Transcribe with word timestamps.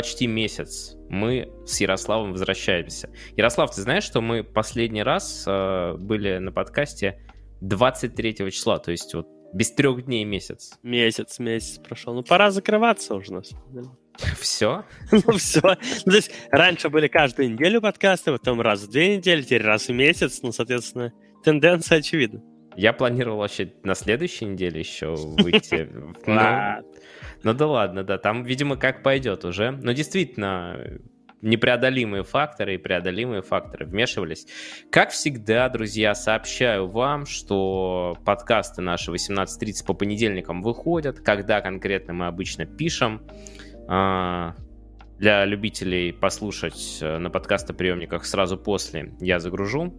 почти 0.00 0.26
месяц 0.26 0.96
мы 1.10 1.52
с 1.66 1.78
Ярославом 1.78 2.32
возвращаемся. 2.32 3.10
Ярослав, 3.36 3.74
ты 3.74 3.82
знаешь, 3.82 4.02
что 4.02 4.22
мы 4.22 4.42
последний 4.42 5.02
раз 5.02 5.44
э, 5.46 5.94
были 5.98 6.38
на 6.38 6.52
подкасте 6.52 7.20
23 7.60 8.50
числа, 8.50 8.78
то 8.78 8.92
есть 8.92 9.12
вот 9.12 9.26
без 9.52 9.72
трех 9.72 10.06
дней 10.06 10.24
месяц. 10.24 10.78
Месяц, 10.82 11.38
месяц 11.38 11.78
прошел. 11.80 12.14
Ну, 12.14 12.22
пора 12.22 12.50
закрываться 12.50 13.14
уже, 13.14 13.34
на 13.34 13.42
самом 13.42 13.72
деле. 13.74 13.88
Все? 14.40 14.84
Ну, 15.12 15.36
все. 15.36 15.60
Ну, 16.06 16.12
то 16.12 16.16
есть 16.16 16.30
раньше 16.50 16.88
были 16.88 17.08
каждую 17.08 17.52
неделю 17.52 17.82
подкасты, 17.82 18.32
потом 18.32 18.62
раз 18.62 18.80
в 18.80 18.90
две 18.90 19.18
недели, 19.18 19.42
теперь 19.42 19.62
раз 19.62 19.88
в 19.88 19.92
месяц. 19.92 20.40
Ну, 20.42 20.50
соответственно, 20.50 21.12
тенденция 21.44 21.98
очевидна. 21.98 22.42
Я 22.74 22.94
планировал 22.94 23.36
вообще 23.38 23.70
на 23.82 23.94
следующей 23.94 24.46
неделе 24.46 24.80
еще 24.80 25.14
выйти. 25.14 25.90
Ну 27.42 27.54
да 27.54 27.66
ладно, 27.66 28.04
да, 28.04 28.18
там, 28.18 28.44
видимо, 28.44 28.76
как 28.76 29.02
пойдет 29.02 29.44
уже. 29.44 29.70
Но 29.70 29.92
действительно, 29.92 31.00
непреодолимые 31.42 32.22
факторы 32.22 32.74
и 32.74 32.78
преодолимые 32.78 33.42
факторы 33.42 33.86
вмешивались. 33.86 34.46
Как 34.90 35.10
всегда, 35.10 35.68
друзья, 35.68 36.14
сообщаю 36.14 36.88
вам, 36.88 37.26
что 37.26 38.16
подкасты 38.24 38.82
наши 38.82 39.10
18.30 39.10 39.86
по 39.86 39.94
понедельникам 39.94 40.62
выходят, 40.62 41.20
когда 41.20 41.60
конкретно 41.60 42.12
мы 42.12 42.26
обычно 42.26 42.66
пишем. 42.66 43.22
А, 43.88 44.54
для 45.18 45.44
любителей 45.44 46.12
послушать 46.12 46.98
э, 47.02 47.18
на 47.18 47.28
подкастоприемниках 47.28 48.24
сразу 48.24 48.56
после 48.56 49.14
я 49.20 49.38
загружу. 49.38 49.94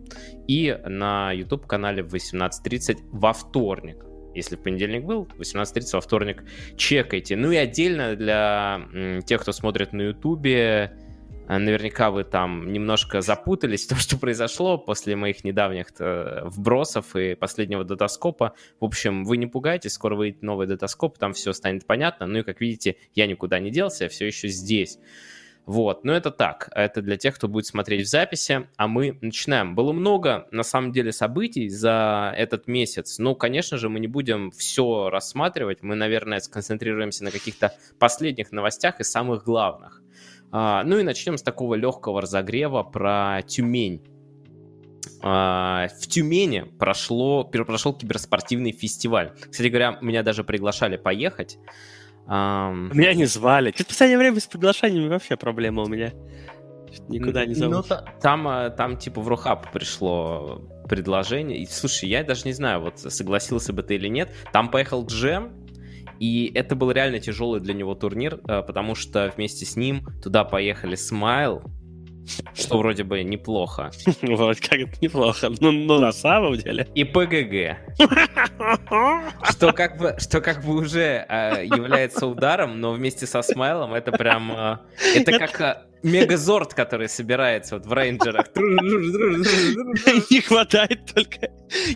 И 0.47 0.75
на 0.85 1.31
YouTube-канале 1.31 2.01
в 2.01 2.13
18.30 2.15 2.97
во 3.11 3.33
вторник 3.33 4.03
если 4.33 4.55
в 4.55 4.59
понедельник 4.61 5.03
был, 5.03 5.27
18.30 5.37 5.83
во 5.93 6.01
вторник 6.01 6.43
чекайте. 6.77 7.35
Ну 7.35 7.51
и 7.51 7.55
отдельно 7.55 8.15
для 8.15 8.81
тех, 9.25 9.41
кто 9.41 9.51
смотрит 9.51 9.93
на 9.93 10.01
Ютубе, 10.01 10.97
а, 11.51 11.59
наверняка 11.59 12.11
вы 12.11 12.23
там 12.23 12.71
немножко 12.71 13.19
запутались 13.19 13.85
в 13.85 13.89
том, 13.89 13.97
что 13.99 14.17
произошло 14.17 14.77
после 14.77 15.17
моих 15.17 15.43
недавних 15.43 15.87
э, 15.99 16.43
вбросов 16.45 17.13
и 17.15 17.35
последнего 17.35 17.83
датаскопа. 17.83 18.53
В 18.79 18.85
общем, 18.85 19.25
вы 19.25 19.35
не 19.35 19.47
пугайтесь, 19.47 19.91
скоро 19.91 20.15
выйдет 20.15 20.43
новый 20.43 20.65
датаскоп, 20.65 21.17
там 21.17 21.33
все 21.33 21.51
станет 21.51 21.85
понятно. 21.85 22.25
Ну 22.25 22.39
и, 22.39 22.43
как 22.43 22.61
видите, 22.61 22.95
я 23.15 23.27
никуда 23.27 23.59
не 23.59 23.69
делся, 23.69 24.05
я 24.05 24.09
все 24.09 24.27
еще 24.27 24.47
здесь. 24.47 24.97
Вот, 25.71 26.03
но 26.03 26.11
это 26.11 26.31
так, 26.31 26.69
это 26.75 27.01
для 27.01 27.15
тех, 27.15 27.33
кто 27.35 27.47
будет 27.47 27.65
смотреть 27.65 28.05
в 28.05 28.09
записи, 28.09 28.67
а 28.75 28.89
мы 28.89 29.17
начинаем. 29.21 29.73
Было 29.73 29.93
много, 29.93 30.49
на 30.51 30.63
самом 30.63 30.91
деле, 30.91 31.13
событий 31.13 31.69
за 31.69 32.33
этот 32.35 32.67
месяц. 32.67 33.19
Ну, 33.19 33.35
конечно 33.35 33.77
же, 33.77 33.87
мы 33.87 34.01
не 34.01 34.07
будем 34.07 34.51
все 34.51 35.09
рассматривать, 35.09 35.81
мы, 35.81 35.95
наверное, 35.95 36.41
сконцентрируемся 36.41 37.23
на 37.23 37.31
каких-то 37.31 37.73
последних 37.99 38.51
новостях 38.51 38.99
и 38.99 39.05
самых 39.05 39.45
главных. 39.45 40.01
А, 40.51 40.83
ну 40.83 40.99
и 40.99 41.03
начнем 41.03 41.37
с 41.37 41.41
такого 41.41 41.75
легкого 41.75 42.19
разогрева 42.19 42.83
про 42.83 43.41
Тюмень. 43.47 44.01
А, 45.21 45.87
в 45.87 46.05
Тюмени 46.05 46.65
прошло, 46.79 47.45
прошел 47.45 47.93
киберспортивный 47.93 48.73
фестиваль. 48.73 49.31
Кстати 49.49 49.69
говоря, 49.69 49.97
меня 50.01 50.21
даже 50.21 50.43
приглашали 50.43 50.97
поехать. 50.97 51.57
Um... 52.27 52.93
Меня 52.93 53.13
не 53.13 53.25
звали. 53.25 53.71
В 53.71 53.87
последнее 53.87 54.17
время 54.17 54.39
с 54.39 54.47
приглашениями 54.47 55.09
вообще 55.09 55.35
проблема 55.37 55.83
у 55.83 55.87
меня. 55.87 56.13
Никуда 57.07 57.45
не 57.45 57.53
зовут. 57.53 57.85
Ну, 57.89 57.97
там, 58.21 58.47
а, 58.47 58.69
там 58.69 58.97
типа 58.97 59.21
в 59.21 59.27
Рухаб 59.27 59.71
пришло 59.71 60.61
предложение. 60.89 61.59
И, 61.59 61.65
слушай, 61.65 62.09
я 62.09 62.23
даже 62.23 62.43
не 62.45 62.53
знаю, 62.53 62.81
вот 62.81 62.99
согласился 62.99 63.73
бы 63.73 63.83
ты 63.83 63.95
или 63.95 64.07
нет. 64.07 64.29
Там 64.51 64.69
поехал 64.69 65.05
Джем, 65.05 65.53
и 66.19 66.51
это 66.53 66.75
был 66.75 66.91
реально 66.91 67.19
тяжелый 67.19 67.61
для 67.61 67.73
него 67.73 67.95
турнир, 67.95 68.39
э, 68.47 68.61
потому 68.61 68.95
что 68.95 69.33
вместе 69.35 69.65
с 69.65 69.75
ним 69.75 70.05
туда 70.21 70.43
поехали 70.43 70.95
Смайл, 70.95 71.63
что 72.53 72.77
вроде 72.77 73.03
бы 73.03 73.23
неплохо. 73.23 73.91
Вроде 74.21 74.61
как 74.61 74.79
это 74.79 74.93
неплохо. 75.01 75.51
Ну, 75.59 75.71
ну 75.71 75.99
на 75.99 76.11
самом 76.11 76.55
деле. 76.57 76.87
И 76.95 77.03
ПГГ. 77.03 77.77
Что 79.49 79.73
как 79.73 79.97
бы, 79.97 80.15
что 80.19 80.41
как 80.41 80.63
бы 80.63 80.75
уже 80.75 81.25
э, 81.27 81.65
является 81.65 82.27
ударом, 82.27 82.79
но 82.79 82.93
вместе 82.93 83.25
со 83.25 83.41
Смайлом 83.41 83.93
это 83.93 84.11
прям... 84.11 84.51
Э, 84.51 84.77
это 85.15 85.37
как 85.37 85.61
э, 85.61 85.77
Мегазорд, 86.03 86.73
который 86.73 87.07
собирается 87.09 87.75
вот 87.75 87.85
в 87.85 87.93
рейнджерах. 87.93 88.47
Не 88.55 90.41
хватает 90.41 91.13
только... 91.13 91.49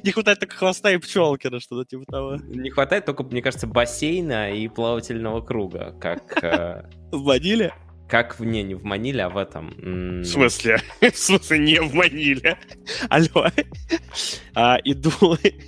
Не 0.04 0.12
хватает 0.12 0.40
только 0.40 0.56
хвоста 0.56 0.92
и 0.92 0.98
пчелки, 0.98 1.48
на 1.48 1.60
что-то 1.60 1.86
типа 1.86 2.06
того. 2.06 2.36
Не 2.48 2.70
хватает 2.70 3.06
только, 3.06 3.24
мне 3.24 3.42
кажется, 3.42 3.68
бассейна 3.68 4.52
и 4.54 4.68
плавательного 4.68 5.42
круга, 5.42 5.96
как... 6.00 6.44
Э, 6.44 6.84
в 7.12 7.24
Маниле? 7.24 7.74
Как 8.16 8.40
в... 8.40 8.46
Не, 8.46 8.64
не 8.64 8.76
в 8.76 8.86
Маниле, 8.86 9.24
а 9.26 9.30
в 9.30 9.36
этом. 9.36 9.74
В 10.22 10.24
смысле? 10.24 10.80
В 11.02 11.18
смысле, 11.18 11.60
не 11.60 11.82
в 11.82 11.94
Маниле? 11.94 12.58
Алло. 13.10 13.48
А, 14.54 14.78
иду... 14.86 15.12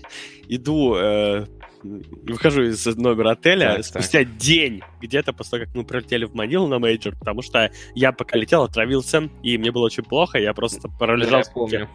Иду 0.47 0.95
э, 0.95 1.45
выхожу 1.83 2.63
из 2.63 2.85
номера 2.85 3.31
отеля 3.31 3.75
так, 3.75 3.85
спустя 3.85 4.19
так. 4.19 4.37
день 4.37 4.81
где-то 5.01 5.33
после 5.33 5.51
того, 5.51 5.65
как 5.65 5.75
мы 5.75 5.83
прилетели 5.83 6.23
в 6.23 6.35
Манилу 6.35 6.67
на 6.67 6.79
мейджор, 6.79 7.17
потому 7.17 7.41
что 7.41 7.69
я 7.95 8.13
пока 8.13 8.37
летел, 8.37 8.63
отравился, 8.63 9.29
и 9.43 9.57
мне 9.57 9.73
было 9.73 9.83
очень 9.83 10.03
плохо, 10.03 10.37
я 10.37 10.53
просто 10.53 10.87
пролежал 10.87 11.39
я 11.39 11.43
сутки. 11.43 11.89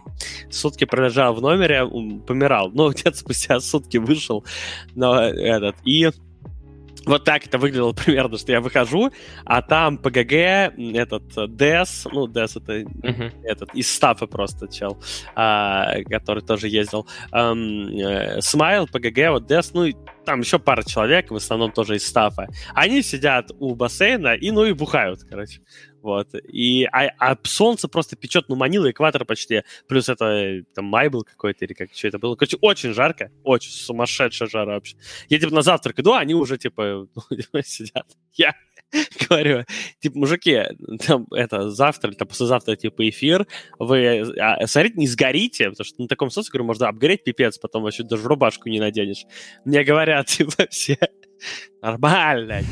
Сутки 0.50 0.84
пролежал 0.84 1.32
в 1.32 1.41
номере, 1.41 1.86
помирал. 2.26 2.70
Но 2.72 2.91
где-то 2.91 3.16
спустя 3.16 3.58
сутки 3.60 3.96
вышел, 3.96 4.44
но 4.94 5.18
этот, 5.18 5.76
и 5.86 6.10
вот 7.06 7.24
так 7.24 7.46
это 7.46 7.58
выглядело 7.58 7.92
примерно, 8.04 8.38
что 8.38 8.52
я 8.52 8.60
выхожу, 8.60 9.10
а 9.44 9.62
там 9.62 9.98
ПГГ, 9.98 10.32
этот 10.32 11.56
ДЭС, 11.56 12.06
ну, 12.10 12.26
ДЭС 12.26 12.56
это 12.56 12.80
uh-huh. 12.80 13.32
этот, 13.44 13.74
из 13.74 13.92
стафа 13.92 14.26
просто 14.26 14.68
чел, 14.68 15.02
а, 15.34 16.02
который 16.04 16.42
тоже 16.42 16.68
ездил, 16.68 17.06
эм, 17.32 18.41
Смайл, 18.41 18.86
ПГГ, 18.86 19.30
вот 19.30 19.46
ДЭС, 19.46 19.72
ну, 19.74 19.86
там 20.24 20.41
еще 20.41 20.58
пара 20.58 20.82
человек, 20.82 21.30
в 21.30 21.36
основном 21.36 21.72
тоже 21.72 21.96
из 21.96 22.06
стафа. 22.06 22.46
Они 22.74 23.02
сидят 23.02 23.50
у 23.58 23.74
бассейна 23.74 24.34
и, 24.34 24.50
ну, 24.50 24.64
и 24.64 24.72
бухают, 24.72 25.20
короче. 25.28 25.60
Вот. 26.02 26.34
И, 26.34 26.84
а, 26.92 27.08
а 27.18 27.36
солнце 27.44 27.88
просто 27.88 28.16
печет, 28.16 28.48
ну, 28.48 28.56
манило 28.56 28.90
экватор 28.90 29.24
почти. 29.24 29.62
Плюс 29.88 30.08
это 30.08 30.62
там 30.74 30.86
май 30.86 31.08
был 31.08 31.22
какой-то 31.22 31.64
или 31.64 31.72
как 31.72 31.92
что 31.94 32.08
это 32.08 32.18
было. 32.18 32.36
Короче, 32.36 32.58
очень 32.60 32.92
жарко. 32.92 33.30
Очень 33.44 33.70
сумасшедшая 33.70 34.48
жара 34.48 34.74
вообще. 34.74 34.96
Я 35.28 35.38
типа 35.38 35.54
на 35.54 35.62
завтрак 35.62 35.98
иду, 36.00 36.12
а 36.12 36.18
они 36.18 36.34
уже 36.34 36.58
типа 36.58 37.06
сидят. 37.64 38.06
Я 38.34 38.54
говорю, 39.28 39.64
типа, 40.00 40.18
мужики, 40.18 40.62
там, 41.06 41.26
это, 41.32 41.70
завтра 41.70 42.12
там, 42.12 42.28
послезавтра, 42.28 42.76
типа, 42.76 43.08
эфир, 43.08 43.46
вы, 43.78 44.32
а, 44.38 44.66
смотрите, 44.66 44.96
не 44.98 45.06
сгорите, 45.06 45.70
потому 45.70 45.84
что 45.84 46.02
на 46.02 46.08
таком 46.08 46.30
солнце, 46.30 46.50
говорю, 46.50 46.66
можно 46.66 46.88
обгореть 46.88 47.24
пипец, 47.24 47.58
потом 47.58 47.82
вообще 47.82 48.02
даже 48.02 48.28
рубашку 48.28 48.68
не 48.68 48.80
наденешь. 48.80 49.24
Мне 49.64 49.84
говорят, 49.84 50.26
типа, 50.28 50.66
все, 50.70 50.98
нормально. 51.80 52.62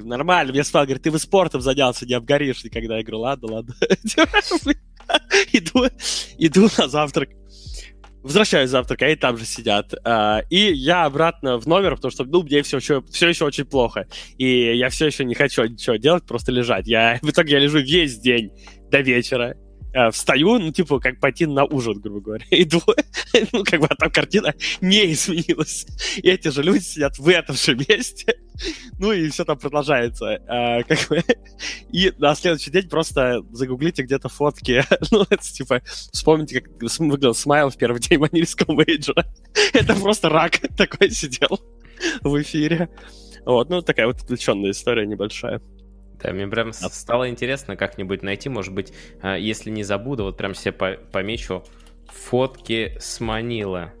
Типа, 0.00 0.08
нормально. 0.08 0.52
Мне 0.52 0.64
сказал, 0.64 0.86
говорит, 0.86 1.02
ты 1.02 1.10
бы 1.10 1.18
спортом 1.18 1.60
занялся, 1.60 2.06
не 2.06 2.14
обгоришь 2.14 2.64
никогда. 2.64 2.96
Я 2.96 3.02
говорю, 3.02 3.20
ладно, 3.20 3.52
ладно. 3.52 3.74
Иду, 5.52 5.86
иду 6.38 6.68
на 6.78 6.88
завтрак. 6.88 7.30
Возвращаюсь 8.22 8.70
завтрак, 8.70 9.02
они 9.02 9.16
там 9.16 9.36
же 9.36 9.44
сидят. 9.44 9.92
И 10.50 10.72
я 10.72 11.04
обратно 11.04 11.58
в 11.58 11.66
номер, 11.66 11.96
потому 11.96 12.12
что, 12.12 12.24
ну, 12.24 12.42
мне 12.42 12.62
все 12.62 12.76
еще, 12.76 13.02
все 13.10 13.28
еще 13.28 13.44
очень 13.44 13.64
плохо. 13.64 14.06
И 14.38 14.76
я 14.76 14.88
все 14.88 15.06
еще 15.06 15.24
не 15.24 15.34
хочу 15.34 15.64
ничего 15.64 15.96
делать, 15.96 16.26
просто 16.26 16.52
лежать. 16.52 16.86
Я, 16.86 17.18
в 17.22 17.30
итоге 17.30 17.54
я 17.54 17.58
лежу 17.58 17.78
весь 17.78 18.18
день 18.18 18.52
до 18.90 19.00
вечера 19.00 19.56
э, 19.92 20.10
встаю, 20.10 20.58
ну, 20.58 20.72
типа, 20.72 21.00
как 21.00 21.20
пойти 21.20 21.46
на 21.46 21.64
ужин, 21.64 22.00
грубо 22.00 22.20
говоря, 22.20 22.44
иду, 22.50 22.82
ну, 23.52 23.64
как 23.64 23.80
бы, 23.80 23.86
а 23.86 23.94
там 23.94 24.10
картина 24.10 24.54
не 24.80 25.12
изменилась. 25.12 25.86
И 26.16 26.28
эти 26.28 26.48
же 26.48 26.62
люди 26.62 26.82
сидят 26.82 27.18
в 27.18 27.28
этом 27.28 27.56
же 27.56 27.74
месте, 27.74 28.36
ну, 28.98 29.12
и 29.12 29.28
все 29.30 29.44
там 29.44 29.58
продолжается. 29.58 30.40
А, 30.48 30.82
как 30.82 31.08
бы, 31.08 31.22
и 31.90 32.12
на 32.18 32.34
следующий 32.34 32.70
день 32.70 32.88
просто 32.88 33.42
загуглите 33.52 34.02
где-то 34.02 34.28
фотки, 34.28 34.84
ну, 35.10 35.22
это, 35.28 35.42
типа, 35.42 35.82
вспомните, 35.84 36.60
как 36.60 36.72
выглядел 36.98 37.34
Смайл 37.34 37.70
в 37.70 37.76
первый 37.76 38.00
день 38.00 38.18
манильского 38.18 38.72
мейджора. 38.72 39.26
это 39.72 39.94
просто 39.94 40.28
рак 40.28 40.60
такой 40.76 41.10
сидел 41.10 41.60
в 42.22 42.40
эфире. 42.40 42.88
Вот, 43.44 43.70
ну, 43.70 43.82
такая 43.82 44.06
вот 44.06 44.20
отвлеченная 44.20 44.70
история 44.70 45.06
небольшая. 45.06 45.60
Да, 46.22 46.32
мне 46.32 46.46
прям 46.46 46.72
стало 46.72 47.28
интересно 47.28 47.76
как-нибудь 47.76 48.22
найти, 48.22 48.48
может 48.48 48.74
быть, 48.74 48.92
а, 49.22 49.36
если 49.36 49.70
не 49.70 49.82
забуду, 49.82 50.24
вот 50.24 50.36
прям 50.36 50.54
себе 50.54 50.72
помечу 50.72 51.64
фотки 52.08 52.96
с 52.98 53.20
Манила. 53.20 53.92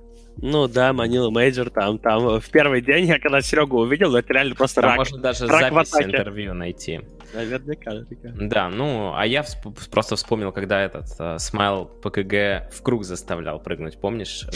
Ну 0.42 0.68
да, 0.68 0.92
Манила 0.92 1.30
Мейджор 1.30 1.70
там, 1.70 1.98
там 1.98 2.40
в 2.40 2.50
первый 2.50 2.80
день, 2.80 3.06
я 3.06 3.18
когда 3.18 3.42
Серегу 3.42 3.80
увидел, 3.80 4.14
это 4.14 4.32
реально 4.32 4.54
просто 4.54 4.80
там 4.80 4.90
рак. 4.90 4.98
можно 4.98 5.18
даже 5.18 5.46
рак 5.46 5.72
запись 5.72 5.92
интервью 6.02 6.54
найти. 6.54 7.00
Наверняка, 7.34 7.90
наверняка. 7.90 8.30
Да, 8.40 8.68
ну, 8.70 9.12
а 9.14 9.26
я 9.26 9.42
всп- 9.42 9.90
просто 9.90 10.16
вспомнил, 10.16 10.50
когда 10.50 10.80
этот 10.82 11.06
э, 11.20 11.38
Смайл 11.38 11.84
ПКГ 11.84 12.72
в 12.72 12.82
круг 12.82 13.04
заставлял 13.04 13.60
прыгнуть, 13.60 14.00
помнишь, 14.00 14.46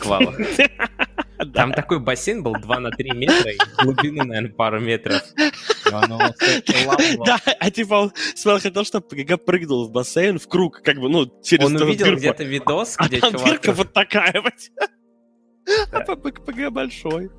Квала? 0.00 0.32
Там 1.54 1.72
такой 1.72 2.00
бассейн 2.00 2.42
был 2.42 2.54
2 2.54 2.80
на 2.80 2.90
3 2.90 3.10
метра, 3.12 3.50
и 3.50 3.58
глубины, 3.82 4.24
наверное, 4.24 4.52
пару 4.52 4.80
метров. 4.80 5.22
Да, 5.84 7.40
а 7.58 7.70
типа 7.70 7.94
он 7.94 8.12
смотрел, 8.34 8.60
хотел, 8.60 8.84
чтобы 8.84 9.06
прыгнул 9.38 9.88
в 9.88 9.92
бассейн 9.92 10.38
в 10.38 10.48
круг, 10.48 10.82
как 10.82 10.96
бы, 10.96 11.08
ну, 11.08 11.26
через 11.42 11.66
Он 11.66 11.76
увидел 11.76 12.14
где-то 12.16 12.44
видос, 12.44 12.96
где 12.96 13.18
а 13.18 13.30
чувак... 13.30 13.44
дырка 13.44 13.72
вот 13.72 13.92
такая 13.92 14.34
вот. 14.42 14.54
А 15.92 16.00
ПГ 16.16 16.70
большой. 16.70 17.30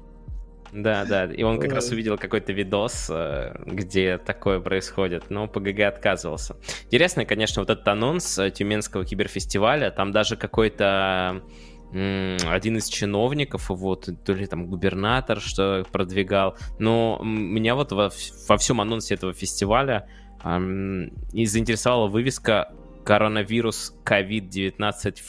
Да, 0.74 1.06
да, 1.06 1.26
и 1.26 1.44
он 1.44 1.60
как 1.60 1.72
раз 1.72 1.92
увидел 1.92 2.18
какой-то 2.18 2.52
видос, 2.52 3.08
э, 3.10 3.54
где 3.66 4.18
такое 4.18 4.60
происходит, 4.60 5.30
но 5.30 5.48
ПГГ 5.48 5.82
отказывался. 5.82 6.56
Интересно, 6.86 7.26
конечно, 7.26 7.62
вот 7.62 7.70
этот 7.70 7.88
анонс 7.88 8.40
э, 8.40 8.50
Тюменского 8.50 9.06
киберфестиваля, 9.06 9.92
там 9.92 10.12
даже 10.12 10.36
какой-то 10.36 11.44
один 11.94 12.78
из 12.78 12.88
чиновников, 12.88 13.70
вот, 13.70 14.10
то 14.26 14.34
ли 14.34 14.48
там 14.48 14.66
губернатор, 14.68 15.40
что 15.40 15.86
продвигал. 15.92 16.58
Но 16.80 17.20
меня 17.24 17.76
вот 17.76 17.92
во, 17.92 18.12
во 18.48 18.58
всем 18.58 18.82
анонсе 18.82 19.14
этого 19.14 19.34
фестиваля 19.34 20.08
эм, 20.44 21.14
и 21.32 21.46
заинтересовала 21.46 22.08
вывеска 22.08 22.74
коронавирус 23.04 23.94
COVID-19 24.06 24.74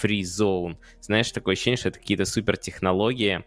Free 0.02 0.20
Zone. 0.20 0.76
Знаешь, 1.00 1.30
такое 1.32 1.54
ощущение, 1.54 1.76
что 1.76 1.88
это 1.90 1.98
какие-то 1.98 2.24
супертехнологии, 2.24 3.44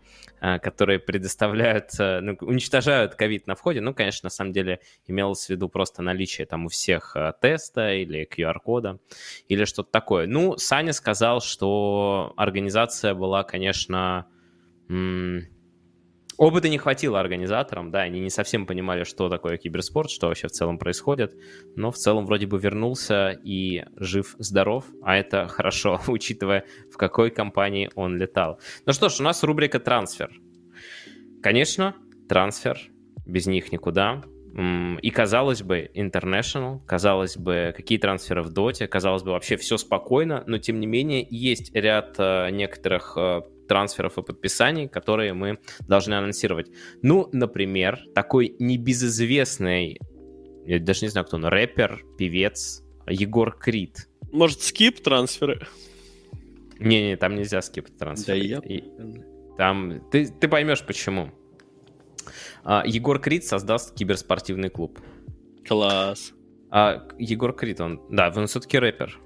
которые 0.60 1.00
предоставляют, 1.00 1.92
э, 2.00 2.19
ну, 2.22 2.38
уничтожают 2.42 3.16
ковид 3.16 3.48
на 3.48 3.56
входе. 3.56 3.81
Ну, 3.81 3.94
конечно, 3.94 4.28
на 4.28 4.30
самом 4.30 4.51
деле 4.51 4.80
имелось 5.06 5.45
в 5.45 5.50
виду 5.50 5.69
просто 5.69 6.01
наличие 6.01 6.45
там 6.45 6.66
у 6.66 6.69
всех 6.69 7.16
э, 7.16 7.34
теста 7.42 7.94
или 7.94 8.28
QR-кода 8.28 9.00
или 9.48 9.66
что-то 9.66 9.92
такое. 9.92 10.28
Ну, 10.28 10.57
Саня 10.57 10.94
сказал, 10.94 11.42
что 11.42 12.34
организация 12.38 13.13
была, 13.13 13.44
конечно, 13.44 14.28
Опыта 16.38 16.69
не 16.69 16.78
хватило 16.78 17.19
организаторам, 17.19 17.89
да, 17.89 18.01
они 18.01 18.19
не 18.19 18.30
совсем 18.30 18.68
понимали, 18.68 19.04
что 19.04 19.28
такое 19.28 19.57
киберспорт, 19.57 20.12
что 20.12 20.28
вообще 20.28 20.48
в 20.48 20.51
целом 20.51 20.78
происходит, 20.78 21.36
но 21.75 21.92
в 21.92 21.98
целом 21.98 22.28
вроде 22.28 22.45
бы 22.45 22.60
вернулся 22.60 23.31
и 23.44 23.84
жив-здоров, 23.95 24.86
а 25.01 25.18
это 25.18 25.48
хорошо, 25.48 26.00
учитывая, 26.07 26.66
в 26.92 26.98
какой 26.98 27.31
компании 27.31 27.89
он 27.95 28.18
летал. 28.18 28.60
Ну 28.86 28.94
что 28.94 29.10
ж, 29.10 29.19
у 29.19 29.24
нас 29.24 29.44
рубрика 29.44 29.80
«Трансфер». 29.80 30.30
Конечно, 31.42 31.95
трансфер, 32.30 32.78
без 33.25 33.48
них 33.48 33.72
никуда. 33.72 34.24
И 35.01 35.10
казалось 35.12 35.62
бы, 35.62 35.90
International, 35.94 36.83
казалось 36.86 37.38
бы, 37.38 37.74
какие 37.75 37.98
трансферы 37.98 38.42
в 38.44 38.50
доте, 38.50 38.88
казалось 38.88 39.24
бы, 39.24 39.31
вообще 39.31 39.56
все 39.56 39.78
спокойно, 39.78 40.44
но 40.48 40.57
тем 40.57 40.80
не 40.80 40.88
менее 40.88 41.25
есть 41.30 41.74
ряд 41.75 42.16
э, 42.18 42.50
некоторых 42.50 43.13
э, 43.18 43.42
трансферов 43.68 44.18
и 44.18 44.24
подписаний, 44.24 44.88
которые 44.88 45.34
мы 45.34 45.60
должны 45.88 46.14
анонсировать. 46.14 46.72
Ну, 47.02 47.30
например, 47.31 48.00
такой 48.16 48.56
небезызвестный, 48.60 50.00
я 50.66 50.80
даже 50.80 51.06
не 51.06 51.10
знаю, 51.10 51.25
кто 51.25 51.38
он, 51.38 51.46
рэпер, 51.46 52.04
певец 52.18 52.84
Егор 53.08 53.58
Крид. 53.58 54.10
Может, 54.31 54.62
скип 54.62 55.02
трансферы? 55.02 55.66
Не-не, 56.80 57.16
там 57.16 57.36
нельзя 57.36 57.62
скип 57.62 57.90
трансферы. 57.98 58.40
Да 58.40 58.46
я... 58.46 58.60
И, 58.60 58.84
там, 59.58 60.02
ты, 60.12 60.28
ты 60.28 60.48
поймешь 60.48 60.86
почему. 60.86 61.31
А, 62.64 62.84
Егор 62.86 63.19
Крид 63.19 63.46
создаст 63.46 63.96
киберспортивный 63.96 64.69
клуб. 64.69 65.00
Класс. 65.68 66.34
А, 66.69 67.08
Егор 67.18 67.54
Крид, 67.54 67.80
он, 67.81 68.02
да, 68.10 68.31
он 68.36 68.48
все-таки 68.48 68.78
рэпер. 68.78 69.19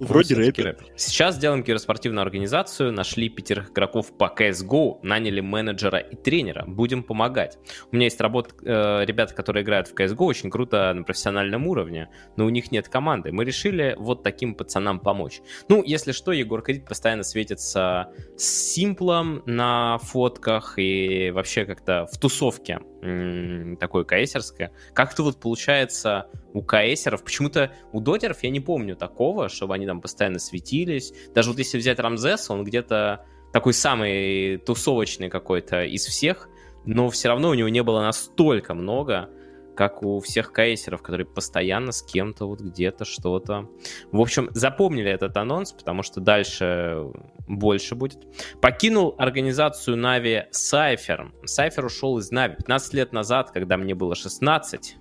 Вроде 0.00 0.34
рэпер. 0.34 0.64
рэпер. 0.64 0.86
Сейчас 0.96 1.38
делаем 1.38 1.62
киберспортивную 1.62 2.22
организацию, 2.22 2.92
нашли 2.92 3.28
пятерых 3.28 3.70
игроков 3.70 4.16
по 4.16 4.32
CSGO, 4.36 5.00
наняли 5.02 5.40
менеджера 5.40 5.98
и 5.98 6.14
тренера, 6.14 6.64
будем 6.66 7.02
помогать. 7.02 7.58
У 7.90 7.96
меня 7.96 8.06
есть 8.06 8.20
работа, 8.20 8.54
э, 8.62 9.04
ребята, 9.04 9.34
которые 9.34 9.64
играют 9.64 9.88
в 9.88 9.94
CSGO, 9.94 10.24
очень 10.24 10.50
круто 10.50 10.92
на 10.94 11.02
профессиональном 11.02 11.66
уровне, 11.66 12.10
но 12.36 12.46
у 12.46 12.48
них 12.48 12.70
нет 12.70 12.88
команды. 12.88 13.32
Мы 13.32 13.44
решили 13.44 13.94
вот 13.98 14.22
таким 14.22 14.54
пацанам 14.54 15.00
помочь. 15.00 15.40
Ну, 15.68 15.82
если 15.82 16.12
что, 16.12 16.32
Егор 16.32 16.62
Крид 16.62 16.86
постоянно 16.86 17.22
светится 17.22 18.12
с 18.36 18.44
симплом 18.44 19.42
на 19.46 19.98
фотках 19.98 20.74
и 20.78 21.30
вообще 21.30 21.64
как-то 21.64 22.06
в 22.12 22.18
тусовке 22.18 22.80
такое 23.00 24.04
каэсерское. 24.04 24.72
Как-то 24.92 25.22
вот 25.22 25.38
получается 25.38 26.28
у 26.52 26.62
каэсеров, 26.62 27.22
почему-то 27.22 27.72
у 27.92 28.00
дотеров 28.00 28.42
я 28.42 28.50
не 28.50 28.60
помню 28.60 28.96
такого, 28.96 29.48
чтобы 29.48 29.74
они 29.74 29.86
там 29.86 30.00
постоянно 30.00 30.38
светились. 30.38 31.12
Даже 31.34 31.50
вот 31.50 31.58
если 31.58 31.78
взять 31.78 31.98
Рамзеса, 31.98 32.52
он 32.52 32.64
где-то 32.64 33.24
такой 33.52 33.72
самый 33.72 34.58
тусовочный 34.58 35.28
какой-то 35.28 35.84
из 35.84 36.04
всех, 36.06 36.48
но 36.84 37.08
все 37.10 37.28
равно 37.28 37.50
у 37.50 37.54
него 37.54 37.68
не 37.68 37.82
было 37.82 38.00
настолько 38.00 38.74
много 38.74 39.30
как 39.78 40.02
у 40.02 40.18
всех 40.18 40.52
кастеров, 40.52 41.02
которые 41.02 41.24
постоянно 41.24 41.92
с 41.92 42.02
кем-то 42.02 42.48
вот 42.48 42.60
где-то 42.60 43.04
что-то. 43.04 43.70
В 44.10 44.20
общем, 44.20 44.48
запомнили 44.50 45.08
этот 45.08 45.36
анонс, 45.36 45.70
потому 45.70 46.02
что 46.02 46.20
дальше 46.20 47.04
больше 47.46 47.94
будет. 47.94 48.26
Покинул 48.60 49.14
организацию 49.18 49.96
Нави 49.96 50.46
Сайфер. 50.50 51.32
Сайфер 51.44 51.84
ушел 51.84 52.18
из 52.18 52.32
Нави 52.32 52.56
15 52.56 52.94
лет 52.94 53.12
назад, 53.12 53.52
когда 53.52 53.76
мне 53.76 53.94
было 53.94 54.16
16. 54.16 54.96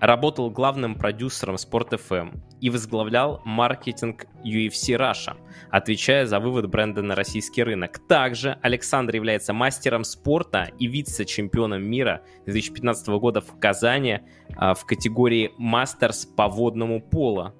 работал 0.00 0.50
главным 0.50 0.94
продюсером 0.94 1.54
Sport 1.54 1.98
FM 1.98 2.40
и 2.60 2.70
возглавлял 2.70 3.40
маркетинг 3.44 4.26
UFC 4.44 4.96
Russia, 4.96 5.36
отвечая 5.70 6.26
за 6.26 6.40
вывод 6.40 6.68
бренда 6.68 7.02
на 7.02 7.14
российский 7.14 7.62
рынок. 7.62 7.98
Также 8.06 8.58
Александр 8.62 9.16
является 9.16 9.52
мастером 9.52 10.04
спорта 10.04 10.70
и 10.78 10.86
вице-чемпионом 10.86 11.82
мира 11.82 12.22
2015 12.44 13.08
года 13.08 13.40
в 13.40 13.58
Казани 13.58 14.20
а, 14.56 14.74
в 14.74 14.84
категории 14.84 15.52
мастерс 15.58 16.26
по 16.26 16.48
водному 16.48 17.00
полу 17.00 17.54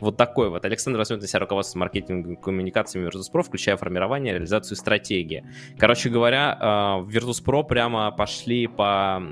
вот 0.00 0.16
такой 0.16 0.48
вот. 0.48 0.64
Александр 0.64 0.98
возьмет 0.98 1.20
на 1.20 1.26
себя 1.26 1.40
руководство 1.40 1.78
маркетингом 1.78 2.34
и 2.34 2.36
коммуникациями 2.36 3.08
Virtus.pro, 3.08 3.42
включая 3.42 3.76
формирование 3.76 4.34
реализацию 4.34 4.76
стратегии. 4.76 5.44
Короче 5.76 6.08
говоря, 6.08 6.56
э, 6.60 7.02
в 7.02 7.08
Virtus.pro 7.08 7.64
прямо 7.64 8.10
пошли 8.12 8.66
по 8.66 9.22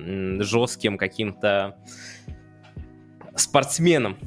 жестким 0.40 0.98
каким-то 0.98 1.76
спортсменам. 3.34 4.18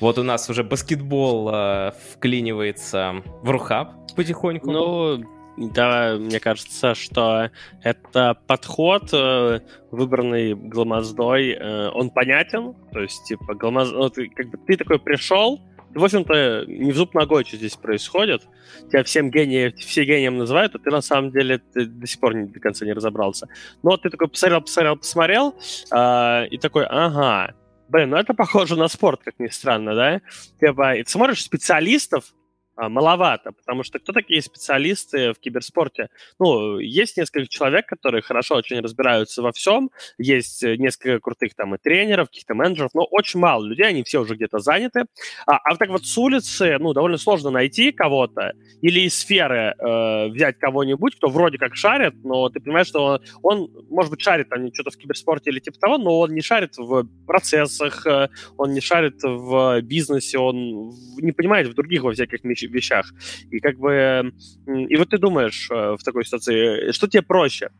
Вот 0.00 0.18
у 0.18 0.22
нас 0.22 0.48
уже 0.50 0.62
баскетбол 0.64 1.50
э, 1.52 1.92
вклинивается 2.12 3.22
в 3.42 3.50
рухаб 3.50 3.92
потихоньку. 4.14 4.70
Ну, 4.70 5.24
да, 5.56 6.16
мне 6.18 6.38
кажется, 6.38 6.94
что 6.94 7.50
это 7.82 8.36
подход, 8.46 9.08
э, 9.12 9.60
выбранный 9.90 10.54
Гламоздой, 10.54 11.58
он 11.90 12.10
понятен. 12.10 12.74
То 12.92 13.00
есть, 13.00 13.24
типа, 13.24 13.54
Гламоз... 13.54 13.92
ты, 14.14 14.28
как 14.28 14.50
бы, 14.50 14.58
ты 14.66 14.76
такой 14.76 14.98
пришел, 14.98 15.60
в 15.94 16.04
общем-то, 16.04 16.64
не 16.66 16.92
в 16.92 16.96
зуб 16.96 17.14
ногой, 17.14 17.44
что 17.44 17.56
здесь 17.56 17.76
происходит. 17.76 18.42
Тебя 18.88 19.04
всем 19.04 19.30
гении, 19.30 19.74
все 19.78 20.04
гением 20.04 20.38
называют, 20.38 20.74
а 20.74 20.78
ты 20.78 20.90
на 20.90 21.00
самом 21.00 21.30
деле 21.30 21.58
ты 21.58 21.86
до 21.86 22.06
сих 22.06 22.20
пор 22.20 22.34
не, 22.34 22.46
до 22.46 22.60
конца 22.60 22.84
не 22.84 22.92
разобрался. 22.92 23.48
Но 23.82 23.96
ты 23.96 24.10
такой 24.10 24.28
посмотрел, 24.28 24.60
посмотрел, 24.62 24.96
посмотрел, 24.96 25.54
э, 25.90 26.46
и 26.48 26.58
такой, 26.58 26.86
ага, 26.86 27.54
блин, 27.88 28.10
ну 28.10 28.16
это 28.16 28.34
похоже 28.34 28.76
на 28.76 28.88
спорт, 28.88 29.20
как 29.22 29.38
ни 29.38 29.48
странно, 29.48 29.94
да? 29.94 30.20
Типа, 30.60 30.94
и 30.96 31.02
ты 31.02 31.10
смотришь 31.10 31.44
специалистов, 31.44 32.32
маловато, 32.76 33.52
потому 33.52 33.82
что 33.82 33.98
кто 33.98 34.12
такие 34.12 34.42
специалисты 34.42 35.32
в 35.32 35.38
киберспорте? 35.38 36.08
Ну, 36.38 36.78
есть 36.78 37.16
несколько 37.16 37.48
человек, 37.48 37.86
которые 37.86 38.22
хорошо 38.22 38.56
очень 38.56 38.80
разбираются 38.80 39.42
во 39.42 39.52
всем, 39.52 39.90
есть 40.18 40.62
э, 40.62 40.76
несколько 40.76 41.20
крутых 41.20 41.54
там 41.54 41.74
и 41.74 41.78
тренеров, 41.78 42.28
каких-то 42.28 42.54
менеджеров, 42.54 42.92
но 42.94 43.04
очень 43.04 43.40
мало 43.40 43.64
людей, 43.64 43.86
они 43.86 44.02
все 44.02 44.20
уже 44.20 44.34
где-то 44.34 44.58
заняты. 44.58 45.04
А, 45.46 45.56
а 45.58 45.76
так 45.76 45.90
вот 45.90 46.06
с 46.06 46.18
улицы, 46.18 46.78
ну, 46.78 46.92
довольно 46.92 47.18
сложно 47.18 47.50
найти 47.50 47.92
кого-то 47.92 48.52
или 48.80 49.00
из 49.00 49.18
сферы 49.18 49.74
э, 49.78 50.28
взять 50.28 50.58
кого-нибудь, 50.58 51.16
кто 51.16 51.28
вроде 51.28 51.58
как 51.58 51.76
шарит, 51.76 52.14
но 52.24 52.48
ты 52.48 52.60
понимаешь, 52.60 52.88
что 52.88 53.04
он, 53.04 53.20
он 53.42 53.70
может 53.90 54.10
быть, 54.10 54.20
шарит 54.20 54.48
там 54.48 54.72
что-то 54.72 54.90
в 54.90 54.96
киберспорте 54.96 55.50
или 55.50 55.60
типа 55.60 55.78
того, 55.78 55.98
но 55.98 56.20
он 56.20 56.34
не 56.34 56.40
шарит 56.40 56.76
в 56.76 57.06
процессах, 57.26 58.06
э, 58.06 58.28
он 58.56 58.72
не 58.72 58.80
шарит 58.80 59.22
в 59.22 59.80
бизнесе, 59.82 60.38
он 60.38 60.92
не 61.18 61.32
понимает 61.32 61.68
в 61.68 61.74
других 61.74 62.02
во 62.02 62.12
всяких 62.12 62.44
вещах. 62.70 63.12
И 63.50 63.60
как 63.60 63.78
бы... 63.78 64.32
И 64.66 64.96
вот 64.96 65.10
ты 65.10 65.18
думаешь 65.18 65.68
э, 65.70 65.96
в 65.98 66.02
такой 66.02 66.24
ситуации, 66.24 66.92
что 66.92 67.08
тебе 67.08 67.22
проще? 67.22 67.70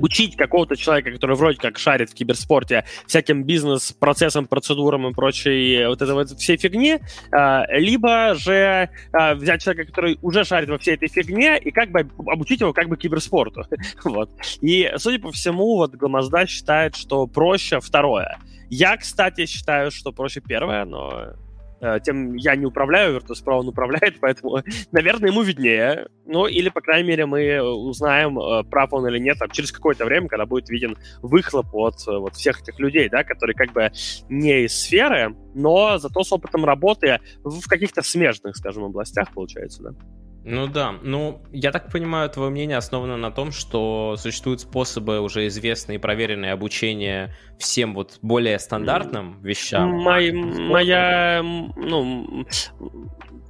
учить 0.00 0.36
какого-то 0.36 0.76
человека, 0.76 1.12
который 1.12 1.36
вроде 1.36 1.58
как 1.58 1.78
шарит 1.78 2.10
в 2.10 2.14
киберспорте, 2.14 2.84
всяким 3.06 3.44
бизнес-процессам, 3.44 4.46
процедурам 4.46 5.06
и 5.06 5.12
прочей 5.12 5.86
вот 5.86 6.02
этой 6.02 6.14
вот 6.14 6.30
всей 6.30 6.56
фигни, 6.56 6.98
э, 7.32 7.78
либо 7.78 8.34
же 8.34 8.88
э, 9.12 9.34
взять 9.34 9.62
человека, 9.62 9.90
который 9.90 10.18
уже 10.22 10.44
шарит 10.44 10.68
во 10.68 10.78
всей 10.78 10.94
этой 10.94 11.08
фигне, 11.08 11.58
и 11.58 11.70
как 11.70 11.90
бы 11.90 12.08
обучить 12.26 12.60
его 12.60 12.72
как 12.72 12.88
бы 12.88 12.96
киберспорту. 12.96 13.64
вот. 14.04 14.30
И, 14.60 14.92
судя 14.96 15.20
по 15.20 15.32
всему, 15.32 15.76
вот 15.76 15.94
Гламазда 15.94 16.46
считает, 16.46 16.96
что 16.96 17.26
проще 17.26 17.80
второе. 17.80 18.38
Я, 18.70 18.96
кстати, 18.96 19.46
считаю, 19.46 19.90
что 19.90 20.12
проще 20.12 20.40
первое, 20.40 20.84
но 20.84 21.34
Э, 21.34 21.43
тем 22.04 22.34
я 22.34 22.56
не 22.56 22.66
управляю, 22.66 23.16
Virtus.pro 23.16 23.58
он 23.58 23.68
управляет, 23.68 24.16
поэтому, 24.20 24.62
наверное, 24.92 25.30
ему 25.30 25.42
виднее. 25.42 26.08
Ну, 26.26 26.46
или, 26.46 26.68
по 26.68 26.80
крайней 26.80 27.08
мере, 27.08 27.26
мы 27.26 27.60
узнаем, 27.60 28.38
э, 28.38 28.64
прав 28.64 28.92
он 28.92 29.06
или 29.06 29.18
нет, 29.18 29.38
там, 29.38 29.50
через 29.50 29.72
какое-то 29.72 30.04
время, 30.04 30.28
когда 30.28 30.46
будет 30.46 30.68
виден 30.68 30.96
выхлоп 31.22 31.74
от 31.74 31.96
э, 32.06 32.18
вот 32.18 32.34
всех 32.34 32.62
этих 32.62 32.78
людей, 32.78 33.08
да, 33.08 33.24
которые 33.24 33.54
как 33.54 33.72
бы 33.72 33.90
не 34.28 34.64
из 34.64 34.74
сферы, 34.74 35.34
но 35.54 35.98
зато 35.98 36.22
с 36.22 36.32
опытом 36.32 36.64
работы 36.64 37.20
в 37.42 37.66
каких-то 37.68 38.02
смежных, 38.02 38.56
скажем, 38.56 38.84
областях, 38.84 39.32
получается, 39.32 39.82
да. 39.82 39.90
Ну 40.46 40.66
да, 40.66 40.94
ну 41.02 41.40
я 41.52 41.72
так 41.72 41.90
понимаю, 41.90 42.28
твое 42.28 42.50
мнение 42.50 42.76
основано 42.76 43.16
на 43.16 43.30
том, 43.30 43.50
что 43.50 44.16
существуют 44.18 44.60
способы 44.60 45.20
уже 45.20 45.46
известные 45.46 45.96
и 45.96 45.98
проверенные 45.98 46.52
обучения 46.52 47.34
всем 47.58 47.94
вот 47.94 48.18
более 48.20 48.58
стандартным 48.58 49.40
вещам. 49.42 49.88
Мой, 49.88 50.32
моя, 50.32 51.40
ну, 51.42 52.46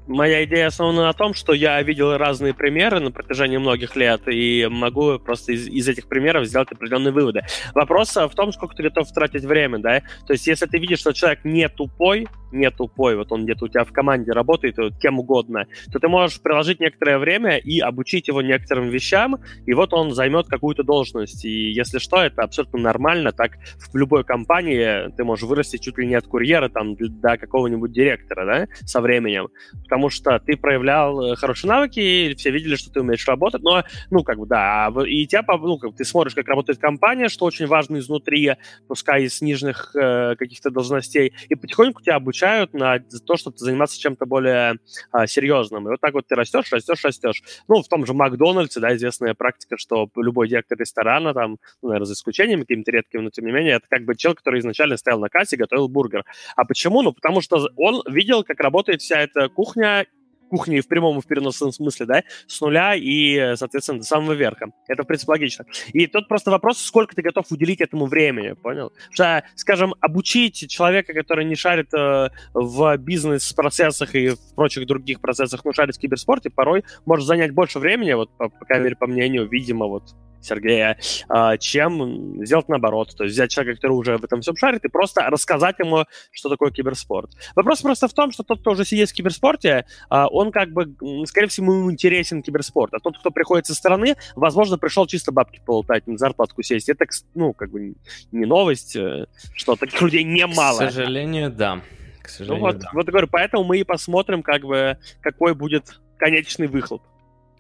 Моя 0.07 0.45
идея 0.45 0.67
основана 0.67 1.05
на 1.05 1.13
том, 1.15 1.33
что 1.33 1.55
я 1.55 1.81
видел 1.83 2.19
разные 2.19 2.53
примеры 2.53 3.01
на 3.01 3.11
протяжении 3.11 3.57
многих 3.57 3.97
лет 3.97 4.21
и 4.29 4.69
могу 4.71 5.19
просто 5.19 5.53
из, 5.53 5.67
из 5.67 5.89
этих 5.89 6.09
примеров 6.09 6.45
сделать 6.47 6.71
определенные 6.71 7.13
выводы. 7.13 7.41
Вопрос 7.75 8.15
в 8.15 8.31
том, 8.35 8.53
сколько 8.53 8.77
ты 8.77 8.83
готов 8.83 9.11
тратить 9.13 9.45
время, 9.45 9.79
да? 9.79 10.03
То 10.27 10.35
есть, 10.35 10.47
если 10.47 10.67
ты 10.67 10.79
видишь, 10.79 10.99
что 10.99 11.13
человек 11.13 11.41
не 11.45 11.71
тупой, 11.71 12.29
не 12.53 12.71
тупой, 12.71 13.17
вот 13.17 13.33
он 13.33 13.45
где-то 13.45 13.65
у 13.65 13.69
тебя 13.69 13.85
в 13.85 13.93
команде 13.93 14.33
работает, 14.33 14.77
вот, 14.77 14.99
кем 14.99 15.19
угодно, 15.19 15.67
то 15.93 15.99
ты 15.99 16.09
можешь 16.09 16.41
приложить 16.41 16.81
некоторое 16.81 17.19
время 17.19 17.57
и 17.57 17.81
обучить 17.81 18.29
его 18.29 18.43
некоторым 18.43 18.89
вещам, 18.91 19.39
и 19.67 19.73
вот 19.73 19.93
он 19.93 20.13
займет 20.13 20.47
какую-то 20.47 20.83
должность. 20.83 21.45
И 21.45 21.73
если 21.73 21.99
что, 21.99 22.23
это 22.23 22.43
абсолютно 22.43 22.79
нормально, 22.79 23.33
так 23.33 23.53
в 23.93 23.97
любой 23.97 24.25
компании 24.25 25.11
ты 25.17 25.25
можешь 25.25 25.45
вырасти 25.45 25.79
чуть 25.79 25.99
ли 25.99 26.07
не 26.07 26.15
от 26.15 26.27
курьера 26.27 26.69
там 26.69 26.95
до 26.97 27.37
какого-нибудь 27.39 27.93
директора, 27.93 28.45
да, 28.47 28.67
со 28.87 29.01
временем 29.01 29.49
потому 29.95 30.11
что 30.11 30.41
ты 30.41 30.57
проявлял 30.57 31.21
э, 31.21 31.37
хорошие 31.37 31.69
навыки, 31.69 32.01
и 32.01 32.35
все 32.35 32.51
видели, 32.51 32.75
что 32.75 32.91
ты 32.91 33.01
умеешь 33.01 33.25
работать, 33.29 33.63
но, 33.63 33.85
ну, 34.11 34.25
как 34.25 34.41
бы, 34.41 34.47
да, 34.47 34.93
и 35.07 35.25
тебя, 35.25 35.45
ну, 35.47 35.79
как, 35.79 35.95
ты 35.95 36.05
смотришь, 36.05 36.35
как 36.35 36.49
работает 36.49 36.81
компания, 36.81 37.29
что 37.29 37.45
очень 37.45 37.69
важно 37.69 37.99
изнутри, 37.99 38.55
пускай 38.89 39.23
из 39.23 39.41
нижних 39.41 39.95
э, 39.95 40.35
каких-то 40.35 40.71
должностей, 40.71 41.33
и 41.49 41.55
потихоньку 41.55 42.03
тебя 42.03 42.17
обучают 42.17 42.75
на 42.75 42.99
то, 43.25 43.37
чтобы 43.37 43.57
заниматься 43.57 44.01
чем-то 44.01 44.27
более 44.27 44.81
э, 45.13 45.29
серьезным. 45.29 45.87
И 45.87 45.91
вот 45.91 46.01
так 46.01 46.13
вот 46.15 46.27
ты 46.27 46.35
растешь, 46.35 46.73
растешь, 46.73 47.05
растешь. 47.05 47.45
Ну, 47.69 47.81
в 47.81 47.87
том 47.87 48.05
же 48.05 48.15
Макдональдсе, 48.15 48.81
да, 48.81 48.97
известная 48.97 49.35
практика, 49.35 49.77
что 49.79 50.11
любой 50.17 50.49
директор 50.49 50.77
ресторана, 50.77 51.35
там, 51.35 51.59
ну, 51.83 51.91
наверное, 51.91 52.07
за 52.07 52.15
исключением 52.15 52.63
каким-то 52.63 52.91
редким, 52.91 53.23
но 53.23 53.31
тем 53.31 53.47
не 53.47 53.53
менее, 53.53 53.75
это 53.75 53.87
как 53.89 54.05
бы 54.05 54.17
человек, 54.17 54.39
который 54.39 54.59
изначально 54.59 54.97
стоял 54.97 55.21
на 55.21 55.29
кассе, 55.29 55.57
готовил 55.57 55.87
бургер. 55.87 56.25
А 56.57 56.65
почему? 56.65 57.03
Ну, 57.03 57.13
потому 57.13 57.41
что 57.41 57.69
он 57.77 58.03
видел, 58.09 58.43
как 58.43 58.59
работает 58.59 59.01
вся 59.01 59.21
эта 59.21 59.49
кухня, 59.49 59.84
кухня, 59.85 60.07
кухни 60.51 60.81
в 60.81 60.89
прямом 60.89 61.19
и 61.19 61.21
в 61.21 61.27
переносном 61.27 61.73
смысле, 61.73 62.07
да, 62.07 62.23
с 62.47 62.61
нуля 62.61 62.95
и, 62.95 63.57
соответственно, 63.57 63.99
до 63.99 64.05
самого 64.05 64.33
верха. 64.33 64.67
Это, 64.89 65.03
в 65.03 65.07
принципе, 65.07 65.33
логично. 65.33 65.65
И 65.93 66.07
тут 66.07 66.29
просто 66.29 66.51
вопрос, 66.51 66.79
сколько 66.79 67.15
ты 67.15 67.23
готов 67.23 67.51
уделить 67.51 67.81
этому 67.81 68.07
времени, 68.07 68.53
понял? 68.53 68.93
Что, 69.11 69.43
скажем, 69.57 69.95
обучить 70.01 70.71
человека, 70.71 71.13
который 71.13 71.45
не 71.45 71.57
шарит 71.57 71.93
э, 71.95 72.29
в 72.53 72.97
бизнес-процессах 72.99 74.15
и 74.15 74.31
в 74.31 74.55
прочих 74.55 74.87
других 74.87 75.21
процессах, 75.21 75.65
но 75.65 75.73
шарит 75.73 75.97
в 75.97 75.99
киберспорте, 75.99 76.51
порой 76.51 76.85
может 77.05 77.27
занять 77.27 77.53
больше 77.53 77.79
времени, 77.79 78.13
вот, 78.13 78.31
по, 78.37 78.49
по 78.49 78.65
крайней 78.65 78.85
мере, 78.85 78.97
по 78.97 79.07
мнению, 79.07 79.49
видимо, 79.49 79.87
вот 79.87 80.15
Сергея, 80.45 80.99
а, 81.29 81.57
чем 81.57 82.45
сделать 82.45 82.69
наоборот. 82.69 83.15
То 83.17 83.25
есть 83.25 83.35
взять 83.35 83.51
человека, 83.51 83.77
который 83.77 83.93
уже 83.93 84.17
в 84.17 84.25
этом 84.25 84.41
всем 84.41 84.57
шарит, 84.57 84.85
и 84.85 84.89
просто 84.89 85.23
рассказать 85.23 85.79
ему, 85.79 86.05
что 86.31 86.49
такое 86.49 86.71
киберспорт. 86.71 87.31
Вопрос 87.55 87.83
просто 87.83 88.09
в 88.09 88.13
том, 88.13 88.33
что 88.33 88.43
тот, 88.43 88.61
кто 88.61 88.73
уже 88.73 88.85
сидит 88.85 89.11
в 89.11 89.15
киберспорте, 89.15 89.87
а, 90.09 90.29
он 90.29 90.53
как 90.53 90.73
бы, 90.73 90.95
скорее 91.27 91.49
всего, 91.49 91.75
ему 91.75 91.91
интересен 91.91 92.43
киберспорт. 92.43 92.95
А 92.95 93.01
тот, 93.01 93.19
кто 93.19 93.31
приходит 93.31 93.67
со 93.67 93.75
стороны, 93.75 94.17
возможно, 94.37 94.79
пришел 94.79 95.07
чисто 95.07 95.33
бабки 95.33 95.61
полутать, 95.65 96.07
на 96.07 96.19
зарплатку 96.19 96.63
сесть. 96.63 96.89
Это, 96.89 97.07
ну, 97.35 97.53
как 97.53 97.71
бы 97.71 97.95
не 98.33 98.47
новость, 98.47 98.97
э, 98.97 99.27
что 99.55 99.77
таких 99.77 100.01
людей 100.03 100.25
немало. 100.25 100.79
К 100.79 100.91
сожалению, 100.91 101.51
да. 101.51 101.81
К 102.23 102.29
сожалению, 102.29 102.61
ну, 102.61 102.73
вот, 102.73 102.79
да. 102.79 102.91
вот 102.93 103.07
говорю, 103.07 103.29
поэтому 103.31 103.65
мы 103.65 103.79
и 103.79 103.85
посмотрим, 103.85 104.43
как 104.43 104.63
бы, 104.63 104.99
какой 105.21 105.55
будет 105.55 106.01
конечный 106.17 106.67
выхлоп. 106.67 107.03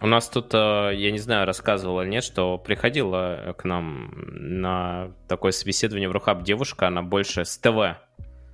У 0.04 0.06
нас 0.06 0.28
тут, 0.28 0.52
э, 0.52 0.90
я 0.94 1.10
не 1.12 1.18
знаю, 1.18 1.46
рассказывала 1.46 2.02
или 2.02 2.10
нет, 2.10 2.24
что 2.24 2.58
приходила 2.58 3.54
к 3.56 3.64
нам 3.64 4.12
на 4.34 5.12
такое 5.28 5.50
собеседование 5.50 6.10
в 6.10 6.12
Рухаб 6.12 6.42
девушка, 6.42 6.88
она 6.88 7.00
больше 7.00 7.46
с 7.46 7.56
ТВ. 7.56 7.96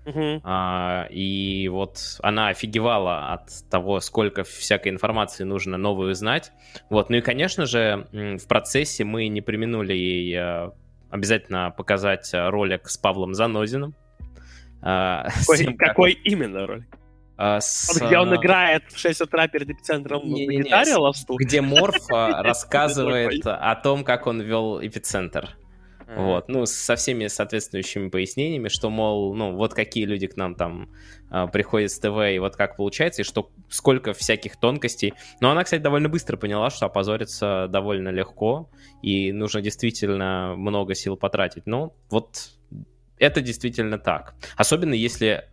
Uh-huh. 0.05 0.41
А, 0.45 1.09
и 1.11 1.67
вот 1.67 1.99
она 2.23 2.51
офигевала 2.51 3.33
от 3.33 3.49
того, 3.69 3.99
сколько 3.99 4.45
всякой 4.45 4.91
информации 4.93 5.43
нужно 5.43 5.77
новую 5.77 6.15
знать. 6.15 6.53
Вот. 6.89 7.11
Ну 7.11 7.17
и, 7.17 7.21
конечно 7.21 7.67
же, 7.67 8.07
в 8.13 8.47
процессе 8.47 9.03
мы 9.03 9.27
не 9.27 9.41
применули 9.41 9.93
ей 9.93 10.37
э, 10.37 10.71
обязательно 11.11 11.75
показать 11.77 12.31
ролик 12.33 12.89
с 12.89 12.97
Павлом 12.97 13.35
Занозиным. 13.35 13.97
А, 14.83 15.27
какой, 15.41 15.59
тем, 15.59 15.77
какой 15.77 16.15
как... 16.15 16.27
именно 16.27 16.65
ролик? 16.69 16.97
А, 17.43 17.59
с... 17.59 17.99
Где 17.99 18.19
он 18.19 18.37
играет 18.37 18.83
в 18.93 18.99
6 18.99 19.23
утра 19.23 19.49
перед 19.49 19.71
эпицентром 19.71 20.27
не, 20.27 20.47
на 20.47 20.63
гитаре 20.63 20.95
ласту? 20.97 21.37
Где 21.37 21.63
Морф 21.63 21.97
а, 22.13 22.43
рассказывает 22.43 23.47
о 23.47 23.75
том, 23.77 24.05
как 24.05 24.27
он 24.27 24.43
вел 24.43 24.79
эпицентр. 24.85 25.57
Вот, 26.15 26.49
ну, 26.49 26.67
со 26.67 26.97
всеми 26.97 27.29
соответствующими 27.29 28.09
пояснениями, 28.09 28.69
что, 28.69 28.91
мол, 28.91 29.33
ну, 29.35 29.55
вот 29.55 29.75
какие 29.75 30.05
люди 30.07 30.27
к 30.27 30.37
нам 30.37 30.57
там 30.57 30.91
э, 31.31 31.47
приходят 31.53 31.93
с 31.93 32.01
ТВ, 32.01 32.19
и 32.35 32.41
вот 32.41 32.57
как 32.57 32.77
получается, 32.77 33.23
и 33.23 33.25
что 33.25 33.53
сколько 33.69 34.13
всяких 34.13 34.57
тонкостей. 34.57 35.15
Но 35.41 35.53
она, 35.53 35.63
кстати, 35.63 35.81
довольно 35.81 36.09
быстро 36.09 36.37
поняла, 36.37 36.69
что 36.71 36.87
опозориться 36.87 37.69
довольно 37.69 38.09
легко, 38.09 38.69
и 39.03 39.31
нужно 39.31 39.63
действительно 39.63 40.57
много 40.57 40.97
сил 40.97 41.17
потратить. 41.17 41.63
Ну, 41.67 41.95
вот 42.11 42.51
это 43.19 43.41
действительно 43.41 43.97
так. 43.97 44.35
Особенно 44.57 44.95
если 44.95 45.45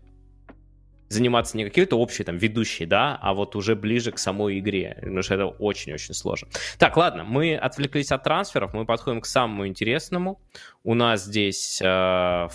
заниматься 1.09 1.57
не 1.57 1.63
какие-то 1.63 1.97
общие 1.97 2.25
там 2.25 2.37
ведущие, 2.37 2.87
да, 2.87 3.17
а 3.21 3.33
вот 3.33 3.55
уже 3.55 3.75
ближе 3.75 4.11
к 4.11 4.19
самой 4.19 4.59
игре, 4.59 4.97
потому 4.99 5.21
что 5.21 5.35
это 5.35 5.45
очень-очень 5.45 6.13
сложно. 6.13 6.49
Так, 6.77 6.97
ладно, 6.97 7.23
мы 7.23 7.55
отвлеклись 7.55 8.11
от 8.11 8.23
трансферов, 8.23 8.73
мы 8.73 8.85
подходим 8.85 9.21
к 9.21 9.25
самому 9.25 9.67
интересному. 9.67 10.41
У 10.83 10.93
нас 10.93 11.25
здесь 11.25 11.81
э, 11.83 12.47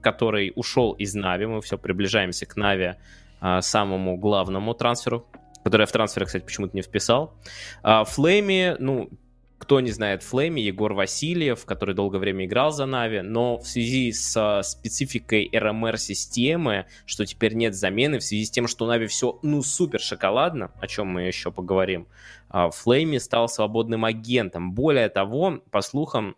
который 0.00 0.52
ушел 0.54 0.92
из 0.92 1.14
Нави, 1.14 1.46
мы 1.46 1.60
все 1.60 1.78
приближаемся 1.78 2.46
к 2.46 2.56
Нави, 2.56 2.94
э, 3.40 3.60
самому 3.60 4.16
главному 4.16 4.74
трансферу, 4.74 5.26
который 5.64 5.82
я 5.82 5.86
в 5.86 5.92
трансфер, 5.92 6.26
кстати, 6.26 6.44
почему-то 6.44 6.76
не 6.76 6.82
вписал. 6.82 7.36
Э, 7.82 8.04
Флейми, 8.04 8.76
ну, 8.78 9.10
кто 9.58 9.80
не 9.80 9.90
знает 9.90 10.22
Флейми, 10.22 10.60
Егор 10.60 10.92
Васильев, 10.92 11.64
который 11.64 11.94
долгое 11.94 12.18
время 12.18 12.44
играл 12.44 12.72
за 12.72 12.86
Нави, 12.86 13.20
но 13.22 13.58
в 13.58 13.66
связи 13.66 14.12
с 14.12 14.62
спецификой 14.62 15.48
RMR-системы, 15.52 16.86
что 17.06 17.24
теперь 17.24 17.54
нет 17.54 17.74
замены, 17.74 18.18
в 18.18 18.24
связи 18.24 18.44
с 18.44 18.50
тем, 18.50 18.68
что 18.68 18.84
у 18.84 18.88
Нави 18.88 19.06
все, 19.06 19.38
ну, 19.42 19.62
супер 19.62 20.00
шоколадно, 20.00 20.72
о 20.80 20.86
чем 20.86 21.06
мы 21.06 21.22
еще 21.22 21.50
поговорим, 21.50 22.08
а, 22.48 22.70
Флейми 22.70 23.18
стал 23.18 23.48
свободным 23.48 24.04
агентом. 24.04 24.74
Более 24.74 25.08
того, 25.08 25.62
по 25.70 25.80
слухам, 25.80 26.36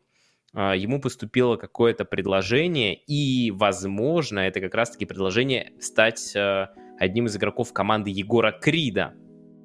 а, 0.53 0.75
ему 0.75 1.01
поступило 1.01 1.57
какое-то 1.57 2.05
предложение, 2.05 2.95
и, 2.95 3.51
возможно, 3.51 4.41
это 4.41 4.61
как 4.61 4.75
раз-таки 4.75 5.05
предложение 5.05 5.73
стать 5.81 6.35
а, 6.37 6.71
одним 6.99 7.27
из 7.27 7.37
игроков 7.37 7.73
команды 7.73 8.11
Егора 8.11 8.53
Крида, 8.53 9.15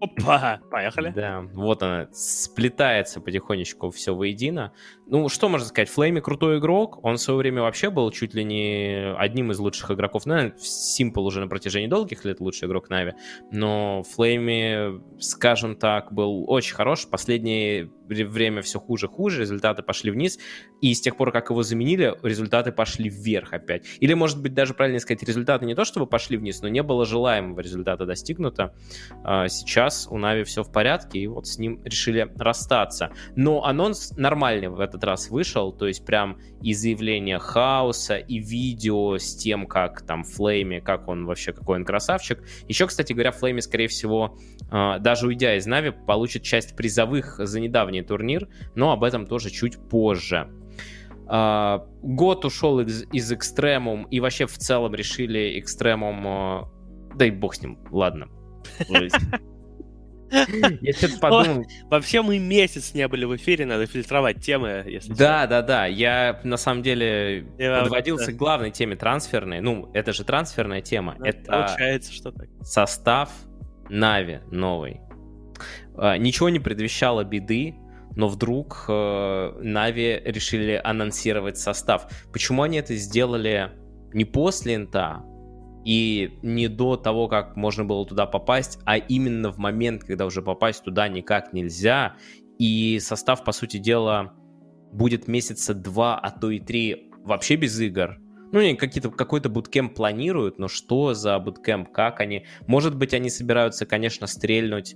Опа, 0.02 0.60
поехали. 0.72 1.12
Да, 1.12 1.42
вот 1.54 1.84
она, 1.84 2.08
сплетается 2.12 3.22
потихонечку 3.22 3.92
все 3.92 4.16
воедино. 4.16 4.74
Ну, 5.12 5.28
что 5.28 5.50
можно 5.50 5.68
сказать, 5.68 5.90
Флейми 5.90 6.22
крутой 6.22 6.60
игрок, 6.60 7.04
он 7.04 7.18
в 7.18 7.22
свое 7.22 7.38
время 7.38 7.64
вообще 7.64 7.90
был 7.90 8.10
чуть 8.12 8.34
ли 8.34 8.46
не 8.46 9.14
одним 9.18 9.52
из 9.52 9.60
лучших 9.60 9.92
игроков, 9.92 10.26
наверное, 10.26 10.58
Симпл 10.58 11.26
уже 11.26 11.42
на 11.42 11.50
протяжении 11.50 11.88
долгих 11.88 12.24
лет 12.24 12.40
лучший 12.40 12.70
игрок 12.70 12.90
Нави, 12.90 13.12
но 13.52 14.04
Flamie, 14.04 15.02
скажем 15.20 15.76
так, 15.76 16.14
был 16.14 16.50
очень 16.50 16.76
хорош, 16.76 17.10
последнее 17.10 17.92
время 18.08 18.62
все 18.62 18.80
хуже-хуже, 18.80 19.42
результаты 19.42 19.84
пошли 19.84 20.12
вниз, 20.12 20.40
и 20.82 20.94
с 20.94 21.02
тех 21.02 21.16
пор, 21.16 21.32
как 21.32 21.50
его 21.50 21.64
заменили, 21.64 22.16
результаты 22.24 22.72
пошли 22.72 23.10
вверх 23.10 23.54
опять. 23.54 23.86
Или, 24.00 24.14
может 24.14 24.42
быть, 24.42 24.54
даже 24.54 24.74
правильно 24.74 25.00
сказать, 25.00 25.24
результаты 25.24 25.66
не 25.66 25.76
то, 25.76 25.86
чтобы 25.86 26.08
пошли 26.08 26.38
вниз, 26.38 26.62
но 26.62 26.68
не 26.68 26.84
было 26.84 27.06
желаемого 27.06 27.60
результата 27.60 28.06
достигнуто. 28.06 28.74
А, 29.24 29.48
сейчас 29.48 30.08
у 30.10 30.18
NAVI 30.18 30.44
все 30.44 30.64
в 30.64 30.72
порядке, 30.72 31.20
и 31.20 31.28
вот 31.28 31.48
с 31.48 31.58
ним 31.58 31.82
решили 31.84 32.32
расстаться. 32.38 33.12
Но 33.36 33.64
анонс 33.64 34.12
нормальный 34.18 34.70
в 34.70 34.80
этот 34.80 35.01
раз 35.04 35.30
вышел, 35.30 35.72
то 35.72 35.88
есть 35.88 36.06
прям 36.06 36.38
и 36.62 36.74
заявление 36.74 37.40
Хаоса, 37.40 38.18
и 38.18 38.40
видео 38.40 39.18
с 39.18 39.36
тем, 39.36 39.68
как 39.68 40.02
там 40.06 40.24
Flamie, 40.24 40.80
как 40.80 41.08
он 41.08 41.26
вообще, 41.26 41.54
какой 41.54 41.78
он 41.78 41.86
красавчик. 41.86 42.44
Еще, 42.68 42.88
кстати 42.88 43.14
говоря, 43.14 43.32
Flamie, 43.32 43.60
скорее 43.60 43.88
всего, 43.88 44.38
а, 44.70 45.00
даже 45.00 45.28
уйдя 45.28 45.56
из 45.56 45.66
Нави, 45.66 45.92
получит 45.92 46.44
часть 46.44 46.76
призовых 46.76 47.40
за 47.40 47.60
недавний 47.60 48.02
турнир, 48.02 48.48
но 48.76 48.92
об 48.92 49.04
этом 49.04 49.26
тоже 49.26 49.50
чуть 49.50 49.78
позже. 49.90 50.50
Uh, 51.28 51.88
год 52.02 52.44
ушел 52.44 52.82
из, 52.82 53.04
из 53.14 53.32
Экстремум, 53.32 54.04
и 54.12 54.20
вообще 54.20 54.48
в 54.48 54.58
целом 54.58 54.94
решили 54.94 55.58
Экстремум... 55.60 56.28
Uh, 56.28 56.68
да 57.16 57.26
и 57.26 57.32
бог 57.32 57.56
с 57.56 57.62
ним, 57.62 57.80
ладно. 57.90 58.28
Я 60.82 60.94
что-то 60.94 61.20
подумал. 61.20 61.66
Вообще 61.90 62.22
мы 62.22 62.40
месяц 62.40 62.94
не 62.94 63.08
были 63.08 63.26
в 63.26 63.36
эфире, 63.36 63.66
надо 63.66 63.86
фильтровать 63.86 64.42
темы, 64.42 64.84
если 64.88 65.14
Да, 65.14 65.46
да, 65.48 65.62
да. 65.62 65.86
Я 65.86 66.40
на 66.44 66.58
самом 66.58 66.84
деле 66.84 67.46
подводился 67.58 68.32
к 68.32 68.36
главной 68.36 68.72
теме 68.72 68.96
трансферной. 68.96 69.62
Ну, 69.62 69.90
это 69.94 70.14
же 70.14 70.24
трансферная 70.24 70.82
тема. 70.82 71.18
Это 71.24 71.44
получается, 71.52 72.14
что 72.14 72.32
так. 72.32 72.48
Состав 72.62 73.30
Нави 73.90 74.40
новый. 74.52 75.02
А, 75.96 76.18
ничего 76.18 76.50
не 76.50 76.60
предвещало 76.60 77.24
беды, 77.24 77.76
но 78.16 78.28
вдруг 78.28 78.86
Нави 78.88 80.04
э, 80.04 80.32
решили 80.32 80.80
анонсировать 80.82 81.58
состав. 81.58 82.08
Почему 82.32 82.64
они 82.64 82.78
это 82.78 82.96
сделали 82.96 83.72
не 84.14 84.26
после 84.26 84.76
инта, 84.76 85.24
и 85.86 86.38
не 86.42 86.68
до 86.68 86.96
того, 86.96 87.28
как 87.28 87.56
можно 87.56 87.86
было 87.86 88.06
туда 88.06 88.26
попасть, 88.26 88.80
а 88.86 88.98
именно 88.98 89.52
в 89.52 89.58
момент, 89.58 90.04
когда 90.04 90.26
уже 90.26 90.42
попасть 90.42 90.84
туда 90.84 91.08
никак 91.08 91.54
нельзя, 91.54 92.16
и 92.60 93.00
состав, 93.00 93.44
по 93.44 93.52
сути 93.52 93.78
дела, 93.78 94.34
будет 94.92 95.28
месяца 95.28 95.74
два, 95.74 96.18
а 96.20 96.32
то 96.32 96.52
и 96.52 96.60
три 96.60 97.10
вообще 97.24 97.56
без 97.56 97.80
игр. 97.80 98.18
Ну, 98.52 98.60
они 98.60 98.76
какие-то, 98.76 99.10
какой-то 99.10 99.50
буткемп 99.50 99.96
планируют, 99.96 100.60
но 100.60 100.68
что 100.68 101.14
за 101.14 101.40
буткемп, 101.40 101.92
как 101.92 102.20
они... 102.20 102.46
Может 102.68 102.96
быть, 102.96 103.14
они 103.14 103.30
собираются, 103.30 103.86
конечно, 103.86 104.28
стрельнуть 104.28 104.96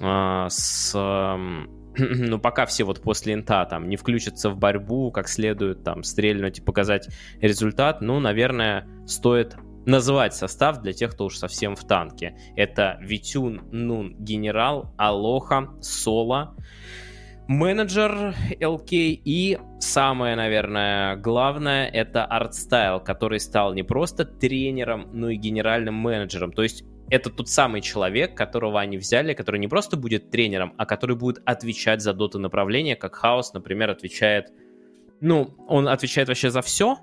э, 0.00 0.46
с... 0.48 0.92
Э, 0.94 1.36
ну, 1.98 2.38
пока 2.38 2.66
все 2.66 2.84
вот 2.84 3.00
после 3.00 3.34
инта 3.34 3.64
там 3.66 3.88
не 3.88 3.96
включатся 3.96 4.50
в 4.50 4.56
борьбу, 4.56 5.12
как 5.12 5.28
следует 5.28 5.84
там 5.84 6.02
стрельнуть 6.02 6.58
и 6.58 6.62
показать 6.62 7.08
результат, 7.40 8.00
ну, 8.00 8.18
наверное, 8.18 8.88
стоит 9.06 9.56
называть 9.88 10.34
состав 10.34 10.82
для 10.82 10.92
тех, 10.92 11.12
кто 11.12 11.24
уж 11.24 11.38
совсем 11.38 11.74
в 11.74 11.84
танке. 11.84 12.36
Это 12.56 12.98
V-Tune, 13.00 13.62
Noone, 13.72 14.14
GeneRaL, 14.18 14.92
Алоха, 14.98 15.70
Соло, 15.80 16.54
менеджер 17.46 18.34
LK 18.60 18.88
и 19.24 19.58
самое, 19.80 20.36
наверное, 20.36 21.16
главное, 21.16 21.88
это 21.88 22.26
ArtStyle, 22.26 23.00
который 23.00 23.40
стал 23.40 23.72
не 23.72 23.82
просто 23.82 24.26
тренером, 24.26 25.08
но 25.14 25.30
и 25.30 25.36
генеральным 25.36 25.94
менеджером. 25.94 26.52
То 26.52 26.62
есть 26.62 26.84
это 27.08 27.30
тот 27.30 27.48
самый 27.48 27.80
человек, 27.80 28.36
которого 28.36 28.78
они 28.80 28.98
взяли, 28.98 29.32
который 29.32 29.58
не 29.58 29.68
просто 29.68 29.96
будет 29.96 30.30
тренером, 30.30 30.74
а 30.76 30.84
который 30.84 31.16
будет 31.16 31.40
отвечать 31.46 32.02
за 32.02 32.12
дота-направление, 32.12 32.94
как 32.94 33.14
Хаос, 33.14 33.54
например, 33.54 33.88
отвечает... 33.88 34.52
Ну, 35.20 35.54
он 35.66 35.88
отвечает 35.88 36.28
вообще 36.28 36.50
за 36.50 36.60
все, 36.60 36.98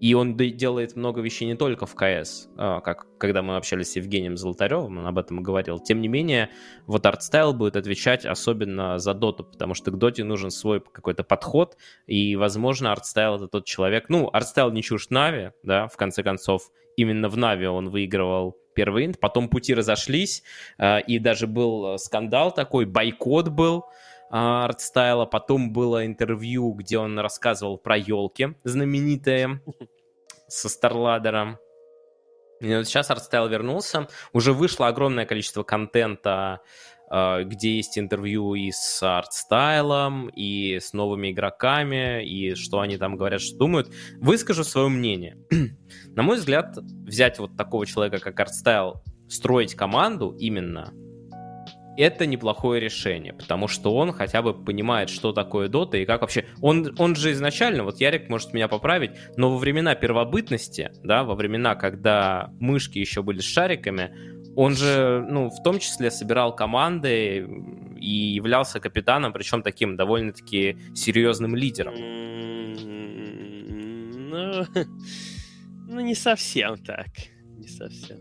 и 0.00 0.14
он 0.14 0.36
делает 0.36 0.96
много 0.96 1.20
вещей 1.20 1.46
не 1.46 1.56
только 1.56 1.86
в 1.86 1.94
КС, 1.94 2.48
а, 2.56 2.80
как 2.80 3.06
когда 3.18 3.42
мы 3.42 3.56
общались 3.56 3.92
с 3.92 3.96
Евгением 3.96 4.36
Золотаревым, 4.36 4.98
он 4.98 5.06
об 5.06 5.18
этом 5.18 5.40
и 5.40 5.42
говорил. 5.42 5.80
Тем 5.80 6.00
не 6.00 6.08
менее, 6.08 6.50
вот 6.86 7.04
ArtStyle 7.04 7.52
будет 7.52 7.76
отвечать 7.76 8.24
особенно 8.24 8.98
за 8.98 9.12
доту, 9.12 9.44
потому 9.44 9.74
что 9.74 9.90
к 9.90 9.98
доте 9.98 10.22
нужен 10.24 10.50
свой 10.50 10.80
какой-то 10.80 11.24
подход, 11.24 11.76
и, 12.06 12.36
возможно, 12.36 12.94
ArtStyle 12.96 13.36
это 13.36 13.48
тот 13.48 13.64
человек... 13.64 14.08
Ну, 14.08 14.30
ArtStyle 14.32 14.72
не 14.72 14.82
чушь 14.82 15.10
Нави, 15.10 15.50
да, 15.62 15.88
в 15.88 15.96
конце 15.96 16.22
концов. 16.22 16.70
Именно 16.96 17.28
в 17.28 17.36
Нави 17.36 17.66
он 17.66 17.90
выигрывал 17.90 18.56
первый 18.74 19.06
инт, 19.06 19.18
потом 19.18 19.48
пути 19.48 19.74
разошлись, 19.74 20.44
а, 20.78 20.98
и 20.98 21.18
даже 21.18 21.48
был 21.48 21.98
скандал 21.98 22.54
такой, 22.54 22.84
бойкот 22.84 23.48
был, 23.48 23.86
артстайла. 24.30 25.26
Потом 25.26 25.72
было 25.72 26.06
интервью, 26.06 26.72
где 26.72 26.98
он 26.98 27.18
рассказывал 27.18 27.78
про 27.78 27.96
елки 27.96 28.54
знаменитые 28.64 29.60
со 30.46 30.68
StarLadder'ом. 30.68 31.58
И 32.60 32.74
вот 32.74 32.86
сейчас 32.86 33.10
ArtStyle 33.10 33.48
вернулся. 33.48 34.08
Уже 34.32 34.52
вышло 34.52 34.88
огромное 34.88 35.26
количество 35.26 35.62
контента, 35.62 36.60
а, 37.08 37.42
где 37.44 37.76
есть 37.76 37.98
интервью 37.98 38.54
и 38.54 38.70
с 38.72 39.02
артстайлом, 39.02 40.28
и 40.28 40.78
с 40.80 40.92
новыми 40.92 41.30
игроками, 41.30 42.26
и 42.26 42.54
что 42.54 42.80
они 42.80 42.96
там 42.96 43.16
говорят, 43.16 43.40
что 43.40 43.58
думают. 43.58 43.90
Выскажу 44.18 44.64
свое 44.64 44.88
мнение. 44.88 45.38
На 46.14 46.22
мой 46.22 46.38
взгляд, 46.38 46.76
взять 46.76 47.38
вот 47.38 47.56
такого 47.56 47.86
человека, 47.86 48.18
как 48.18 48.38
ArtStyle, 48.40 49.02
строить 49.28 49.74
команду 49.74 50.34
именно 50.38 50.92
это 51.98 52.26
неплохое 52.26 52.80
решение, 52.80 53.32
потому 53.32 53.66
что 53.66 53.94
он 53.94 54.12
хотя 54.12 54.40
бы 54.40 54.54
понимает, 54.54 55.10
что 55.10 55.32
такое 55.32 55.68
дота 55.68 55.98
и 55.98 56.04
как 56.04 56.20
вообще... 56.20 56.44
Он, 56.60 56.94
он 56.98 57.16
же 57.16 57.32
изначально, 57.32 57.82
вот 57.82 58.00
Ярик 58.00 58.28
может 58.28 58.54
меня 58.54 58.68
поправить, 58.68 59.10
но 59.36 59.50
во 59.50 59.58
времена 59.58 59.96
первобытности, 59.96 60.92
да, 61.02 61.24
во 61.24 61.34
времена, 61.34 61.74
когда 61.74 62.52
мышки 62.60 62.98
еще 62.98 63.22
были 63.22 63.40
с 63.40 63.44
шариками, 63.44 64.12
он 64.54 64.76
же, 64.76 65.26
ну, 65.28 65.50
в 65.50 65.60
том 65.62 65.80
числе 65.80 66.12
собирал 66.12 66.54
команды 66.54 67.48
и 67.96 68.10
являлся 68.10 68.78
капитаном, 68.78 69.32
причем 69.32 69.62
таким 69.62 69.96
довольно-таки 69.96 70.76
серьезным 70.94 71.56
лидером. 71.56 71.94
Ну, 74.30 74.66
ну, 75.88 76.00
не 76.00 76.14
совсем 76.14 76.76
так. 76.78 77.08
Не 77.56 77.66
совсем. 77.66 78.18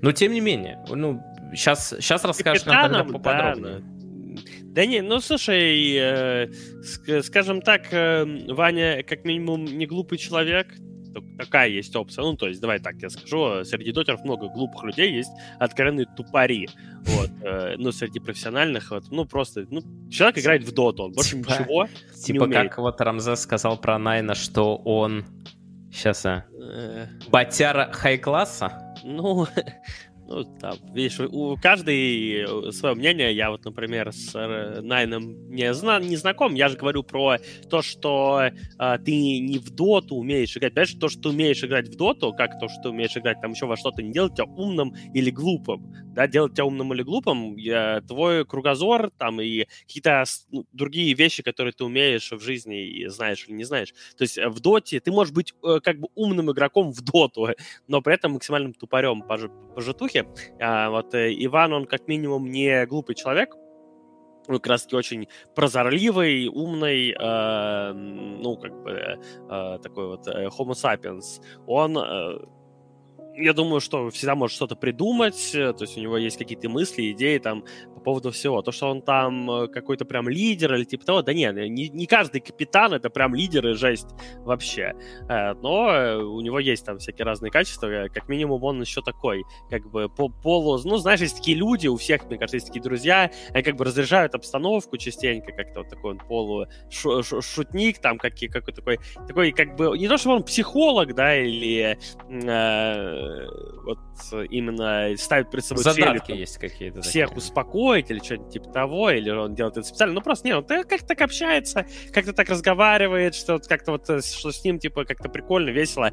Но 0.00 0.12
тем 0.12 0.32
не 0.32 0.40
менее, 0.40 0.84
ну, 0.88 1.22
Сейчас, 1.56 1.88
сейчас 1.98 2.24
расскажешь 2.24 2.64
нам 2.66 2.82
тогда 2.82 3.04
поподробнее. 3.04 3.78
Да, 3.80 4.42
да 4.62 4.86
не, 4.86 5.00
ну 5.00 5.20
слушай, 5.20 5.96
э, 5.96 6.52
скажем 7.22 7.62
так, 7.62 7.92
э, 7.92 8.24
Ваня 8.48 9.02
как 9.02 9.24
минимум 9.24 9.64
не 9.64 9.86
глупый 9.86 10.18
человек, 10.18 10.68
такая 11.38 11.68
есть 11.68 11.94
опция. 11.96 12.24
Ну, 12.24 12.36
то 12.36 12.48
есть, 12.48 12.60
давай 12.60 12.78
так 12.78 12.96
я 12.96 13.08
скажу, 13.08 13.64
среди 13.64 13.92
дотеров 13.92 14.24
много 14.24 14.48
глупых 14.48 14.84
людей, 14.84 15.12
есть 15.12 15.30
откровенные 15.58 16.06
тупари. 16.16 16.68
Вот, 17.04 17.30
э, 17.42 17.76
ну, 17.78 17.92
среди 17.92 18.20
профессиональных, 18.20 18.90
вот, 18.90 19.04
ну, 19.10 19.24
просто, 19.24 19.66
ну, 19.70 19.80
человек 20.10 20.38
играет 20.38 20.64
в 20.64 20.72
доту, 20.72 21.04
он 21.04 21.12
больше 21.12 21.36
типа, 21.36 21.50
ничего 21.50 21.88
Типа 22.14 22.44
не 22.44 22.52
как 22.52 22.78
вот 22.78 23.00
Рамзес 23.00 23.40
сказал 23.40 23.78
про 23.78 23.98
Найна, 23.98 24.34
что 24.34 24.76
он, 24.76 25.24
сейчас, 25.92 26.26
а, 26.26 26.44
э... 26.52 27.06
батяра 27.28 27.90
хай-класса? 27.92 28.94
Ну, 29.04 29.46
ну, 30.28 30.44
там, 30.58 30.76
видишь, 30.92 31.20
у 31.20 31.56
каждой 31.56 32.72
свое 32.72 32.94
мнение. 32.94 33.34
Я 33.34 33.50
вот, 33.50 33.64
например, 33.64 34.12
с 34.12 34.34
э, 34.34 34.80
Найном 34.80 35.50
не, 35.50 35.72
зна 35.72 36.00
не 36.00 36.16
знаком. 36.16 36.54
Я 36.54 36.68
же 36.68 36.76
говорю 36.76 37.04
про 37.04 37.38
то, 37.70 37.80
что 37.82 38.42
э, 38.42 38.98
ты 39.04 39.38
не 39.38 39.58
в 39.58 39.70
доту 39.70 40.16
умеешь 40.16 40.56
играть. 40.56 40.74
Понимаешь, 40.74 40.94
то, 40.94 41.08
что 41.08 41.22
ты 41.22 41.28
умеешь 41.28 41.62
играть 41.62 41.88
в 41.88 41.96
доту, 41.96 42.32
как 42.32 42.58
то, 42.58 42.68
что 42.68 42.82
ты 42.82 42.88
умеешь 42.88 43.16
играть 43.16 43.40
там 43.40 43.52
еще 43.52 43.66
во 43.66 43.76
что-то, 43.76 44.02
не 44.02 44.12
делать 44.12 44.34
тебя 44.34 44.46
умным 44.46 44.94
или 45.14 45.30
глупым. 45.30 45.92
Да, 46.16 46.26
делать 46.26 46.54
тебя 46.54 46.64
умным 46.64 46.94
или 46.94 47.02
глупым, 47.02 47.56
я, 47.56 48.00
твой 48.00 48.46
кругозор 48.46 49.10
там 49.18 49.38
и 49.38 49.66
какие-то 49.82 50.24
ну, 50.50 50.64
другие 50.72 51.12
вещи, 51.12 51.42
которые 51.42 51.74
ты 51.74 51.84
умеешь 51.84 52.32
в 52.32 52.40
жизни 52.40 52.88
и 52.88 53.06
знаешь 53.08 53.44
или 53.46 53.54
не 53.54 53.64
знаешь. 53.64 53.92
То 54.16 54.22
есть 54.22 54.38
э, 54.38 54.48
в 54.48 54.60
доте 54.60 54.98
ты 54.98 55.12
можешь 55.12 55.34
быть 55.34 55.52
э, 55.62 55.78
как 55.84 56.00
бы 56.00 56.08
умным 56.14 56.50
игроком 56.50 56.90
в 56.90 57.02
доту, 57.02 57.48
но 57.86 58.00
при 58.00 58.14
этом 58.14 58.32
максимальным 58.32 58.72
тупорем 58.72 59.20
по, 59.20 59.36
по 59.74 59.80
житухе. 59.82 60.26
А, 60.58 60.88
вот 60.88 61.12
э, 61.12 61.34
Иван, 61.34 61.74
он 61.74 61.84
как 61.84 62.08
минимум 62.08 62.50
не 62.50 62.86
глупый 62.86 63.14
человек, 63.14 63.54
он 64.48 64.54
как 64.54 64.68
раз-таки 64.68 64.96
очень 64.96 65.28
прозорливый, 65.54 66.48
умный, 66.48 67.10
э, 67.10 67.92
ну, 67.92 68.56
как 68.56 68.72
бы, 68.82 69.18
э, 69.50 69.78
такой 69.82 70.06
вот 70.06 70.26
э, 70.28 70.46
homo 70.46 70.72
sapiens. 70.72 71.42
Он 71.66 71.98
э, 71.98 72.38
я 73.36 73.52
думаю, 73.52 73.80
что 73.80 74.10
всегда 74.10 74.34
может 74.34 74.56
что-то 74.56 74.76
придумать, 74.76 75.54
э, 75.54 75.72
то 75.72 75.84
есть 75.84 75.96
у 75.96 76.00
него 76.00 76.16
есть 76.16 76.38
какие-то 76.38 76.68
мысли, 76.68 77.12
идеи 77.12 77.38
там 77.38 77.64
поводу 78.06 78.30
всего. 78.30 78.62
То, 78.62 78.70
что 78.70 78.88
он 78.88 79.02
там 79.02 79.50
э, 79.50 79.66
какой-то 79.66 80.04
прям 80.04 80.28
лидер 80.28 80.72
или 80.74 80.84
типа 80.84 81.04
того, 81.04 81.22
да 81.22 81.34
нет, 81.34 81.56
не, 81.56 81.88
не 81.88 82.06
каждый 82.06 82.40
капитан 82.40 82.92
это 82.92 83.10
прям 83.10 83.34
лидер 83.34 83.66
и 83.66 83.72
жесть 83.72 84.06
вообще. 84.44 84.94
Э, 85.28 85.54
но 85.54 86.20
у 86.24 86.40
него 86.40 86.60
есть 86.60 86.86
там 86.86 86.98
всякие 86.98 87.24
разные 87.24 87.50
качества, 87.50 88.06
как 88.14 88.28
минимум 88.28 88.62
он 88.62 88.80
еще 88.80 89.02
такой, 89.02 89.42
как 89.70 89.90
бы 89.90 90.08
по 90.08 90.28
полу, 90.28 90.80
ну, 90.84 90.98
знаешь, 90.98 91.20
есть 91.20 91.38
такие 91.38 91.56
люди, 91.56 91.88
у 91.88 91.96
всех, 91.96 92.26
мне 92.26 92.38
кажется, 92.38 92.58
есть 92.58 92.68
такие 92.68 92.80
друзья, 92.80 93.32
они 93.52 93.64
как 93.64 93.74
бы 93.74 93.84
разряжают 93.84 94.36
обстановку 94.36 94.96
частенько, 94.98 95.50
как-то 95.50 95.80
вот 95.80 95.88
такой 95.88 96.12
он 96.12 96.18
полу 96.18 96.66
шутник, 96.88 97.98
там, 97.98 98.18
как, 98.18 98.34
какой 98.52 98.72
такой, 98.72 99.00
такой 99.26 99.50
как 99.50 99.74
бы, 99.74 99.98
не 99.98 100.06
то, 100.06 100.16
что 100.16 100.30
он 100.30 100.44
психолог, 100.44 101.12
да, 101.16 101.36
или 101.36 101.98
вот 103.84 103.98
именно 104.50 105.16
ставит 105.16 105.50
перед 105.50 105.64
собой 105.64 105.82
Задатки 105.82 106.28
цели, 106.28 106.38
есть 106.38 106.58
какие-то. 106.58 107.02
Всех 107.02 107.30
такие. 107.30 107.38
успокоить 107.38 107.95
или 107.98 108.18
что-нибудь 108.18 108.52
типа 108.52 108.70
того, 108.70 109.10
или 109.10 109.30
он 109.30 109.54
делает 109.54 109.76
это 109.76 109.86
специально. 109.86 110.14
Ну, 110.14 110.20
просто, 110.20 110.46
не, 110.46 110.56
он 110.56 110.64
как-то 110.64 111.06
так 111.06 111.20
общается, 111.22 111.86
как-то 112.12 112.32
так 112.32 112.48
разговаривает, 112.48 113.34
что 113.34 113.58
как-то 113.58 113.92
вот, 113.92 114.08
э, 114.10 114.20
что 114.20 114.52
с 114.52 114.64
ним, 114.64 114.78
типа, 114.78 115.04
как-то 115.04 115.28
прикольно, 115.28 115.70
весело. 115.70 116.10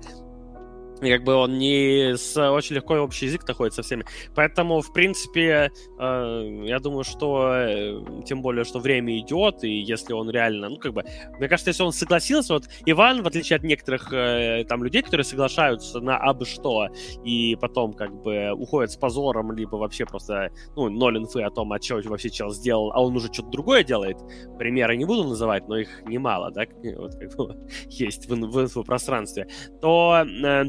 И 1.06 1.12
как 1.12 1.24
бы 1.24 1.34
он 1.34 1.58
не 1.58 2.16
с 2.16 2.38
очень 2.38 2.76
легко 2.76 2.96
общий 2.96 3.26
язык 3.26 3.48
находит 3.48 3.74
со 3.74 3.82
всеми. 3.82 4.06
Поэтому, 4.36 4.82
в 4.82 4.94
принципе, 4.94 5.72
э, 6.00 6.62
я 6.66 6.80
думаю, 6.80 7.04
что 7.04 7.52
э, 7.54 8.02
тем 8.26 8.42
более, 8.42 8.64
что 8.64 8.80
время 8.80 9.18
идет, 9.20 9.64
и 9.64 9.70
если 9.70 10.14
он 10.14 10.30
реально, 10.30 10.70
ну, 10.70 10.78
как 10.78 10.94
бы, 10.94 11.04
мне 11.38 11.48
кажется, 11.48 11.70
если 11.70 11.84
он 11.84 11.92
согласился, 11.92 12.54
вот 12.54 12.66
Иван, 12.86 13.24
в 13.24 13.28
отличие 13.28 13.58
от 13.58 13.64
некоторых 13.64 14.12
э, 14.14 14.66
там 14.68 14.84
людей, 14.84 15.02
которые 15.02 15.26
соглашаются 15.26 16.00
на 16.00 16.18
абы 16.18 16.46
что, 16.46 16.88
и 17.24 17.56
потом 17.60 17.94
как 17.94 18.14
бы 18.22 18.52
уходят 18.52 18.92
с 18.92 18.98
позором, 18.98 19.52
либо 19.52 19.76
вообще 19.76 20.06
просто, 20.06 20.52
ну, 20.76 20.90
ноль 20.90 21.18
инфы 21.18 21.42
о 21.42 21.50
том, 21.50 21.72
а 21.74 21.82
что 21.82 22.02
вообще 22.06 22.30
чел 22.30 22.50
сделал, 22.52 22.92
а 22.94 23.02
он 23.02 23.16
уже 23.16 23.32
что-то 23.32 23.50
другое 23.50 23.84
делает. 23.84 24.18
Примеры 24.58 24.96
не 24.96 25.06
буду 25.06 25.24
называть, 25.24 25.68
но 25.68 25.78
их 25.78 26.04
немало, 26.06 26.52
да, 26.52 26.64
вот 26.98 27.16
как 27.16 27.36
бы 27.36 27.56
есть 27.88 28.30
в, 28.30 28.34
в 28.34 28.62
инфопространстве. 28.62 29.48
То 29.82 30.24
э, 30.26 30.64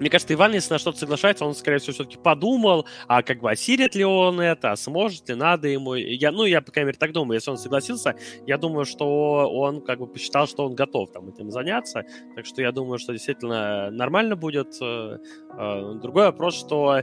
мне 0.00 0.08
кажется, 0.08 0.32
Иван, 0.32 0.52
если 0.52 0.72
на 0.72 0.78
что-то 0.78 0.98
соглашается, 0.98 1.44
он, 1.44 1.54
скорее 1.54 1.76
всего, 1.78 1.92
все-таки 1.92 2.16
подумал, 2.16 2.86
а 3.06 3.22
как 3.22 3.40
бы 3.40 3.50
осилит 3.50 3.94
ли 3.94 4.02
он 4.02 4.40
это, 4.40 4.72
а 4.72 4.76
сможет 4.76 5.28
ли, 5.28 5.34
надо 5.34 5.68
ему. 5.68 5.94
Я, 5.94 6.32
ну, 6.32 6.46
я, 6.46 6.62
по 6.62 6.72
крайней 6.72 6.86
мере, 6.86 6.98
так 6.98 7.12
думаю. 7.12 7.34
Если 7.34 7.50
он 7.50 7.58
согласился, 7.58 8.14
я 8.46 8.56
думаю, 8.56 8.86
что 8.86 9.50
он 9.52 9.82
как 9.82 9.98
бы 9.98 10.06
посчитал, 10.06 10.46
что 10.46 10.64
он 10.64 10.74
готов 10.74 11.12
там 11.12 11.28
этим 11.28 11.50
заняться. 11.50 12.04
Так 12.34 12.46
что 12.46 12.62
я 12.62 12.72
думаю, 12.72 12.98
что 12.98 13.12
действительно 13.12 13.90
нормально 13.90 14.36
будет. 14.36 14.74
Э, 14.80 15.18
э, 15.58 15.94
другой 16.00 16.24
вопрос, 16.24 16.58
что 16.58 17.02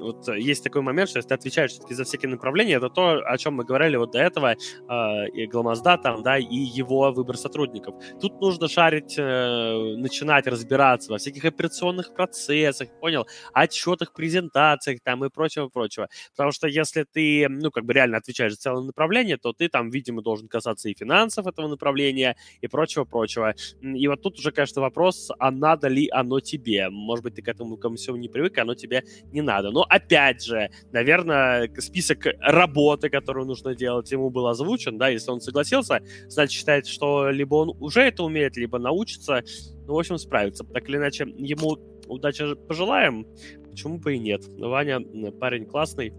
вот 0.00 0.28
есть 0.36 0.62
такой 0.62 0.82
момент, 0.82 1.08
что 1.08 1.18
если 1.18 1.28
ты 1.28 1.34
отвечаешь 1.34 1.70
все-таки 1.70 1.94
за 1.94 2.04
всякие 2.04 2.30
направления, 2.30 2.74
это 2.74 2.90
то, 2.90 3.22
о 3.24 3.38
чем 3.38 3.54
мы 3.54 3.64
говорили 3.64 3.96
вот 3.96 4.12
до 4.12 4.18
этого, 4.18 4.52
э, 4.52 5.28
и 5.30 5.46
Гламазда 5.46 5.96
там, 5.96 6.22
да, 6.22 6.36
и 6.36 6.54
его 6.54 7.10
выбор 7.10 7.38
сотрудников. 7.38 7.94
Тут 8.20 8.38
нужно 8.38 8.68
шарить, 8.68 9.16
начинать 9.16 10.46
разбираться 10.46 11.12
во 11.12 11.18
всяких 11.18 11.46
операционных 11.46 12.12
процессах, 12.18 12.88
понял, 13.00 13.26
отчетах, 13.54 14.12
презентациях 14.12 14.98
там 15.04 15.24
и 15.24 15.28
прочего-прочего. 15.30 16.08
Потому 16.36 16.50
что 16.50 16.66
если 16.66 17.04
ты, 17.04 17.46
ну, 17.48 17.70
как 17.70 17.84
бы 17.84 17.92
реально 17.92 18.16
отвечаешь 18.16 18.52
за 18.54 18.58
целое 18.58 18.82
направление, 18.82 19.36
то 19.36 19.52
ты 19.52 19.68
там, 19.68 19.90
видимо, 19.90 20.20
должен 20.20 20.48
касаться 20.48 20.88
и 20.88 20.94
финансов 20.98 21.46
этого 21.46 21.68
направления, 21.68 22.36
и 22.60 22.66
прочего-прочего. 22.66 23.54
И 23.80 24.08
вот 24.08 24.22
тут 24.22 24.38
уже, 24.38 24.50
конечно, 24.50 24.82
вопрос, 24.82 25.30
а 25.38 25.52
надо 25.52 25.86
ли 25.86 26.08
оно 26.10 26.40
тебе? 26.40 26.88
Может 26.90 27.22
быть, 27.22 27.34
ты 27.36 27.42
к 27.42 27.48
этому 27.48 27.76
ко 27.76 27.88
всему 27.94 28.16
не 28.16 28.28
привык, 28.28 28.58
оно 28.58 28.74
тебе 28.74 29.04
не 29.32 29.42
надо. 29.42 29.70
Но, 29.70 29.86
опять 29.88 30.44
же, 30.44 30.70
наверное, 30.92 31.70
список 31.78 32.26
работы, 32.40 33.10
которую 33.10 33.46
нужно 33.46 33.76
делать, 33.76 34.10
ему 34.10 34.30
был 34.30 34.48
озвучен, 34.48 34.98
да, 34.98 35.08
если 35.08 35.30
он 35.30 35.40
согласился, 35.40 36.00
значит, 36.26 36.58
считает, 36.58 36.86
что 36.88 37.30
либо 37.30 37.54
он 37.54 37.76
уже 37.80 38.00
это 38.00 38.24
умеет, 38.24 38.56
либо 38.56 38.78
научится, 38.78 39.44
ну, 39.88 39.94
в 39.94 39.98
общем, 39.98 40.18
справится. 40.18 40.64
Так 40.64 40.86
или 40.88 40.98
иначе, 40.98 41.24
ему 41.38 41.78
удачи 42.06 42.54
пожелаем. 42.54 43.26
Почему 43.70 43.98
бы 43.98 44.16
и 44.16 44.18
нет? 44.18 44.42
Ваня 44.58 45.00
парень 45.40 45.64
классный. 45.64 46.12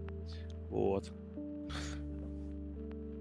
Вот. 0.68 1.12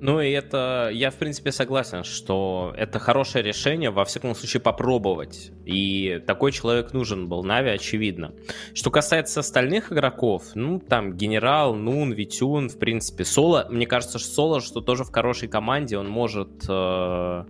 Ну 0.01 0.21
и 0.21 0.31
это, 0.31 0.89
я 0.91 1.11
в 1.11 1.17
принципе 1.17 1.51
согласен, 1.51 2.03
что 2.03 2.73
это 2.77 2.97
хорошее 2.99 3.43
решение, 3.43 3.91
во 3.91 4.05
всяком 4.05 4.33
случае 4.33 4.61
попробовать. 4.61 5.51
И 5.65 6.23
такой 6.25 6.51
человек 6.51 6.93
нужен 6.93 7.27
был 7.27 7.43
NAVI, 7.43 7.69
очевидно. 7.69 8.33
Что 8.73 8.89
касается 8.89 9.41
остальных 9.41 9.91
игроков, 9.91 10.55
ну 10.55 10.79
там 10.79 11.15
GeneRaL, 11.15 11.75
Noone, 11.75 12.13
V-Tune, 12.13 12.69
в 12.69 12.79
принципе, 12.79 13.23
Соло, 13.23 13.67
мне 13.69 13.85
кажется, 13.85 14.17
что 14.17 14.29
Соло, 14.29 14.61
что 14.61 14.81
тоже 14.81 15.03
в 15.03 15.11
хорошей 15.11 15.49
команде, 15.49 15.97
он 15.97 16.09
может 16.09 16.65
э, 16.67 17.43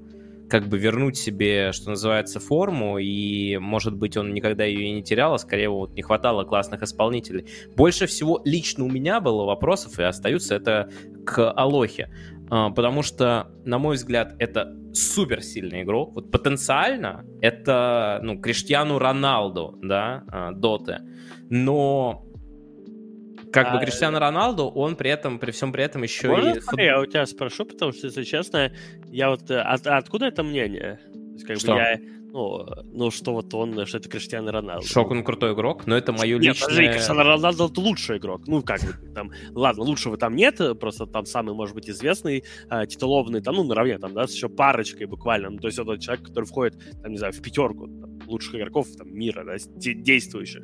как 0.50 0.68
бы 0.68 0.78
вернуть 0.78 1.18
себе, 1.18 1.72
что 1.72 1.92
называется, 1.92 2.40
форму, 2.40 2.98
и, 2.98 3.58
может 3.58 3.96
быть, 3.96 4.18
он 4.18 4.34
никогда 4.34 4.66
ее 4.66 4.88
и 4.88 4.92
не 4.92 5.04
терял, 5.04 5.34
а 5.34 5.38
скорее 5.38 5.70
вот 5.70 5.94
не 5.94 6.02
хватало 6.02 6.44
классных 6.44 6.82
исполнителей. 6.82 7.48
Больше 7.76 8.08
всего 8.08 8.42
лично 8.44 8.84
у 8.84 8.90
меня 8.90 9.20
было 9.20 9.46
вопросов, 9.46 10.00
и 10.00 10.04
остаются 10.04 10.56
это 10.56 10.90
к 11.26 11.52
Алохе. 11.52 12.10
А, 12.50 12.72
потому 12.72 13.04
что, 13.04 13.52
на 13.64 13.78
мой 13.78 13.96
взгляд, 13.96 14.36
это 14.40 14.76
супер 14.94 15.42
сильный 15.44 15.84
игрок. 15.84 16.14
Вот 16.16 16.32
потенциально 16.32 17.24
это, 17.42 18.20
ну, 18.24 18.40
Криштиану 18.40 18.98
Роналду, 18.98 19.78
да, 19.82 20.24
а, 20.28 20.52
Доты. 20.52 21.00
Но 21.50 22.26
как 23.52 23.68
а, 23.68 23.74
бы 23.74 23.80
Криштиану 23.84 24.20
Роналду, 24.20 24.68
он 24.68 24.96
при 24.96 25.10
этом, 25.10 25.40
при 25.40 25.52
всем 25.52 25.72
при 25.72 25.84
этом 25.84 26.04
еще 26.04 26.30
можно 26.30 26.50
и... 26.50 26.60
Смотри, 26.60 26.86
я 26.86 27.00
у 27.00 27.06
тебя 27.06 27.26
спрошу, 27.26 27.66
потому 27.66 27.92
что, 27.92 28.08
если 28.08 28.24
честно, 28.24 28.72
я 29.08 29.30
вот... 29.30 29.50
А, 29.50 29.78
а 29.86 29.98
откуда 29.98 30.28
это 30.28 30.44
мнение? 30.44 31.00
Есть, 31.34 31.46
как 31.46 31.58
что? 31.58 31.74
бы 31.74 31.78
я... 31.80 32.00
Ну, 32.32 32.64
ну, 32.94 33.10
что 33.10 33.34
вот 33.34 33.52
он, 33.56 33.88
что 33.88 33.98
это 33.98 34.08
Криштиану 34.08 34.52
Роналду. 34.52 34.86
Шок, 34.86 35.10
он 35.10 35.24
крутой 35.24 35.54
игрок, 35.54 35.88
но 35.88 35.98
это 35.98 36.12
мое 36.12 36.38
нет, 36.38 36.54
личное... 36.54 36.70
Подожди, 36.70 36.92
Криштиану 36.92 37.24
Роналду 37.24 37.66
это 37.70 37.82
лучший 37.82 38.18
игрок. 38.18 38.48
Ну, 38.48 38.62
как 38.62 38.82
бы, 38.82 38.94
там, 39.16 39.32
ладно, 39.50 39.84
лучшего 39.84 40.16
там 40.16 40.36
нет, 40.36 40.62
просто 40.80 41.08
там 41.08 41.26
самый, 41.26 41.56
может 41.56 41.74
быть, 41.74 41.90
известный, 41.90 42.44
э, 42.70 42.86
титулованный, 42.86 43.42
там, 43.42 43.56
ну, 43.56 43.64
наравне, 43.64 43.98
там, 43.98 44.14
да, 44.14 44.28
с 44.28 44.36
еще 44.36 44.48
парочкой 44.48 45.08
буквально. 45.08 45.50
Ну, 45.50 45.58
то 45.58 45.68
есть 45.68 45.80
это 45.80 45.98
человек, 45.98 46.28
который 46.28 46.46
входит, 46.46 46.78
там, 47.02 47.12
не 47.12 47.18
знаю, 47.18 47.34
в 47.34 47.42
пятерку 47.42 47.88
там, 47.88 48.20
лучших 48.28 48.56
игроков 48.56 48.88
там, 48.96 49.12
мира, 49.12 49.44
да, 49.44 49.56
действующих. 49.76 50.64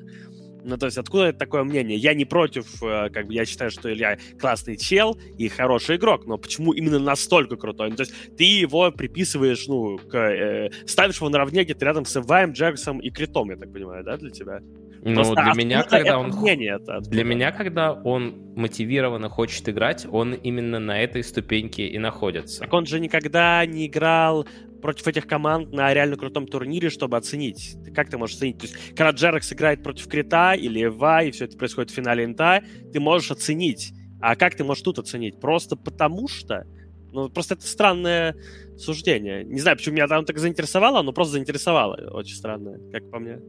Ну, 0.66 0.78
то 0.78 0.88
есть 0.88 0.98
откуда 0.98 1.26
это 1.26 1.40
такое 1.40 1.64
мнение? 1.64 1.98
Я 1.98 2.14
не 2.14 2.26
против, 2.26 2.82
э, 2.82 3.10
как 3.10 3.28
бы 3.28 3.34
я 3.34 3.46
считаю, 3.46 3.70
что 3.70 3.94
Илья 3.94 4.18
классный 4.40 4.78
чел 4.78 5.18
и 5.38 5.48
хороший 5.48 5.98
игрок, 5.98 6.26
но 6.26 6.38
почему 6.38 6.74
именно 6.74 6.98
настолько 6.98 7.56
крутой? 7.56 7.92
Ну, 7.92 7.96
то 7.96 8.02
есть 8.02 8.14
ты 8.36 8.44
его 8.44 8.92
приписываешь, 8.92 9.68
ну, 9.68 9.98
к, 9.98 10.16
э, 10.18 10.72
ставишь 10.88 11.18
его 11.18 11.30
наравне 11.30 11.64
где-то 11.64 11.86
рядом 11.86 12.06
с 12.06 12.18
Эваем, 12.18 12.52
Джексом 12.52 13.00
и 13.00 13.12
Критом, 13.12 13.52
я 13.52 13.58
так 13.58 13.72
понимаю, 13.72 14.04
да, 14.04 14.18
для 14.18 14.32
тебя? 14.32 14.62
Ну, 15.04 15.14
Просто 15.14 15.36
для 15.36 15.54
меня, 15.54 15.84
когда 15.84 16.18
он... 16.18 16.32
Мнение 16.32 16.80
это 16.82 17.00
для 17.00 17.24
меня, 17.24 17.52
когда 17.52 17.94
он 17.94 18.54
мотивированно 18.56 19.30
хочет 19.30 19.70
играть, 19.70 20.08
он 20.12 20.34
именно 20.34 20.80
на 20.80 21.00
этой 21.00 21.24
ступеньке 21.24 21.86
и 21.86 22.00
находится. 22.00 22.62
Так 22.62 22.74
он 22.74 22.88
же 22.88 23.00
никогда 23.00 23.64
не 23.68 23.86
играл 23.86 24.48
против 24.86 25.08
этих 25.08 25.26
команд 25.26 25.74
на 25.74 25.92
реально 25.96 26.16
крутом 26.16 26.46
турнире, 26.46 26.92
чтобы 26.92 27.18
оценить. 27.18 27.76
Как 27.96 28.08
ты 28.08 28.20
можешь 28.20 28.36
оценить? 28.36 28.60
То 28.60 28.68
есть, 28.68 28.76
когда 28.90 29.10
Джерекс 29.10 29.52
играет 29.52 29.82
против 29.82 30.08
Крита 30.08 30.54
или 30.54 30.86
Эва, 30.86 31.24
и 31.24 31.32
все 31.32 31.46
это 31.46 31.58
происходит 31.58 31.90
в 31.90 31.96
финале 31.96 32.24
Инта, 32.24 32.64
ты 32.94 33.00
можешь 33.00 33.32
оценить. 33.32 33.94
А 34.22 34.36
как 34.36 34.54
ты 34.54 34.64
можешь 34.64 34.84
тут 34.84 35.00
оценить? 35.00 35.40
Просто 35.40 35.76
потому 35.76 36.28
что? 36.28 36.68
Ну, 37.12 37.30
просто 37.30 37.56
это 37.56 37.66
странное 37.66 38.36
суждение. 38.78 39.44
Не 39.44 39.60
знаю, 39.60 39.78
почему 39.78 39.96
меня 39.96 40.08
там 40.08 40.24
так 40.24 40.38
заинтересовало, 40.38 41.02
но 41.02 41.14
просто 41.14 41.34
заинтересовало. 41.34 41.96
Очень 42.12 42.36
странное, 42.36 42.80
как 42.92 43.10
по 43.10 43.18
мне. 43.18 43.40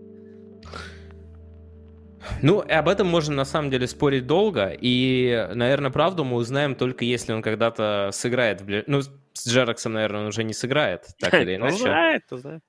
Ну, 2.41 2.61
об 2.61 2.89
этом 2.89 3.07
можно 3.09 3.35
на 3.35 3.45
самом 3.45 3.71
деле 3.71 3.87
спорить 3.87 4.27
долго, 4.27 4.75
и, 4.81 5.49
наверное, 5.55 5.91
правду 5.91 6.25
мы 6.25 6.37
узнаем 6.37 6.75
только 6.75 7.05
если 7.05 7.35
он 7.35 7.43
когда-то 7.43 8.09
сыграет. 8.13 8.63
В... 8.63 8.85
Ну, 8.87 9.03
с 9.37 9.49
Джераксом, 9.49 9.93
наверное, 9.93 10.23
он 10.23 10.27
уже 10.29 10.45
не 10.45 10.53
сыграет, 10.53 11.07
так 11.21 11.35
или 11.35 11.57
иначе. 11.57 11.77
Узнает, 11.77 12.23
узнает. 12.31 12.63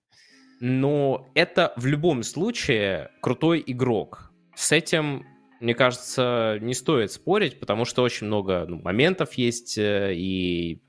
Но 0.59 1.27
это 1.35 1.73
в 1.75 1.85
любом 1.85 2.23
случае 2.23 3.11
крутой 3.21 3.63
игрок. 3.65 4.31
С 4.55 4.71
этим, 4.71 5.25
мне 5.59 5.75
кажется, 5.75 6.57
не 6.61 6.73
стоит 6.73 7.11
спорить, 7.11 7.59
потому 7.59 7.85
что 7.85 8.01
очень 8.01 8.27
много 8.27 8.65
ну, 8.67 8.81
моментов 8.81 9.33
есть, 9.33 9.77
э, 9.77 10.13
и 10.15 10.81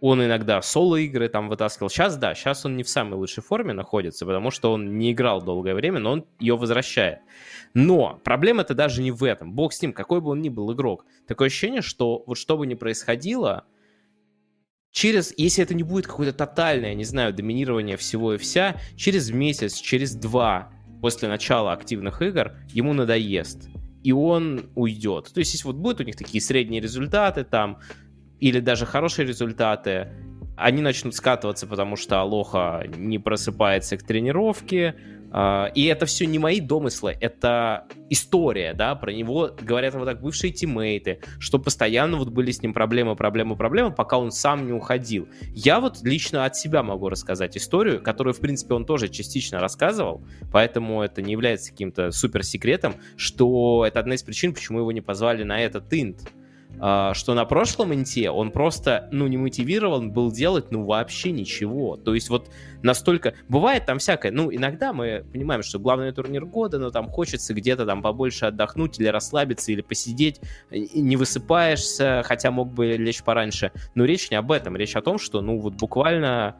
он 0.00 0.24
иногда 0.24 0.62
соло-игры 0.62 1.28
там 1.28 1.48
вытаскивал. 1.48 1.90
Сейчас, 1.90 2.16
да, 2.16 2.34
сейчас 2.34 2.64
он 2.64 2.76
не 2.76 2.82
в 2.82 2.88
самой 2.88 3.16
лучшей 3.16 3.42
форме 3.42 3.72
находится, 3.72 4.24
потому 4.24 4.50
что 4.50 4.72
он 4.72 4.96
не 4.96 5.12
играл 5.12 5.42
долгое 5.42 5.74
время, 5.74 5.98
но 5.98 6.12
он 6.12 6.26
ее 6.38 6.56
возвращает. 6.56 7.18
Но 7.74 8.20
проблема-то 8.24 8.74
даже 8.74 9.02
не 9.02 9.10
в 9.10 9.22
этом. 9.24 9.52
Бог 9.52 9.72
с 9.72 9.82
ним, 9.82 9.92
какой 9.92 10.20
бы 10.20 10.30
он 10.30 10.40
ни 10.40 10.48
был 10.48 10.72
игрок. 10.72 11.04
Такое 11.26 11.48
ощущение, 11.48 11.82
что 11.82 12.22
вот 12.26 12.38
что 12.38 12.56
бы 12.56 12.66
ни 12.66 12.74
происходило, 12.74 13.66
через, 14.92 15.34
если 15.36 15.62
это 15.62 15.74
не 15.74 15.82
будет 15.82 16.06
какое-то 16.06 16.36
тотальное, 16.36 16.94
не 16.94 17.04
знаю, 17.04 17.32
доминирование 17.32 17.96
всего 17.96 18.34
и 18.34 18.38
вся, 18.38 18.76
через 18.96 19.30
месяц, 19.30 19.74
через 19.74 20.14
два 20.14 20.72
после 21.00 21.28
начала 21.28 21.72
активных 21.72 22.22
игр 22.22 22.52
ему 22.72 22.92
надоест. 22.92 23.68
И 24.02 24.12
он 24.12 24.70
уйдет. 24.74 25.30
То 25.32 25.40
есть, 25.40 25.52
если 25.52 25.66
вот 25.66 25.76
будут 25.76 26.00
у 26.00 26.04
них 26.04 26.16
такие 26.16 26.40
средние 26.40 26.80
результаты 26.80 27.44
там, 27.44 27.78
или 28.38 28.60
даже 28.60 28.86
хорошие 28.86 29.26
результаты, 29.26 30.08
они 30.56 30.82
начнут 30.82 31.14
скатываться, 31.14 31.66
потому 31.66 31.96
что 31.96 32.20
Алоха 32.20 32.84
не 32.96 33.18
просыпается 33.18 33.96
к 33.96 34.02
тренировке, 34.02 34.94
и 35.32 35.84
это 35.84 36.06
все 36.06 36.26
не 36.26 36.38
мои 36.38 36.60
домыслы, 36.60 37.16
это 37.20 37.86
история, 38.08 38.74
да, 38.74 38.94
про 38.96 39.12
него 39.12 39.50
говорят 39.60 39.94
вот 39.94 40.04
так 40.04 40.20
бывшие 40.20 40.52
тиммейты, 40.52 41.20
что 41.38 41.58
постоянно 41.58 42.16
вот 42.16 42.30
были 42.30 42.50
с 42.50 42.62
ним 42.62 42.74
проблемы, 42.74 43.14
проблемы, 43.14 43.56
проблемы, 43.56 43.92
пока 43.92 44.18
он 44.18 44.32
сам 44.32 44.66
не 44.66 44.72
уходил. 44.72 45.28
Я 45.54 45.80
вот 45.80 46.02
лично 46.02 46.44
от 46.44 46.56
себя 46.56 46.82
могу 46.82 47.08
рассказать 47.08 47.56
историю, 47.56 48.02
которую, 48.02 48.34
в 48.34 48.40
принципе, 48.40 48.74
он 48.74 48.84
тоже 48.84 49.08
частично 49.08 49.60
рассказывал, 49.60 50.24
поэтому 50.50 51.02
это 51.02 51.22
не 51.22 51.32
является 51.32 51.70
каким-то 51.70 52.10
суперсекретом, 52.10 52.94
что 53.16 53.84
это 53.86 54.00
одна 54.00 54.14
из 54.14 54.22
причин, 54.22 54.52
почему 54.52 54.80
его 54.80 54.92
не 54.92 55.00
позвали 55.00 55.44
на 55.44 55.60
этот 55.60 55.92
инт. 55.92 56.28
А, 56.78 57.12
что 57.14 57.34
на 57.34 57.44
прошлом 57.44 57.92
инте 57.92 58.30
он 58.30 58.50
просто, 58.50 59.08
ну, 59.12 59.26
не 59.26 59.36
мотивирован 59.36 60.12
был 60.12 60.30
делать, 60.32 60.70
ну, 60.70 60.84
вообще 60.84 61.30
ничего. 61.30 61.96
То 61.96 62.14
есть 62.14 62.30
вот 62.30 62.50
настолько... 62.82 63.34
Бывает 63.48 63.84
там 63.86 63.98
всякое. 63.98 64.32
Ну, 64.32 64.54
иногда 64.54 64.92
мы 64.92 65.24
понимаем, 65.32 65.62
что 65.62 65.78
главный 65.78 66.12
турнир 66.12 66.46
года, 66.46 66.78
но 66.78 66.90
там 66.90 67.08
хочется 67.08 67.52
где-то 67.52 67.84
там 67.84 68.02
побольше 68.02 68.46
отдохнуть 68.46 68.98
или 68.98 69.08
расслабиться, 69.08 69.72
или 69.72 69.82
посидеть. 69.82 70.40
Не 70.70 71.16
высыпаешься, 71.16 72.22
хотя 72.24 72.50
мог 72.50 72.72
бы 72.72 72.96
лечь 72.96 73.22
пораньше. 73.22 73.72
Но 73.94 74.04
речь 74.04 74.30
не 74.30 74.36
об 74.36 74.50
этом. 74.50 74.76
Речь 74.76 74.96
о 74.96 75.02
том, 75.02 75.18
что, 75.18 75.42
ну, 75.42 75.58
вот 75.58 75.74
буквально 75.74 76.56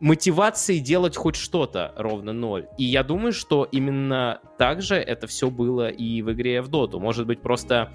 мотивации 0.00 0.78
делать 0.80 1.16
хоть 1.16 1.36
что-то 1.36 1.94
ровно 1.96 2.32
ноль. 2.32 2.66
И 2.76 2.84
я 2.84 3.04
думаю, 3.04 3.32
что 3.32 3.66
именно 3.70 4.40
так 4.58 4.82
же 4.82 4.96
это 4.96 5.28
все 5.28 5.48
было 5.48 5.88
и 5.88 6.22
в 6.22 6.32
игре 6.32 6.60
в 6.60 6.68
доту. 6.68 6.98
Может 6.98 7.26
быть, 7.26 7.40
просто 7.40 7.92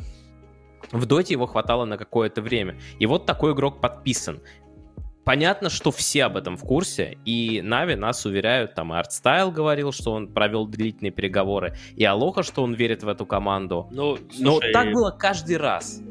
в 0.91 1.05
доте 1.05 1.33
его 1.33 1.45
хватало 1.45 1.85
на 1.85 1.97
какое-то 1.97 2.41
время. 2.41 2.79
И 2.99 3.05
вот 3.05 3.25
такой 3.25 3.53
игрок 3.53 3.81
подписан. 3.81 4.41
Понятно, 5.23 5.69
что 5.69 5.91
все 5.91 6.23
об 6.23 6.37
этом 6.37 6.55
в 6.55 6.61
курсе, 6.61 7.17
и 7.25 7.61
NAVI 7.61 7.95
нас 7.95 8.25
уверяют, 8.25 8.75
там 8.75 8.93
и 8.93 8.97
ArtStyle 8.97 9.51
говорил, 9.51 9.91
что 9.91 10.13
он 10.13 10.31
провел 10.33 10.65
длительные 10.65 11.11
переговоры, 11.11 11.75
и 11.97 12.05
Алоха, 12.05 12.43
что 12.43 12.63
он 12.63 12.73
верит 12.73 13.03
в 13.03 13.09
эту 13.09 13.25
команду. 13.25 13.89
Ну, 13.91 14.17
слушай... 14.31 14.41
Но 14.41 14.59
так 14.71 14.93
было 14.93 15.11
каждый 15.11 15.57
раз. 15.57 16.01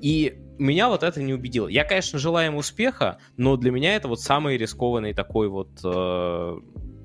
И 0.00 0.38
меня 0.58 0.88
вот 0.88 1.02
это 1.02 1.22
не 1.22 1.34
убедило. 1.34 1.68
Я, 1.68 1.84
конечно, 1.84 2.18
желаю 2.18 2.46
ему 2.46 2.60
успеха, 2.60 3.18
но 3.36 3.58
для 3.58 3.70
меня 3.70 3.94
это 3.94 4.08
вот 4.08 4.20
самый 4.20 4.56
рискованный 4.56 5.12
такой 5.12 5.48
вот 5.48 5.68
э, 5.84 6.56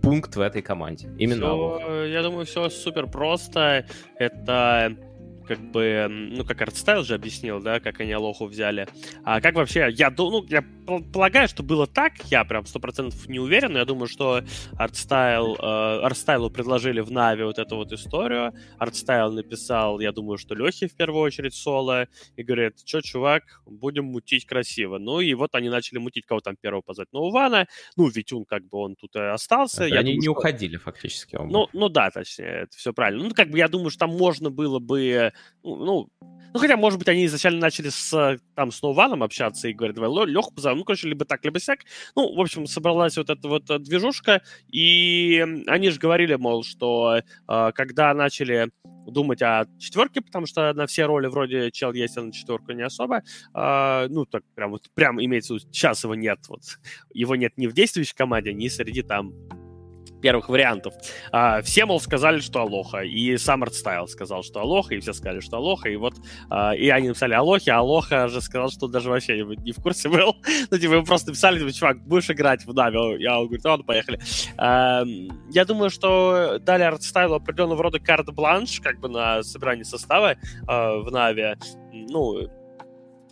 пункт 0.01 0.37
в 0.37 0.39
этой 0.39 0.61
команде. 0.61 1.09
Именно. 1.17 1.47
Все, 1.47 2.03
я 2.05 2.23
думаю, 2.23 2.45
все 2.45 2.69
супер 2.69 3.07
просто. 3.07 3.85
Это 4.17 4.95
как 5.47 5.59
бы, 5.59 6.07
ну, 6.09 6.45
как 6.45 6.61
ArtStyle 6.61 7.03
же 7.03 7.15
объяснил, 7.15 7.61
да, 7.61 7.79
как 7.79 7.99
они 7.99 8.11
Алоху 8.11 8.45
взяли. 8.45 8.87
А 9.23 9.41
как 9.41 9.55
вообще, 9.55 9.89
я, 9.91 10.13
ну, 10.17 10.45
я 10.47 10.63
полагаю, 11.13 11.47
что 11.47 11.63
было 11.63 11.87
так, 11.87 12.13
я 12.25 12.43
прям 12.43 12.65
сто 12.65 12.79
процентов 12.79 13.27
не 13.27 13.39
уверен, 13.39 13.73
но 13.73 13.79
я 13.79 13.85
думаю, 13.85 14.07
что 14.07 14.43
ArtStyle, 14.77 15.55
э, 15.55 15.99
Артстайлу 16.03 16.49
предложили 16.49 17.01
в 17.01 17.11
NAVI 17.11 17.43
вот 17.43 17.59
эту 17.59 17.75
вот 17.77 17.91
историю. 17.91 18.53
ArtStyle 18.77 19.31
написал, 19.31 19.99
я 19.99 20.11
думаю, 20.11 20.37
что 20.37 20.55
Лехе 20.55 20.87
в 20.87 20.95
первую 20.95 21.21
очередь 21.21 21.53
соло, 21.53 22.07
и 22.35 22.43
говорит, 22.43 22.75
что, 22.85 23.01
чувак, 23.01 23.61
будем 23.65 24.05
мутить 24.05 24.45
красиво. 24.45 24.97
Ну, 24.97 25.19
и 25.19 25.33
вот 25.33 25.55
они 25.55 25.69
начали 25.69 25.99
мутить, 25.99 26.25
кого 26.25 26.39
там 26.41 26.55
первого 26.55 26.81
позвать. 26.81 27.07
Ну, 27.11 27.29
Вана, 27.29 27.67
ну, 27.95 28.07
ведь 28.07 28.33
он 28.33 28.45
как 28.45 28.67
бы 28.67 28.79
он 28.79 28.95
тут 28.95 29.15
и 29.15 29.19
остался. 29.19 29.85
Это 29.85 29.99
они 29.99 30.13
думаю, 30.13 30.17
не 30.17 30.23
что... 30.23 30.31
уходили 30.31 30.77
фактически. 30.77 31.35
Оба. 31.35 31.51
Ну, 31.51 31.67
ну 31.73 31.89
да, 31.89 32.11
точнее, 32.11 32.63
это 32.63 32.77
все 32.77 32.93
правильно. 32.93 33.23
Ну, 33.23 33.33
как 33.33 33.49
бы 33.49 33.57
я 33.57 33.67
думаю, 33.67 33.89
что 33.89 33.99
там 33.99 34.17
можно 34.17 34.49
было 34.49 34.79
бы 34.79 35.33
ну, 35.63 35.75
ну, 35.75 36.09
ну, 36.53 36.59
хотя, 36.59 36.77
может 36.77 36.97
быть, 36.97 37.07
они 37.07 37.25
изначально 37.25 37.59
начали 37.59 37.89
с, 37.89 38.39
там, 38.55 38.71
с 38.71 38.81
Ноуваном 38.81 39.21
общаться 39.21 39.67
и 39.67 39.73
говорят, 39.73 39.95
давай 39.95 40.27
Леху 40.27 40.53
позовем. 40.53 40.79
Ну, 40.79 40.85
короче, 40.85 41.07
либо 41.07 41.25
так, 41.25 41.43
либо 41.45 41.59
сяк. 41.59 41.81
Ну, 42.15 42.35
в 42.35 42.41
общем, 42.41 42.65
собралась 42.65 43.17
вот 43.17 43.29
эта 43.29 43.47
вот 43.47 43.69
э, 43.69 43.79
движушка, 43.79 44.41
и 44.71 45.45
они 45.67 45.89
же 45.89 45.99
говорили, 45.99 46.35
мол, 46.35 46.63
что 46.63 47.17
э, 47.17 47.71
когда 47.75 48.13
начали 48.13 48.71
думать 49.05 49.41
о 49.41 49.65
четверке, 49.77 50.21
потому 50.21 50.47
что 50.47 50.73
на 50.73 50.87
все 50.87 51.05
роли 51.05 51.27
вроде 51.27 51.69
чел 51.71 51.93
есть, 51.93 52.17
а 52.17 52.23
на 52.23 52.31
четверку 52.31 52.71
не 52.71 52.81
особо. 52.83 53.23
Э, 53.53 54.07
ну, 54.09 54.25
так 54.25 54.43
прям 54.55 54.71
вот 54.71 54.89
прям 54.95 55.23
имеется 55.23 55.53
в 55.53 55.57
виду, 55.57 55.67
сейчас 55.71 56.03
его 56.03 56.15
нет. 56.15 56.39
Вот. 56.47 56.61
Его 57.13 57.35
нет 57.35 57.53
ни 57.57 57.67
в 57.67 57.73
действующей 57.73 58.15
команде, 58.15 58.53
ни 58.53 58.67
среди 58.67 59.03
там 59.03 59.33
первых 60.21 60.49
вариантов. 60.49 60.93
А, 61.31 61.61
все, 61.61 61.85
мол, 61.85 61.99
сказали, 61.99 62.39
что 62.39 62.61
Алоха, 62.61 62.99
и 62.99 63.37
сам 63.37 63.63
ArtStyle 63.63 64.07
сказал, 64.07 64.43
что 64.43 64.61
Алоха, 64.61 64.95
и 64.95 64.99
все 64.99 65.13
сказали, 65.13 65.39
что 65.39 65.57
Алоха, 65.57 65.89
и 65.89 65.95
вот, 65.95 66.15
а, 66.49 66.73
и 66.75 66.89
они 66.89 67.09
написали 67.09 67.33
Алохи, 67.33 67.69
а 67.69 67.79
Алоха 67.79 68.27
же 68.27 68.41
сказал, 68.41 68.69
что 68.69 68.87
даже 68.87 69.09
вообще 69.09 69.43
не 69.43 69.71
в 69.71 69.81
курсе 69.81 70.09
был. 70.09 70.35
ну, 70.71 70.77
типа, 70.77 71.01
просто 71.01 71.29
написали, 71.29 71.59
типа, 71.59 71.73
чувак, 71.73 72.07
будешь 72.07 72.29
играть 72.29 72.65
в 72.65 72.73
NAVI? 72.73 73.21
Я 73.21 73.35
говорю, 73.35 73.61
ладно, 73.63 73.85
поехали. 73.85 74.19
А, 74.57 75.03
я 75.49 75.65
думаю, 75.65 75.89
что 75.89 76.59
дали 76.59 76.83
Артстайлу 76.83 77.35
определенного 77.35 77.83
рода 77.83 77.99
карт-бланш, 77.99 78.79
как 78.81 78.99
бы, 78.99 79.09
на 79.09 79.43
собирание 79.43 79.85
состава 79.85 80.35
а, 80.67 80.97
в 80.97 81.11
NAVI. 81.11 81.55
Ну, 81.91 82.49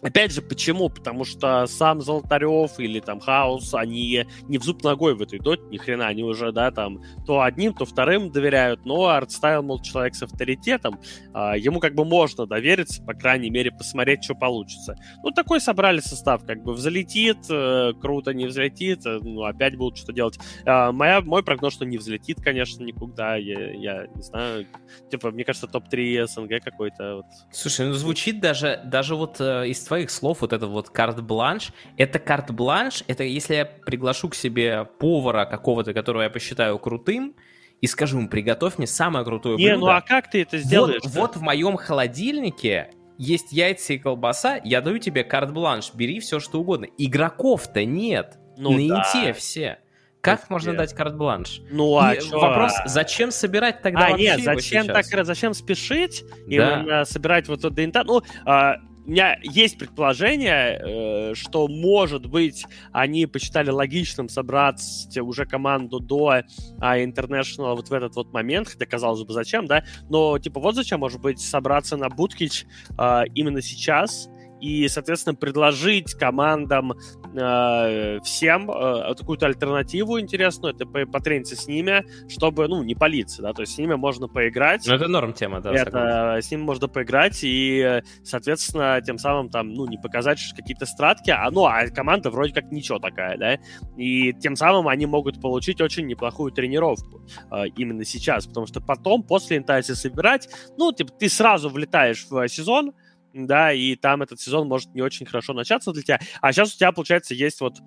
Опять 0.05 0.33
же, 0.33 0.43
почему? 0.43 0.89
Потому 0.89 1.25
что 1.25 1.65
сам 1.65 1.99
Золотарев 1.99 2.79
или 2.79 2.99
там 2.99 3.19
Хаос, 3.19 3.73
они 3.73 4.25
не 4.47 4.59
в 4.59 4.63
зуб 4.63 4.83
ногой 4.83 5.15
в 5.15 5.21
этой 5.23 5.39
доте, 5.39 5.63
ни 5.71 5.77
хрена, 5.77 6.05
они 6.05 6.21
уже, 6.21 6.51
да, 6.51 6.69
там, 6.69 7.01
то 7.25 7.41
одним, 7.41 7.73
то 7.73 7.85
вторым 7.85 8.31
доверяют, 8.31 8.85
но 8.85 9.07
ArtStyle, 9.07 9.63
мол, 9.63 9.81
человек 9.81 10.13
с 10.13 10.21
авторитетом, 10.21 10.99
а, 11.33 11.57
ему 11.57 11.79
как 11.79 11.95
бы 11.95 12.05
можно 12.05 12.45
довериться, 12.45 13.01
по 13.01 13.15
крайней 13.15 13.49
мере, 13.49 13.71
посмотреть, 13.71 14.23
что 14.23 14.35
получится. 14.35 14.95
Ну, 15.23 15.31
такой 15.31 15.59
собрали 15.59 16.01
состав, 16.01 16.45
как 16.45 16.61
бы 16.61 16.73
взлетит, 16.73 17.37
э, 17.49 17.93
круто, 17.99 18.31
не 18.31 18.45
взлетит, 18.45 19.03
э, 19.07 19.17
ну, 19.23 19.43
опять 19.43 19.75
будут 19.75 19.97
что 19.97 20.13
делать. 20.13 20.37
А, 20.67 20.91
моя, 20.91 21.21
мой 21.21 21.41
прогноз, 21.41 21.73
что 21.73 21.83
не 21.83 21.97
взлетит, 21.97 22.39
конечно, 22.43 22.83
никуда, 22.83 23.37
я, 23.37 23.71
я 23.71 24.05
не 24.13 24.21
знаю, 24.21 24.67
типа, 25.09 25.31
мне 25.31 25.43
кажется, 25.43 25.65
топ-3 25.65 26.27
СНГ 26.27 26.63
какой-то. 26.63 27.15
Вот. 27.15 27.25
Слушай, 27.51 27.87
ну, 27.87 27.93
звучит 27.93 28.39
даже, 28.39 28.79
даже 28.85 29.15
вот 29.15 29.41
э, 29.41 29.69
из 29.69 29.83
твоих 29.95 30.11
слов 30.11 30.41
вот 30.41 30.51
этот 30.51 30.69
вот 30.69 30.89
карт-бланш. 30.89 31.71
Это 31.95 32.19
карт-бланш, 32.19 33.05
это 33.07 33.23
если 33.23 33.55
я 33.55 33.65
приглашу 33.65 34.27
к 34.27 34.35
себе 34.35 34.83
повара 34.99 35.45
какого-то, 35.45 35.93
которого 35.93 36.23
я 36.23 36.29
посчитаю 36.29 36.77
крутым, 36.79 37.33
и 37.79 37.87
скажу 37.87 38.17
ему, 38.17 38.27
приготовь 38.27 38.77
мне 38.77 38.87
самое 38.87 39.23
крутое 39.23 39.57
Не, 39.57 39.77
ну 39.77 39.87
а 39.87 40.01
как 40.01 40.29
ты 40.29 40.41
это 40.41 40.57
сделаешь? 40.57 41.01
Вот, 41.05 41.13
вот 41.13 41.35
в 41.37 41.41
моем 41.41 41.77
холодильнике 41.77 42.91
есть 43.17 43.53
яйца 43.53 43.93
и 43.93 43.97
колбаса, 43.97 44.59
я 44.65 44.81
даю 44.81 44.97
тебе 44.97 45.23
карт-бланш, 45.23 45.93
бери 45.93 46.19
все 46.19 46.41
что 46.41 46.59
угодно. 46.59 46.87
Игроков-то 46.97 47.85
нет. 47.85 48.37
Ну, 48.57 48.71
на 48.71 48.87
да. 48.87 49.11
инте 49.13 49.33
все. 49.33 49.79
Как 50.19 50.41
Ух, 50.43 50.49
можно 50.49 50.73
дать 50.73 50.93
карт-бланш? 50.93 51.61
Ну 51.71 51.97
а 51.97 52.19
что? 52.19 52.39
Вопрос, 52.39 52.73
зачем 52.85 53.31
собирать 53.31 53.81
тогда 53.81 54.07
а, 54.07 54.09
вообще 54.09 54.23
нет, 54.23 54.41
зачем 54.43 54.87
так, 54.87 55.05
зачем 55.05 55.53
спешить 55.53 56.25
и 56.47 56.57
да. 56.57 57.05
собирать 57.05 57.47
вот 57.47 57.59
этот 57.59 57.79
инта? 57.79 58.03
Ну, 58.03 58.21
а, 58.45 58.77
у 59.05 59.11
меня 59.11 59.37
есть 59.43 59.77
предположение, 59.77 60.79
э, 60.79 61.33
что, 61.35 61.67
может 61.67 62.25
быть, 62.25 62.65
они 62.91 63.27
посчитали 63.27 63.69
логичным 63.69 64.29
собрать 64.29 64.81
уже 65.17 65.45
команду 65.45 65.99
до 65.99 66.41
а, 66.79 66.99
International 66.99 67.75
вот 67.75 67.89
в 67.89 67.93
этот 67.93 68.15
вот 68.15 68.33
момент, 68.33 68.69
хотя, 68.69 68.85
казалось 68.85 69.23
бы, 69.23 69.33
зачем, 69.33 69.67
да? 69.67 69.83
Но, 70.09 70.39
типа, 70.39 70.59
вот 70.59 70.75
зачем, 70.75 70.99
может 70.99 71.21
быть, 71.21 71.39
собраться 71.39 71.97
на 71.97 72.09
Буткич 72.09 72.65
а, 72.97 73.23
именно 73.35 73.61
сейчас, 73.61 74.27
и, 74.59 74.87
соответственно, 74.87 75.35
предложить 75.35 76.13
командам 76.13 76.93
э, 77.37 78.19
всем 78.21 78.69
э, 78.69 79.15
какую-то 79.15 79.45
альтернативу 79.45 80.19
интересную, 80.19 80.73
это 80.73 80.85
потрениться 81.05 81.55
с 81.55 81.67
ними, 81.67 82.03
чтобы, 82.29 82.67
ну, 82.67 82.83
не 82.83 82.95
палиться, 82.95 83.41
да, 83.41 83.53
то 83.53 83.61
есть 83.61 83.73
с 83.73 83.77
ними 83.77 83.95
можно 83.95 84.27
поиграть. 84.27 84.85
Ну, 84.87 84.93
это 84.93 85.07
норм 85.07 85.33
тема, 85.33 85.61
да. 85.61 85.71
Это, 85.71 85.85
согласен. 85.85 86.47
с 86.47 86.51
ними 86.51 86.61
можно 86.61 86.87
поиграть 86.87 87.39
и, 87.43 88.01
соответственно, 88.23 89.01
тем 89.01 89.17
самым 89.17 89.49
там, 89.49 89.73
ну, 89.73 89.87
не 89.87 89.97
показать 89.97 90.39
какие-то 90.55 90.85
стратки, 90.85 91.31
а, 91.31 91.49
ну, 91.51 91.65
а 91.65 91.87
команда 91.87 92.29
вроде 92.29 92.53
как 92.53 92.71
ничего 92.71 92.99
такая, 92.99 93.37
да, 93.37 93.57
и 93.97 94.33
тем 94.33 94.55
самым 94.55 94.87
они 94.87 95.05
могут 95.05 95.41
получить 95.41 95.81
очень 95.81 96.07
неплохую 96.07 96.51
тренировку 96.51 97.21
э, 97.51 97.67
именно 97.75 98.03
сейчас, 98.03 98.47
потому 98.47 98.67
что 98.67 98.81
потом, 98.81 99.23
после 99.23 99.57
интайси 99.57 99.93
собирать, 99.93 100.49
ну, 100.77 100.91
типа, 100.91 101.11
ты 101.11 101.29
сразу 101.29 101.69
влетаешь 101.69 102.25
в 102.29 102.47
сезон, 102.47 102.93
да, 103.35 103.73
и 103.73 103.95
там 103.95 104.21
этот 104.21 104.39
сезон 104.39 104.67
может 104.67 104.93
не 104.93 105.01
очень 105.01 105.25
хорошо 105.25 105.53
начаться 105.53 105.91
для 105.91 106.03
тебя. 106.03 106.19
А 106.41 106.53
сейчас 106.53 106.73
у 106.73 106.77
тебя, 106.77 106.91
получается, 106.93 107.33
есть 107.33 107.59
вот 107.59 107.79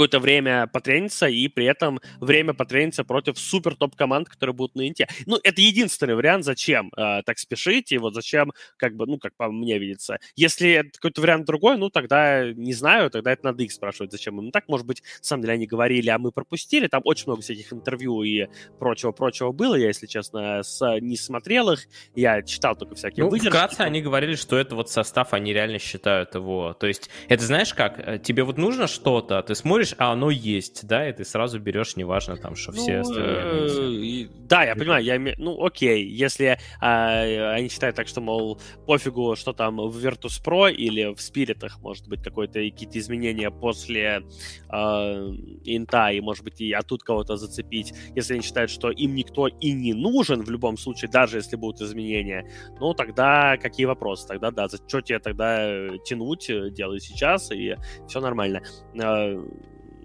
какое-то 0.00 0.18
время 0.18 0.66
потрениться, 0.66 1.26
и 1.26 1.46
при 1.48 1.66
этом 1.66 2.00
время 2.20 2.54
потрениться 2.54 3.04
против 3.04 3.38
супер 3.38 3.76
топ-команд, 3.76 4.30
которые 4.30 4.54
будут 4.54 4.74
на 4.74 4.88
инте. 4.88 5.06
Ну, 5.26 5.38
это 5.42 5.60
единственный 5.60 6.14
вариант, 6.14 6.46
зачем 6.46 6.90
э, 6.96 7.20
так 7.22 7.38
спешить, 7.38 7.92
и 7.92 7.98
вот 7.98 8.14
зачем, 8.14 8.54
как 8.78 8.96
бы, 8.96 9.06
ну, 9.06 9.18
как 9.18 9.36
по 9.36 9.50
мне 9.52 9.78
видится. 9.78 10.18
Если 10.36 10.90
какой-то 10.94 11.20
вариант 11.20 11.44
другой, 11.44 11.76
ну, 11.76 11.90
тогда 11.90 12.50
не 12.50 12.72
знаю, 12.72 13.10
тогда 13.10 13.32
это 13.32 13.44
надо 13.44 13.62
их 13.62 13.72
спрашивать, 13.72 14.10
зачем 14.10 14.40
им 14.40 14.50
так. 14.50 14.68
Может 14.68 14.86
быть, 14.86 15.02
на 15.02 15.24
самом 15.24 15.42
деле 15.42 15.52
они 15.52 15.66
говорили, 15.66 16.08
а 16.08 16.18
мы 16.18 16.32
пропустили. 16.32 16.86
Там 16.86 17.02
очень 17.04 17.24
много 17.26 17.42
всяких 17.42 17.70
интервью 17.70 18.22
и 18.22 18.46
прочего-прочего 18.78 19.52
было. 19.52 19.74
Я, 19.74 19.88
если 19.88 20.06
честно, 20.06 20.62
с, 20.62 20.98
не 21.00 21.18
смотрел 21.18 21.72
их. 21.72 21.86
Я 22.14 22.40
читал 22.40 22.74
только 22.74 22.94
всякие 22.94 23.24
ну, 23.24 23.30
выдержки. 23.30 23.50
Вкратце 23.50 23.82
они 23.82 24.00
говорили, 24.00 24.34
что 24.34 24.56
это 24.56 24.74
вот 24.76 24.88
состав, 24.88 25.34
они 25.34 25.52
реально 25.52 25.78
считают 25.78 26.34
его. 26.34 26.72
То 26.72 26.86
есть, 26.86 27.10
это 27.28 27.44
знаешь 27.44 27.74
как? 27.74 27.98
Э, 27.98 28.18
тебе 28.18 28.44
вот 28.44 28.56
нужно 28.56 28.86
что-то, 28.86 29.42
ты 29.42 29.54
смотришь 29.54 29.89
смотришь, 29.90 29.94
а 29.98 30.12
оно 30.12 30.30
есть, 30.30 30.86
да, 30.86 31.08
и 31.08 31.12
ты 31.12 31.24
сразу 31.24 31.58
берешь, 31.60 31.96
неважно 31.96 32.36
там, 32.36 32.56
что 32.56 32.72
все 32.72 32.96
ну, 32.96 33.00
остальные. 33.00 34.24
Э, 34.24 34.28
да, 34.48 34.64
я 34.64 34.74
понимаю, 34.74 35.04
я 35.04 35.18
ну 35.38 35.64
окей, 35.64 36.06
если 36.08 36.58
а, 36.80 37.52
они 37.54 37.68
считают 37.68 37.96
так, 37.96 38.08
что, 38.08 38.20
мол, 38.20 38.60
пофигу, 38.86 39.36
что 39.36 39.52
там 39.52 39.76
в 39.76 39.96
Virtus 40.04 40.42
Pro 40.44 40.72
или 40.72 41.14
в 41.14 41.20
Спиритах, 41.20 41.80
может 41.80 42.08
быть, 42.08 42.22
какое-то 42.22 42.60
какие-то 42.60 42.98
изменения 42.98 43.50
после 43.50 44.22
а, 44.68 45.30
инта, 45.64 46.10
и, 46.10 46.20
может 46.20 46.44
быть, 46.44 46.60
и 46.60 46.72
оттуда 46.72 47.04
кого-то 47.04 47.36
зацепить, 47.36 47.94
если 48.14 48.34
они 48.34 48.42
считают, 48.42 48.70
что 48.70 48.90
им 48.90 49.14
никто 49.14 49.46
и 49.46 49.72
не 49.72 49.94
нужен 49.94 50.42
в 50.42 50.50
любом 50.50 50.76
случае, 50.76 51.10
даже 51.10 51.38
если 51.38 51.56
будут 51.56 51.80
изменения, 51.80 52.50
ну, 52.80 52.94
тогда 52.94 53.56
какие 53.56 53.86
вопросы? 53.86 54.26
Тогда, 54.26 54.50
да, 54.50 54.68
за 54.68 54.76
что 54.76 55.00
тебе 55.00 55.18
тогда 55.18 55.88
тянуть, 56.04 56.50
э, 56.50 56.70
делай 56.70 57.00
сейчас, 57.00 57.50
и 57.50 57.76
все 58.08 58.20
нормально. 58.20 58.62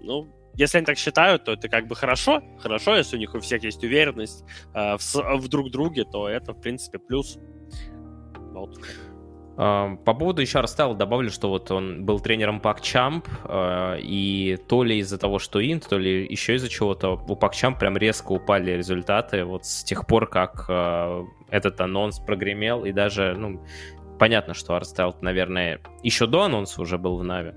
А, 0.06 0.08
ну, 0.08 0.28
если 0.54 0.78
они 0.78 0.86
так 0.86 0.96
считают, 0.96 1.44
то 1.44 1.52
это 1.52 1.68
как 1.68 1.86
бы 1.86 1.94
хорошо. 1.94 2.42
Хорошо, 2.60 2.96
если 2.96 3.16
у 3.16 3.18
них 3.18 3.34
у 3.34 3.40
всех 3.40 3.62
есть 3.62 3.84
уверенность 3.84 4.44
э, 4.74 4.96
в, 4.96 5.14
в 5.14 5.48
друг 5.48 5.70
друге, 5.70 6.04
то 6.04 6.28
это, 6.28 6.52
в 6.52 6.60
принципе, 6.60 6.98
плюс. 6.98 7.38
Вот. 8.52 8.78
По 9.56 9.96
поводу 10.04 10.42
еще 10.42 10.58
Арстайла 10.58 10.94
добавлю, 10.94 11.30
что 11.30 11.48
вот 11.48 11.70
он 11.70 12.04
был 12.04 12.20
тренером 12.20 12.60
Пак 12.60 12.82
Чамп, 12.82 13.26
и 13.98 14.58
то 14.68 14.84
ли 14.84 14.98
из-за 14.98 15.16
того, 15.16 15.38
что 15.38 15.60
Инт, 15.60 15.88
то 15.88 15.96
ли 15.96 16.26
еще 16.26 16.56
из-за 16.56 16.68
чего-то 16.68 17.12
у 17.12 17.50
PuckChamp 17.50 17.78
прям 17.78 17.96
резко 17.96 18.32
упали 18.32 18.72
результаты 18.72 19.44
вот 19.44 19.64
с 19.64 19.82
тех 19.82 20.06
пор, 20.06 20.28
как 20.28 20.64
этот 21.48 21.80
анонс 21.80 22.18
прогремел, 22.18 22.84
и 22.84 22.92
даже, 22.92 23.34
ну, 23.34 23.64
понятно, 24.18 24.52
что 24.52 24.74
ArtStyle, 24.74 25.16
наверное, 25.22 25.80
еще 26.02 26.26
до 26.26 26.42
анонса 26.42 26.82
уже 26.82 26.98
был 26.98 27.16
в 27.16 27.24
NAVI, 27.24 27.52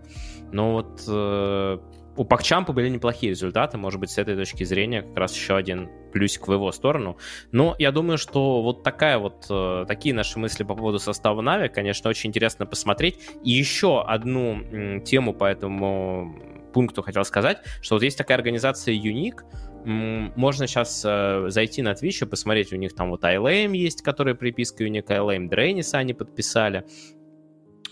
но 0.54 0.72
вот 0.72 1.04
э, 1.06 1.80
у 2.20 2.26
PuckChamp'а 2.26 2.74
были 2.74 2.90
неплохие 2.90 3.30
результаты, 3.30 3.78
может 3.78 3.98
быть, 4.02 4.10
с 4.10 4.18
этой 4.18 4.36
точки 4.36 4.66
зрения 4.66 5.04
как 5.04 5.18
раз 5.18 5.34
еще 5.34 5.56
один 5.56 5.90
плюсик 6.12 6.50
в 6.50 6.54
его 6.54 6.70
сторону. 6.74 7.18
Но 7.54 7.78
я 7.80 7.94
думаю, 7.94 8.18
что 8.18 8.62
вот 8.62 8.84
такая 8.84 9.18
вот, 9.18 9.46
э, 9.50 9.86
такие 9.88 10.14
наши 10.14 10.38
мысли 10.38 10.66
по 10.66 10.76
поводу 10.76 11.00
состава 11.00 11.40
NAVI, 11.39 11.70
конечно, 11.70 12.10
очень 12.10 12.32
интересно 12.32 12.66
посмотреть. 12.66 13.22
И 13.46 13.52
еще 13.52 14.04
одну 14.04 15.00
тему 15.06 15.34
по 15.34 15.46
этому 15.46 16.36
пункту 16.74 17.02
хотел 17.04 17.24
сказать, 17.24 17.60
что 17.82 17.96
вот 17.96 18.04
есть 18.04 18.18
такая 18.18 18.38
организация 18.38 18.94
Unique, 18.94 19.46
можно 19.86 20.68
сейчас 20.68 21.04
э, 21.06 21.46
зайти 21.48 21.82
на 21.82 21.94
Twitch 21.94 22.26
и 22.26 22.26
посмотреть, 22.26 22.74
у 22.74 22.76
них 22.76 22.94
там 22.96 23.12
вот 23.12 23.24
ILM 23.24 23.78
есть, 23.78 24.02
который 24.02 24.36
приписка 24.36 24.84
Unique 24.84 25.08
ILM, 25.08 25.48
Дрейниса 25.48 26.00
они 26.00 26.14
подписали. 26.14 26.84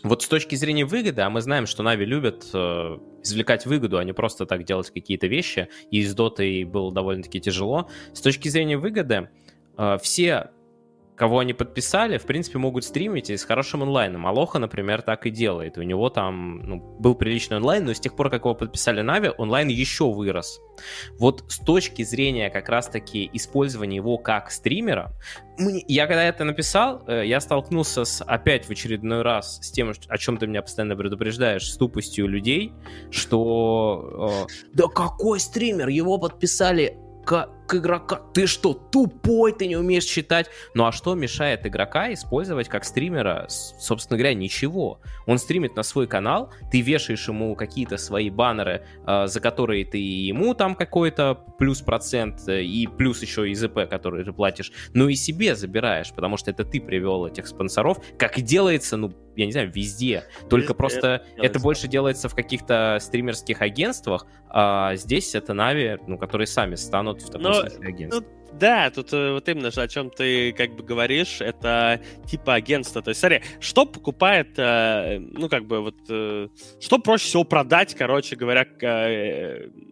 Вот 0.08 0.24
с 0.24 0.28
точки 0.28 0.56
зрения 0.56 0.86
выгоды, 0.86 1.22
а 1.22 1.30
мы 1.30 1.42
знаем, 1.42 1.68
что 1.68 1.84
Нави 1.84 2.06
любят 2.06 2.50
э, 2.54 2.98
извлекать 3.24 3.66
выгоду, 3.66 3.98
а 3.98 4.04
не 4.04 4.14
просто 4.14 4.46
так 4.46 4.64
делать 4.64 4.90
какие-то 4.90 5.28
вещи, 5.28 5.70
и 5.92 6.04
с 6.04 6.14
Дотой 6.14 6.64
было 6.64 6.94
довольно-таки 6.94 7.42
тяжело. 7.42 7.90
С 8.14 8.22
точки 8.22 8.48
зрения 8.50 8.78
выгоды, 8.78 9.30
э, 9.78 9.98
все 10.02 10.52
кого 11.18 11.40
они 11.40 11.54
подписали, 11.54 12.18
в 12.20 12.26
принципе, 12.26 12.60
могут 12.60 12.86
стримить 12.86 13.32
и 13.32 13.38
с 13.38 13.44
хорошим 13.44 13.82
онлайном. 13.82 14.28
Алоха, 14.28 14.60
например, 14.60 15.02
так 15.02 15.26
и 15.26 15.32
делает. 15.32 15.78
У 15.78 15.82
него 15.82 16.10
там 16.10 16.60
ну, 16.60 16.76
был 17.00 17.16
приличный 17.16 17.58
онлайн, 17.58 17.86
но 17.86 17.94
с 17.94 18.00
тех 18.00 18.16
пор, 18.16 18.30
как 18.30 18.46
его 18.46 18.54
подписали 18.54 19.02
Нави, 19.02 19.32
онлайн 19.36 19.68
еще 19.68 20.12
вырос. 20.12 20.62
Вот 21.18 21.44
с 21.52 21.58
точки 21.58 22.04
зрения 22.04 22.52
как 22.52 22.70
раз-таки 22.70 23.30
использования 23.34 23.96
его 23.96 24.20
как 24.20 24.52
стримера, 24.52 25.12
я 25.58 26.06
когда 26.06 26.24
это 26.24 26.44
написал, 26.44 27.04
э, 27.08 27.26
я 27.26 27.42
столкнулся 27.42 28.06
с, 28.06 28.24
опять 28.24 28.66
в 28.66 28.70
очередной 28.70 29.24
раз 29.24 29.58
с 29.64 29.72
тем, 29.72 29.94
о 30.08 30.18
чем 30.20 30.38
ты 30.38 30.46
меня 30.46 30.62
постоянно 30.62 30.96
предупреждаешь, 30.96 31.68
с 31.68 31.78
тупостью 31.78 32.28
людей, 32.28 32.74
что 33.10 34.46
э, 34.46 34.68
да 34.74 34.88
какой 34.88 35.40
стример, 35.40 35.88
его 35.88 36.20
подписали 36.20 36.96
к 37.26 37.50
игрока. 37.76 38.22
Ты 38.34 38.48
что, 38.48 38.74
тупой, 38.74 39.52
ты 39.54 39.68
не 39.68 39.76
умеешь 39.76 40.06
читать? 40.06 40.50
Ну 40.74 40.86
а 40.86 40.92
что 40.92 41.16
мешает 41.16 41.66
игрока 41.66 42.14
использовать 42.14 42.70
как 42.70 42.84
стримера? 42.84 43.46
Собственно 43.50 44.18
говоря, 44.18 44.34
ничего. 44.34 45.02
Он 45.26 45.38
стримит 45.38 45.76
на 45.76 45.84
свой 45.84 46.08
канал, 46.08 46.52
ты 46.72 46.82
вешаешь 46.82 47.28
ему 47.28 47.56
какие-то 47.56 47.98
свои 47.98 48.30
баннеры, 48.30 48.86
э, 49.06 49.28
за 49.28 49.40
которые 49.40 49.86
ты 49.86 49.98
ему 49.98 50.54
там 50.54 50.76
какой-то 50.76 51.36
плюс 51.58 51.82
процент, 51.82 52.48
э, 52.48 52.64
и 52.64 52.88
плюс 52.88 53.22
еще 53.22 53.50
ИЗП, 53.52 53.90
который 53.90 54.24
ты 54.24 54.32
платишь, 54.34 54.72
ну 54.94 55.08
и 55.08 55.16
себе 55.16 55.56
забираешь, 55.56 56.12
потому 56.12 56.38
что 56.38 56.52
это 56.52 56.64
ты 56.64 56.80
привел 56.80 57.26
этих 57.26 57.48
спонсоров, 57.48 58.00
как 58.18 58.38
и 58.38 58.42
делается, 58.42 58.98
ну, 58.98 59.14
я 59.36 59.46
не 59.46 59.52
знаю, 59.52 59.72
везде. 59.72 60.24
Только 60.50 60.74
везде 60.74 60.74
просто 60.74 61.24
это, 61.36 61.46
это 61.46 61.60
больше 61.60 61.88
делается 61.88 62.28
в 62.28 62.36
каких-то 62.36 62.98
стримерских 63.00 63.62
агентствах, 63.62 64.26
а 64.50 64.96
здесь 64.96 65.36
это 65.36 65.54
Нави, 65.54 65.98
ну, 66.08 66.18
которые 66.18 66.48
сами 66.48 66.76
станут 66.76 67.22
в 67.22 67.28
таком 67.28 67.42
Но, 67.42 67.57
смысле 67.62 67.88
агентством. 67.88 68.37
Да, 68.60 68.90
тут 68.90 69.14
э, 69.14 69.34
вот 69.34 69.48
именно 69.50 69.70
же, 69.70 69.82
о 69.82 69.88
чем 69.88 70.10
ты 70.10 70.52
как 70.54 70.76
бы 70.76 70.84
говоришь, 70.84 71.42
это 71.42 72.02
типа 72.26 72.56
агентство. 72.56 73.02
То 73.02 73.10
есть, 73.10 73.20
смотри, 73.20 73.42
что 73.60 73.86
покупает, 73.86 74.58
э, 74.58 75.20
ну, 75.20 75.48
как 75.48 75.66
бы 75.66 75.82
вот, 75.82 75.96
э, 76.10 76.48
что 76.80 76.98
проще 76.98 77.26
всего 77.26 77.44
продать, 77.44 77.94
короче 77.94 78.36
говоря, 78.36 78.66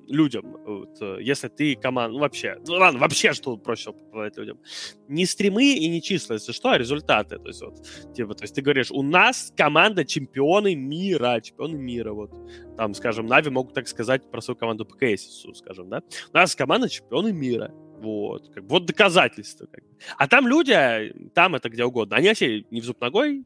людям, 0.07 0.57
вот, 0.65 0.99
если 1.19 1.47
ты 1.47 1.75
команда, 1.75 2.13
ну, 2.13 2.19
вообще, 2.19 2.57
ну, 2.67 2.75
ладно, 2.75 2.99
вообще, 2.99 3.33
что 3.33 3.57
проще 3.57 3.91
всего 3.91 3.93
продать 4.11 4.37
людям? 4.37 4.59
Не 5.07 5.25
стримы 5.25 5.73
и 5.73 5.87
не 5.87 6.01
числа, 6.01 6.33
если 6.33 6.51
что, 6.51 6.71
а 6.71 6.77
результаты. 6.77 7.37
То 7.37 7.47
есть, 7.47 7.61
вот, 7.61 7.75
типа, 8.15 8.33
то 8.33 8.43
есть 8.43 8.55
ты 8.55 8.61
говоришь, 8.61 8.91
у 8.91 9.03
нас 9.03 9.53
команда 9.55 10.05
чемпионы 10.05 10.75
мира, 10.75 11.39
чемпионы 11.41 11.77
мира, 11.77 12.13
вот, 12.13 12.31
там, 12.77 12.93
скажем, 12.93 13.27
Нави 13.27 13.49
могут 13.51 13.73
так 13.73 13.87
сказать 13.87 14.29
про 14.31 14.41
свою 14.41 14.57
команду 14.57 14.85
по 14.85 14.97
кейсису, 14.97 15.53
скажем, 15.53 15.89
да? 15.89 16.01
У 16.33 16.37
нас 16.37 16.55
команда 16.55 16.89
чемпионы 16.89 17.31
мира. 17.31 17.71
Вот, 17.97 18.53
как, 18.53 18.63
вот 18.65 18.85
доказательства. 18.85 19.67
Как. 19.67 19.83
А 20.17 20.27
там 20.27 20.47
люди, 20.47 21.13
там 21.33 21.55
это 21.55 21.69
где 21.69 21.83
угодно, 21.83 22.17
они 22.17 22.27
вообще 22.27 22.63
не 22.71 22.81
в 22.81 22.85
зуб 22.85 22.99
ногой, 23.01 23.43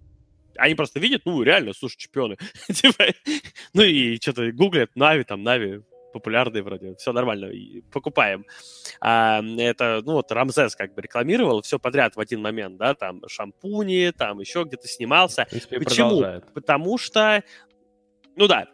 они 0.57 0.75
просто 0.75 0.99
видят, 0.99 1.21
ну, 1.25 1.41
реально, 1.41 1.73
слушай, 1.73 1.97
чемпионы. 1.97 2.38
Типа, 2.67 3.05
ну 3.73 3.83
и 3.83 4.17
что-то 4.19 4.51
гуглят, 4.51 4.95
Нави, 4.95 5.23
там, 5.23 5.43
Нави, 5.43 5.81
популярные 6.12 6.63
вроде, 6.63 6.95
все 6.95 7.13
нормально, 7.13 7.49
покупаем. 7.91 8.45
А, 8.99 9.41
это, 9.57 10.01
ну 10.03 10.13
вот, 10.13 10.31
Рамзес 10.31 10.75
как 10.75 10.93
бы 10.93 11.01
рекламировал 11.01 11.62
все 11.62 11.79
подряд 11.79 12.15
в 12.15 12.19
один 12.19 12.41
момент, 12.41 12.77
да, 12.77 12.95
там 12.95 13.21
шампуни, 13.27 14.12
там 14.17 14.39
еще 14.39 14.63
где-то 14.63 14.88
снимался. 14.88 15.47
Почему? 15.49 16.09
Продолжает. 16.09 16.53
Потому 16.53 16.97
что, 16.97 17.43
ну 18.35 18.47
да, 18.47 18.67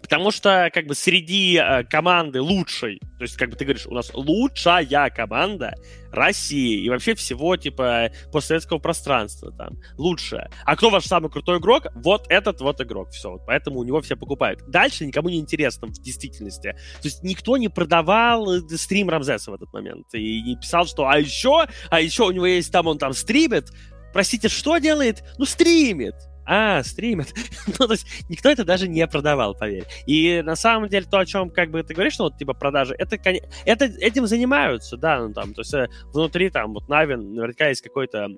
Потому 0.00 0.30
что, 0.30 0.70
как 0.72 0.86
бы, 0.86 0.94
среди 0.94 1.56
э, 1.56 1.84
команды 1.84 2.40
лучшей, 2.40 2.98
то 3.18 3.22
есть, 3.22 3.36
как 3.36 3.50
бы 3.50 3.56
ты 3.56 3.64
говоришь, 3.64 3.86
у 3.86 3.94
нас 3.94 4.10
лучшая 4.14 5.10
команда 5.10 5.74
России 6.12 6.82
и 6.82 6.88
вообще 6.88 7.14
всего, 7.14 7.56
типа, 7.56 8.10
постсоветского 8.32 8.78
пространства 8.78 9.52
там, 9.52 9.74
лучшая. 9.96 10.50
А 10.64 10.76
кто 10.76 10.90
ваш 10.90 11.04
самый 11.04 11.30
крутой 11.30 11.58
игрок? 11.58 11.88
Вот 11.94 12.26
этот 12.28 12.60
вот 12.60 12.80
игрок, 12.80 13.10
все. 13.10 13.32
Вот 13.32 13.42
поэтому 13.46 13.80
у 13.80 13.84
него 13.84 14.00
все 14.00 14.16
покупают. 14.16 14.60
Дальше 14.68 15.06
никому 15.06 15.28
не 15.28 15.38
интересно 15.38 15.88
в 15.88 15.92
действительности. 15.92 16.72
То 17.02 17.08
есть 17.08 17.22
никто 17.22 17.56
не 17.56 17.68
продавал 17.68 18.52
э, 18.52 18.60
стрим 18.76 19.10
Рамзеса 19.10 19.50
в 19.50 19.54
этот 19.54 19.72
момент 19.72 20.06
и 20.14 20.42
не 20.42 20.56
писал, 20.56 20.86
что 20.86 21.08
а 21.08 21.18
еще, 21.18 21.66
а 21.90 22.00
еще 22.00 22.24
у 22.24 22.30
него 22.30 22.46
есть 22.46 22.72
там, 22.72 22.86
он 22.86 22.98
там 22.98 23.12
стримит. 23.12 23.70
Простите, 24.12 24.48
что 24.48 24.78
делает? 24.78 25.22
Ну, 25.38 25.44
стримит. 25.44 26.14
А, 26.48 26.82
стримят. 26.82 27.28
ну, 27.78 27.86
то 27.86 27.92
есть 27.92 28.06
никто 28.30 28.48
это 28.48 28.64
даже 28.64 28.88
не 28.88 29.06
продавал, 29.06 29.54
поверь. 29.54 29.84
И 30.06 30.42
на 30.42 30.56
самом 30.56 30.88
деле 30.88 31.06
то, 31.08 31.18
о 31.18 31.26
чем 31.26 31.50
как 31.50 31.70
бы 31.70 31.82
ты 31.82 31.92
говоришь, 31.92 32.14
что 32.14 32.24
вот 32.24 32.38
типа 32.38 32.54
продажи, 32.54 32.94
это, 32.98 33.16
это 33.66 33.84
этим 33.84 34.26
занимаются, 34.26 34.96
да, 34.96 35.20
ну 35.20 35.34
там, 35.34 35.52
то 35.52 35.60
есть 35.60 35.74
э, 35.74 35.88
внутри 36.06 36.48
там 36.48 36.72
вот 36.72 36.88
Навин 36.88 37.34
наверняка 37.34 37.68
есть 37.68 37.82
какой-то 37.82 38.28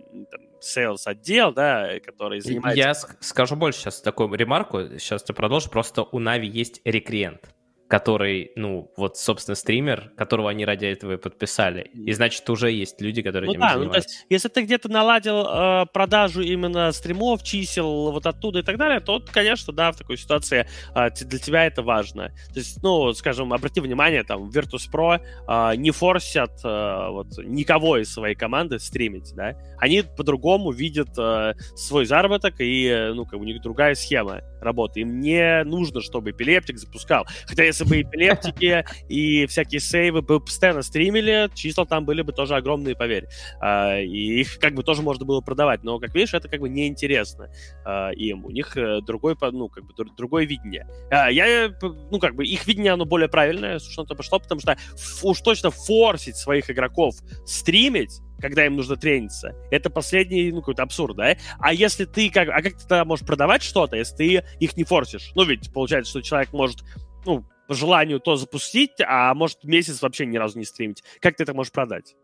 sales 0.61 1.03
отдел, 1.07 1.53
да, 1.53 2.01
который 2.05 2.41
занимается... 2.41 2.79
Я 2.79 2.95
скажу 3.21 3.55
больше 3.55 3.79
сейчас 3.79 4.01
такую 4.01 4.35
ремарку, 4.35 4.99
сейчас 4.99 5.23
ты 5.23 5.33
продолжишь, 5.33 5.71
просто 5.71 6.03
у 6.03 6.19
Нави 6.19 6.49
есть 6.49 6.81
рекриент 6.85 7.55
который, 7.91 8.53
ну, 8.55 8.93
вот, 8.97 9.17
собственно, 9.17 9.57
стример, 9.57 10.13
которого 10.17 10.49
они 10.49 10.65
ради 10.65 10.87
этого 10.87 11.15
и 11.15 11.17
подписали. 11.17 11.91
И 11.93 12.13
значит, 12.13 12.49
уже 12.49 12.71
есть 12.71 13.01
люди, 13.01 13.21
которые 13.21 13.49
ну, 13.49 13.53
этим 13.55 13.61
да, 13.61 13.69
занимаются. 13.71 13.87
Ну, 13.87 13.93
то 13.93 14.09
есть, 14.09 14.27
если 14.31 14.49
ты 14.49 14.63
где-то 14.63 14.89
наладил 14.89 15.45
э, 15.45 15.87
продажу 15.93 16.41
именно 16.41 16.93
стримов, 16.93 17.43
чисел, 17.43 18.13
вот 18.13 18.27
оттуда 18.27 18.61
и 18.61 18.63
так 18.63 18.79
далее, 18.79 19.01
то, 19.01 19.21
конечно, 19.33 19.73
да, 19.73 19.91
в 19.91 19.97
такой 19.97 20.19
ситуации 20.19 20.69
э, 20.95 21.11
для 21.11 21.39
тебя 21.41 21.67
это 21.67 21.83
важно. 21.83 22.29
То 22.55 22.61
есть, 22.61 22.81
ну, 22.81 23.13
скажем, 23.13 23.53
обрати 23.53 23.81
внимание, 23.81 24.23
там, 24.23 24.49
Virtus.pro 24.51 25.21
э, 25.49 25.77
не 25.77 25.91
форсят 25.91 26.61
э, 26.63 27.09
вот, 27.11 27.39
никого 27.39 27.97
из 27.99 28.13
своей 28.13 28.37
команды 28.37 28.79
стримить, 28.79 29.35
да. 29.35 29.57
Они 29.79 30.03
по-другому 30.03 30.71
видят 30.71 31.19
э, 31.19 31.55
свой 31.75 32.07
заработок, 32.07 32.55
и, 32.61 33.11
ну, 33.15 33.27
как 33.27 33.41
у 33.41 33.45
них 33.45 33.61
другая 33.63 33.97
схема 33.97 34.43
работы. 34.61 35.01
Им 35.01 35.21
не 35.21 35.65
нужно, 35.65 36.01
чтобы 36.01 36.31
эпилептик 36.31 36.79
запускал. 36.79 37.27
Хотя, 37.47 37.65
если 37.65 37.80
бы 37.85 38.03
эпилептики 38.03 38.85
и 39.09 39.47
всякие 39.47 39.81
сейвы 39.81 40.23
бы 40.23 40.41
постоянно 40.41 40.83
стримили, 40.83 41.51
числа 41.55 41.87
там 41.87 42.05
были 42.05 42.23
бы 42.23 42.33
тоже 42.33 42.57
огромные, 42.57 42.95
поверь. 42.95 43.27
А, 43.61 43.99
и 43.99 44.41
их 44.41 44.59
как 44.59 44.75
бы 44.75 44.83
тоже 44.83 45.03
можно 45.03 45.25
было 45.25 45.41
продавать. 45.41 45.83
Но, 45.83 45.99
как 45.99 46.15
видишь, 46.15 46.35
это 46.35 46.49
как 46.49 46.61
бы 46.61 46.69
неинтересно 46.69 47.51
а, 47.85 48.11
им. 48.11 48.45
У 48.45 48.51
них 48.51 48.77
э, 48.77 49.01
другой, 49.03 49.37
ну, 49.53 49.69
как 49.69 49.85
бы 49.85 49.95
другое 50.17 50.45
видение. 50.45 50.87
А, 51.11 51.31
я, 51.31 51.73
ну, 51.83 52.19
как 52.19 52.35
бы 52.35 52.45
их 52.45 52.67
видение, 52.67 52.93
оно 52.93 53.05
более 53.05 53.29
правильное, 53.29 53.79
что-то 53.79 54.15
пошло, 54.15 54.39
потому 54.39 54.61
что 54.61 54.77
уж 55.23 55.41
точно 55.41 55.71
форсить 55.71 56.37
своих 56.37 56.71
игроков 56.71 57.15
стримить, 57.45 58.21
когда 58.41 58.65
им 58.65 58.77
нужно 58.77 58.97
трениться. 58.97 59.55
Это 59.71 59.91
последний, 59.91 60.51
ну, 60.51 60.61
какой-то 60.61 60.83
абсурд, 60.83 61.17
да? 61.17 61.37
А 61.59 61.73
если 61.73 62.05
ты 62.05 62.31
как... 62.31 62.49
А 62.49 62.63
как 62.63 62.75
ты 62.75 62.81
тогда 62.81 63.05
можешь 63.05 63.27
продавать 63.27 63.63
что-то, 63.63 63.97
если 63.97 64.17
ты 64.17 64.45
их 64.59 64.77
не 64.77 64.85
форсишь? 64.85 65.33
Ну, 65.35 65.45
ведь 65.45 65.73
получается, 65.73 66.11
что 66.11 66.23
человек 66.23 66.53
может, 66.53 66.79
ну, 67.25 67.45
по 67.71 67.75
желанию 67.77 68.19
то 68.19 68.35
запустить, 68.35 68.95
а 68.99 69.33
может 69.33 69.63
месяц 69.63 70.03
вообще 70.03 70.27
ни 70.27 70.37
разу 70.37 70.59
не 70.59 70.65
стримить. 70.65 71.05
Как 71.21 71.37
ты 71.37 71.45
это 71.45 71.55
можешь 71.55 71.71
продать? 71.71 72.17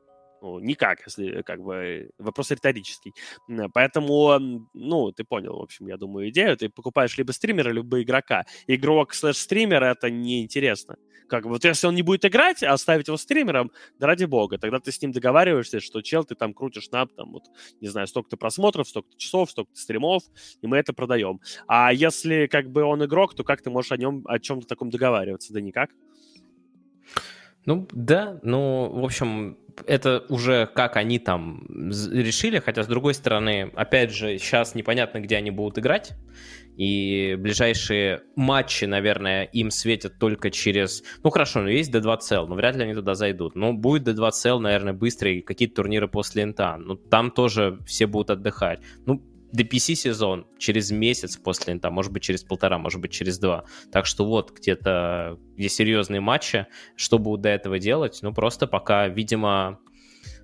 Ну, 0.42 0.58
никак, 0.60 1.00
если 1.06 1.42
как 1.42 1.62
бы 1.62 2.10
вопрос 2.18 2.50
риторический. 2.50 3.14
Поэтому, 3.72 4.38
ну, 4.74 5.10
ты 5.12 5.24
понял, 5.24 5.56
в 5.58 5.62
общем, 5.62 5.88
я 5.88 5.96
думаю, 5.96 6.28
идею. 6.28 6.56
Ты 6.56 6.68
покупаешь 6.68 7.16
либо 7.16 7.32
стримера, 7.32 7.70
либо 7.70 8.02
игрока. 8.02 8.44
Игрок 8.66 9.14
слэш-стример— 9.14 9.82
это 9.84 10.10
неинтересно. 10.10 10.96
Как 11.28 11.44
бы, 11.44 11.50
вот 11.50 11.64
если 11.64 11.88
он 11.88 11.94
не 11.94 12.02
будет 12.02 12.24
играть, 12.24 12.62
а 12.62 12.72
оставить 12.72 13.08
его 13.08 13.16
стримером, 13.16 13.72
да 13.98 14.06
ради 14.06 14.26
бога, 14.26 14.58
тогда 14.58 14.78
ты 14.78 14.92
с 14.92 15.02
ним 15.02 15.10
договариваешься, 15.10 15.80
что 15.80 16.00
чел, 16.02 16.22
ты 16.24 16.34
там 16.36 16.54
крутишь 16.54 16.90
на, 16.90 17.06
там, 17.06 17.32
вот, 17.32 17.44
не 17.80 17.88
знаю, 17.88 18.06
столько-то 18.06 18.36
просмотров, 18.36 18.88
столько-то 18.88 19.16
часов, 19.16 19.50
столько-то 19.50 19.80
стримов, 19.80 20.22
и 20.62 20.66
мы 20.68 20.76
это 20.76 20.92
продаем. 20.92 21.40
А 21.66 21.92
если, 21.92 22.46
как 22.46 22.70
бы, 22.70 22.82
он 22.82 23.04
игрок, 23.04 23.34
то 23.34 23.42
как 23.42 23.62
ты 23.62 23.70
можешь 23.70 23.90
о 23.90 23.96
нем, 23.96 24.22
о 24.26 24.38
чем-то 24.38 24.68
таком 24.68 24.90
договариваться? 24.90 25.52
Да 25.52 25.60
никак. 25.60 25.90
Ну, 27.66 27.88
да, 27.92 28.38
ну, 28.42 28.88
в 28.92 29.04
общем, 29.04 29.58
это 29.86 30.24
уже 30.28 30.66
как 30.66 30.96
они 30.96 31.18
там 31.18 31.66
решили, 31.68 32.60
хотя, 32.60 32.82
с 32.82 32.86
другой 32.86 33.12
стороны, 33.14 33.72
опять 33.74 34.12
же, 34.12 34.38
сейчас 34.38 34.74
непонятно, 34.74 35.18
где 35.20 35.36
они 35.36 35.50
будут 35.50 35.78
играть, 35.78 36.14
и 36.76 37.36
ближайшие 37.38 38.22
матчи, 38.36 38.84
наверное, 38.84 39.44
им 39.44 39.70
светят 39.70 40.18
только 40.18 40.50
через... 40.50 41.02
Ну, 41.22 41.30
хорошо, 41.30 41.62
ну, 41.62 41.68
есть 41.68 41.92
D2CL, 41.92 42.46
но 42.46 42.54
вряд 42.54 42.76
ли 42.76 42.84
они 42.84 42.94
туда 42.94 43.14
зайдут. 43.14 43.56
Но 43.56 43.72
будет 43.72 44.06
D2CL, 44.06 44.58
наверное, 44.58 44.92
быстрые 44.92 45.42
какие-то 45.42 45.76
турниры 45.76 46.06
после 46.06 46.42
Инта. 46.42 46.76
Ну, 46.76 46.96
там 46.96 47.30
тоже 47.30 47.78
все 47.86 48.06
будут 48.06 48.30
отдыхать. 48.30 48.80
Ну, 49.06 49.22
DPC 49.56 49.94
сезон 49.94 50.46
через 50.58 50.90
месяц 50.90 51.36
после 51.36 51.72
инта, 51.72 51.90
может 51.90 52.12
быть, 52.12 52.22
через 52.22 52.42
полтора, 52.42 52.78
может 52.78 53.00
быть, 53.00 53.12
через 53.12 53.38
два. 53.38 53.64
Так 53.90 54.06
что 54.06 54.26
вот 54.26 54.52
где-то, 54.52 55.38
где 55.56 55.68
серьезные 55.68 56.20
матчи, 56.20 56.66
что 56.96 57.18
будут 57.18 57.42
до 57.42 57.48
этого 57.48 57.78
делать? 57.78 58.18
Ну, 58.22 58.32
просто 58.32 58.66
пока, 58.66 59.08
видимо, 59.08 59.78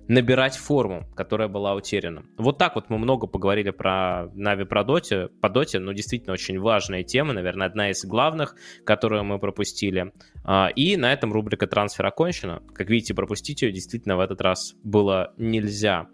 набирать 0.07 0.57
форму, 0.57 1.07
которая 1.15 1.47
была 1.47 1.75
утеряна. 1.75 2.25
Вот 2.37 2.57
так 2.57 2.75
вот 2.75 2.89
мы 2.89 2.97
много 2.97 3.27
поговорили 3.27 3.69
про 3.69 4.29
Нави, 4.33 4.65
про 4.65 4.83
Доте, 4.83 5.29
по 5.41 5.49
Доте, 5.49 5.79
но 5.79 5.93
действительно 5.93 6.33
очень 6.33 6.59
важная 6.59 7.03
тема, 7.03 7.33
наверное, 7.33 7.67
одна 7.67 7.91
из 7.91 8.03
главных, 8.03 8.55
которую 8.85 9.23
мы 9.23 9.39
пропустили. 9.39 10.11
А, 10.43 10.69
и 10.75 10.97
на 10.97 11.13
этом 11.13 11.31
рубрика 11.31 11.67
«Трансфер» 11.67 12.05
окончена. 12.05 12.61
Как 12.73 12.89
видите, 12.89 13.13
пропустить 13.13 13.61
ее 13.61 13.71
действительно 13.71 14.17
в 14.17 14.19
этот 14.19 14.41
раз 14.41 14.75
было 14.83 15.33
нельзя. 15.37 16.07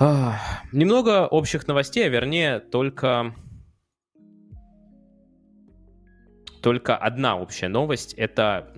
Немного 0.00 1.26
общих 1.26 1.68
новостей, 1.68 2.06
а 2.06 2.08
вернее 2.08 2.58
только 2.58 3.34
только 6.62 6.96
одна 6.96 7.36
общая 7.36 7.68
новость. 7.68 8.14
Это 8.14 8.72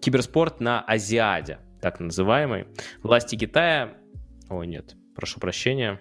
киберспорт 0.00 0.60
на 0.60 0.80
Азиаде, 0.82 1.58
так 1.80 1.98
называемый. 2.00 2.66
Власти 3.02 3.36
Китая... 3.36 3.94
Ой, 4.48 4.66
нет, 4.66 4.94
прошу 5.16 5.40
прощения. 5.40 6.00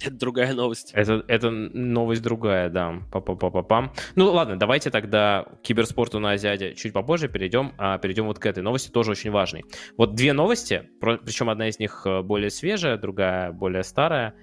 Это 0.04 0.14
другая 0.14 0.54
новость. 0.54 0.92
Это, 0.94 1.24
это 1.28 1.50
новость 1.50 2.22
другая, 2.22 2.70
да. 2.70 3.02
Па-па-па-па-пам. 3.12 3.92
Ну 4.14 4.32
ладно, 4.32 4.58
давайте 4.58 4.90
тогда 4.90 5.44
к 5.44 5.62
киберспорту 5.62 6.18
на 6.18 6.32
Азиаде 6.32 6.74
чуть 6.74 6.92
попозже 6.92 7.28
перейдем, 7.28 7.72
а 7.76 7.98
перейдем 7.98 8.26
вот 8.26 8.38
к 8.38 8.46
этой 8.46 8.62
новости, 8.62 8.90
тоже 8.90 9.10
очень 9.10 9.30
важной. 9.30 9.64
Вот 9.96 10.14
две 10.14 10.32
новости, 10.32 10.88
причем 11.00 11.50
одна 11.50 11.68
из 11.68 11.78
них 11.78 12.02
э, 12.06 12.22
более 12.22 12.50
свежая, 12.50 12.96
другая 12.96 13.52
более 13.52 13.82
старая. 13.82 14.34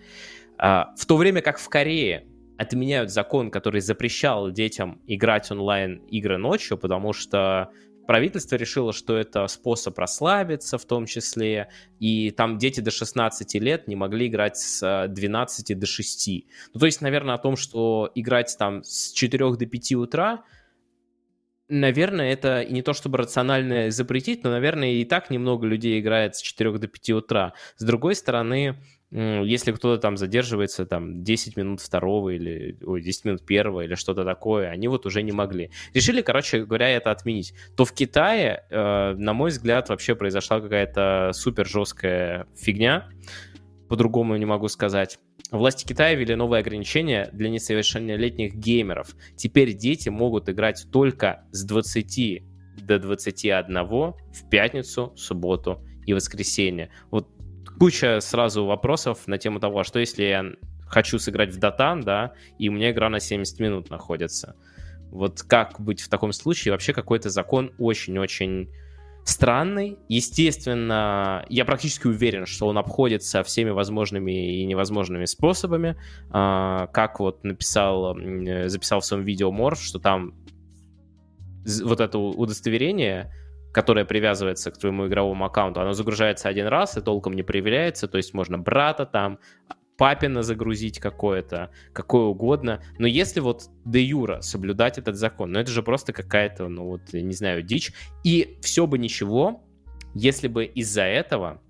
А, 0.59 0.93
в 0.95 1.05
то 1.05 1.17
время 1.17 1.41
как 1.41 1.57
в 1.57 1.69
Корее 1.69 2.27
отменяют 2.57 3.11
закон, 3.11 3.51
который 3.51 3.81
запрещал 3.81 4.51
детям 4.51 5.01
играть 5.07 5.49
онлайн 5.51 5.97
игры 6.07 6.37
ночью, 6.37 6.77
потому 6.77 7.13
что 7.13 7.71
правительство 8.07 8.55
решило, 8.55 8.93
что 8.93 9.15
это 9.15 9.45
способ 9.47 9.97
расслабиться 9.99 10.77
в 10.77 10.85
том 10.85 11.05
числе, 11.05 11.69
и 11.99 12.31
там 12.31 12.57
дети 12.57 12.79
до 12.79 12.89
16 12.89 13.53
лет 13.55 13.87
не 13.87 13.95
могли 13.95 14.27
играть 14.27 14.57
с 14.57 15.07
12 15.07 15.71
э, 15.71 15.75
до 15.75 15.85
6. 15.85 16.29
Ну, 16.73 16.79
то 16.79 16.85
есть, 16.85 17.01
наверное, 17.01 17.35
о 17.35 17.37
том, 17.37 17.55
что 17.55 18.09
играть 18.15 18.55
там 18.57 18.83
с 18.83 19.11
4 19.11 19.55
до 19.55 19.65
5 19.65 19.91
утра, 19.93 20.43
наверное, 21.69 22.31
это 22.31 22.65
не 22.65 22.81
то 22.81 22.93
чтобы 22.93 23.17
рационально 23.17 23.91
запретить, 23.91 24.43
но, 24.43 24.51
наверное, 24.51 24.93
и 24.93 25.05
так 25.05 25.29
немного 25.29 25.67
людей 25.67 25.99
играет 25.99 26.35
с 26.35 26.41
4 26.41 26.77
до 26.77 26.87
5 26.87 27.09
утра. 27.11 27.53
С 27.75 27.83
другой 27.83 28.15
стороны, 28.15 28.77
если 29.11 29.71
кто-то 29.71 30.01
там 30.01 30.17
задерживается 30.17 30.85
там 30.85 31.23
10 31.23 31.55
минут 31.55 31.79
второго 31.79 32.29
или 32.29 32.77
ой, 32.83 33.01
10 33.01 33.25
минут 33.25 33.45
первого 33.45 33.81
или 33.81 33.95
что-то 33.95 34.25
такое, 34.25 34.69
они 34.69 34.87
вот 34.89 35.05
уже 35.05 35.23
не 35.23 35.31
могли. 35.31 35.71
Решили, 35.93 36.21
короче 36.21 36.65
говоря, 36.65 36.89
это 36.89 37.11
отменить. 37.11 37.53
То 37.77 37.85
в 37.85 37.93
Китае, 37.93 38.65
э, 38.69 39.13
на 39.13 39.33
мой 39.33 39.51
взгляд, 39.51 39.87
вообще 39.87 40.15
произошла 40.15 40.59
какая-то 40.59 41.31
супер 41.33 41.65
жесткая 41.65 42.47
фигня, 42.57 43.09
по-другому 43.87 44.35
не 44.35 44.45
могу 44.45 44.67
сказать. 44.67 45.19
Власти 45.51 45.85
Китая 45.85 46.13
ввели 46.13 46.35
новые 46.35 46.59
ограничения 46.59 47.29
для 47.31 47.49
несовершеннолетних 47.49 48.55
геймеров. 48.55 49.15
Теперь 49.37 49.73
дети 49.73 50.09
могут 50.09 50.49
играть 50.49 50.85
только 50.91 51.45
с 51.51 51.63
20 51.63 52.43
до 52.81 52.99
21 52.99 53.73
в 53.87 54.15
пятницу, 54.51 55.13
субботу 55.15 55.81
и 56.05 56.13
воскресенье. 56.13 56.89
Вот 57.11 57.29
куча 57.79 58.19
сразу 58.21 58.65
вопросов 58.65 59.27
на 59.27 59.37
тему 59.37 59.59
того, 59.59 59.79
а 59.79 59.83
что 59.83 59.99
если 59.99 60.23
я 60.23 60.45
хочу 60.87 61.19
сыграть 61.19 61.53
в 61.53 61.59
Дотан, 61.59 62.01
да, 62.01 62.33
и 62.57 62.69
у 62.69 62.71
меня 62.71 62.91
игра 62.91 63.09
на 63.09 63.19
70 63.19 63.59
минут 63.59 63.89
находится. 63.89 64.55
Вот 65.11 65.41
как 65.43 65.79
быть 65.79 66.01
в 66.01 66.09
таком 66.09 66.33
случае? 66.33 66.71
Вообще 66.71 66.93
какой-то 66.93 67.29
закон 67.29 67.71
очень-очень 67.77 68.69
странный. 69.23 69.97
Естественно, 70.07 71.45
я 71.49 71.65
практически 71.65 72.07
уверен, 72.07 72.45
что 72.45 72.67
он 72.67 72.77
обходится 72.77 73.43
всеми 73.43 73.69
возможными 73.71 74.61
и 74.61 74.65
невозможными 74.65 75.25
способами. 75.25 75.97
А, 76.29 76.87
как 76.87 77.19
вот 77.19 77.43
написал, 77.43 78.17
записал 78.65 79.01
в 79.01 79.05
своем 79.05 79.23
видео 79.23 79.51
Морф, 79.51 79.81
что 79.81 79.99
там 79.99 80.33
вот 81.83 81.99
это 81.99 82.17
удостоверение 82.17 83.31
которая 83.77 84.05
привязывается 84.05 84.71
к 84.71 84.77
твоему 84.79 85.05
игровому 85.05 85.45
аккаунту, 85.45 85.79
оно 85.79 85.93
загружается 85.93 86.49
один 86.49 86.65
раз 86.65 86.97
и 86.97 87.01
толком 87.01 87.33
не 87.33 87.43
проверяется, 87.43 88.07
то 88.07 88.17
есть 88.17 88.33
можно 88.33 88.57
брата 88.57 89.05
там, 89.05 89.37
папина 89.97 90.41
загрузить 90.41 90.97
какое-то, 90.97 91.69
какое 91.93 92.23
угодно. 92.23 92.81
Но 92.97 93.05
если 93.05 93.39
вот 93.39 93.69
де 93.85 94.01
юра 94.01 94.41
соблюдать 94.41 94.97
этот 94.97 95.15
закон, 95.15 95.51
ну 95.51 95.59
это 95.59 95.69
же 95.69 95.83
просто 95.83 96.11
какая-то, 96.11 96.67
ну 96.67 96.85
вот, 96.85 97.13
не 97.13 97.33
знаю, 97.33 97.61
дичь. 97.61 97.93
И 98.23 98.57
все 98.63 98.87
бы 98.87 98.97
ничего, 98.97 99.63
если 100.15 100.47
бы 100.47 100.65
из-за 100.65 101.03
этого 101.03 101.61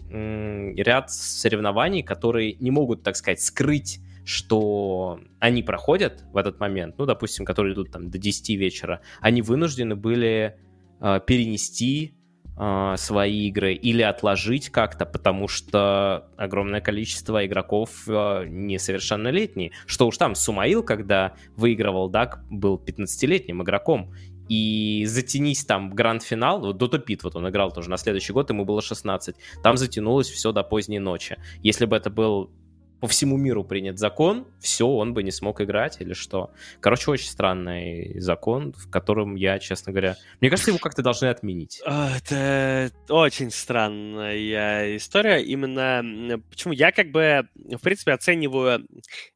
ряд 0.75 1.11
соревнований, 1.11 2.03
которые 2.03 2.53
не 2.53 2.71
могут, 2.71 3.03
так 3.03 3.15
сказать, 3.15 3.41
скрыть 3.41 3.99
что 4.25 5.19
они 5.39 5.63
проходят 5.63 6.25
в 6.33 6.37
этот 6.37 6.59
момент, 6.59 6.95
ну, 6.97 7.05
допустим, 7.05 7.45
которые 7.45 7.73
идут 7.73 7.91
там 7.91 8.09
до 8.09 8.17
10 8.17 8.49
вечера, 8.57 9.01
они 9.21 9.41
вынуждены 9.41 9.95
были 9.95 10.57
э, 10.99 11.19
перенести 11.25 12.15
э, 12.57 12.95
свои 12.97 13.47
игры 13.47 13.73
или 13.75 14.01
отложить 14.01 14.69
как-то, 14.71 15.05
потому 15.05 15.47
что 15.47 16.27
огромное 16.37 16.81
количество 16.81 17.45
игроков 17.45 17.91
э, 18.07 18.45
несовершеннолетние. 18.47 19.71
Что 19.85 20.07
уж 20.07 20.17
там, 20.17 20.33
Сумаил, 20.33 20.81
когда 20.81 21.35
выигрывал 21.55 22.11
DAC, 22.11 22.39
был 22.49 22.81
15-летним 22.83 23.61
игроком, 23.61 24.11
и 24.49 25.05
затянись 25.07 25.65
там 25.65 25.91
гранд-финал, 25.91 26.61
вот 26.61 26.81
Dota 26.81 27.03
Pit, 27.03 27.21
вот 27.23 27.35
он 27.35 27.49
играл 27.49 27.71
тоже 27.71 27.89
на 27.89 27.97
следующий 27.97 28.33
год, 28.33 28.49
ему 28.49 28.65
было 28.65 28.81
16, 28.81 29.35
там 29.63 29.77
затянулось 29.77 30.29
все 30.29 30.51
до 30.51 30.63
поздней 30.63 30.99
ночи. 30.99 31.37
Если 31.61 31.85
бы 31.85 31.95
это 31.95 32.09
был 32.09 32.51
по 32.99 33.07
всему 33.07 33.37
миру 33.37 33.63
принят 33.63 33.99
закон, 33.99 34.47
все, 34.59 34.87
он 34.87 35.13
бы 35.13 35.23
не 35.23 35.31
смог 35.31 35.61
играть 35.61 36.01
или 36.01 36.13
что. 36.13 36.51
Короче, 36.79 37.11
очень 37.11 37.29
странный 37.29 38.19
закон, 38.19 38.73
в 38.73 38.89
котором 38.89 39.35
я, 39.35 39.59
честно 39.59 39.91
говоря... 39.91 40.15
Мне 40.41 40.49
кажется, 40.49 40.71
его 40.71 40.79
как-то 40.79 41.01
должны 41.01 41.27
отменить. 41.27 41.81
А, 41.85 42.15
это 42.17 42.91
очень 43.09 43.51
странная 43.51 44.97
история. 44.97 45.43
Именно 45.43 46.39
почему 46.49 46.73
я 46.73 46.91
как 46.91 47.11
бы, 47.11 47.47
в 47.55 47.81
принципе, 47.81 48.13
оцениваю 48.13 48.87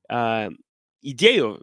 э, 0.09 0.49
идею 1.01 1.61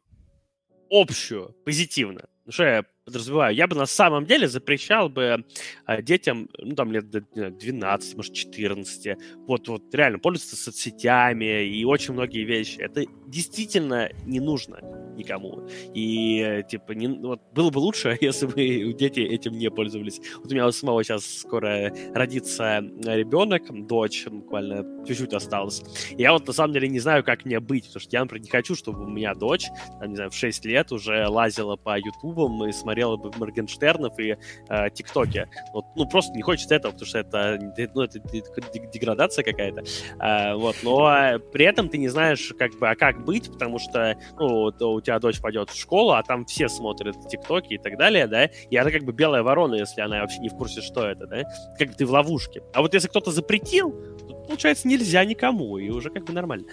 общую, 0.91 1.55
позитивно. 1.65 2.29
Ну, 2.45 2.53
что 2.53 2.65
я 2.65 2.85
подразумеваю, 3.07 3.55
я 3.55 3.69
бы 3.69 3.77
на 3.77 3.87
самом 3.87 4.27
деле 4.27 4.49
запрещал 4.49 5.09
бы 5.09 5.45
а, 5.87 6.03
детям, 6.03 6.49
ну, 6.59 6.75
там, 6.75 6.91
лет 6.91 7.09
до 7.09 7.21
12, 7.51 8.17
может, 8.17 8.35
14, 8.35 9.17
вот, 9.47 9.69
вот 9.69 9.95
реально 9.95 10.19
пользоваться 10.19 10.57
соцсетями 10.57 11.65
и 11.65 11.85
очень 11.85 12.15
многие 12.15 12.45
вещи. 12.45 12.79
Это 12.81 13.05
действительно 13.27 14.11
не 14.25 14.41
нужно 14.41 14.81
никому. 15.17 15.69
И, 15.95 16.65
типа, 16.69 16.93
не, 16.93 17.07
вот, 17.07 17.41
было 17.55 17.71
бы 17.71 17.79
лучше, 17.79 18.19
если 18.21 18.47
бы 18.47 18.93
дети 18.93 19.21
этим 19.21 19.53
не 19.53 19.71
пользовались. 19.71 20.21
Вот 20.39 20.51
у 20.51 20.55
меня 20.55 20.67
у 20.67 20.73
самого 20.73 21.03
сейчас 21.05 21.25
скоро 21.25 21.93
родится 22.13 22.81
ребенок, 22.81 23.63
дочь, 23.87 24.27
буквально 24.27 24.85
чуть-чуть 25.07 25.33
осталось. 25.33 25.83
Я 26.19 26.33
вот, 26.33 26.47
на 26.49 26.53
самом 26.53 26.75
деле, 26.75 26.89
не 26.89 26.99
знаю, 26.99 27.23
как 27.23 27.45
мне 27.45 27.61
быть, 27.61 27.87
потому 27.87 28.01
что 28.01 28.17
я, 28.17 28.21
например, 28.21 28.43
не 28.43 28.51
хочу, 28.51 28.75
чтобы 28.75 29.05
у 29.05 29.09
меня 29.09 29.33
дочь, 29.35 29.67
там, 30.01 30.11
не 30.11 30.17
знаю, 30.17 30.31
в 30.31 30.35
6 30.35 30.65
лет 30.67 30.91
уже 30.91 31.29
лазила 31.29 31.77
по 31.77 31.97
ютубам 31.97 32.65
и 32.67 32.73
смотрела 32.73 32.96
смотрела 32.97 33.17
бы 33.17 33.31
Моргенштернов 33.37 34.19
и 34.19 34.37
э, 34.69 34.91
ТикТоке. 34.91 35.49
Вот, 35.73 35.85
ну, 35.97 36.09
просто 36.09 36.33
не 36.35 36.43
хочется 36.43 36.75
этого, 36.75 36.93
потому 36.93 37.07
что 37.07 37.19
это, 37.19 37.59
ну, 37.95 38.03
это 38.03 38.19
деградация 38.21 39.45
какая-то. 39.45 39.83
Э, 40.19 40.55
вот, 40.55 40.77
но 40.83 41.39
при 41.53 41.67
этом 41.67 41.91
ты 41.91 41.99
не 41.99 42.09
знаешь, 42.09 42.55
как 42.59 42.73
бы, 42.79 42.89
а 42.89 42.95
как 42.95 43.25
быть, 43.25 43.53
потому 43.53 43.79
что, 43.79 44.17
ну, 44.39 44.73
у 44.81 45.01
тебя 45.01 45.19
дочь 45.19 45.41
пойдет 45.41 45.71
в 45.71 45.79
школу, 45.79 46.13
а 46.13 46.23
там 46.23 46.47
все 46.47 46.69
смотрят 46.69 47.17
ТикТоки 47.29 47.75
и 47.75 47.79
так 47.79 47.99
далее, 47.99 48.27
да, 48.27 48.45
и 48.45 48.77
она 48.77 48.91
как 48.91 49.03
бы 49.03 49.13
белая 49.13 49.43
ворона, 49.43 49.75
если 49.75 50.01
она 50.01 50.21
вообще 50.21 50.39
не 50.39 50.49
в 50.49 50.55
курсе, 50.55 50.81
что 50.81 51.07
это, 51.07 51.27
да, 51.27 51.43
как 51.79 51.89
бы 51.89 51.95
ты 51.95 52.07
в 52.07 52.11
ловушке. 52.11 52.63
А 52.73 52.81
вот 52.81 52.95
если 52.95 53.09
кто-то 53.09 53.31
запретил, 53.31 53.93
то, 54.27 54.35
получается, 54.49 54.89
нельзя 54.89 55.25
никому, 55.25 55.77
и 55.77 55.91
уже 55.91 56.09
как 56.09 56.25
бы 56.25 56.33
нормально. 56.33 56.67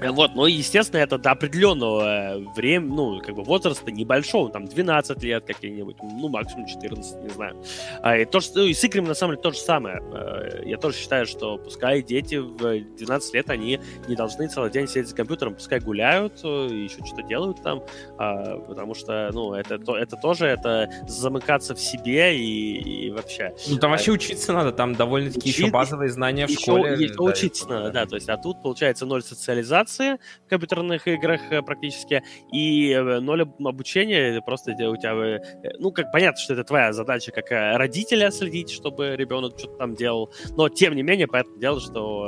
Вот, 0.00 0.34
но, 0.34 0.46
естественно, 0.46 1.00
это 1.00 1.18
до 1.18 1.30
определенного 1.30 2.38
времени, 2.54 2.94
ну, 2.94 3.20
как 3.20 3.34
бы 3.34 3.42
возраста 3.42 3.90
небольшого, 3.90 4.50
там, 4.50 4.66
12 4.66 5.22
лет 5.22 5.44
какие-нибудь, 5.46 5.96
ну, 6.02 6.28
максимум 6.28 6.66
14, 6.66 7.22
не 7.22 7.30
знаю. 7.30 7.56
А, 8.02 8.16
и, 8.16 8.24
то, 8.24 8.40
что, 8.40 8.60
ну, 8.60 8.66
и 8.66 8.74
с 8.74 8.84
играми, 8.84 9.08
на 9.08 9.14
самом 9.14 9.34
деле, 9.34 9.42
то 9.42 9.50
же 9.52 9.58
самое. 9.58 10.02
А, 10.12 10.62
я 10.64 10.76
тоже 10.76 10.96
считаю, 10.96 11.26
что 11.26 11.56
пускай 11.56 12.02
дети 12.02 12.36
в 12.36 12.56
12 12.56 13.34
лет, 13.34 13.50
они 13.50 13.80
не 14.06 14.14
должны 14.14 14.48
целый 14.48 14.70
день 14.70 14.86
сидеть 14.86 15.08
за 15.08 15.16
компьютером, 15.16 15.54
пускай 15.54 15.80
гуляют, 15.80 16.40
э, 16.44 16.68
еще 16.72 17.04
что-то 17.04 17.22
делают 17.22 17.62
там, 17.62 17.82
а, 18.18 18.58
потому 18.58 18.94
что, 18.94 19.30
ну, 19.32 19.54
это, 19.54 19.76
это 19.76 20.16
тоже, 20.16 20.46
это 20.46 20.90
замыкаться 21.08 21.74
в 21.74 21.80
себе 21.80 22.38
и, 22.38 23.06
и 23.06 23.10
вообще. 23.10 23.54
Ну, 23.68 23.78
там 23.78 23.92
вообще 23.92 24.12
учиться 24.12 24.52
надо, 24.52 24.72
там 24.72 24.94
довольно-таки 24.94 25.48
еще 25.48 25.70
базовые 25.70 26.10
знания 26.10 26.46
в 26.46 26.50
еще, 26.50 26.60
школе. 26.60 26.92
Еще 26.94 27.14
да, 27.14 27.22
учиться 27.22 27.68
надо, 27.68 27.90
да, 27.90 28.06
то 28.06 28.16
есть, 28.16 28.28
а 28.28 28.36
тут, 28.36 28.60
получается, 28.60 29.06
ноль 29.06 29.22
социализации, 29.22 29.85
монетизации 29.86 30.18
в 30.46 30.48
компьютерных 30.48 31.06
играх 31.06 31.40
э, 31.50 31.62
практически, 31.62 32.22
и 32.52 32.92
э, 32.92 33.20
ноль 33.20 33.42
обучения, 33.42 34.40
просто 34.42 34.72
у 34.72 34.96
тебя, 34.96 35.12
э, 35.12 35.72
ну, 35.78 35.90
как 35.92 36.12
понятно, 36.12 36.40
что 36.40 36.54
это 36.54 36.64
твоя 36.64 36.92
задача 36.92 37.32
как 37.32 37.50
родителя 37.50 38.30
следить, 38.30 38.70
чтобы 38.70 39.16
ребенок 39.16 39.58
что-то 39.58 39.76
там 39.76 39.94
делал, 39.94 40.32
но 40.56 40.68
тем 40.68 40.94
не 40.94 41.02
менее, 41.02 41.26
понятное 41.26 41.58
дело, 41.58 41.80
что 41.80 42.26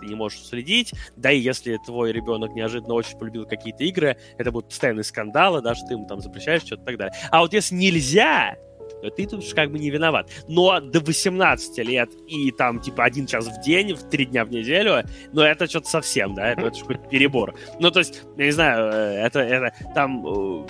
ты 0.00 0.06
не 0.06 0.14
можешь 0.14 0.40
следить, 0.40 0.92
да 1.16 1.30
и 1.30 1.38
если 1.38 1.78
твой 1.84 2.12
ребенок 2.12 2.54
неожиданно 2.54 2.94
очень 2.94 3.18
полюбил 3.18 3.46
какие-то 3.46 3.84
игры, 3.84 4.16
это 4.36 4.52
будут 4.52 4.70
постоянные 4.70 5.04
скандалы, 5.04 5.60
да, 5.60 5.74
что 5.74 5.86
ты 5.86 5.94
ему 5.94 6.06
там 6.06 6.20
запрещаешь, 6.20 6.62
что-то 6.62 6.82
и 6.82 6.86
так 6.86 6.98
далее. 6.98 7.14
А 7.30 7.40
вот 7.40 7.52
если 7.52 7.74
нельзя, 7.74 8.56
ты 9.02 9.26
тут 9.26 9.44
как 9.54 9.70
бы 9.70 9.78
не 9.78 9.90
виноват. 9.90 10.30
Но 10.48 10.80
до 10.80 11.00
18 11.00 11.78
лет 11.86 12.10
и 12.26 12.50
там 12.50 12.80
типа 12.80 13.04
один 13.04 13.26
час 13.26 13.46
в 13.46 13.60
день, 13.62 13.94
в 13.94 14.08
три 14.08 14.26
дня 14.26 14.44
в 14.44 14.50
неделю, 14.50 15.04
ну 15.32 15.42
это 15.42 15.66
что-то 15.66 15.88
совсем, 15.88 16.34
да, 16.34 16.48
это, 16.48 16.62
это 16.62 16.80
какой-то 16.80 17.08
перебор. 17.08 17.54
Ну 17.80 17.90
то 17.90 18.00
есть, 18.00 18.22
я 18.36 18.44
не 18.44 18.50
знаю, 18.50 18.92
э, 18.92 19.26
это, 19.26 19.40
это 19.40 19.74
там 19.94 20.26
э, 20.26 20.66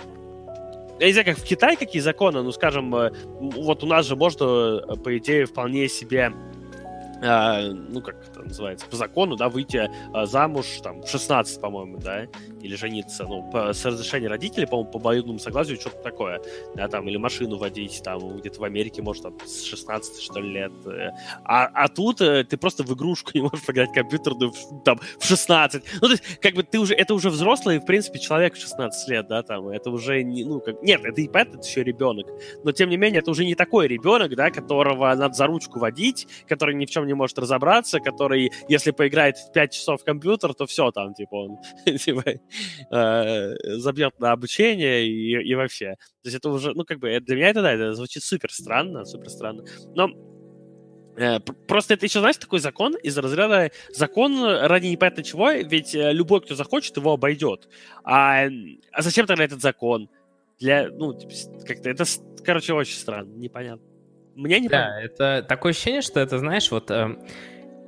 я 1.01 1.07
не 1.07 1.13
знаю, 1.13 1.27
как 1.27 1.39
в 1.39 1.45
Китае 1.45 1.77
какие 1.77 2.03
законы, 2.03 2.43
ну, 2.43 2.53
скажем, 2.53 2.95
э, 2.95 3.13
вот 3.39 3.85
у 3.85 3.87
нас 3.87 4.07
же 4.07 4.17
можно, 4.17 4.81
по 5.05 5.17
идее, 5.17 5.47
вполне 5.47 5.89
себе 5.89 6.33
ну, 7.21 8.01
как 8.01 8.15
это 8.31 8.43
называется, 8.43 8.87
по 8.87 8.95
закону, 8.95 9.35
да, 9.35 9.49
выйти 9.49 9.91
замуж, 10.27 10.67
там, 10.85 11.03
в 11.03 11.09
16, 11.09 11.61
по-моему, 11.61 11.99
да, 11.99 12.29
или 12.63 12.75
жениться, 12.75 13.25
ну, 13.25 13.43
по, 13.51 13.73
с 13.73 13.85
разрешения 13.85 14.29
родителей, 14.29 14.67
по-моему, 14.67 14.91
по 14.91 14.99
обоюдному 14.99 15.39
согласию, 15.39 15.81
что-то 15.81 16.03
такое, 16.03 16.41
да, 16.75 16.89
там, 16.89 17.09
или 17.09 17.17
машину 17.17 17.57
водить, 17.59 18.01
там, 18.03 18.37
где-то 18.39 18.61
в 18.61 18.65
Америке, 18.65 19.03
может, 19.03 19.23
там, 19.23 19.39
с 19.45 19.65
16, 19.65 20.23
что 20.23 20.41
ли, 20.41 20.51
лет. 20.51 20.73
Э. 20.87 21.11
А, 21.45 21.67
а 21.67 21.89
тут 21.89 22.21
э, 22.21 22.45
ты 22.45 22.57
просто 22.57 22.83
в 22.83 22.95
игрушку 22.95 23.31
не 23.35 23.43
можешь 23.43 23.65
поиграть 23.65 23.93
компьютерную, 23.93 24.53
там, 24.85 25.01
в 25.19 25.25
16. 25.25 25.83
Ну, 26.01 26.01
то 26.01 26.13
есть, 26.13 26.39
как 26.41 26.55
бы, 26.55 26.63
ты 26.63 26.79
уже, 26.79 26.95
это 26.95 27.15
уже 27.15 27.31
взрослый, 27.31 27.79
в 27.79 27.85
принципе, 27.85 28.19
человек 28.19 28.55
в 28.55 28.61
16 28.61 29.09
лет, 29.09 29.29
да, 29.29 29.43
там, 29.43 29.69
это 29.69 29.91
уже 29.91 30.23
не, 30.23 30.45
ну, 30.45 30.61
как, 30.61 30.83
нет, 30.83 31.01
это, 31.05 31.23
понятно, 31.31 31.59
это 31.59 31.67
еще 31.67 31.83
ребенок, 31.83 32.27
но, 32.65 32.73
тем 32.73 32.91
не 32.91 32.97
менее, 32.97 33.21
это 33.21 33.31
уже 33.31 33.45
не 33.45 33.55
такой 33.55 33.89
ребенок, 33.89 34.35
да, 34.35 34.51
которого 34.51 35.15
надо 35.15 35.35
за 35.35 35.47
ручку 35.47 35.79
водить, 35.79 36.27
который 36.47 36.75
ни 36.75 36.87
в 36.87 36.91
чем 36.91 37.07
не 37.07 37.15
может 37.15 37.39
разобраться, 37.39 38.01
который, 38.01 38.53
если 38.69 38.91
поиграет 38.91 39.37
5 39.53 39.73
часов 39.73 40.03
в 40.03 40.05
компьютер, 40.05 40.55
то 40.55 40.67
все, 40.67 40.91
там, 40.91 41.15
типа, 41.15 41.35
он, 41.35 41.59
типа, 41.99 42.25
забьет 42.91 44.19
на 44.21 44.33
обучение 44.33 45.07
и, 45.07 45.51
и 45.51 45.55
вообще. 45.55 45.97
То 46.23 46.29
есть 46.29 46.37
это 46.37 46.51
уже, 46.51 46.73
ну, 46.75 46.85
как 46.85 46.99
бы, 46.99 47.21
для 47.21 47.37
меня 47.37 47.49
это, 47.51 47.63
да, 47.63 47.73
это 47.73 47.95
звучит 47.95 48.23
супер 48.23 48.53
странно, 48.53 49.05
супер 49.05 49.31
странно. 49.31 49.65
Но 49.95 50.11
э, 51.17 51.41
Просто 51.67 51.95
это 51.95 52.07
еще, 52.07 52.21
знаешь, 52.21 52.37
такой 52.37 52.61
закон 52.61 52.97
из 52.97 53.17
разряда 53.19 53.71
закон 53.95 54.43
ради 54.45 54.87
непонятно 54.87 55.23
чего, 55.23 55.51
ведь 55.51 55.95
э, 55.95 56.13
любой, 56.13 56.41
кто 56.41 56.55
захочет, 56.55 56.97
его 56.97 57.13
обойдет. 57.13 57.69
А, 58.05 58.47
а 58.93 59.03
зачем 59.03 59.27
тогда 59.27 59.45
этот 59.45 59.61
закон? 59.61 60.09
Для, 60.59 60.89
ну, 60.89 61.15
типа, 61.15 61.33
как-то 61.65 61.89
это, 61.89 62.05
короче, 62.45 62.73
очень 62.73 62.97
странно, 62.97 63.33
непонятно. 63.37 63.87
Мне 64.35 64.61
не 64.61 64.69
Да, 64.69 65.01
это 65.01 65.45
такое 65.49 65.73
ощущение, 65.73 66.01
что 66.01 66.21
это, 66.21 66.39
знаешь, 66.39 66.71
вот 66.71 66.91
э, 66.91 67.17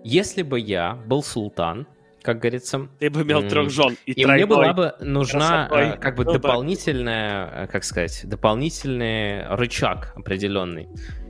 если 0.02 0.42
бы 0.42 0.58
я 0.58 0.94
был 0.94 1.22
султан, 1.22 1.86
как 2.22 2.40
говорится. 2.40 2.88
Ты 2.98 3.10
бы 3.10 3.22
имел 3.22 3.46
трех 3.48 3.70
жен 3.70 3.96
и, 4.06 4.12
и 4.12 4.26
мне 4.26 4.46
была 4.46 4.72
бы 4.72 4.94
нужна 5.00 5.68
красотой. 5.68 5.98
как 6.00 6.16
бы 6.16 6.24
ну, 6.24 6.32
дополнительная, 6.32 7.66
как 7.68 7.84
сказать, 7.84 8.22
дополнительный 8.24 9.46
рычаг 9.48 10.12
определенный. 10.16 10.88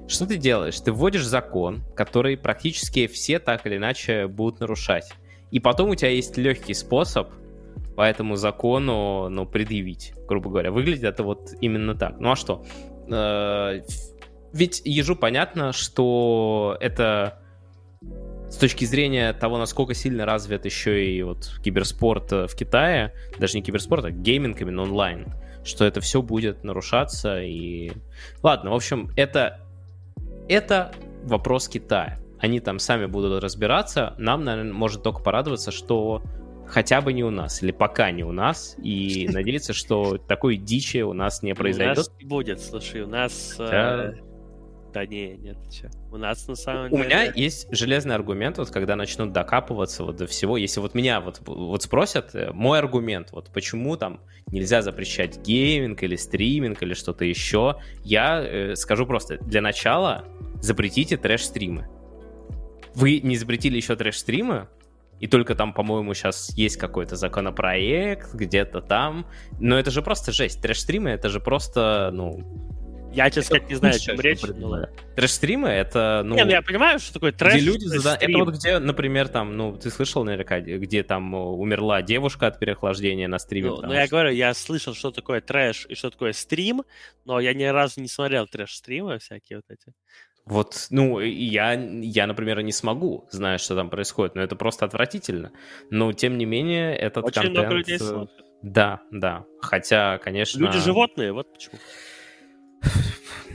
Что 0.08 0.26
ты 0.26 0.36
делаешь? 0.36 0.80
Ты 0.80 0.92
вводишь 0.92 1.24
закон, 1.24 1.82
который 1.94 2.36
практически 2.36 3.06
все 3.06 3.38
так 3.38 3.66
или 3.66 3.76
иначе 3.76 4.26
будут 4.26 4.60
нарушать. 4.60 5.12
И 5.50 5.60
потом 5.60 5.90
у 5.90 5.94
тебя 5.94 6.10
есть 6.10 6.36
легкий 6.36 6.74
способ 6.74 7.30
по 7.96 8.02
этому 8.02 8.36
закону, 8.36 9.28
ну, 9.28 9.46
предъявить, 9.46 10.14
грубо 10.26 10.50
говоря. 10.50 10.72
Выглядит 10.72 11.04
это 11.04 11.22
вот 11.22 11.50
именно 11.60 11.94
так. 11.94 12.18
Ну 12.18 12.32
а 12.32 12.36
что? 12.36 12.64
Э, 13.08 13.80
ведь 14.52 14.82
ежу 14.84 15.16
понятно, 15.16 15.72
что 15.72 16.76
это 16.80 17.39
с 18.50 18.56
точки 18.56 18.84
зрения 18.84 19.32
того, 19.32 19.58
насколько 19.58 19.94
сильно 19.94 20.26
развит 20.26 20.64
еще 20.64 21.06
и 21.06 21.22
вот 21.22 21.52
киберспорт 21.62 22.32
э, 22.32 22.46
в 22.48 22.54
Китае, 22.56 23.14
даже 23.38 23.56
не 23.56 23.62
киберспорт, 23.62 24.04
а 24.04 24.10
гейминг 24.10 24.60
именно 24.60 24.82
онлайн, 24.82 25.32
что 25.64 25.84
это 25.84 26.00
все 26.00 26.20
будет 26.20 26.64
нарушаться. 26.64 27.40
И 27.40 27.92
ладно, 28.42 28.70
в 28.70 28.74
общем, 28.74 29.10
это 29.16 29.60
это 30.48 30.92
вопрос 31.22 31.68
Китая. 31.68 32.18
Они 32.40 32.58
там 32.58 32.80
сами 32.80 33.06
будут 33.06 33.42
разбираться. 33.42 34.14
Нам, 34.18 34.44
наверное, 34.44 34.72
может 34.72 35.04
только 35.04 35.22
порадоваться, 35.22 35.70
что 35.70 36.22
хотя 36.66 37.00
бы 37.00 37.12
не 37.12 37.22
у 37.22 37.30
нас, 37.30 37.62
или 37.62 37.70
пока 37.70 38.10
не 38.10 38.24
у 38.24 38.32
нас, 38.32 38.74
и 38.82 39.28
надеяться, 39.32 39.72
что 39.72 40.18
такой 40.18 40.56
дичи 40.56 41.02
у 41.02 41.12
нас 41.12 41.42
не 41.42 41.54
произойдет. 41.54 41.98
У 41.98 42.00
нас 42.00 42.12
не 42.18 42.26
будет, 42.26 42.60
слушай, 42.60 43.02
у 43.02 43.06
нас... 43.06 43.56
Э, 43.60 44.14
да 44.92 45.06
не, 45.06 45.36
нет, 45.36 45.56
что. 45.70 45.90
У 46.10 46.16
нас 46.16 46.46
на 46.48 46.54
самом 46.54 46.86
у 46.86 46.88
деле... 46.96 47.02
У 47.02 47.06
меня 47.06 47.24
есть 47.24 47.68
железный 47.70 48.14
аргумент, 48.14 48.58
вот 48.58 48.70
когда 48.70 48.96
начнут 48.96 49.32
докапываться 49.32 50.04
вот 50.04 50.16
до 50.16 50.26
всего, 50.26 50.56
если 50.56 50.80
вот 50.80 50.94
меня 50.94 51.20
вот, 51.20 51.40
вот 51.46 51.82
спросят, 51.82 52.34
э, 52.34 52.52
мой 52.52 52.78
аргумент, 52.78 53.32
вот 53.32 53.50
почему 53.52 53.96
там 53.96 54.20
нельзя 54.48 54.82
запрещать 54.82 55.38
гейминг 55.38 56.02
или 56.02 56.16
стриминг 56.16 56.82
или 56.82 56.94
что-то 56.94 57.24
еще, 57.24 57.76
я 58.04 58.42
э, 58.42 58.76
скажу 58.76 59.06
просто, 59.06 59.38
для 59.38 59.60
начала 59.60 60.24
запретите 60.60 61.16
трэш-стримы. 61.16 61.88
Вы 62.94 63.20
не 63.20 63.36
запретили 63.36 63.76
еще 63.76 63.96
трэш-стримы, 63.96 64.68
и 65.20 65.26
только 65.26 65.54
там, 65.54 65.74
по-моему, 65.74 66.14
сейчас 66.14 66.50
есть 66.56 66.78
какой-то 66.78 67.14
законопроект 67.14 68.34
где-то 68.34 68.80
там. 68.80 69.26
Но 69.60 69.78
это 69.78 69.90
же 69.90 70.00
просто 70.00 70.32
жесть. 70.32 70.62
Трэш-стримы— 70.62 71.10
это 71.10 71.28
же 71.28 71.40
просто, 71.40 72.10
ну, 72.12 72.40
я, 73.12 73.30
честно 73.30 73.42
сказать, 73.56 73.68
не 73.68 73.76
знаю, 73.76 73.94
о 73.94 73.98
чем 73.98 74.20
речь. 74.20 74.40
Трэш-стримы— 75.16 75.68
это, 75.70 76.22
ну... 76.24 76.36
Не, 76.36 76.44
ну 76.44 76.50
я 76.50 76.62
понимаю, 76.62 76.98
что 76.98 77.14
такое 77.14 77.32
трэш. 77.32 77.54
Где 77.54 77.64
люди 77.64 77.84
зада... 77.86 78.24
Это 78.24 78.38
вот 78.38 78.54
где, 78.54 78.78
например, 78.78 79.28
там, 79.28 79.56
ну, 79.56 79.76
ты 79.76 79.90
слышал 79.90 80.24
наверняка, 80.24 80.60
где 80.60 81.02
там 81.02 81.34
умерла 81.34 82.02
девушка 82.02 82.46
от 82.46 82.58
переохлаждения 82.58 83.28
на 83.28 83.38
стриме? 83.38 83.70
Ну, 83.70 83.82
ну 83.82 83.92
я 83.92 84.06
говорю, 84.06 84.30
я 84.30 84.54
слышал, 84.54 84.94
что 84.94 85.10
такое 85.10 85.40
трэш 85.40 85.86
и 85.88 85.94
что 85.94 86.10
такое 86.10 86.32
стрим, 86.32 86.84
но 87.24 87.40
я 87.40 87.52
ни 87.54 87.64
разу 87.64 88.00
не 88.00 88.08
смотрел 88.08 88.46
трэш-стримы 88.46 89.18
всякие 89.18 89.58
вот 89.58 89.64
эти. 89.68 89.92
Вот, 90.46 90.86
ну, 90.90 91.20
я, 91.20 91.74
я, 91.74 92.26
например, 92.26 92.62
не 92.62 92.72
смогу, 92.72 93.28
зная, 93.30 93.58
что 93.58 93.76
там 93.76 93.90
происходит, 93.90 94.34
но 94.34 94.42
это 94.42 94.56
просто 94.56 94.84
отвратительно. 94.84 95.52
Но, 95.90 96.12
тем 96.12 96.38
не 96.38 96.44
менее, 96.44 96.96
этот 96.96 97.24
Очень 97.24 97.34
контент... 97.34 97.58
много 97.58 97.74
людей 97.74 97.98
смотрят. 97.98 98.46
Да, 98.62 99.00
да. 99.10 99.44
Хотя, 99.60 100.18
конечно... 100.18 100.58
Люди 100.58 100.78
животные, 100.78 101.32
вот 101.32 101.52
почему. 101.52 101.78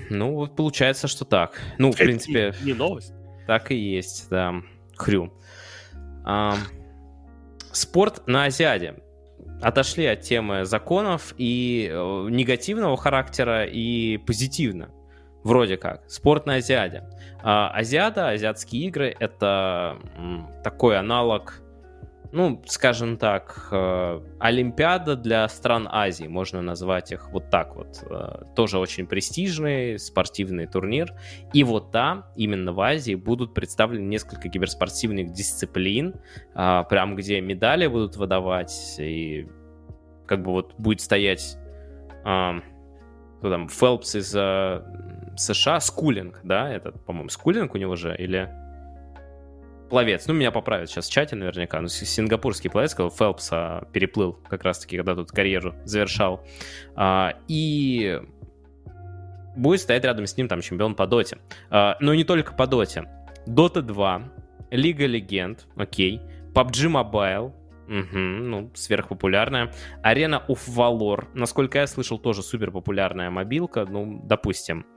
Ну, 0.09 0.33
вот 0.35 0.55
получается, 0.55 1.07
что 1.07 1.25
так. 1.25 1.59
Ну, 1.77 1.91
в 1.91 1.97
принципе... 1.97 2.53
Не, 2.63 2.73
новость. 2.73 3.13
Так 3.47 3.71
и 3.71 3.75
есть, 3.75 4.29
да. 4.29 4.53
Хрю. 4.95 5.33
А, 6.23 6.55
спорт 7.71 8.27
на 8.27 8.45
Азиаде. 8.45 8.95
Отошли 9.61 10.05
от 10.05 10.21
темы 10.21 10.65
законов 10.65 11.33
и 11.37 11.89
э, 11.91 12.27
негативного 12.29 12.97
характера, 12.97 13.65
и 13.65 14.17
позитивно. 14.17 14.89
Вроде 15.43 15.77
как. 15.77 16.03
Спорт 16.09 16.45
на 16.45 16.55
Азиаде. 16.55 17.03
А, 17.41 17.69
Азиада, 17.69 18.29
азиатские 18.29 18.87
игры— 18.87 19.15
это 19.19 19.97
такой 20.63 20.97
аналог 20.97 21.61
ну, 22.35 22.61
скажем 22.65 23.15
так, 23.15 23.69
э, 23.71 24.21
Олимпиада 24.39 25.15
для 25.15 25.47
стран 25.47 25.87
Азии, 25.89 26.25
можно 26.27 26.61
назвать 26.61 27.13
их 27.13 27.31
вот 27.31 27.49
так 27.49 27.77
вот. 27.77 28.03
Э, 28.09 28.43
тоже 28.57 28.77
очень 28.77 29.07
престижный 29.07 29.97
спортивный 29.97 30.67
турнир. 30.67 31.13
И 31.53 31.63
вот 31.63 31.93
там, 31.93 32.25
именно 32.35 32.73
в 32.73 32.81
Азии, 32.81 33.15
будут 33.15 33.53
представлены 33.53 34.03
несколько 34.03 34.49
киберспортивных 34.49 35.31
дисциплин, 35.31 36.15
э, 36.53 36.83
прям 36.89 37.15
где 37.15 37.39
медали 37.39 37.87
будут 37.87 38.17
выдавать, 38.17 38.95
и 38.99 39.47
как 40.27 40.43
бы 40.43 40.51
вот 40.51 40.73
будет 40.77 40.99
стоять 40.99 41.57
кто 42.21 43.51
там, 43.51 43.69
Фелпс 43.69 44.15
из 44.15 44.29
США, 45.39 45.79
Скулинг, 45.79 46.39
да, 46.43 46.73
этот, 46.73 47.05
по-моему, 47.05 47.29
Скулинг 47.29 47.75
у 47.75 47.77
него 47.77 47.95
же, 47.95 48.15
или 48.17 48.49
пловец, 49.89 50.27
ну, 50.27 50.33
меня 50.33 50.51
поправят 50.51 50.89
сейчас 50.89 51.07
в 51.07 51.11
чате 51.11 51.35
наверняка, 51.35 51.81
но 51.81 51.87
сингапурский 51.87 52.69
пловец, 52.69 52.91
сказал, 52.91 53.11
Фелпса 53.11 53.87
переплыл 53.93 54.33
как 54.47 54.63
раз-таки, 54.63 54.97
когда 54.97 55.15
тут 55.15 55.31
карьеру 55.31 55.75
завершал. 55.83 56.45
А, 56.95 57.33
и 57.47 58.21
будет 59.55 59.81
стоять 59.81 60.03
рядом 60.03 60.25
с 60.27 60.35
ним 60.37 60.47
там 60.47 60.61
чемпион 60.61 60.95
по 60.95 61.07
доте. 61.07 61.37
А, 61.69 61.97
но 61.99 62.13
не 62.13 62.23
только 62.23 62.53
по 62.53 62.67
доте. 62.67 63.05
Dota 63.47 63.81
2, 63.81 64.33
Лига 64.71 65.05
Легенд, 65.05 65.67
окей, 65.75 66.21
PUBG 66.53 66.89
Mobile, 66.89 67.53
Угу, 67.87 68.17
ну, 68.17 68.71
сверхпопулярная. 68.73 69.71
Арена 70.01 70.43
of 70.47 70.59
Valor, 70.67 71.27
насколько 71.35 71.77
я 71.77 71.87
слышал, 71.87 72.17
тоже 72.17 72.41
супер 72.41 72.71
популярная 72.71 73.29
мобилка, 73.29 73.85
ну, 73.85 74.21
допустим. 74.23 74.87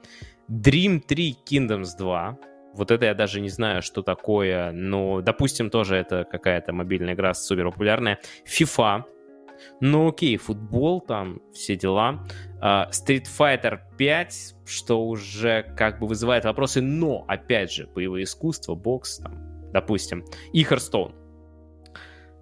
Dream 0.48 1.00
3 1.00 1.36
Kingdoms 1.44 1.98
2, 1.98 2.38
вот 2.74 2.90
это 2.90 3.06
я 3.06 3.14
даже 3.14 3.40
не 3.40 3.48
знаю, 3.48 3.82
что 3.82 4.02
такое, 4.02 4.72
но, 4.72 5.20
допустим, 5.20 5.70
тоже 5.70 5.96
это 5.96 6.24
какая-то 6.24 6.72
мобильная 6.72 7.14
игра 7.14 7.34
супер 7.34 7.70
популярная. 7.70 8.18
FIFA, 8.46 9.04
ну 9.80 10.08
окей, 10.08 10.36
футбол, 10.36 11.00
там 11.00 11.40
все 11.52 11.76
дела. 11.76 12.24
Uh, 12.60 12.88
Street 12.90 13.26
Fighter 13.26 13.78
5, 13.96 14.54
что 14.66 15.06
уже 15.06 15.62
как 15.76 16.00
бы 16.00 16.06
вызывает 16.06 16.44
вопросы, 16.44 16.80
но, 16.80 17.24
опять 17.28 17.72
же, 17.72 17.86
боевое 17.86 18.24
искусство, 18.24 18.74
бокс, 18.74 19.18
там, 19.18 19.34
допустим, 19.72 20.24
и 20.52 20.62
Hearthstone, 20.62 21.14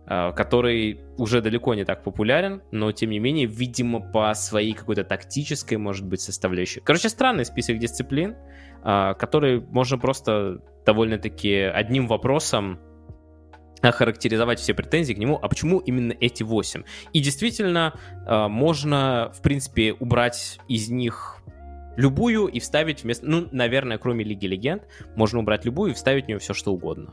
который 0.07 1.01
уже 1.19 1.41
далеко 1.41 1.75
не 1.75 1.85
так 1.85 2.05
популярен, 2.05 2.63
но, 2.71 2.93
тем 2.93 3.11
не 3.11 3.19
менее, 3.19 3.47
видимо, 3.47 4.01
по 4.01 4.33
своей 4.35 4.73
какой-то 4.73 5.03
тактической, 5.03 5.79
может 5.79 6.07
быть, 6.07 6.21
составляющей. 6.21 6.81
Короче, 6.81 7.09
странный 7.09 7.45
список 7.45 7.79
дисциплин, 7.79 8.37
а, 8.83 9.15
который 9.15 9.61
можно 9.61 9.99
просто 9.99 10.63
довольно-таки 10.85 11.55
одним 11.55 12.07
вопросом 12.07 12.79
охарактеризовать 13.83 14.61
все 14.61 14.75
претензии 14.75 15.13
к 15.13 15.19
нему, 15.19 15.39
а 15.43 15.49
почему 15.49 15.81
именно 15.81 16.15
эти 16.21 16.45
8? 16.45 16.85
И 17.13 17.21
действительно, 17.21 17.99
а, 18.27 18.49
можно, 18.49 19.33
в 19.35 19.43
принципе, 19.43 19.93
убрать 19.93 20.61
из 20.69 20.89
них 20.89 21.43
любую 21.97 22.47
и 22.47 22.61
вставить 22.61 23.03
вместо... 23.03 23.27
Ну, 23.27 23.49
наверное, 23.51 23.99
кроме 23.99 24.25
Лиги 24.25 24.47
Легенд, 24.47 24.85
можно 25.17 25.41
убрать 25.41 25.65
любую 25.65 25.91
и 25.91 25.95
вставить 25.95 26.27
в 26.27 26.29
нее 26.29 26.39
все, 26.39 26.55
что 26.55 26.73
угодно. 26.73 27.13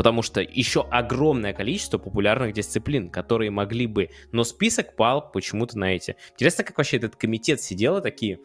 Потому 0.00 0.22
что 0.22 0.40
еще 0.40 0.88
огромное 0.90 1.52
количество 1.52 1.98
популярных 1.98 2.54
дисциплин, 2.54 3.10
которые 3.10 3.50
могли 3.50 3.86
бы... 3.86 4.08
Но 4.32 4.44
список 4.44 4.96
пал 4.96 5.30
почему-то 5.30 5.78
на 5.78 5.94
эти. 5.94 6.16
Интересно, 6.32 6.64
как 6.64 6.78
вообще 6.78 6.96
этот 6.96 7.16
комитет 7.16 7.60
сидел 7.60 7.98
и 7.98 8.00
такие... 8.00 8.40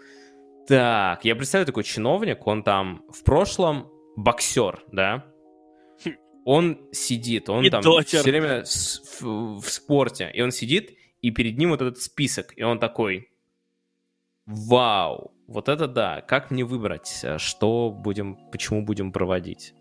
Так, 0.68 1.24
я 1.24 1.34
представляю 1.34 1.66
такой 1.66 1.86
чиновник, 1.86 2.46
он 2.46 2.62
там 2.62 3.06
в 3.08 3.24
прошлом 3.24 3.90
боксер, 4.18 4.84
да? 4.92 5.28
Он 6.44 6.90
сидит, 6.92 7.48
он 7.48 7.64
и 7.64 7.70
там 7.70 7.82
дотер. 7.82 8.20
все 8.20 8.30
время 8.30 8.66
в, 8.66 9.62
в 9.62 9.70
спорте, 9.70 10.30
и 10.34 10.42
он 10.42 10.52
сидит, 10.52 10.98
и 11.22 11.32
перед 11.32 11.58
ним 11.58 11.70
вот 11.70 11.82
этот 11.82 12.02
список, 12.02 12.52
и 12.58 12.64
он 12.64 12.80
такой, 12.80 13.30
вау, 14.46 15.34
вот 15.48 15.70
это 15.70 15.88
да, 15.88 16.20
как 16.20 16.52
мне 16.52 16.66
выбрать, 16.66 17.24
что 17.38 17.92
будем, 17.92 18.36
почему 18.52 18.84
будем 18.84 19.14
проводить? 19.14 19.74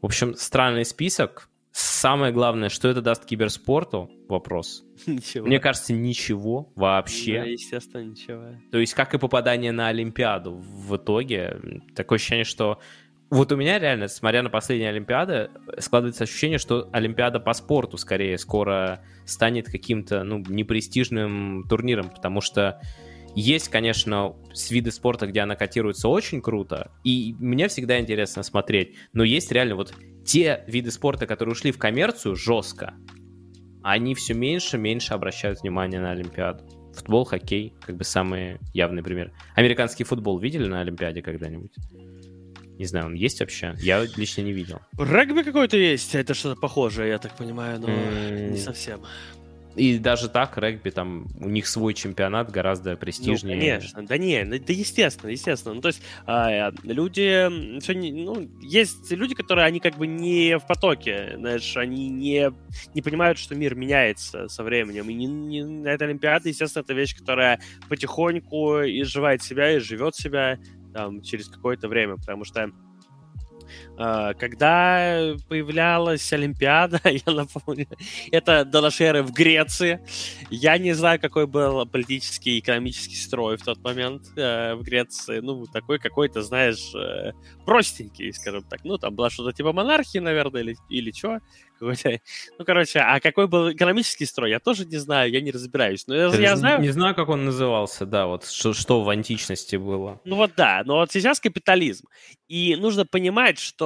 В 0.00 0.06
общем, 0.06 0.34
странный 0.34 0.84
список, 0.84 1.48
Самое 1.78 2.32
главное, 2.32 2.70
что 2.70 2.88
это 2.88 3.02
даст 3.02 3.26
киберспорту? 3.26 4.10
Вопрос. 4.30 4.82
Ничего. 5.06 5.46
Мне 5.46 5.60
кажется, 5.60 5.92
ничего 5.92 6.72
вообще. 6.74 7.40
Да, 7.40 7.44
естественно, 7.44 8.02
ничего. 8.02 8.44
То 8.72 8.78
есть, 8.78 8.94
как 8.94 9.12
и 9.12 9.18
попадание 9.18 9.72
на 9.72 9.88
Олимпиаду 9.88 10.54
в 10.54 10.96
итоге, 10.96 11.60
такое 11.94 12.16
ощущение, 12.16 12.46
что 12.46 12.80
вот 13.28 13.52
у 13.52 13.56
меня 13.56 13.78
реально, 13.78 14.08
смотря 14.08 14.42
на 14.42 14.48
последние 14.48 14.88
Олимпиады, 14.88 15.50
складывается 15.78 16.24
ощущение, 16.24 16.56
что 16.56 16.88
Олимпиада 16.92 17.40
по 17.40 17.52
спорту 17.52 17.98
скорее 17.98 18.38
скоро 18.38 19.02
станет 19.26 19.66
каким-то, 19.66 20.24
ну, 20.24 20.38
непрестижным 20.48 21.66
турниром, 21.68 22.08
потому 22.08 22.40
что 22.40 22.80
есть, 23.36 23.68
конечно, 23.68 24.34
виды 24.70 24.90
спорта, 24.90 25.26
где 25.26 25.40
она 25.40 25.56
котируется 25.56 26.08
очень 26.08 26.40
круто, 26.40 26.90
и 27.04 27.36
мне 27.38 27.68
всегда 27.68 28.00
интересно 28.00 28.42
смотреть, 28.42 28.96
но 29.12 29.22
есть 29.24 29.52
реально 29.52 29.76
вот 29.76 29.94
те 30.24 30.64
виды 30.66 30.90
спорта, 30.90 31.26
которые 31.26 31.52
ушли 31.52 31.70
в 31.70 31.78
коммерцию 31.78 32.34
жестко, 32.34 32.94
они 33.82 34.14
все 34.14 34.34
меньше 34.34 34.78
и 34.78 34.80
меньше 34.80 35.14
обращают 35.14 35.60
внимание 35.60 36.00
на 36.00 36.10
Олимпиаду. 36.12 36.64
Футбол, 36.94 37.26
хоккей, 37.26 37.74
как 37.82 37.96
бы 37.96 38.04
самые 38.04 38.58
явные 38.72 39.04
примеры. 39.04 39.32
Американский 39.54 40.04
футбол 40.04 40.38
видели 40.38 40.66
на 40.66 40.80
Олимпиаде 40.80 41.20
когда-нибудь? 41.20 41.72
Не 42.78 42.84
знаю, 42.86 43.06
он 43.06 43.14
есть 43.14 43.40
вообще? 43.40 43.74
Я 43.78 44.04
лично 44.16 44.42
не 44.42 44.52
видел. 44.52 44.80
Регби 44.98 45.42
какой-то 45.42 45.76
есть, 45.76 46.14
это 46.14 46.34
что-то 46.34 46.60
похожее, 46.60 47.10
я 47.10 47.18
так 47.18 47.36
понимаю, 47.36 47.80
но 47.80 47.88
mm. 47.88 48.50
не 48.50 48.58
совсем. 48.58 49.02
И 49.76 49.98
даже 49.98 50.28
так 50.28 50.56
регби, 50.56 50.90
там, 50.90 51.26
у 51.38 51.48
них 51.48 51.66
свой 51.66 51.92
чемпионат 51.92 52.50
гораздо 52.50 52.96
престижнее. 52.96 53.56
Ну, 53.56 53.60
конечно, 53.60 54.06
да 54.06 54.16
не, 54.16 54.44
да 54.44 54.72
естественно, 54.72 55.30
естественно. 55.30 55.74
Ну, 55.74 55.80
то 55.82 55.88
есть 55.88 56.02
а, 56.24 56.70
люди, 56.82 57.46
ну, 57.48 58.48
есть 58.62 59.10
люди, 59.12 59.34
которые, 59.34 59.66
они 59.66 59.80
как 59.80 59.96
бы 59.96 60.06
не 60.06 60.58
в 60.58 60.66
потоке, 60.66 61.34
знаешь, 61.36 61.76
они 61.76 62.08
не, 62.08 62.52
не 62.94 63.02
понимают, 63.02 63.38
что 63.38 63.54
мир 63.54 63.74
меняется 63.74 64.48
со 64.48 64.62
временем. 64.62 65.10
И 65.10 65.14
не, 65.14 65.26
не, 65.26 65.86
эта 65.86 66.06
Олимпиада, 66.06 66.48
естественно, 66.48 66.82
это 66.82 66.94
вещь, 66.94 67.14
которая 67.14 67.60
потихоньку 67.88 68.80
изживает 68.80 69.42
себя 69.42 69.76
и 69.76 69.78
живет 69.78 70.16
себя 70.16 70.58
там 70.94 71.20
через 71.20 71.48
какое-то 71.48 71.88
время, 71.88 72.16
потому 72.16 72.44
что 72.44 72.70
когда 73.96 75.34
появлялась 75.48 76.32
Олимпиада, 76.32 77.00
я 77.04 77.32
напомню, 77.32 77.86
это 78.30 78.64
эры 79.00 79.22
в 79.22 79.32
Греции. 79.32 80.00
Я 80.50 80.78
не 80.78 80.92
знаю, 80.92 81.20
какой 81.20 81.46
был 81.46 81.86
политический 81.86 82.56
и 82.56 82.60
экономический 82.60 83.16
строй 83.16 83.56
в 83.56 83.62
тот 83.62 83.82
момент 83.82 84.22
э, 84.36 84.74
в 84.74 84.82
Греции. 84.82 85.40
Ну, 85.40 85.66
такой 85.66 85.98
какой-то, 85.98 86.42
знаешь, 86.42 86.94
э, 86.94 87.32
простенький, 87.64 88.32
скажем 88.32 88.62
так. 88.62 88.84
Ну, 88.84 88.98
там 88.98 89.14
было 89.14 89.30
что-то 89.30 89.52
типа 89.52 89.72
монархии, 89.72 90.18
наверное, 90.18 90.62
или, 90.62 90.76
или 90.88 91.10
что. 91.10 91.40
Ну, 91.80 92.64
короче, 92.64 93.00
а 93.00 93.20
какой 93.20 93.48
был 93.48 93.72
экономический 93.72 94.24
строй, 94.24 94.50
я 94.50 94.60
тоже 94.60 94.86
не 94.86 94.96
знаю, 94.96 95.30
я 95.30 95.40
не 95.40 95.50
разбираюсь. 95.50 96.06
Но 96.06 96.14
я, 96.14 96.28
я 96.28 96.56
знаю... 96.56 96.80
Не 96.80 96.90
знаю, 96.90 97.14
как 97.14 97.28
он 97.28 97.44
назывался, 97.44 98.06
да, 98.06 98.26
вот 98.26 98.46
что, 98.46 98.72
что 98.72 99.02
в 99.02 99.08
античности 99.10 99.76
было. 99.76 100.20
Ну 100.24 100.36
вот 100.36 100.52
да, 100.56 100.82
но 100.84 100.96
вот 100.96 101.12
сейчас 101.12 101.38
капитализм. 101.38 102.06
И 102.48 102.76
нужно 102.76 103.04
понимать, 103.04 103.58
что 103.58 103.85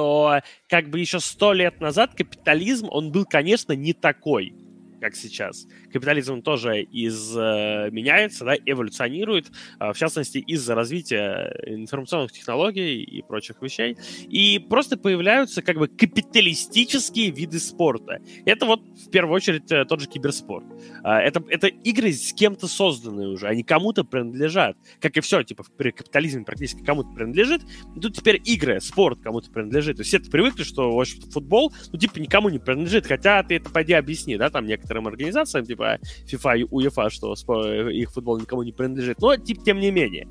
как 0.67 0.89
бы 0.89 0.99
еще 0.99 1.19
сто 1.19 1.53
лет 1.53 1.79
назад 1.81 2.15
капитализм, 2.15 2.87
он 2.89 3.11
был, 3.11 3.25
конечно, 3.25 3.73
не 3.73 3.93
такой 3.93 4.53
как 5.01 5.15
сейчас. 5.15 5.67
Капитализм 5.91 6.41
тоже 6.41 6.83
изменяется, 6.83 8.45
да, 8.45 8.55
эволюционирует, 8.65 9.51
а, 9.79 9.93
в 9.93 9.97
частности, 9.97 10.37
из-за 10.37 10.75
развития 10.75 11.53
информационных 11.65 12.31
технологий 12.31 13.01
и 13.01 13.21
прочих 13.23 13.61
вещей. 13.61 13.97
И 14.29 14.59
просто 14.59 14.97
появляются 14.97 15.61
как 15.61 15.77
бы 15.77 15.87
капиталистические 15.87 17.31
виды 17.31 17.59
спорта. 17.59 18.21
Это 18.45 18.65
вот 18.65 18.81
в 18.81 19.09
первую 19.09 19.35
очередь 19.35 19.71
э, 19.71 19.85
тот 19.85 19.99
же 19.99 20.07
киберспорт. 20.07 20.65
А, 21.03 21.19
это, 21.19 21.43
это 21.49 21.67
игры 21.67 22.13
с 22.13 22.31
кем-то 22.33 22.67
созданные 22.67 23.27
уже, 23.27 23.47
они 23.47 23.63
кому-то 23.63 24.03
принадлежат. 24.03 24.77
Как 24.99 25.17
и 25.17 25.21
все, 25.21 25.41
типа, 25.43 25.65
при 25.77 25.91
капитализме 25.91 26.45
практически 26.45 26.83
кому-то 26.83 27.09
принадлежит. 27.09 27.63
Тут 27.99 28.15
теперь 28.15 28.39
игры, 28.45 28.79
спорт 28.79 29.19
кому-то 29.21 29.49
принадлежит. 29.49 29.97
То 29.97 30.01
есть 30.01 30.09
все 30.09 30.19
привыкли, 30.19 30.63
что 30.63 30.91
в 30.91 30.99
общем, 30.99 31.21
футбол, 31.31 31.73
ну, 31.91 31.97
типа, 31.97 32.19
никому 32.19 32.49
не 32.49 32.59
принадлежит. 32.59 33.07
Хотя 33.07 33.41
ты 33.41 33.55
это 33.55 33.71
пойди 33.71 33.93
объясни, 33.93 34.37
да, 34.37 34.51
там 34.51 34.65
некоторые 34.67 34.90
некоторым 34.91 35.07
организациям, 35.07 35.65
типа 35.65 35.99
FIFA 36.31 36.59
и 36.59 36.63
UEFA, 36.63 37.09
что 37.09 37.89
их 37.89 38.11
футбол 38.11 38.39
никому 38.39 38.63
не 38.63 38.71
принадлежит. 38.71 39.21
Но, 39.21 39.35
типа, 39.35 39.63
тем 39.63 39.79
не 39.79 39.91
менее. 39.91 40.27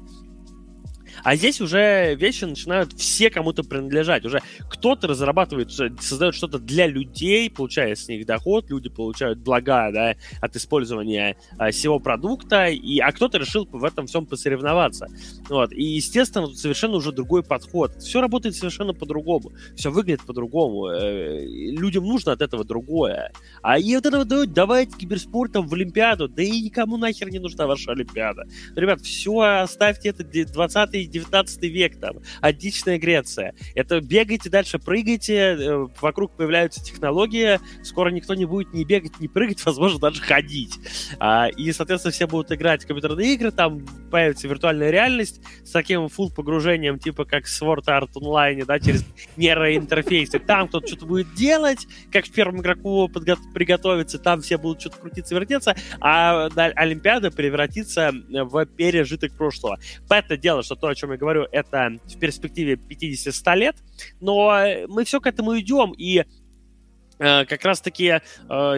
А 1.23 1.37
здесь 1.37 1.61
уже 1.61 2.15
вещи 2.15 2.45
начинают 2.45 2.93
все 2.95 3.31
кому-то 3.31 3.63
принадлежать. 3.63 4.25
Уже 4.25 4.41
кто-то 4.69 5.07
разрабатывает, 5.07 5.71
создает 5.73 6.35
что-то 6.35 6.59
для 6.59 6.87
людей, 6.87 7.51
получая 7.51 7.95
с 7.95 8.09
них 8.09 8.27
доход, 8.27 8.71
люди 8.71 8.89
получают 8.89 9.39
блага 9.39 9.91
да, 9.93 10.15
от 10.41 10.57
использования 10.57 11.37
а, 11.59 11.71
всего 11.71 11.99
продукта, 11.99 12.67
и, 12.67 12.99
а 12.99 13.13
кто-то 13.13 13.39
решил 13.39 13.69
в 13.71 13.85
этом 13.85 14.07
всем 14.07 14.27
посоревноваться. 14.27 15.07
Вот. 15.49 15.73
И, 15.73 15.83
естественно, 15.83 16.47
тут 16.47 16.59
совершенно 16.59 16.97
уже 16.97 17.13
другой 17.13 17.43
подход. 17.43 17.97
Все 17.99 18.21
работает 18.21 18.57
совершенно 18.57 18.95
по-другому. 18.95 19.53
Все 19.77 19.91
выглядит 19.91 20.23
по-другому. 20.23 20.87
Э, 20.89 21.45
людям 21.45 22.05
нужно 22.05 22.33
от 22.33 22.41
этого 22.41 22.65
другое. 22.65 23.33
А 23.63 23.79
и 23.79 23.95
вот 23.95 24.07
этого 24.07 24.25
дают, 24.25 24.53
давайте 24.53 24.97
киберспортом 24.97 25.67
в 25.67 25.75
Олимпиаду. 25.75 26.29
Да 26.29 26.43
и 26.43 26.61
никому 26.63 26.97
нахер 26.97 27.31
не 27.31 27.39
нужна 27.39 27.67
ваша 27.67 27.93
Олимпиада. 27.93 28.45
Ребят, 28.77 29.01
все, 29.01 29.39
оставьте 29.41 30.11
это 30.11 30.25
20 30.25 31.10
19 31.11 31.63
век, 31.63 31.99
там, 32.01 32.17
античная 32.41 32.99
Греция. 32.99 33.55
Это 33.75 34.01
бегайте 34.01 34.51
дальше, 34.51 34.79
прыгайте, 34.79 35.35
э, 35.35 35.87
вокруг 36.01 36.37
появляются 36.37 36.83
технологии, 36.83 37.59
скоро 37.83 38.11
никто 38.11 38.35
не 38.35 38.45
будет 38.45 38.73
ни 38.73 38.85
бегать, 38.85 39.21
ни 39.21 39.27
прыгать, 39.27 39.65
возможно, 39.65 39.99
даже 39.99 40.23
ходить. 40.23 40.75
А, 41.19 41.49
и, 41.49 41.73
соответственно, 41.73 42.13
все 42.13 42.27
будут 42.27 42.53
играть 42.53 42.85
в 42.85 42.87
компьютерные 42.87 43.35
игры, 43.35 43.51
там 43.51 43.85
появится 44.11 44.49
виртуальная 44.49 44.91
реальность 44.91 45.41
с 45.65 45.71
таким 45.71 46.07
full 46.07 46.35
погружением, 46.35 46.99
типа 46.99 47.25
как 47.25 47.45
Sword 47.45 47.85
Art 47.87 48.13
Online, 48.15 48.65
да, 48.65 48.79
через 48.79 49.05
нейроинтерфейсы. 49.37 50.39
Там 50.39 50.69
кто-то 50.69 50.87
что-то 50.87 51.07
будет 51.07 51.35
делать, 51.35 51.87
как 52.13 52.27
в 52.27 52.33
первом 52.33 52.61
игроку 52.61 53.09
приготовиться, 53.09 54.19
там 54.19 54.41
все 54.41 54.59
будут 54.59 54.81
что-то 54.81 54.99
крутиться, 54.99 55.35
вертеться, 55.35 55.75
а 56.01 56.49
Олимпиада 56.77 57.31
превратится 57.31 58.13
в 58.29 58.67
пережиток 58.67 59.33
прошлого. 59.33 59.79
Понятное 60.09 60.37
дело, 60.37 60.63
что 60.63 60.77
то, 60.77 60.89
о 60.89 60.95
чем 61.01 61.13
я 61.13 61.17
говорю, 61.17 61.47
это 61.51 61.99
в 62.07 62.19
перспективе 62.19 62.75
50-100 62.75 63.57
лет, 63.57 63.77
но 64.21 64.65
мы 64.89 65.05
все 65.05 65.21
к 65.21 65.27
этому 65.27 65.59
идем, 65.59 65.93
и 65.97 66.25
как 67.21 67.65
раз-таки 67.67 68.07
э, 68.07 68.21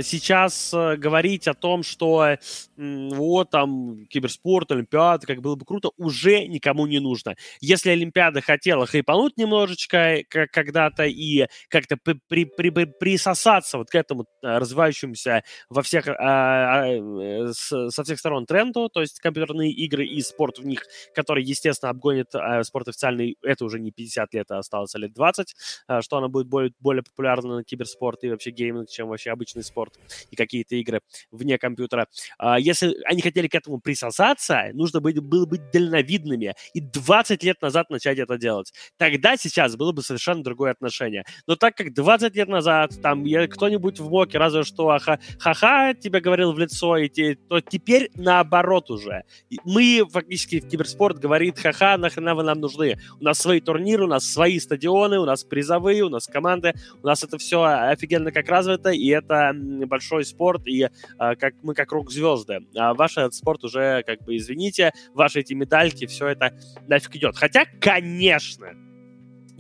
сейчас 0.03 0.74
э, 0.74 0.97
говорить 0.97 1.47
о 1.47 1.55
том, 1.55 1.84
что 1.84 2.36
вот 2.76 3.51
там 3.51 4.07
киберспорт, 4.07 4.72
Олимпиада, 4.72 5.24
как 5.26 5.40
было 5.40 5.55
бы 5.55 5.64
круто, 5.64 5.90
уже 5.97 6.49
никому 6.49 6.86
не 6.88 6.99
нужно. 6.99 7.36
Если 7.61 7.90
Олимпиада 7.90 8.40
хотела 8.40 8.86
хайпануть 8.86 9.36
немножечко 9.36 10.22
когда-то 10.28 11.05
и 11.05 11.47
как-то 11.68 11.97
при, 11.97 12.18
при, 12.28 12.70
при, 12.70 12.86
присосаться 12.86 13.78
вот 13.78 13.90
к 13.90 13.95
этому 13.95 14.26
развивающемуся 14.43 15.45
во 15.68 15.82
всех, 15.82 16.07
со 16.07 18.05
всех 18.05 18.18
сторон 18.18 18.47
тренду, 18.47 18.88
то 18.88 19.01
есть 19.01 19.20
компьютерные 19.20 19.70
игры 19.70 20.05
и 20.05 20.20
спорт 20.22 20.59
в 20.59 20.66
них, 20.66 20.82
который, 21.14 21.45
естественно, 21.45 21.90
обгонит 21.90 22.32
спорт 22.62 22.88
официальный, 22.88 23.36
это 23.43 23.64
уже 23.64 23.78
не 23.78 23.93
50 23.93 24.34
лет, 24.34 24.51
а 24.51 24.59
осталось 24.59 24.95
лет 24.95 25.12
20, 25.12 25.55
что 26.01 26.16
она 26.16 26.26
будет 26.26 26.49
более, 26.49 26.72
более 26.80 27.05
популярна 27.05 27.57
на 27.57 27.64
киберспорт 27.64 28.24
и 28.24 28.32
вообще 28.35 28.51
гейминг, 28.51 28.89
чем 28.89 29.09
вообще 29.09 29.30
обычный 29.30 29.62
спорт 29.62 29.99
и 30.30 30.37
какие-то 30.37 30.76
игры 30.76 31.01
вне 31.30 31.59
компьютера. 31.59 32.07
А, 32.39 32.59
если 32.59 32.97
они 33.05 33.22
хотели 33.22 33.49
к 33.49 33.55
этому 33.55 33.80
присосаться, 33.80 34.70
нужно 34.72 35.01
быть, 35.01 35.18
было 35.18 35.47
быть 35.47 35.70
дальновидными 35.70 36.55
и 36.74 36.80
20 36.80 37.43
лет 37.43 37.61
назад 37.62 37.91
начать 37.91 38.18
это 38.18 38.39
делать. 38.39 38.72
Тогда 38.97 39.37
сейчас 39.37 39.76
было 39.76 39.93
бы 39.93 40.03
совершенно 40.03 40.43
другое 40.43 40.72
отношение. 40.72 41.24
Но 41.47 41.57
так 41.57 41.76
как 41.76 41.93
20 41.93 42.35
лет 42.37 42.49
назад 42.49 42.93
там 43.03 43.24
кто-нибудь 43.49 44.01
в 44.01 44.11
моке 44.11 44.39
разве 44.39 44.62
что 44.62 44.99
ха-ха 44.99 45.95
тебе 45.95 46.20
говорил 46.20 46.53
в 46.53 46.59
лицо, 46.59 46.97
и 46.97 47.09
те, 47.09 47.37
то 47.49 47.61
теперь 47.61 48.11
наоборот 48.14 48.91
уже. 48.91 49.24
Мы 49.64 50.05
фактически 50.11 50.61
в 50.61 50.68
киберспорт 50.68 51.18
говорит 51.18 51.59
ха-ха, 51.59 51.97
нахрена 51.97 52.35
вы 52.35 52.43
нам 52.43 52.61
нужны. 52.61 52.99
У 53.20 53.24
нас 53.24 53.39
свои 53.39 53.61
турниры, 53.61 54.05
у 54.05 54.09
нас 54.09 54.24
свои 54.24 54.59
стадионы, 54.59 55.18
у 55.18 55.24
нас 55.24 55.45
призовые, 55.45 56.03
у 56.03 56.09
нас 56.09 56.26
команды, 56.26 56.74
у 57.03 57.07
нас 57.07 57.22
это 57.24 57.39
все 57.39 57.62
офигенно 57.62 58.22
офигенно 58.23 58.33
как 58.33 58.49
развито, 58.49 58.91
и 58.91 59.09
это 59.09 59.53
большой 59.87 60.25
спорт, 60.25 60.66
и 60.66 60.89
а, 61.18 61.35
как 61.35 61.55
мы 61.62 61.75
как 61.75 61.93
рок-звезды. 61.93 62.61
А 62.77 62.95
ваш 62.95 63.12
этот 63.16 63.35
спорт 63.35 63.64
уже, 63.64 64.03
как 64.07 64.23
бы, 64.23 64.37
извините, 64.37 64.93
ваши 65.14 65.41
эти 65.41 65.55
медальки, 65.55 66.07
все 66.07 66.29
это 66.29 66.53
нафиг 66.89 67.16
идет. 67.16 67.37
Хотя, 67.37 67.64
конечно, 67.81 68.68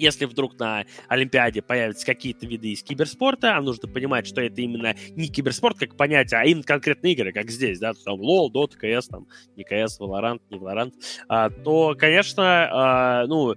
если 0.02 0.24
вдруг 0.24 0.58
на 0.58 0.84
Олимпиаде 1.08 1.62
появятся 1.62 2.04
какие-то 2.04 2.46
виды 2.46 2.72
из 2.72 2.82
киберспорта, 2.82 3.56
а 3.56 3.60
нужно 3.60 3.88
понимать, 3.88 4.26
что 4.26 4.40
это 4.40 4.60
именно 4.60 4.94
не 5.10 5.28
киберспорт 5.28 5.78
как 5.78 5.96
понятие, 5.96 6.40
а 6.40 6.44
именно 6.44 6.64
конкретные 6.64 7.12
игры, 7.12 7.32
как 7.32 7.50
здесь, 7.50 7.78
да, 7.78 7.92
там 7.94 8.20
LoL, 8.20 8.50
Dota, 8.52 8.72
CS, 8.82 9.08
там, 9.08 9.26
не 9.56 9.64
CS, 9.64 10.00
Valorant, 10.00 10.40
не 10.50 10.58
Valorant, 10.58 10.92
а, 11.28 11.50
то, 11.50 11.94
конечно, 11.96 12.42
а, 12.44 13.26
ну, 13.26 13.52
э, 13.52 13.56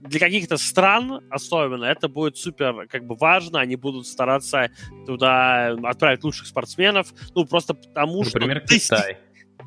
для 0.00 0.20
каких-то 0.20 0.58
стран 0.58 1.24
особенно 1.30 1.86
это 1.86 2.08
будет 2.08 2.36
супер, 2.36 2.86
как 2.88 3.06
бы, 3.06 3.16
важно, 3.16 3.60
они 3.60 3.76
будут 3.76 4.06
стараться 4.06 4.70
туда 5.06 5.72
отправить 5.84 6.22
лучших 6.22 6.46
спортсменов, 6.46 7.12
ну, 7.34 7.46
просто 7.46 7.74
потому 7.74 8.22
Например, 8.24 8.62
что... 8.66 8.78
Китай 8.78 9.18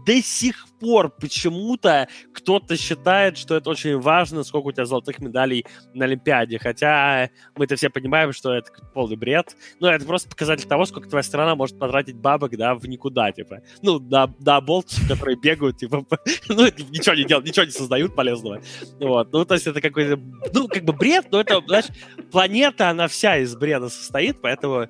до 0.06 0.22
сих 0.22 0.68
пор 0.80 1.10
почему-то 1.10 2.08
кто-то 2.34 2.78
считает, 2.78 3.38
что 3.38 3.56
это 3.56 3.70
очень 3.70 4.00
важно, 4.00 4.44
сколько 4.44 4.68
у 4.68 4.72
тебя 4.72 4.86
золотых 4.86 5.20
медалей 5.20 5.66
на 5.94 6.06
Олимпиаде. 6.06 6.60
Хотя 6.60 7.30
мы-то 7.56 7.76
все 7.76 7.90
понимаем, 7.90 8.32
что 8.32 8.54
это 8.54 8.72
полный 8.94 9.16
бред. 9.16 9.56
Но 9.80 9.92
это 9.92 10.06
просто 10.06 10.30
показатель 10.30 10.68
того, 10.68 10.86
сколько 10.86 11.10
твоя 11.10 11.24
страна 11.24 11.56
может 11.56 11.80
потратить 11.80 12.16
бабок, 12.16 12.56
да, 12.56 12.76
в 12.76 12.88
никуда, 12.88 13.32
типа. 13.32 13.62
Ну, 13.82 14.00
на, 14.00 14.34
на 14.40 14.62
болтов, 14.62 15.00
которые 15.08 15.38
бегают, 15.38 15.78
типа, 15.78 16.06
ну, 16.50 16.66
ничего 16.66 17.16
не 17.16 17.26
делают, 17.26 17.48
ничего 17.48 17.66
не 17.66 17.72
создают 17.72 18.16
полезного. 18.16 18.62
Вот. 19.00 19.34
Ну, 19.34 19.46
то 19.46 19.56
есть 19.56 19.68
это 19.68 19.82
какой-то, 19.82 20.22
ну, 20.54 20.68
как 20.68 20.84
бы 20.84 20.94
бред, 20.94 21.28
но 21.32 21.42
это, 21.42 21.62
знаешь, 21.66 21.86
планета, 22.32 22.90
она 22.90 23.08
вся 23.08 23.38
из 23.38 23.56
бреда 23.56 23.90
состоит, 23.90 24.42
поэтому 24.42 24.88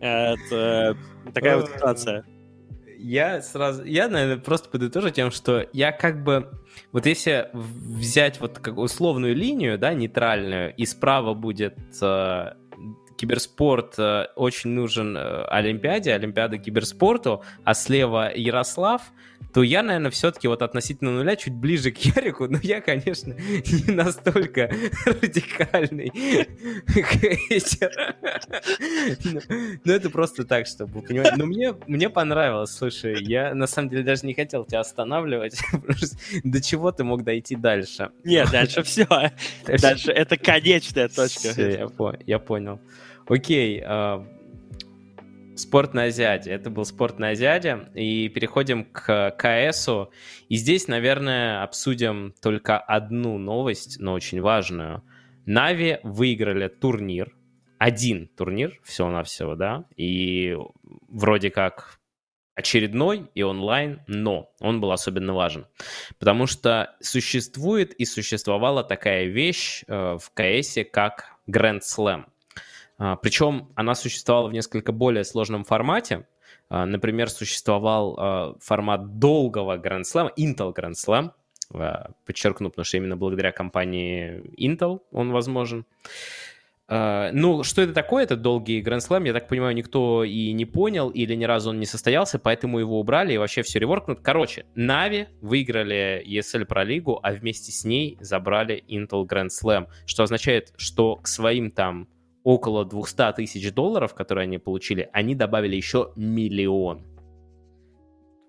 это 0.00 0.96
такая 1.32 1.58
вот 1.58 1.70
ситуация 1.70 2.24
я 2.98 3.42
сразу, 3.42 3.84
я, 3.84 4.08
наверное, 4.08 4.42
просто 4.42 4.68
подытожу 4.68 5.10
тем, 5.10 5.30
что 5.30 5.66
я 5.72 5.92
как 5.92 6.22
бы, 6.22 6.50
вот 6.92 7.06
если 7.06 7.50
взять 7.52 8.40
вот 8.40 8.58
как 8.58 8.78
условную 8.78 9.34
линию, 9.34 9.78
да, 9.78 9.94
нейтральную, 9.94 10.74
и 10.74 10.86
справа 10.86 11.34
будет 11.34 11.78
э, 12.00 12.52
киберспорт 13.16 13.98
э, 13.98 14.26
очень 14.36 14.70
нужен 14.70 15.16
э, 15.16 15.44
Олимпиаде, 15.46 16.12
Олимпиада 16.12 16.58
киберспорту, 16.58 17.42
а 17.64 17.74
слева 17.74 18.30
Ярослав, 18.34 19.02
то 19.56 19.62
я, 19.62 19.82
наверное, 19.82 20.10
все-таки 20.10 20.48
вот 20.48 20.60
относительно 20.60 21.12
нуля 21.12 21.34
чуть 21.34 21.54
ближе 21.54 21.90
к 21.90 21.96
Ярику, 21.96 22.46
но 22.46 22.58
я, 22.62 22.82
конечно, 22.82 23.32
не 23.32 23.90
настолько 23.90 24.70
радикальный 25.06 26.12
Ну, 29.82 29.92
это 29.94 30.10
просто 30.10 30.44
так, 30.44 30.66
чтобы 30.66 31.00
понимать. 31.00 31.38
Но 31.38 31.46
мне, 31.46 31.74
мне 31.86 32.10
понравилось, 32.10 32.70
слушай, 32.70 33.16
я 33.24 33.54
на 33.54 33.66
самом 33.66 33.88
деле 33.88 34.02
даже 34.02 34.26
не 34.26 34.34
хотел 34.34 34.66
тебя 34.66 34.80
останавливать. 34.80 35.58
До 36.44 36.60
чего 36.60 36.92
ты 36.92 37.04
мог 37.04 37.24
дойти 37.24 37.56
дальше? 37.56 38.10
Нет, 38.24 38.50
дальше 38.50 38.82
все. 38.82 39.06
Дальше 39.66 40.12
это 40.12 40.36
конечная 40.36 41.08
точка. 41.08 41.52
Все, 41.52 41.88
я 42.26 42.38
понял. 42.38 42.78
Окей, 43.26 43.82
а, 43.86 44.22
Спорт 45.56 45.94
на 45.94 46.04
Азиаде. 46.04 46.50
Это 46.50 46.70
был 46.70 46.84
спорт 46.84 47.18
на 47.18 47.30
Азиаде. 47.30 47.88
И 47.94 48.28
переходим 48.28 48.84
к 48.84 49.34
КСу. 49.38 50.12
И 50.48 50.56
здесь, 50.56 50.86
наверное, 50.86 51.62
обсудим 51.62 52.34
только 52.42 52.78
одну 52.78 53.38
новость, 53.38 53.98
но 53.98 54.12
очень 54.12 54.40
важную. 54.40 55.02
Нави 55.46 55.98
выиграли 56.02 56.68
турнир. 56.68 57.34
Один 57.78 58.28
турнир, 58.28 58.78
всего-навсего, 58.84 59.54
да. 59.54 59.84
И 59.96 60.56
вроде 61.08 61.50
как 61.50 62.00
очередной 62.54 63.30
и 63.34 63.42
онлайн, 63.42 64.00
но 64.06 64.50
он 64.60 64.80
был 64.80 64.92
особенно 64.92 65.34
важен. 65.34 65.66
Потому 66.18 66.46
что 66.46 66.96
существует 67.00 67.92
и 67.94 68.04
существовала 68.04 68.82
такая 68.82 69.24
вещь 69.26 69.84
э, 69.86 70.18
в 70.18 70.30
КСе, 70.32 70.84
как 70.84 71.36
Grand 71.48 71.80
Slam. 71.80 72.24
А, 72.98 73.16
Причем 73.16 73.68
она 73.74 73.94
существовала 73.94 74.48
в 74.48 74.52
несколько 74.52 74.92
более 74.92 75.24
сложном 75.24 75.64
формате. 75.64 76.26
А, 76.68 76.86
например, 76.86 77.28
существовал 77.28 78.16
а, 78.18 78.54
формат 78.60 79.18
долгого 79.18 79.76
Slam, 79.76 80.30
Intel 80.38 80.74
Grand 80.74 80.94
Slam, 80.94 81.32
подчеркну, 82.24 82.70
потому 82.70 82.84
что 82.84 82.96
именно 82.96 83.16
благодаря 83.16 83.50
компании 83.50 84.40
Intel 84.56 85.00
он 85.10 85.32
возможен. 85.32 85.84
Ну, 86.88 87.64
что 87.64 87.82
это 87.82 87.92
такое, 87.92 88.22
этот 88.22 88.40
долгий 88.42 88.80
Slam, 88.80 89.26
я 89.26 89.32
так 89.32 89.48
понимаю, 89.48 89.74
никто 89.74 90.22
и 90.22 90.52
не 90.52 90.64
понял, 90.64 91.10
или 91.10 91.34
ни 91.34 91.42
разу 91.42 91.70
он 91.70 91.80
не 91.80 91.86
состоялся, 91.86 92.38
поэтому 92.38 92.78
его 92.78 93.00
убрали, 93.00 93.32
и 93.32 93.36
вообще 93.36 93.62
все 93.62 93.80
реворкнут. 93.80 94.20
Короче, 94.20 94.66
Нави 94.76 95.26
выиграли 95.40 96.24
ESL 96.24 96.68
Pro 96.68 96.84
Лигу, 96.84 97.18
а 97.20 97.32
вместе 97.32 97.72
с 97.72 97.84
ней 97.84 98.16
забрали 98.20 98.84
Intel 98.88 99.26
Grand 99.26 99.48
Slam, 99.48 99.88
что 100.06 100.22
означает, 100.22 100.72
что 100.76 101.16
к 101.16 101.26
своим 101.26 101.72
там 101.72 102.06
около 102.46 102.84
200 102.84 103.32
тысяч 103.32 103.72
долларов, 103.72 104.14
которые 104.14 104.44
они 104.44 104.58
получили, 104.58 105.10
они 105.12 105.34
добавили 105.34 105.74
еще 105.74 106.12
миллион. 106.14 107.04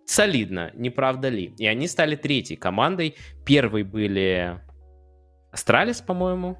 Солидно, 0.06 0.72
не 0.76 0.92
правда 0.92 1.30
ли? 1.30 1.56
И 1.58 1.66
они 1.66 1.88
стали 1.88 2.16
третьей 2.16 2.58
командой. 2.58 3.16
Первой 3.44 3.82
были 3.82 4.62
Astralis, 5.52 6.02
по-моему, 6.02 6.60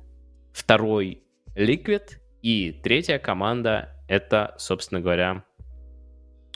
второй 0.52 1.22
Liquid, 1.56 2.18
и 2.42 2.72
третья 2.72 3.20
команда 3.20 3.94
это, 4.08 4.56
собственно 4.58 5.00
говоря, 5.00 5.44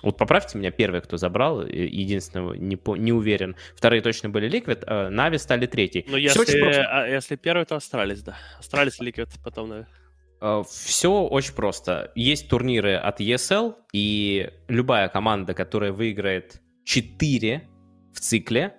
вот 0.01 0.17
поправьте 0.17 0.57
меня, 0.57 0.71
первый, 0.71 1.01
кто 1.01 1.17
забрал, 1.17 1.61
единственного, 1.61 2.55
не, 2.55 2.75
по, 2.75 2.95
не 2.95 3.13
уверен. 3.13 3.55
Вторые 3.75 4.01
точно 4.01 4.29
были 4.29 4.49
Liquid, 4.49 4.83
а 4.87 5.11
NAVI 5.11 5.37
стали 5.37 5.67
третьей. 5.67 6.05
Ну, 6.07 6.17
если, 6.17 6.59
а, 6.59 7.05
если 7.05 7.35
первый, 7.35 7.65
то 7.65 7.75
Astralis, 7.75 8.23
да. 8.23 8.35
Astralis 8.57 8.99
и 8.99 9.05
Liquid 9.05 9.29
потом, 9.43 9.69
наверное. 9.69 10.00
Э, 10.41 10.63
Все 10.67 11.11
очень 11.23 11.53
просто. 11.53 12.11
Есть 12.15 12.49
турниры 12.49 12.95
от 12.95 13.21
ESL, 13.21 13.75
и 13.93 14.51
любая 14.67 15.07
команда, 15.07 15.53
которая 15.53 15.91
выиграет 15.91 16.61
4 16.83 17.69
в 18.13 18.19
цикле, 18.19 18.75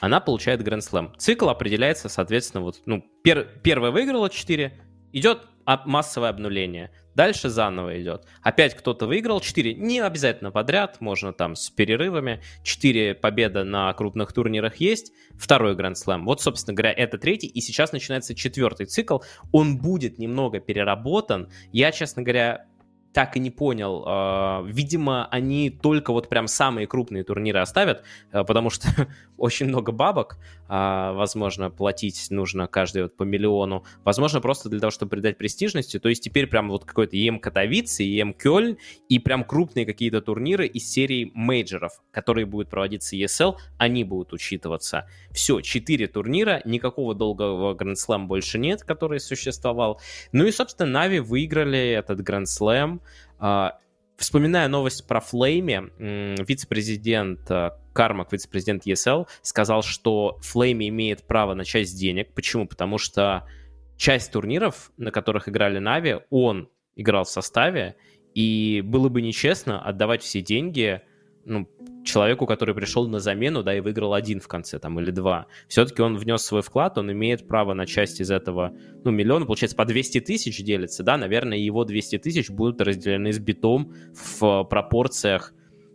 она 0.00 0.20
получает 0.20 0.60
Grand 0.60 0.78
Slam. 0.80 1.16
Цикл 1.16 1.48
определяется, 1.48 2.08
соответственно, 2.08 2.62
вот, 2.62 2.82
ну, 2.86 3.04
пер, 3.24 3.48
первая 3.64 3.90
выиграла 3.90 4.30
4, 4.30 4.72
идет 5.12 5.48
массовое 5.84 6.30
обнуление. 6.30 6.90
Дальше 7.14 7.48
заново 7.48 8.00
идет. 8.00 8.26
Опять 8.42 8.76
кто-то 8.76 9.06
выиграл 9.06 9.40
4, 9.40 9.74
не 9.74 10.00
обязательно 10.00 10.50
подряд, 10.50 11.00
можно 11.00 11.32
там 11.32 11.56
с 11.56 11.68
перерывами. 11.68 12.40
4 12.62 13.16
победы 13.16 13.64
на 13.64 13.92
крупных 13.92 14.32
турнирах 14.32 14.76
есть. 14.76 15.12
Второй 15.36 15.74
Grand 15.74 15.98
Slam. 15.98 16.24
Вот, 16.24 16.40
собственно 16.40 16.74
говоря, 16.74 16.92
это 16.92 17.18
третий. 17.18 17.48
И 17.48 17.60
сейчас 17.60 17.92
начинается 17.92 18.34
четвертый 18.34 18.86
цикл. 18.86 19.18
Он 19.52 19.78
будет 19.78 20.18
немного 20.18 20.60
переработан. 20.60 21.50
Я, 21.72 21.92
честно 21.92 22.22
говоря, 22.22 22.66
так 23.12 23.36
и 23.36 23.40
не 23.40 23.50
понял. 23.50 24.04
А, 24.06 24.62
видимо, 24.64 25.26
они 25.26 25.70
только 25.70 26.12
вот 26.12 26.28
прям 26.28 26.46
самые 26.46 26.86
крупные 26.86 27.24
турниры 27.24 27.60
оставят, 27.60 28.04
а, 28.30 28.44
потому 28.44 28.70
что 28.70 28.88
очень 29.36 29.66
много 29.66 29.92
бабок, 29.92 30.38
а, 30.68 31.12
возможно, 31.14 31.70
платить 31.70 32.26
нужно 32.30 32.66
каждый 32.66 33.04
вот 33.04 33.16
по 33.16 33.22
миллиону. 33.22 33.84
Возможно, 34.04 34.40
просто 34.40 34.68
для 34.68 34.80
того, 34.80 34.90
чтобы 34.90 35.10
придать 35.10 35.38
престижности. 35.38 35.98
То 35.98 36.08
есть 36.08 36.22
теперь 36.22 36.46
прям 36.46 36.68
вот 36.68 36.84
какой-то 36.84 37.16
ЕМ 37.16 37.40
Катовицы, 37.40 38.02
ЕМ 38.02 38.34
Кёльн 38.34 38.76
и 39.08 39.18
прям 39.18 39.44
крупные 39.44 39.86
какие-то 39.86 40.20
турниры 40.20 40.66
из 40.66 40.90
серии 40.90 41.32
мейджеров, 41.34 41.92
которые 42.10 42.46
будут 42.46 42.68
проводиться 42.68 43.16
ESL, 43.16 43.56
они 43.78 44.04
будут 44.04 44.32
учитываться. 44.32 45.08
Все, 45.32 45.60
четыре 45.60 46.06
турнира, 46.06 46.60
никакого 46.64 47.14
долгого 47.14 47.74
Гранд 47.74 47.98
Слэм 47.98 48.28
больше 48.28 48.58
нет, 48.58 48.82
который 48.82 49.20
существовал. 49.20 50.00
Ну 50.32 50.46
и, 50.46 50.52
собственно, 50.52 50.90
Нави 50.90 51.20
выиграли 51.20 51.78
этот 51.90 52.20
Гранд 52.20 52.48
Слэм. 52.48 53.00
А, 53.38 53.78
вспоминая 54.16 54.68
новость 54.68 55.06
про 55.06 55.20
Флейме, 55.20 55.90
вице-президент 56.44 57.50
а, 57.50 57.78
Кармак, 57.98 58.32
вице-президент 58.32 58.86
ESL, 58.86 59.26
сказал, 59.42 59.82
что 59.82 60.38
Флейме 60.42 60.88
имеет 60.88 61.26
право 61.26 61.54
на 61.54 61.64
часть 61.64 61.98
денег. 61.98 62.32
Почему? 62.32 62.68
Потому 62.68 62.96
что 62.96 63.44
часть 63.96 64.30
турниров, 64.30 64.92
на 64.98 65.10
которых 65.10 65.48
играли 65.48 65.80
Нави, 65.80 66.18
он 66.30 66.68
играл 66.94 67.24
в 67.24 67.28
составе, 67.28 67.96
и 68.34 68.82
было 68.84 69.08
бы 69.08 69.20
нечестно 69.20 69.84
отдавать 69.84 70.22
все 70.22 70.40
деньги 70.42 71.02
ну, 71.44 71.68
человеку, 72.04 72.46
который 72.46 72.72
пришел 72.72 73.08
на 73.08 73.18
замену, 73.18 73.64
да, 73.64 73.76
и 73.76 73.80
выиграл 73.80 74.14
один 74.14 74.38
в 74.38 74.46
конце, 74.46 74.78
там, 74.78 75.00
или 75.00 75.10
два. 75.10 75.48
Все-таки 75.66 76.00
он 76.00 76.16
внес 76.16 76.42
свой 76.42 76.62
вклад, 76.62 76.98
он 76.98 77.10
имеет 77.10 77.48
право 77.48 77.74
на 77.74 77.84
часть 77.84 78.20
из 78.20 78.30
этого, 78.30 78.76
ну, 79.02 79.10
миллиона, 79.10 79.44
получается, 79.44 79.76
по 79.76 79.84
200 79.84 80.20
тысяч 80.20 80.62
делится, 80.62 81.02
да, 81.02 81.16
наверное, 81.16 81.58
его 81.58 81.84
200 81.84 82.18
тысяч 82.18 82.48
будут 82.48 82.80
разделены 82.80 83.32
с 83.32 83.40
битом 83.40 83.92
в 84.14 84.62
пропорциях, 84.70 85.52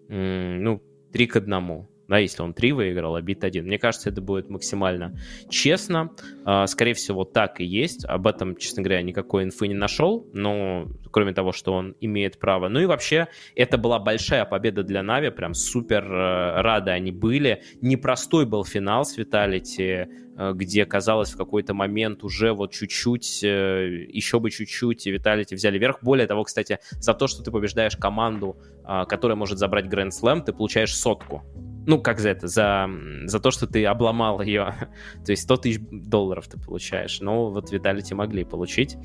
ну, 0.10 0.84
3 1.14 1.28
к 1.28 1.38
1 1.38 1.93
да, 2.08 2.18
если 2.18 2.42
он 2.42 2.54
3 2.54 2.72
выиграл, 2.74 3.16
а 3.16 3.22
бит 3.22 3.44
1. 3.44 3.66
Мне 3.66 3.80
кажется, 3.80 4.10
это 4.10 4.22
будет 4.22 4.50
максимально 4.50 5.18
честно. 5.50 6.12
А, 6.46 6.68
скорее 6.68 6.94
всего, 6.94 7.24
так 7.24 7.60
и 7.62 7.66
есть. 7.66 8.06
Об 8.06 8.28
этом, 8.28 8.56
честно 8.56 8.84
говоря, 8.84 9.02
никакой 9.02 9.44
инфы 9.44 9.68
не 9.68 9.74
нашел, 9.74 10.28
но 10.34 10.88
кроме 11.12 11.34
того, 11.34 11.52
что 11.52 11.74
он 11.74 11.96
имеет 12.02 12.40
право. 12.40 12.68
Ну 12.68 12.80
и 12.80 12.86
вообще, 12.86 13.28
это 13.56 13.78
была 13.78 14.00
большая 14.00 14.46
победа 14.46 14.84
для 14.84 15.04
Нави, 15.04 15.30
прям 15.30 15.54
супер 15.54 16.04
э, 16.04 16.62
рады 16.62 16.92
они 16.92 17.12
были. 17.12 17.64
Непростой 17.82 18.46
был 18.46 18.66
финал 18.66 19.06
с 19.06 19.18
Виталити, 19.18 20.08
где, 20.36 20.86
казалось, 20.86 21.32
в 21.32 21.38
какой-то 21.38 21.74
момент 21.74 22.24
уже 22.24 22.54
вот 22.54 22.72
чуть-чуть, 22.72 23.44
э, 23.44 24.08
еще 24.10 24.40
бы 24.40 24.50
чуть-чуть, 24.50 25.08
и 25.08 25.12
Виталити 25.12 25.56
взяли 25.56 25.78
верх. 25.78 26.00
Более 26.02 26.28
того, 26.28 26.44
кстати, 26.44 26.80
за 26.92 27.14
то, 27.14 27.28
что 27.28 27.44
ты 27.44 27.52
побеждаешь 27.52 27.96
команду, 27.96 28.58
а, 28.84 29.06
которая 29.06 29.36
может 29.36 29.60
забрать 29.60 29.88
Гранд 29.88 30.14
Слэм, 30.14 30.42
ты 30.42 30.54
получаешь 30.54 30.96
сотку. 30.96 31.44
Ну, 31.86 32.02
как 32.02 32.20
за 32.20 32.30
это? 32.30 32.48
За, 32.48 32.90
за 33.26 33.40
то, 33.40 33.52
что 33.52 33.68
ты 33.68 33.86
обломал 33.86 34.42
ее. 34.42 34.74
то 35.26 35.32
есть 35.32 35.44
100 35.44 35.58
тысяч 35.58 35.82
долларов 35.92 36.48
ты 36.48 36.60
получаешь. 36.60 37.20
Но 37.22 37.50
вот 37.50 37.72
Виталити 37.72 38.14
могли 38.14 38.44
получить. 38.44 38.98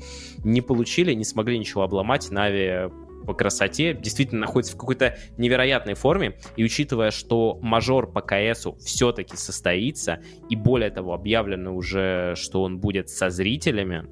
Не 0.43 0.61
получили, 0.61 1.13
не 1.13 1.25
смогли 1.25 1.59
ничего 1.59 1.83
обломать. 1.83 2.31
Нави 2.31 2.89
по 3.25 3.33
красоте 3.33 3.93
действительно 3.93 4.41
находится 4.41 4.75
в 4.75 4.79
какой-то 4.79 5.17
невероятной 5.37 5.93
форме. 5.93 6.37
И 6.55 6.63
учитывая, 6.63 7.11
что 7.11 7.57
мажор 7.61 8.11
по 8.11 8.21
КСу 8.21 8.77
все-таки 8.79 9.35
состоится, 9.35 10.21
и 10.49 10.55
более 10.55 10.89
того, 10.89 11.13
объявлено 11.13 11.75
уже, 11.75 12.33
что 12.35 12.63
он 12.63 12.79
будет 12.79 13.09
со 13.09 13.29
зрителями, 13.29 14.07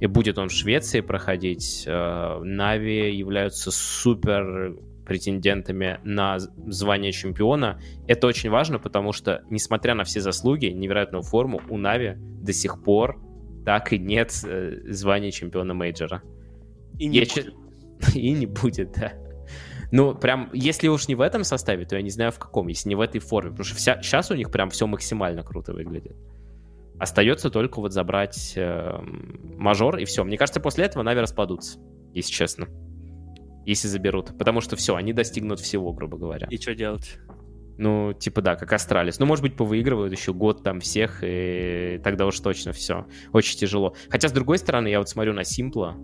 и 0.00 0.06
будет 0.06 0.38
он 0.38 0.48
в 0.48 0.52
Швеции 0.52 1.00
проходить, 1.00 1.84
э, 1.86 2.40
Нави 2.42 3.14
являются 3.14 3.70
супер 3.70 4.76
претендентами 5.06 6.00
на 6.04 6.38
звание 6.38 7.12
чемпиона. 7.12 7.80
Это 8.06 8.26
очень 8.26 8.50
важно, 8.50 8.78
потому 8.78 9.12
что, 9.12 9.42
несмотря 9.50 9.94
на 9.94 10.04
все 10.04 10.20
заслуги, 10.20 10.66
невероятную 10.66 11.22
форму, 11.22 11.60
у 11.68 11.76
Нави 11.76 12.14
до 12.16 12.52
сих 12.52 12.82
пор 12.82 13.20
так 13.64 13.92
и 13.92 13.98
нет 13.98 14.32
э, 14.44 14.80
звания 14.88 15.30
чемпиона 15.30 15.74
мейджора. 15.74 16.22
И 16.98 17.06
не 17.06 17.24
будет. 17.24 17.54
И 18.14 18.32
не 18.32 18.46
будет, 18.46 18.92
да. 18.92 19.12
Ну, 19.90 20.14
прям, 20.14 20.48
если 20.54 20.88
уж 20.88 21.06
не 21.06 21.14
в 21.14 21.20
этом 21.20 21.44
составе, 21.44 21.84
то 21.84 21.96
я 21.96 22.02
не 22.02 22.08
знаю 22.08 22.32
в 22.32 22.38
каком, 22.38 22.68
если 22.68 22.88
не 22.88 22.94
в 22.94 23.00
этой 23.00 23.20
форме. 23.20 23.50
Потому 23.50 23.64
что 23.64 23.76
вся... 23.76 24.00
сейчас 24.02 24.30
у 24.30 24.34
них 24.34 24.50
прям 24.50 24.70
все 24.70 24.86
максимально 24.86 25.42
круто 25.42 25.74
выглядит. 25.74 26.16
Остается 26.98 27.50
только 27.50 27.80
вот 27.80 27.92
забрать 27.92 28.54
э, 28.56 28.98
мажор, 29.56 29.98
и 29.98 30.06
все. 30.06 30.24
Мне 30.24 30.38
кажется, 30.38 30.60
после 30.60 30.86
этого 30.86 31.02
Нави 31.02 31.20
распадутся, 31.20 31.78
если 32.14 32.32
честно. 32.32 32.68
Если 33.66 33.86
заберут. 33.88 34.36
Потому 34.38 34.62
что 34.62 34.76
все, 34.76 34.96
они 34.96 35.12
достигнут 35.12 35.60
всего, 35.60 35.92
грубо 35.92 36.16
говоря. 36.16 36.46
И 36.48 36.56
что 36.56 36.74
делать? 36.74 37.18
Ну, 37.76 38.14
типа, 38.14 38.40
да, 38.40 38.56
как 38.56 38.72
Астралис. 38.72 39.18
Ну, 39.18 39.26
может 39.26 39.42
быть, 39.42 39.56
повыигрывают 39.56 40.12
еще 40.12 40.32
год 40.32 40.62
там 40.62 40.80
всех, 40.80 41.20
и 41.22 42.00
тогда 42.02 42.26
уж 42.26 42.38
точно 42.40 42.72
все. 42.72 43.06
Очень 43.32 43.58
тяжело. 43.58 43.94
Хотя, 44.08 44.28
с 44.28 44.32
другой 44.32 44.58
стороны, 44.58 44.88
я 44.88 44.98
вот 44.98 45.08
смотрю 45.08 45.32
на 45.32 45.44
Симпла, 45.44 45.96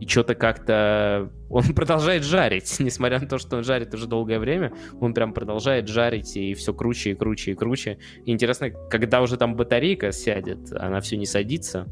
и 0.00 0.06
что-то 0.06 0.34
как-то 0.34 1.30
он 1.48 1.62
продолжает 1.74 2.22
жарить, 2.24 2.76
несмотря 2.78 3.20
на 3.20 3.26
то, 3.26 3.38
что 3.38 3.56
он 3.56 3.64
жарит 3.64 3.94
уже 3.94 4.06
долгое 4.06 4.38
время, 4.38 4.72
он 5.00 5.14
прям 5.14 5.32
продолжает 5.32 5.88
жарить, 5.88 6.36
и 6.36 6.54
все 6.54 6.74
круче 6.74 7.12
и 7.12 7.14
круче 7.14 7.52
и 7.52 7.54
круче. 7.54 7.98
И 8.24 8.32
интересно, 8.32 8.70
когда 8.70 9.22
уже 9.22 9.36
там 9.36 9.56
батарейка 9.56 10.12
сядет, 10.12 10.72
она 10.72 11.00
все 11.00 11.16
не 11.16 11.26
садится, 11.26 11.86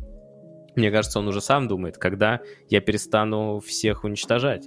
мне 0.76 0.90
кажется, 0.90 1.18
он 1.18 1.28
уже 1.28 1.40
сам 1.40 1.68
думает, 1.68 1.98
когда 1.98 2.40
я 2.68 2.80
перестану 2.80 3.60
всех 3.60 4.04
уничтожать. 4.04 4.66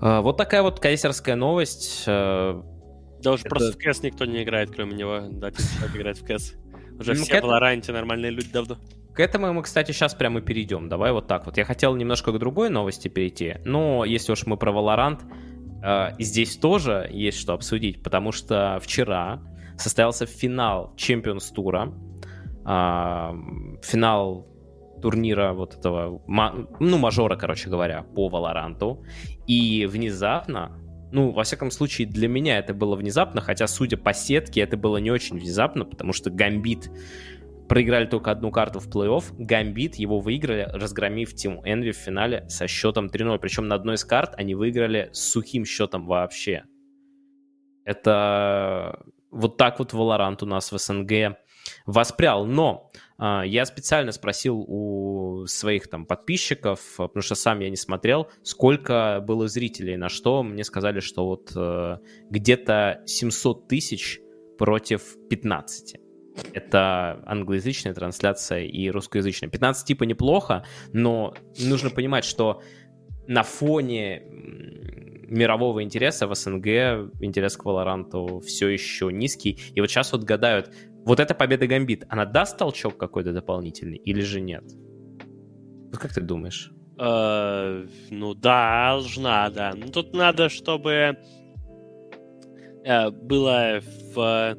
А, 0.00 0.20
вот 0.20 0.36
такая 0.36 0.62
вот 0.62 0.80
кайсерская 0.80 1.36
новость. 1.36 2.04
А, 2.06 2.62
да 3.22 3.32
уж 3.32 3.40
Это... 3.40 3.48
просто 3.48 3.72
в 3.72 3.78
КС 3.78 4.02
никто 4.02 4.24
не 4.26 4.42
играет, 4.42 4.70
кроме 4.70 4.94
него. 4.94 5.22
Да, 5.30 5.50
играть 5.94 6.20
в 6.20 6.24
КС. 6.24 6.54
Уже 6.98 7.14
ну, 7.14 7.22
все 7.22 7.40
в 7.40 7.44
Лоранте 7.44 7.92
нормальные 7.92 8.30
люди 8.30 8.50
давно. 8.52 8.78
К 9.18 9.20
этому 9.20 9.52
мы, 9.52 9.64
кстати, 9.64 9.90
сейчас 9.90 10.14
прямо 10.14 10.40
перейдем. 10.40 10.88
Давай 10.88 11.10
вот 11.10 11.26
так 11.26 11.44
вот. 11.44 11.56
Я 11.56 11.64
хотел 11.64 11.96
немножко 11.96 12.30
к 12.30 12.38
другой 12.38 12.70
новости 12.70 13.08
перейти, 13.08 13.56
но 13.64 14.04
если 14.04 14.30
уж 14.30 14.46
мы 14.46 14.56
про 14.56 14.70
Valorant, 14.70 15.22
э, 15.82 16.14
здесь 16.20 16.56
тоже 16.56 17.08
есть 17.10 17.40
что 17.40 17.52
обсудить, 17.52 18.00
потому 18.00 18.30
что 18.30 18.78
вчера 18.80 19.42
состоялся 19.76 20.24
финал 20.24 20.94
Champions 20.96 21.52
тура, 21.52 21.92
э, 22.64 23.80
финал 23.82 24.46
турнира 25.02 25.52
вот 25.52 25.74
этого, 25.74 26.22
ну, 26.78 26.98
мажора, 26.98 27.34
короче 27.34 27.68
говоря, 27.68 28.04
по 28.04 28.28
Валоранту. 28.28 29.02
И 29.48 29.84
внезапно, 29.86 30.78
ну, 31.10 31.32
во 31.32 31.42
всяком 31.42 31.72
случае, 31.72 32.06
для 32.06 32.28
меня 32.28 32.58
это 32.58 32.72
было 32.72 32.94
внезапно, 32.94 33.40
хотя, 33.40 33.66
судя 33.66 33.96
по 33.96 34.12
сетке, 34.12 34.60
это 34.60 34.76
было 34.76 34.98
не 34.98 35.10
очень 35.10 35.40
внезапно, 35.40 35.84
потому 35.84 36.12
что 36.12 36.30
Гамбит 36.30 36.88
проиграли 37.68 38.06
только 38.06 38.30
одну 38.30 38.50
карту 38.50 38.80
в 38.80 38.88
плей-офф. 38.88 39.34
Гамбит 39.38 39.96
его 39.96 40.20
выиграли, 40.20 40.68
разгромив 40.72 41.34
Тим 41.34 41.60
Энви 41.64 41.92
в 41.92 41.96
финале 41.96 42.48
со 42.48 42.66
счетом 42.66 43.06
3-0. 43.06 43.38
Причем 43.38 43.68
на 43.68 43.74
одной 43.74 43.96
из 43.96 44.04
карт 44.04 44.34
они 44.36 44.54
выиграли 44.54 45.10
с 45.12 45.30
сухим 45.30 45.64
счетом 45.64 46.06
вообще. 46.06 46.64
Это 47.84 48.98
вот 49.30 49.56
так 49.56 49.78
вот 49.78 49.92
Valorant 49.92 50.38
у 50.42 50.46
нас 50.46 50.72
в 50.72 50.78
СНГ 50.78 51.36
воспрял. 51.86 52.46
Но 52.46 52.90
э, 53.18 53.42
я 53.46 53.64
специально 53.64 54.12
спросил 54.12 54.64
у 54.66 55.46
своих 55.46 55.88
там 55.88 56.06
подписчиков, 56.06 56.80
потому 56.96 57.22
что 57.22 57.34
сам 57.34 57.60
я 57.60 57.70
не 57.70 57.76
смотрел, 57.76 58.28
сколько 58.42 59.22
было 59.26 59.48
зрителей, 59.48 59.96
на 59.96 60.08
что 60.08 60.42
мне 60.42 60.64
сказали, 60.64 61.00
что 61.00 61.26
вот 61.26 61.52
э, 61.54 61.98
где-то 62.30 63.02
700 63.06 63.68
тысяч 63.68 64.20
против 64.58 65.16
15. 65.28 66.07
Это 66.52 67.22
англоязычная 67.26 67.94
трансляция 67.94 68.64
и 68.64 68.90
русскоязычная. 68.90 69.48
15 69.48 69.86
типа 69.86 70.04
неплохо, 70.04 70.64
но 70.92 71.34
нужно 71.58 71.90
понимать, 71.90 72.24
что 72.24 72.62
на 73.26 73.42
фоне 73.42 74.22
мирового 75.28 75.82
интереса 75.82 76.26
в 76.26 76.34
СНГ 76.34 76.66
интерес 77.20 77.56
к 77.56 77.64
Валоранту 77.64 78.40
все 78.40 78.68
еще 78.68 79.10
низкий. 79.12 79.60
И 79.74 79.80
вот 79.80 79.90
сейчас 79.90 80.12
вот 80.12 80.24
гадают, 80.24 80.72
вот 81.04 81.20
эта 81.20 81.34
победа 81.34 81.66
Гамбит, 81.66 82.04
она 82.08 82.24
даст 82.24 82.56
толчок 82.58 82.96
какой-то 82.96 83.32
дополнительный 83.32 83.98
или 83.98 84.20
же 84.20 84.40
нет? 84.40 84.64
Вот 85.90 85.98
как 85.98 86.12
ты 86.12 86.20
думаешь? 86.20 86.72
Uh, 86.96 87.88
ну, 88.10 88.34
должна, 88.34 89.50
да. 89.50 89.72
Ну, 89.76 89.88
тут 89.88 90.14
надо, 90.14 90.48
чтобы 90.48 91.16
uh, 92.84 93.10
было 93.10 93.80
в 94.12 94.56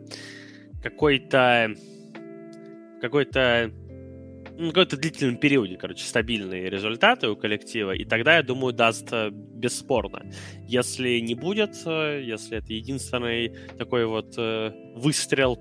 какой-то 0.82 1.76
какой-то 3.02 3.72
ну, 4.58 4.70
какой-то 4.70 4.98
длительном 4.98 5.38
периоде, 5.38 5.78
короче, 5.78 6.04
стабильные 6.04 6.70
результаты 6.70 7.30
у 7.30 7.38
коллектива, 7.38 7.94
и 7.94 8.04
тогда, 8.04 8.36
я 8.36 8.44
думаю, 8.44 8.74
даст 8.74 9.08
э, 9.14 9.30
бесспорно. 9.32 10.30
Если 10.68 11.20
не 11.20 11.34
будет, 11.34 11.78
э, 11.86 12.22
если 12.26 12.58
это 12.58 12.74
единственный 12.74 13.56
такой 13.78 14.06
вот 14.06 14.34
э, 14.38 14.72
выстрел 14.96 15.58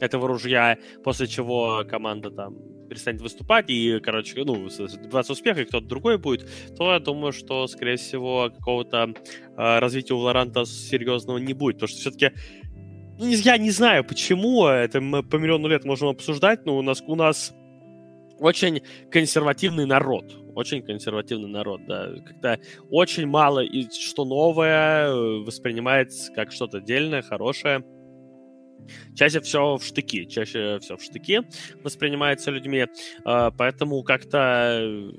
этого 0.00 0.28
ружья, 0.28 0.76
после 1.02 1.28
чего 1.28 1.82
команда 1.88 2.30
там 2.30 2.58
перестанет 2.92 3.22
выступать 3.22 3.70
и, 3.70 4.00
короче, 4.00 4.44
ну, 4.44 4.68
добиваться 4.68 5.32
успеха, 5.32 5.62
и 5.62 5.64
кто-то 5.64 5.86
другой 5.86 6.18
будет, 6.18 6.46
то 6.76 6.92
я 6.92 7.00
думаю, 7.00 7.32
что, 7.32 7.66
скорее 7.66 7.96
всего, 7.96 8.50
какого-то 8.50 9.14
э, 9.56 9.78
развития 9.78 10.12
у 10.12 10.18
Лоранта 10.18 10.66
серьезного 10.66 11.38
не 11.38 11.54
будет, 11.54 11.76
потому 11.76 11.88
что 11.88 12.00
все-таки 12.00 12.32
ну, 13.22 13.28
я 13.28 13.56
не 13.56 13.70
знаю, 13.70 14.04
почему, 14.04 14.66
это 14.66 15.00
мы 15.00 15.22
по 15.22 15.36
миллиону 15.36 15.68
лет 15.68 15.84
можем 15.84 16.08
обсуждать, 16.08 16.66
но 16.66 16.76
у 16.76 16.82
нас, 16.82 17.02
у 17.06 17.14
нас 17.14 17.54
очень 18.40 18.82
консервативный 19.10 19.86
народ. 19.86 20.24
Очень 20.54 20.82
консервативный 20.82 21.48
народ, 21.48 21.86
да. 21.86 22.10
Когда 22.26 22.58
очень 22.90 23.26
мало 23.26 23.60
и 23.60 23.88
что 23.90 24.24
новое 24.24 25.06
э, 25.06 25.44
воспринимается 25.44 26.32
как 26.32 26.50
что-то 26.50 26.78
отдельное, 26.78 27.22
хорошее. 27.22 27.84
Чаще 29.14 29.40
все 29.40 29.76
в 29.76 29.82
штыки, 29.84 30.24
чаще 30.26 30.78
все 30.80 30.96
в 30.96 31.02
штыки 31.02 31.40
воспринимается 31.82 32.50
людьми, 32.50 32.86
а, 33.24 33.50
поэтому 33.50 34.02
как-то 34.02 34.80
э, 34.80 35.10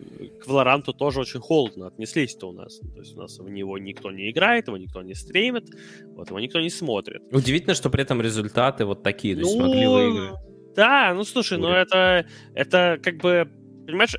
к 0.42 0.48
Валоранту 0.48 0.94
тоже 0.94 1.20
очень 1.20 1.40
холодно 1.40 1.88
отнеслись-то 1.88 2.50
у 2.50 2.52
нас. 2.54 2.80
То 2.80 3.00
есть 3.00 3.16
у 3.16 3.22
нас 3.22 3.40
в 3.40 3.50
него 3.50 3.78
никто 3.78 4.12
не 4.12 4.32
играет, 4.32 4.68
его 4.68 4.78
никто 4.78 5.02
не 5.02 5.16
стримит, 5.16 5.70
вот 6.16 6.30
его 6.30 6.40
никто 6.40 6.60
не 6.60 6.70
смотрит. 6.70 7.22
Удивительно, 7.32 7.74
что 7.76 7.90
при 7.90 8.04
этом 8.04 8.22
результаты 8.22 8.86
вот 8.86 9.04
такие, 9.04 9.36
то 9.36 9.42
есть 9.42 9.56
ну, 9.56 9.66
смогли 9.66 9.88
выиграть. 9.88 10.40
Да, 10.76 11.14
ну 11.14 11.24
слушай, 11.24 11.58
ну 11.58 11.70
это, 11.70 12.26
это 12.56 13.00
как 13.02 13.18
бы, 13.18 13.48
понимаешь, 13.86 14.16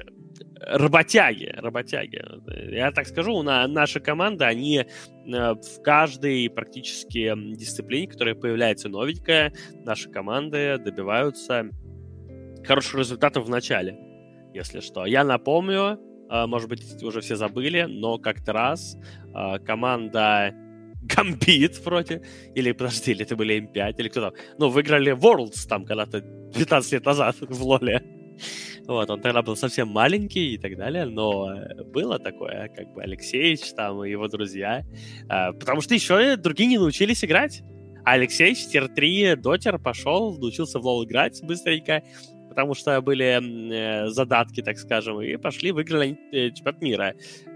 работяги, 0.66 1.52
работяги. 1.56 2.22
Я 2.72 2.90
так 2.92 3.06
скажу, 3.06 3.42
на, 3.42 3.66
наша 3.66 4.00
команда, 4.00 4.46
они 4.46 4.78
э, 4.78 4.84
в 5.26 5.82
каждой 5.82 6.48
практически 6.50 7.32
дисциплине, 7.54 8.08
которая 8.08 8.34
появляется 8.34 8.88
новенькая, 8.88 9.52
наши 9.84 10.10
команды 10.10 10.78
добиваются 10.78 11.70
хороших 12.64 12.94
результатов 12.94 13.46
в 13.46 13.50
начале, 13.50 13.98
если 14.54 14.80
что. 14.80 15.06
Я 15.06 15.24
напомню, 15.24 15.98
э, 16.30 16.46
может 16.46 16.68
быть, 16.68 17.02
уже 17.02 17.20
все 17.20 17.36
забыли, 17.36 17.86
но 17.88 18.18
как-то 18.18 18.52
раз 18.52 18.96
э, 19.34 19.58
команда 19.60 20.54
Гамбит 21.04 21.82
против, 21.84 22.22
или, 22.54 22.72
подожди, 22.72 23.10
или 23.10 23.24
это 23.24 23.36
были 23.36 23.60
M5, 23.60 23.94
или 23.98 24.08
кто 24.08 24.20
там, 24.20 24.32
ну, 24.58 24.68
выиграли 24.70 25.12
Worlds 25.12 25.68
там 25.68 25.84
когда-то 25.84 26.20
15 26.54 26.92
лет 26.92 27.04
назад 27.04 27.36
в 27.40 27.62
Лоле. 27.62 28.02
Вот, 28.86 29.08
он 29.08 29.20
тогда 29.20 29.42
был 29.42 29.56
совсем 29.56 29.88
маленький 29.88 30.54
и 30.54 30.58
так 30.58 30.76
далее, 30.76 31.06
но 31.06 31.50
э, 31.50 31.84
было 31.84 32.18
такое, 32.18 32.68
как 32.68 32.92
бы 32.92 33.02
Алексеевич 33.02 33.72
там 33.72 34.04
и 34.04 34.10
его 34.10 34.28
друзья, 34.28 34.84
а, 35.28 35.52
потому 35.52 35.80
что 35.80 35.94
еще 35.94 36.36
другие 36.36 36.68
не 36.68 36.78
научились 36.78 37.24
играть. 37.24 37.62
А 38.04 38.12
Алексеевич 38.12 38.66
tier-3 38.66 39.36
дотер 39.36 39.78
пошел, 39.78 40.36
научился 40.38 40.78
в 40.78 40.84
лол 40.84 41.04
играть 41.04 41.40
быстренько, 41.42 42.02
потому 42.50 42.74
что 42.74 43.00
были 43.00 44.04
э, 44.04 44.08
задатки, 44.10 44.60
так 44.62 44.76
скажем, 44.76 45.20
и 45.22 45.36
пошли, 45.36 45.72
выиграли 45.72 46.18
э, 46.32 46.50
чемпионат 46.50 46.82
мира, 46.82 47.14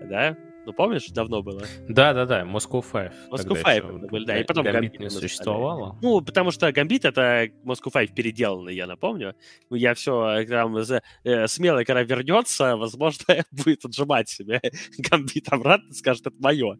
да, 0.09 0.35
ну, 0.69 0.75
помнишь, 0.75 1.07
давно 1.07 1.43
было? 1.43 1.63
Да-да-да, 1.89 2.43
Moscow 2.43 2.85
5. 2.85 3.13
Moscow 3.31 3.63
5 3.63 4.11
были, 4.11 4.27
да. 4.27 4.39
И 4.39 4.45
потом 4.45 4.65
Гамбит 4.65 5.01
не 5.01 5.09
существовало. 5.09 5.99
Ну, 6.03 6.21
потому 6.21 6.51
что 6.51 6.71
Гамбит— 6.71 7.05
это 7.07 7.49
Moscow 7.65 7.91
5 7.91 8.15
переделанный, 8.15 8.75
я 8.75 8.87
напомню. 8.87 9.35
Ну, 9.71 9.77
я 9.77 9.95
все 9.95 10.45
там 10.45 10.77
э, 10.77 11.49
смело, 11.49 11.85
когда 11.85 12.03
вернется, 12.03 12.77
возможно, 12.77 13.25
будет 13.51 13.83
отжимать 13.87 14.29
себе 14.29 14.61
Гамбит 14.99 15.49
обратно, 15.51 15.95
скажет, 15.95 16.27
это 16.27 16.37
мое. 16.39 16.77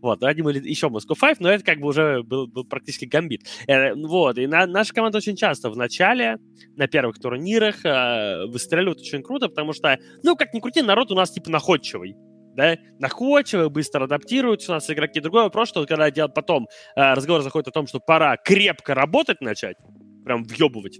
Вот, 0.00 0.22
они 0.22 0.42
были 0.42 0.60
еще 0.68 0.86
Moscow 0.86 1.16
5, 1.20 1.40
но 1.40 1.50
это 1.50 1.64
как 1.64 1.80
бы 1.80 1.88
уже 1.88 2.22
был, 2.22 2.46
был 2.46 2.64
практически 2.64 3.06
Гамбит. 3.06 3.42
Э, 3.66 3.92
вот, 3.94 4.38
и 4.38 4.46
на, 4.46 4.66
наша 4.66 4.94
команда 4.94 5.18
очень 5.18 5.34
часто 5.34 5.68
в 5.68 5.76
начале, 5.76 6.38
на 6.76 6.86
первых 6.86 7.18
турнирах, 7.18 7.84
э, 7.84 8.46
выстреливают 8.46 9.00
очень 9.00 9.24
круто, 9.24 9.48
потому 9.48 9.72
что, 9.72 9.98
ну, 10.22 10.36
как 10.36 10.54
ни 10.54 10.60
крути, 10.60 10.80
народ 10.80 11.10
у 11.10 11.16
нас 11.16 11.32
типа 11.32 11.50
находчивый 11.50 12.14
да, 12.54 12.76
находчивы, 12.98 13.70
быстро 13.70 14.04
адаптируются 14.04 14.72
у 14.72 14.74
нас 14.74 14.90
игроки. 14.90 15.20
Другой 15.20 15.44
вопрос, 15.44 15.68
что 15.68 15.86
когда 15.86 16.10
делать 16.10 16.34
потом 16.34 16.68
э, 16.96 17.14
разговор 17.14 17.42
заходит 17.42 17.68
о 17.68 17.72
том, 17.72 17.86
что 17.86 18.00
пора 18.00 18.36
крепко 18.36 18.94
работать 18.94 19.40
начать, 19.40 19.76
прям 20.24 20.44
въебывать, 20.44 20.98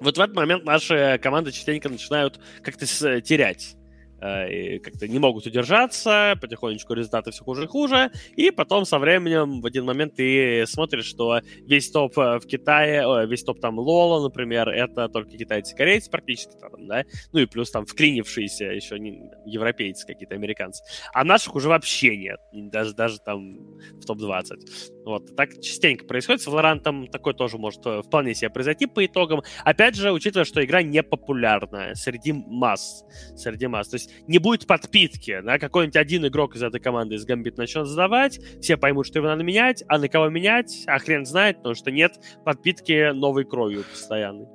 вот 0.00 0.16
в 0.16 0.20
этот 0.20 0.34
момент 0.34 0.64
наши 0.64 1.18
команды 1.22 1.52
частенько 1.52 1.88
начинают 1.88 2.40
как-то 2.62 2.86
терять 3.20 3.76
э, 4.24 4.78
как-то 4.78 5.08
не 5.08 5.18
могут 5.18 5.46
удержаться, 5.46 6.36
потихонечку 6.40 6.94
результаты 6.94 7.30
все 7.30 7.44
хуже 7.44 7.64
и 7.64 7.66
хуже, 7.66 8.10
и 8.36 8.50
потом 8.50 8.84
со 8.84 8.98
временем 8.98 9.60
в 9.60 9.66
один 9.66 9.84
момент 9.84 10.14
ты 10.14 10.64
смотришь, 10.66 11.06
что 11.06 11.40
весь 11.62 11.90
топ 11.90 12.18
э, 12.18 12.38
в 12.38 12.46
Китае, 12.46 13.06
о, 13.06 13.24
весь 13.26 13.42
топ 13.42 13.60
там 13.60 13.78
Лола, 13.78 14.22
например, 14.22 14.68
это 14.68 15.08
только 15.08 15.36
китайцы-корейцы 15.36 16.10
практически 16.10 16.56
там, 16.60 16.86
да, 16.86 17.04
ну 17.32 17.40
и 17.40 17.46
плюс 17.46 17.70
там 17.70 17.86
вклинившиеся 17.86 18.64
еще 18.66 18.98
не, 18.98 19.30
европейцы 19.44 20.06
какие-то, 20.06 20.34
американцы. 20.34 20.82
А 21.12 21.24
наших 21.24 21.54
уже 21.54 21.68
вообще 21.68 22.16
нет, 22.16 22.40
даже, 22.52 22.94
даже 22.94 23.18
там 23.18 23.58
в 24.00 24.04
топ-20. 24.06 25.04
Вот, 25.04 25.36
так 25.36 25.60
частенько 25.60 26.06
происходит. 26.06 26.42
С 26.42 26.48
Valorant 26.48 27.08
такое 27.08 27.34
тоже 27.34 27.58
может 27.58 27.84
э, 27.86 28.02
вполне 28.02 28.34
себе 28.34 28.50
произойти 28.50 28.86
по 28.86 29.04
итогам. 29.04 29.42
Опять 29.64 29.96
же, 29.96 30.12
учитывая, 30.12 30.44
что 30.44 30.64
игра 30.64 30.82
не 30.82 31.02
популярная 31.02 31.94
среди 31.94 32.32
масс. 32.32 33.04
Среди 33.36 33.66
масс. 33.66 33.88
То 33.88 33.96
есть 33.96 34.10
не 34.26 34.38
будет 34.38 34.66
подпитки, 34.66 35.40
да, 35.42 35.58
какой-нибудь 35.58 35.96
один 35.96 36.26
игрок 36.26 36.56
из 36.56 36.62
этой 36.62 36.80
команды 36.80 37.16
из 37.16 37.24
Гамбит 37.24 37.56
начнет 37.56 37.86
задавать, 37.86 38.40
все 38.60 38.76
поймут, 38.76 39.06
что 39.06 39.18
его 39.18 39.28
надо 39.28 39.42
менять, 39.42 39.84
а 39.88 39.98
на 39.98 40.08
кого 40.08 40.28
менять, 40.28 40.84
а 40.86 40.98
хрен 40.98 41.24
знает, 41.26 41.58
потому 41.58 41.74
что 41.74 41.90
нет 41.90 42.12
подпитки 42.44 43.12
новой 43.12 43.44
кровью 43.44 43.84
постоянной. 43.84 44.53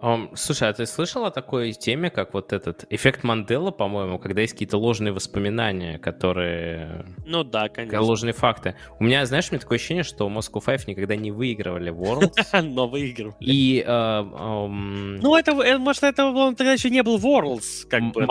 Um, 0.00 0.30
слушай, 0.34 0.68
а 0.68 0.72
ты 0.72 0.86
слышал 0.86 1.24
о 1.24 1.30
такой 1.30 1.72
теме, 1.72 2.10
как 2.10 2.32
вот 2.34 2.52
этот 2.52 2.84
эффект 2.90 3.24
Мандела, 3.24 3.70
по-моему, 3.70 4.18
когда 4.18 4.42
есть 4.42 4.52
какие-то 4.52 4.78
ложные 4.78 5.12
воспоминания, 5.12 5.98
которые... 5.98 7.04
Ну 7.26 7.42
да, 7.42 7.68
конечно. 7.68 8.00
Ложные 8.00 8.32
факты. 8.32 8.76
У 9.00 9.04
меня, 9.04 9.26
знаешь, 9.26 9.48
у 9.50 9.54
меня 9.54 9.60
такое 9.60 9.76
ощущение, 9.76 10.04
что 10.04 10.28
Moscow 10.28 10.62
Five 10.64 10.82
никогда 10.86 11.16
не 11.16 11.32
выигрывали 11.32 11.92
Worlds. 11.92 12.62
Но 12.62 12.86
выигрывали. 12.86 13.36
И... 13.40 13.84
Ну, 13.86 15.36
это, 15.36 15.50
э, 15.52 15.78
может, 15.78 16.04
это 16.04 16.32
тогда 16.56 16.72
еще 16.72 16.90
не 16.90 17.02
был 17.02 17.18
Worlds, 17.18 17.88
как 17.88 18.12
бы. 18.12 18.26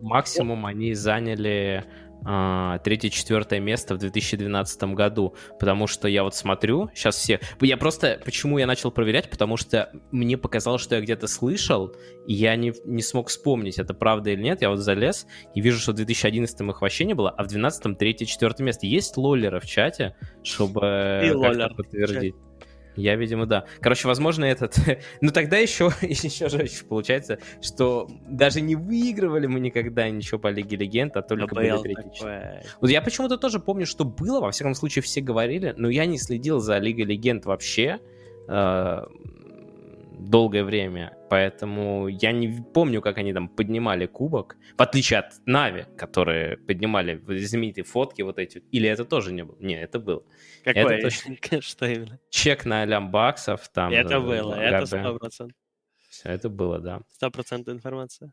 Максимум 0.00 0.66
они 0.66 0.94
заняли 0.94 1.84
третье-четвертое 2.22 3.60
место 3.60 3.94
в 3.94 3.98
2012 3.98 4.82
году, 4.94 5.34
потому 5.58 5.86
что 5.86 6.08
я 6.08 6.22
вот 6.22 6.34
смотрю, 6.34 6.90
сейчас 6.94 7.16
все... 7.16 7.40
Я 7.60 7.76
просто... 7.76 8.20
Почему 8.24 8.58
я 8.58 8.66
начал 8.66 8.90
проверять? 8.90 9.30
Потому 9.30 9.56
что 9.56 9.90
мне 10.10 10.36
показалось, 10.36 10.82
что 10.82 10.94
я 10.94 11.00
где-то 11.00 11.26
слышал, 11.26 11.94
и 12.26 12.34
я 12.34 12.56
не, 12.56 12.72
не 12.84 13.02
смог 13.02 13.28
вспомнить, 13.28 13.78
это 13.78 13.94
правда 13.94 14.30
или 14.30 14.42
нет. 14.42 14.62
Я 14.62 14.70
вот 14.70 14.78
залез 14.78 15.26
и 15.54 15.60
вижу, 15.60 15.78
что 15.78 15.92
в 15.92 15.96
2011 15.96 16.60
их 16.60 16.80
вообще 16.80 17.04
не 17.04 17.14
было, 17.14 17.30
а 17.30 17.42
в 17.42 17.48
2012 17.48 17.98
третье-четвертое 17.98 18.64
место. 18.64 18.86
Есть 18.86 19.16
лоллеры 19.16 19.60
в 19.60 19.66
чате, 19.66 20.16
чтобы 20.42 20.80
подтвердить? 21.76 22.34
Я, 22.96 23.16
видимо, 23.16 23.46
да. 23.46 23.64
Короче, 23.80 24.06
возможно, 24.08 24.44
этот... 24.44 24.76
ну, 25.20 25.30
тогда 25.30 25.58
еще, 25.58 25.90
еще 26.02 26.48
жестче 26.48 26.84
получается, 26.84 27.38
что 27.60 28.08
даже 28.28 28.60
не 28.60 28.76
выигрывали 28.76 29.46
мы 29.46 29.60
никогда 29.60 30.08
ничего 30.10 30.38
по 30.38 30.48
Лиге 30.48 30.76
Легенд, 30.76 31.16
а 31.16 31.22
только 31.22 31.54
были 31.54 31.80
третьи. 31.82 32.62
Вот 32.80 32.90
я 32.90 33.02
почему-то 33.02 33.36
тоже 33.36 33.60
помню, 33.60 33.86
что 33.86 34.04
было, 34.04 34.40
во 34.40 34.50
всяком 34.50 34.74
случае, 34.74 35.02
все 35.02 35.20
говорили, 35.20 35.74
но 35.76 35.88
я 35.88 36.06
не 36.06 36.18
следил 36.18 36.60
за 36.60 36.78
Лигой 36.78 37.04
Легенд 37.04 37.46
вообще. 37.46 38.00
Долгое 40.30 40.64
время, 40.64 41.16
поэтому 41.30 42.08
я 42.08 42.32
не 42.32 42.62
помню, 42.74 43.00
как 43.00 43.18
они 43.18 43.32
там 43.32 43.48
поднимали 43.48 44.06
кубок, 44.06 44.56
в 44.76 44.82
отличие 44.82 45.20
от 45.20 45.46
Нави, 45.46 45.84
которые 45.96 46.56
поднимали 46.56 47.22
знаменитые 47.44 47.84
фотки 47.84 48.22
вот 48.22 48.38
эти, 48.38 48.58
или 48.72 48.88
это 48.88 49.04
тоже 49.04 49.32
не 49.32 49.44
было? 49.44 49.56
Не, 49.60 49.80
это 49.80 49.98
было. 49.98 50.24
Какой? 50.64 50.96
Это 50.96 51.02
точно... 51.02 51.36
Что 51.60 51.86
именно? 51.86 52.18
Чек 52.30 52.64
на 52.64 52.84
лям 52.84 53.10
баксов 53.10 53.68
там. 53.68 53.92
Это 53.92 54.20
было, 54.20 54.54
это 54.54 54.86
сто 54.86 55.18
процентов. 55.18 55.56
Все, 56.08 56.28
это 56.28 56.48
было, 56.48 56.78
да. 56.78 57.00
Сто 57.08 57.30
процентов 57.30 57.74
информация. 57.74 58.32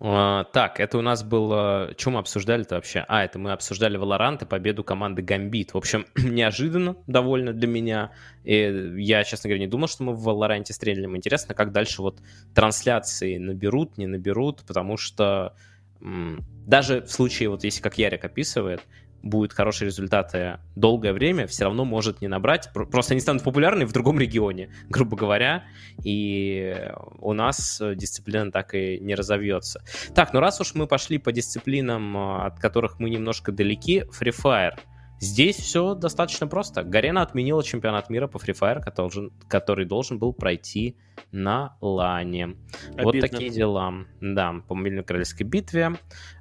Uh, 0.00 0.44
так, 0.52 0.80
это 0.80 0.98
у 0.98 1.02
нас 1.02 1.22
было... 1.24 1.92
Чем 1.96 2.12
мы 2.12 2.20
обсуждали-то 2.20 2.76
вообще? 2.76 3.04
А, 3.08 3.24
это 3.24 3.38
мы 3.38 3.52
обсуждали 3.52 3.98
Valorant 3.98 4.42
и 4.42 4.46
победу 4.46 4.84
команды 4.84 5.22
Гамбит. 5.22 5.74
В 5.74 5.76
общем, 5.76 6.06
неожиданно 6.16 6.96
довольно 7.06 7.52
для 7.52 7.66
меня. 7.66 8.12
И 8.44 8.92
я, 8.98 9.24
честно 9.24 9.48
говоря, 9.48 9.64
не 9.64 9.66
думал, 9.66 9.88
что 9.88 10.04
мы 10.04 10.14
в 10.14 10.28
Valorant 10.28 10.66
стрелялим. 10.72 11.16
Интересно, 11.16 11.54
как 11.54 11.72
дальше 11.72 12.02
вот 12.02 12.20
трансляции 12.54 13.38
наберут, 13.38 13.98
не 13.98 14.06
наберут, 14.06 14.62
потому 14.66 14.96
что 14.96 15.54
даже 16.00 17.00
в 17.00 17.10
случае, 17.10 17.48
вот 17.48 17.64
если 17.64 17.82
как 17.82 17.98
Ярик 17.98 18.24
описывает, 18.24 18.82
будут 19.22 19.52
хорошие 19.52 19.86
результаты 19.86 20.58
долгое 20.76 21.12
время, 21.12 21.46
все 21.46 21.64
равно 21.64 21.84
может 21.84 22.20
не 22.20 22.28
набрать. 22.28 22.70
Просто 22.72 23.14
они 23.14 23.20
станут 23.20 23.42
популярны 23.42 23.86
в 23.86 23.92
другом 23.92 24.18
регионе, 24.18 24.70
грубо 24.88 25.16
говоря, 25.16 25.64
и 26.02 26.90
у 27.18 27.32
нас 27.32 27.82
дисциплина 27.94 28.50
так 28.50 28.74
и 28.74 28.98
не 29.00 29.14
разовьется. 29.14 29.82
Так, 30.14 30.32
ну 30.32 30.40
раз 30.40 30.60
уж 30.60 30.74
мы 30.74 30.86
пошли 30.86 31.18
по 31.18 31.32
дисциплинам, 31.32 32.16
от 32.16 32.58
которых 32.58 32.98
мы 32.98 33.10
немножко 33.10 33.52
далеки, 33.52 34.04
Free 34.18 34.34
Fire— 34.34 34.78
Здесь 35.20 35.56
все 35.56 35.94
достаточно 35.94 36.46
просто. 36.46 36.82
Гарена 36.82 37.22
отменила 37.22 37.64
чемпионат 37.64 38.08
мира 38.10 38.26
по 38.28 38.38
Free 38.38 38.56
Fire, 38.58 38.80
который 38.80 39.08
должен, 39.08 39.32
который 39.48 39.84
должен 39.84 40.18
был 40.18 40.32
пройти 40.32 40.96
на 41.32 41.76
Лане. 41.80 42.56
Обидно. 42.90 43.02
Вот 43.04 43.20
такие 43.20 43.50
дела. 43.50 43.92
Да, 44.20 44.54
по 44.66 44.74
Мельно-Королевской 44.74 45.44
битве. 45.44 45.92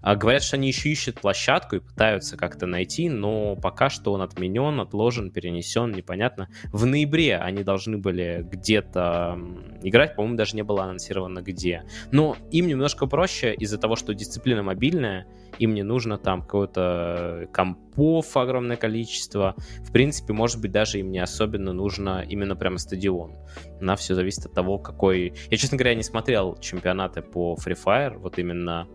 А, 0.01 0.15
говорят, 0.15 0.43
что 0.43 0.57
они 0.57 0.67
еще 0.67 0.89
ищут 0.89 1.19
площадку 1.19 1.77
и 1.77 1.79
пытаются 1.79 2.37
как-то 2.37 2.67
найти, 2.67 3.09
но 3.09 3.55
пока 3.55 3.89
что 3.89 4.13
он 4.13 4.21
отменен, 4.21 4.79
отложен, 4.79 5.31
перенесен, 5.31 5.91
непонятно. 5.91 6.49
В 6.71 6.85
ноябре 6.85 7.37
они 7.37 7.63
должны 7.63 7.97
были 7.97 8.47
где-то 8.49 9.39
играть, 9.81 10.15
по-моему, 10.15 10.37
даже 10.37 10.55
не 10.55 10.63
было 10.63 10.83
анонсировано 10.83 11.41
где. 11.41 11.83
Но 12.11 12.37
им 12.51 12.67
немножко 12.67 13.07
проще 13.07 13.53
из-за 13.55 13.77
того, 13.77 13.95
что 13.95 14.13
дисциплина 14.13 14.61
мобильная, 14.63 15.27
им 15.59 15.73
не 15.73 15.83
нужно 15.83 16.17
там 16.17 16.41
какое-то 16.41 17.47
компов 17.53 18.35
огромное 18.37 18.77
количество. 18.77 19.55
В 19.83 19.91
принципе, 19.91 20.33
может 20.33 20.61
быть, 20.61 20.71
даже 20.71 20.99
им 20.99 21.11
не 21.11 21.19
особенно 21.19 21.73
нужно 21.73 22.23
именно 22.27 22.55
прямо 22.55 22.77
стадион. 22.77 23.35
На 23.79 23.95
все 23.95 24.15
зависит 24.15 24.45
от 24.45 24.53
того, 24.53 24.77
какой... 24.77 25.33
Я, 25.49 25.57
честно 25.57 25.77
говоря, 25.77 25.95
не 25.95 26.03
смотрел 26.03 26.57
чемпионаты 26.59 27.21
по 27.21 27.55
Free 27.55 27.77
Fire, 27.83 28.17
вот 28.17 28.39
именно... 28.39 28.87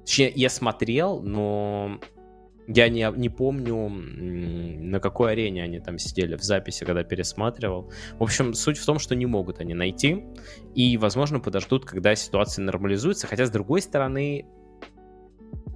Точнее, 0.00 0.32
я 0.36 0.48
смотрел, 0.48 1.20
но 1.20 1.98
я 2.68 2.88
не, 2.88 3.08
не 3.16 3.28
помню, 3.28 3.88
на 3.88 4.98
какой 4.98 5.32
арене 5.32 5.62
они 5.62 5.78
там 5.78 5.98
сидели 5.98 6.36
в 6.36 6.42
записи, 6.42 6.84
когда 6.84 7.04
пересматривал. 7.04 7.92
В 8.18 8.22
общем, 8.22 8.54
суть 8.54 8.78
в 8.78 8.84
том, 8.84 8.98
что 8.98 9.14
не 9.14 9.26
могут 9.26 9.60
они 9.60 9.74
найти. 9.74 10.24
И, 10.74 10.96
возможно, 10.96 11.38
подождут, 11.38 11.84
когда 11.84 12.14
ситуация 12.16 12.64
нормализуется. 12.64 13.26
Хотя, 13.26 13.46
с 13.46 13.50
другой 13.50 13.82
стороны, 13.82 14.46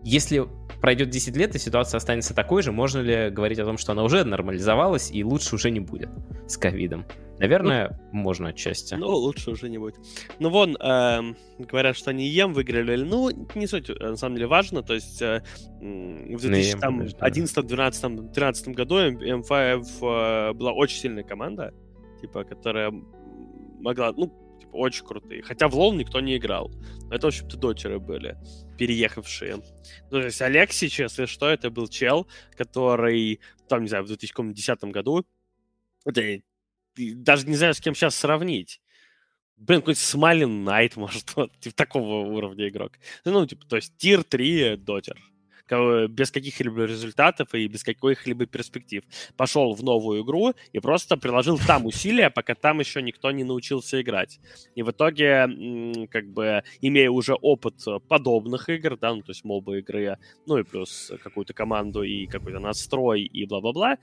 если 0.03 0.47
пройдет 0.81 1.11
10 1.11 1.37
лет 1.37 1.55
и 1.55 1.59
ситуация 1.59 1.99
останется 1.99 2.35
такой 2.35 2.63
же, 2.63 2.73
можно 2.73 3.01
ли 3.01 3.31
говорить 3.31 3.59
о 3.59 3.65
том, 3.65 3.77
что 3.77 3.93
она 3.93 4.03
уже 4.03 4.25
нормализовалась 4.25 5.11
и 5.11 5.23
лучше 5.23 5.55
уже 5.55 5.71
не 5.71 5.81
будет 5.81 6.09
с 6.47 6.57
ковидом? 6.57 7.05
Наверное, 7.39 7.99
ну, 8.13 8.19
можно 8.21 8.51
отчасти. 8.51 8.95
Ну, 8.95 9.09
лучше 9.09 9.51
уже 9.51 9.71
не 9.71 9.79
будет. 9.79 9.97
Ну, 10.39 10.51
вон, 10.51 10.77
э, 10.77 11.35
говорят, 11.59 11.97
что 11.97 12.11
они 12.11 12.29
ЕМ 12.29 12.53
выиграли. 12.53 13.03
Ну, 13.03 13.31
не 13.55 13.67
суть, 13.67 13.89
на 13.89 14.17
самом 14.17 14.37
деле, 14.37 14.47
важно. 14.47 14.83
То 14.83 14.93
есть 14.93 15.23
э, 15.23 15.43
в 15.81 16.41
2011, 16.41 17.67
12, 17.67 18.33
13 18.33 18.69
году 18.69 18.97
M5 18.99 19.87
э, 20.03 20.53
была 20.53 20.73
очень 20.73 20.99
сильная 20.99 21.25
команда, 21.25 21.73
типа, 22.21 22.45
которая 22.45 22.93
могла, 23.81 24.13
ну, 24.13 24.31
типа, 24.71 24.77
очень 24.77 25.05
крутые. 25.05 25.43
Хотя 25.43 25.69
в 25.69 25.75
лол 25.75 25.93
никто 25.95 26.21
не 26.21 26.37
играл. 26.37 26.71
Но 27.09 27.15
это, 27.15 27.27
в 27.27 27.29
общем-то, 27.29 27.57
дотеры 27.57 27.99
были, 27.99 28.37
переехавшие. 28.79 29.57
Ну, 29.57 29.63
то 30.11 30.25
есть 30.25 30.41
Алексич, 30.41 31.01
если 31.01 31.27
что, 31.27 31.49
это 31.49 31.71
был 31.71 31.89
чел, 31.89 32.27
который, 32.57 33.41
там, 33.69 33.83
не 33.83 33.89
знаю, 33.89 34.05
в 34.05 34.09
2010 34.09 34.85
году, 34.85 35.27
это, 36.05 36.41
даже 36.97 37.47
не 37.47 37.57
знаю, 37.57 37.75
с 37.75 37.81
кем 37.81 37.95
сейчас 37.95 38.15
сравнить. 38.15 38.81
Блин, 39.57 39.81
какой-то 39.81 40.01
Смайлин 40.01 40.65
Найт, 40.65 40.97
может, 40.97 41.35
вот, 41.37 41.59
типа 41.61 41.77
такого 41.77 42.27
уровня 42.27 42.69
игрок. 42.69 42.93
Ну, 43.25 43.47
типа, 43.47 43.67
то 43.67 43.77
есть 43.77 43.97
тир 43.97 44.25
3 44.25 44.77
дотер 44.77 45.21
без 46.09 46.31
каких-либо 46.31 46.85
результатов 46.85 47.55
и 47.55 47.67
без 47.69 47.83
каких-либо 47.85 48.47
перспектив. 48.47 49.03
Пошел 49.37 49.75
в 49.75 49.83
новую 49.83 50.25
игру 50.25 50.55
и 50.73 50.81
просто 50.81 51.17
приложил 51.17 51.59
там 51.67 51.87
усилия, 51.87 52.31
пока 52.31 52.55
там 52.55 52.81
еще 52.81 53.03
никто 53.03 53.31
не 53.31 53.45
научился 53.45 54.01
играть. 54.01 54.41
И 54.75 54.83
в 54.83 54.91
итоге, 54.91 56.07
как 56.11 56.27
бы, 56.31 56.63
имея 56.81 57.11
уже 57.11 57.35
опыт 57.35 57.77
подобных 58.09 58.69
игр, 58.69 58.97
да, 58.97 59.15
ну, 59.15 59.23
то 59.23 59.31
есть 59.31 59.45
моба 59.45 59.79
игры, 59.79 60.19
ну 60.47 60.59
и 60.59 60.63
плюс 60.63 61.13
какую-то 61.23 61.55
команду 61.55 62.03
и 62.03 62.27
какой-то 62.27 62.59
настрой 62.59 63.23
и 63.23 63.47
бла-бла-бла, 63.47 63.99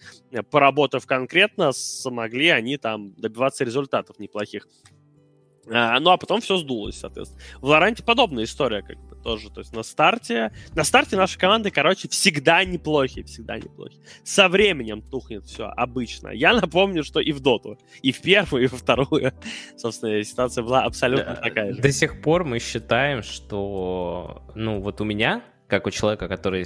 поработав 0.52 1.06
конкретно, 1.06 1.72
смогли 1.72 2.50
они 2.50 2.78
там 2.78 3.14
добиваться 3.14 3.64
результатов 3.64 4.20
неплохих. 4.20 4.68
А, 5.70 6.00
ну, 6.00 6.12
а 6.12 6.18
потом 6.18 6.42
все 6.42 6.58
сдулось, 6.58 7.00
соответственно. 7.00 7.42
В 7.62 7.66
Лоранте 7.66 8.04
подобная 8.04 8.46
история, 8.46 8.82
как 8.82 8.98
бы, 8.98 9.16
тоже. 9.16 9.50
То 9.50 9.60
есть 9.60 9.74
на 9.74 9.84
старте... 9.84 10.52
На 10.76 10.84
старте 10.84 11.18
наши 11.18 11.38
команды, 11.38 11.72
короче, 11.72 12.08
всегда 12.08 12.64
неплохие, 12.64 13.26
всегда 13.26 13.58
неплохие. 13.58 14.02
Со 14.24 14.48
временем 14.48 15.02
тухнет 15.02 15.46
все 15.46 15.66
обычно. 15.66 16.30
Я 16.30 16.54
напомню, 16.54 17.04
что 17.04 17.20
и 17.20 17.32
в 17.32 17.40
Доту, 17.40 17.78
и 18.02 18.12
в 18.12 18.22
первую, 18.22 18.66
и 18.66 18.68
во 18.68 18.78
вторую, 18.78 19.34
собственно, 19.78 20.24
ситуация 20.24 20.64
была 20.64 20.84
абсолютно 20.84 21.36
да, 21.36 21.42
такая 21.42 21.74
же. 21.74 21.82
До 21.82 21.92
сих 21.92 22.22
пор 22.22 22.44
мы 22.44 22.60
считаем, 22.60 23.22
что, 23.24 24.44
ну, 24.56 24.80
вот 24.80 25.02
у 25.02 25.04
меня 25.04 25.44
как 25.68 25.86
у 25.86 25.92
человека, 25.92 26.28
который 26.28 26.66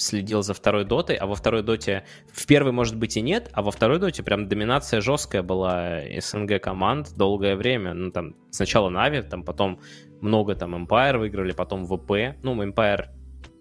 следил 0.00 0.42
за 0.42 0.54
второй 0.54 0.84
дотой, 0.84 1.16
а 1.16 1.26
во 1.26 1.34
второй 1.34 1.62
доте 1.62 2.04
в 2.32 2.46
первой, 2.46 2.72
может 2.72 2.96
быть, 2.96 3.16
и 3.16 3.20
нет, 3.20 3.50
а 3.52 3.62
во 3.62 3.70
второй 3.70 3.98
доте 3.98 4.22
прям 4.22 4.48
доминация 4.48 5.00
жесткая 5.00 5.42
была 5.42 6.00
СНГ 6.18 6.60
команд 6.60 7.14
долгое 7.16 7.56
время. 7.56 7.94
Ну, 7.94 8.10
там, 8.10 8.34
сначала 8.50 8.88
Нави, 8.88 9.22
там, 9.22 9.44
потом 9.44 9.80
много 10.20 10.54
там 10.54 10.74
Empire 10.74 11.18
выиграли, 11.18 11.52
потом 11.52 11.84
ВП. 11.86 12.36
Ну, 12.42 12.62
Empire 12.62 13.06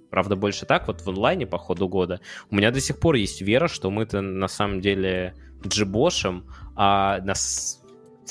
Правда, 0.10 0.36
больше 0.36 0.66
так, 0.66 0.88
вот 0.88 1.02
в 1.02 1.10
онлайне 1.10 1.46
по 1.46 1.58
ходу 1.58 1.88
года. 1.88 2.20
У 2.50 2.56
меня 2.56 2.72
до 2.72 2.80
сих 2.80 3.00
пор 3.00 3.16
есть 3.16 3.42
вера, 3.42 3.68
что 3.68 3.92
мы-то 3.92 4.22
на 4.22 4.48
самом 4.48 4.82
деле 4.82 5.36
джибошем, 5.66 6.48
а 6.76 7.20
нас 7.22 7.79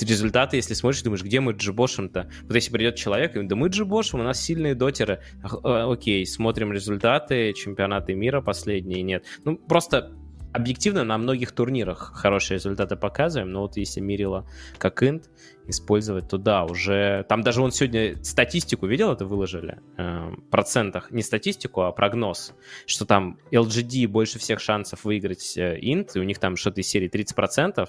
результаты, 0.02 0.56
если 0.56 0.74
смотришь, 0.74 1.02
думаешь, 1.02 1.22
где 1.22 1.40
мы 1.40 1.52
джибошим-то? 1.52 2.30
Вот 2.42 2.54
если 2.54 2.70
придет 2.70 2.96
человек, 2.96 3.36
и 3.36 3.42
да 3.42 3.56
мы 3.56 3.68
джибошим, 3.68 4.20
у 4.20 4.22
нас 4.22 4.40
сильные 4.40 4.74
дотеры. 4.74 5.20
А, 5.42 5.90
окей, 5.90 6.26
смотрим 6.26 6.72
результаты, 6.72 7.52
чемпионаты 7.52 8.14
мира 8.14 8.40
последние, 8.40 9.02
нет. 9.02 9.24
Ну, 9.44 9.56
просто 9.56 10.12
объективно 10.52 11.04
на 11.04 11.18
многих 11.18 11.52
турнирах 11.52 12.12
хорошие 12.14 12.56
результаты 12.56 12.96
показываем, 12.96 13.52
но 13.52 13.62
вот 13.62 13.76
если 13.76 14.00
Мирила 14.00 14.46
как 14.78 15.02
инт 15.02 15.30
использовать, 15.66 16.28
то 16.28 16.38
да, 16.38 16.64
уже... 16.64 17.24
Там 17.28 17.42
даже 17.42 17.60
он 17.60 17.70
сегодня 17.70 18.16
статистику 18.24 18.86
видел, 18.86 19.12
это 19.12 19.26
выложили? 19.26 19.80
Э, 19.98 20.30
процентах. 20.50 21.10
Не 21.10 21.22
статистику, 21.22 21.82
а 21.82 21.92
прогноз. 21.92 22.54
Что 22.86 23.04
там 23.04 23.38
LGD 23.52 24.08
больше 24.08 24.38
всех 24.38 24.60
шансов 24.60 25.04
выиграть 25.04 25.56
э, 25.58 25.78
инт, 25.80 26.16
и 26.16 26.20
у 26.20 26.22
них 26.22 26.38
там 26.38 26.56
что-то 26.56 26.80
из 26.80 26.88
серии 26.88 27.10
30%, 27.10 27.88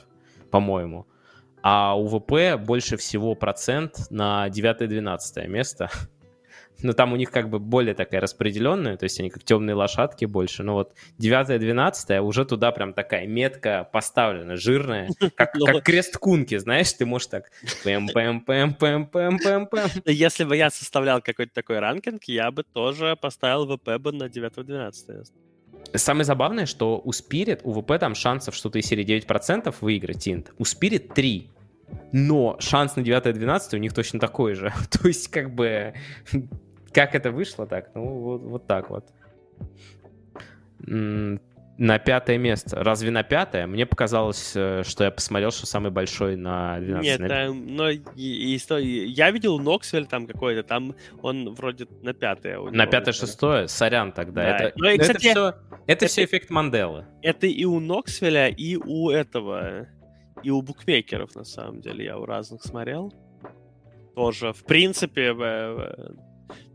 по-моему 0.51 1.07
а 1.61 1.95
у 1.97 2.07
ВП 2.07 2.57
больше 2.59 2.97
всего 2.97 3.35
процент 3.35 4.09
на 4.09 4.47
9-12 4.47 5.47
место. 5.47 5.89
Но 6.81 6.93
там 6.93 7.11
у 7.11 7.17
них 7.17 7.29
как 7.29 7.49
бы 7.49 7.59
более 7.59 7.93
такая 7.93 8.21
распределенная, 8.21 8.95
то 8.95 9.03
есть 9.03 9.19
они 9.19 9.29
как 9.29 9.43
темные 9.43 9.75
лошадки 9.75 10.23
больше. 10.23 10.63
Но 10.63 10.75
вот 10.75 10.93
9-12 11.19 12.19
уже 12.21 12.45
туда 12.45 12.71
прям 12.71 12.93
такая 12.93 13.27
метка 13.27 13.89
поставлена, 13.91 14.55
жирная, 14.55 15.09
как, 15.35 15.53
ну 15.55 15.65
как 15.65 15.83
крест 15.83 16.17
кунки, 16.17 16.57
знаешь, 16.57 16.93
ты 16.93 17.05
можешь 17.05 17.27
так 17.27 17.51
пэм 17.83 18.07
пэм 18.07 18.41
пэм 18.41 18.73
пэм 18.75 19.07
пэм 19.07 19.39
пэм 19.39 19.67
пэм 19.67 19.89
Если 20.05 20.45
бы 20.45 20.55
я 20.55 20.69
составлял 20.69 21.21
какой-то 21.21 21.53
такой 21.53 21.79
ранкинг, 21.79 22.23
я 22.25 22.49
бы 22.51 22.63
тоже 22.63 23.17
поставил 23.19 23.65
ВП 23.65 23.97
бы 23.99 24.13
на 24.13 24.23
9-12 24.23 25.17
место. 25.17 25.35
Самое 25.93 26.25
забавное, 26.25 26.65
что 26.65 27.01
у 27.03 27.11
Spirit, 27.11 27.61
у 27.63 27.73
ВП 27.73 27.99
там 27.99 28.15
шансов 28.15 28.55
что-то 28.55 28.79
из 28.79 28.85
серии 28.85 29.05
9% 29.05 29.73
выиграть 29.81 30.27
инт. 30.27 30.51
У 30.57 30.63
Spirit 30.63 31.13
3. 31.13 31.49
Но 32.11 32.57
шанс 32.59 32.95
на 32.95 33.01
9-12 33.01 33.75
у 33.75 33.77
них 33.77 33.93
точно 33.93 34.19
такой 34.19 34.53
же. 34.53 34.73
То 34.91 35.07
есть, 35.07 35.29
как 35.29 35.53
бы, 35.53 35.93
как 36.93 37.15
это 37.15 37.31
вышло 37.31 37.65
так? 37.65 37.89
Ну, 37.95 38.05
вот, 38.05 38.41
вот 38.41 38.67
так 38.67 38.89
вот 38.89 39.05
на 41.79 41.97
пятое 41.97 42.37
место. 42.37 42.83
Разве 42.83 43.09
на 43.09 43.23
пятое? 43.23 43.65
Мне 43.65 43.85
показалось, 43.85 44.51
э, 44.53 44.83
что 44.85 45.05
я 45.05 45.11
посмотрел, 45.11 45.49
что 45.51 45.65
самый 45.65 45.91
большой 45.91 46.35
на 46.35 46.77
12. 46.77 47.03
Нет, 47.03 47.19
на... 47.19 47.27
там, 47.29 47.67
но 47.67 47.89
и, 47.89 48.01
и, 48.15 48.59
я 49.07 49.31
видел 49.31 49.57
Ноксвель 49.59 50.05
там 50.05 50.27
какой-то, 50.27 50.63
там 50.63 50.93
он 51.21 51.53
вроде 51.53 51.87
на 52.01 52.13
пятое. 52.13 52.59
На 52.59 52.85
пятое-шестое? 52.85 53.69
Сорян 53.69 54.11
тогда. 54.11 54.43
Да. 54.43 54.57
Это, 54.57 54.73
но, 54.75 54.89
и, 54.89 54.97
кстати, 54.97 55.27
это, 55.27 55.31
все, 55.31 55.31
это, 55.31 55.83
это 55.87 56.07
все 56.07 56.25
эффект 56.25 56.49
Манделы. 56.49 57.05
Это 57.21 57.47
и 57.47 57.63
у 57.63 57.79
Ноксвеля, 57.79 58.49
и 58.49 58.75
у 58.75 59.09
этого, 59.09 59.87
и 60.43 60.49
у 60.49 60.61
букмекеров, 60.61 61.33
на 61.35 61.45
самом 61.45 61.79
деле. 61.79 62.03
Я 62.03 62.17
у 62.17 62.25
разных 62.25 62.61
смотрел. 62.61 63.13
Тоже, 64.15 64.51
в 64.51 64.65
принципе, 64.65 65.33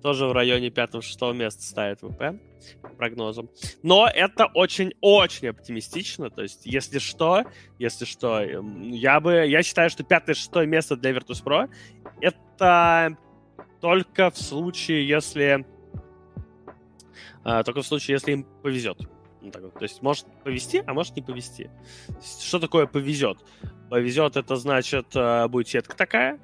тоже 0.03 0.27
в 0.27 0.33
районе 0.33 0.69
5-6 0.69 1.35
места 1.35 1.63
ставит 1.63 2.01
ВП 2.01 2.41
по 2.83 2.89
прогнозам. 2.89 3.49
Но 3.83 4.07
это 4.07 4.47
очень-очень 4.47 5.49
оптимистично. 5.49 6.31
То 6.31 6.43
есть, 6.43 6.63
если 6.65 6.99
что, 6.99 7.45
если 7.79 8.05
что, 8.05 8.41
эм, 8.41 8.83
я 8.91 9.21
бы, 9.21 9.47
я 9.47 9.63
считаю, 9.63 9.91
что 9.91 10.03
5-6 10.03 10.67
место 10.67 10.97
для 10.97 11.13
Virtus.pro 11.13 11.69
это 12.21 13.17
только 13.81 14.31
в 14.31 14.39
случае, 14.39 15.07
если 15.07 15.67
а, 17.45 17.63
только 17.63 17.83
в 17.83 17.87
случае, 17.87 18.15
если 18.15 18.33
им 18.33 18.45
повезет. 18.63 18.99
Вот 19.43 19.53
так 19.53 19.63
вот. 19.63 19.75
То 19.75 19.83
есть 19.83 20.03
может 20.03 20.27
повезти, 20.43 20.83
а 20.87 20.95
может 20.95 21.15
не 21.15 21.23
повезти. 21.23 21.71
Что 22.41 22.59
такое 22.59 22.87
повезет? 22.87 23.39
Повезет 23.91 24.37
это 24.37 24.57
значит 24.57 25.15
э, 25.15 25.47
будет 25.49 25.69
сетка 25.69 25.95
такая, 25.95 26.41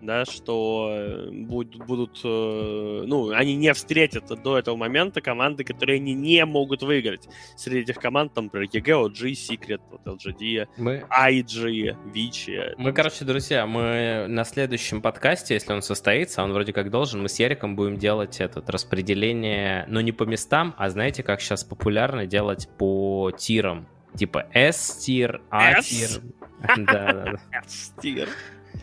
да, 0.00 0.24
что 0.24 0.90
э, 0.92 1.30
будут, 1.30 1.86
будут, 1.86 2.20
э, 2.24 3.02
ну, 3.06 3.30
они 3.30 3.56
не 3.56 3.72
встретят 3.72 4.26
до 4.42 4.58
этого 4.58 4.76
момента 4.76 5.20
команды, 5.20 5.64
которые 5.64 5.96
они 5.96 6.14
не 6.14 6.44
могут 6.44 6.82
выиграть. 6.82 7.28
Среди 7.56 7.80
этих 7.80 7.96
команд, 7.96 8.34
там, 8.34 8.44
например, 8.44 8.68
EG, 8.68 8.84
OG, 8.84 9.32
Secret, 9.32 9.80
вот, 9.90 10.06
LGD, 10.06 10.68
мы... 10.76 11.04
IG, 11.10 11.96
Vici. 12.12 12.74
Мы, 12.78 12.92
короче, 12.92 13.24
друзья, 13.24 13.66
мы 13.66 14.26
на 14.28 14.44
следующем 14.44 15.00
подкасте, 15.02 15.54
если 15.54 15.72
он 15.72 15.82
состоится, 15.82 16.42
он 16.42 16.52
вроде 16.52 16.72
как 16.72 16.90
должен, 16.90 17.22
мы 17.22 17.28
с 17.28 17.38
Яриком 17.38 17.76
будем 17.76 17.96
делать 17.96 18.40
этот 18.40 18.68
распределение, 18.70 19.84
но 19.88 20.00
не 20.00 20.12
по 20.12 20.24
местам, 20.24 20.74
а 20.78 20.88
знаете, 20.90 21.22
как 21.22 21.40
сейчас 21.40 21.64
популярно 21.64 22.26
делать 22.26 22.68
по 22.78 23.32
тирам. 23.36 23.86
Типа 24.16 24.46
S-тир, 24.52 25.42
A-тир. 25.50 26.08
Да, 26.58 27.12
да, 27.12 27.12
да. 27.12 27.60
S-тир. 27.66 28.28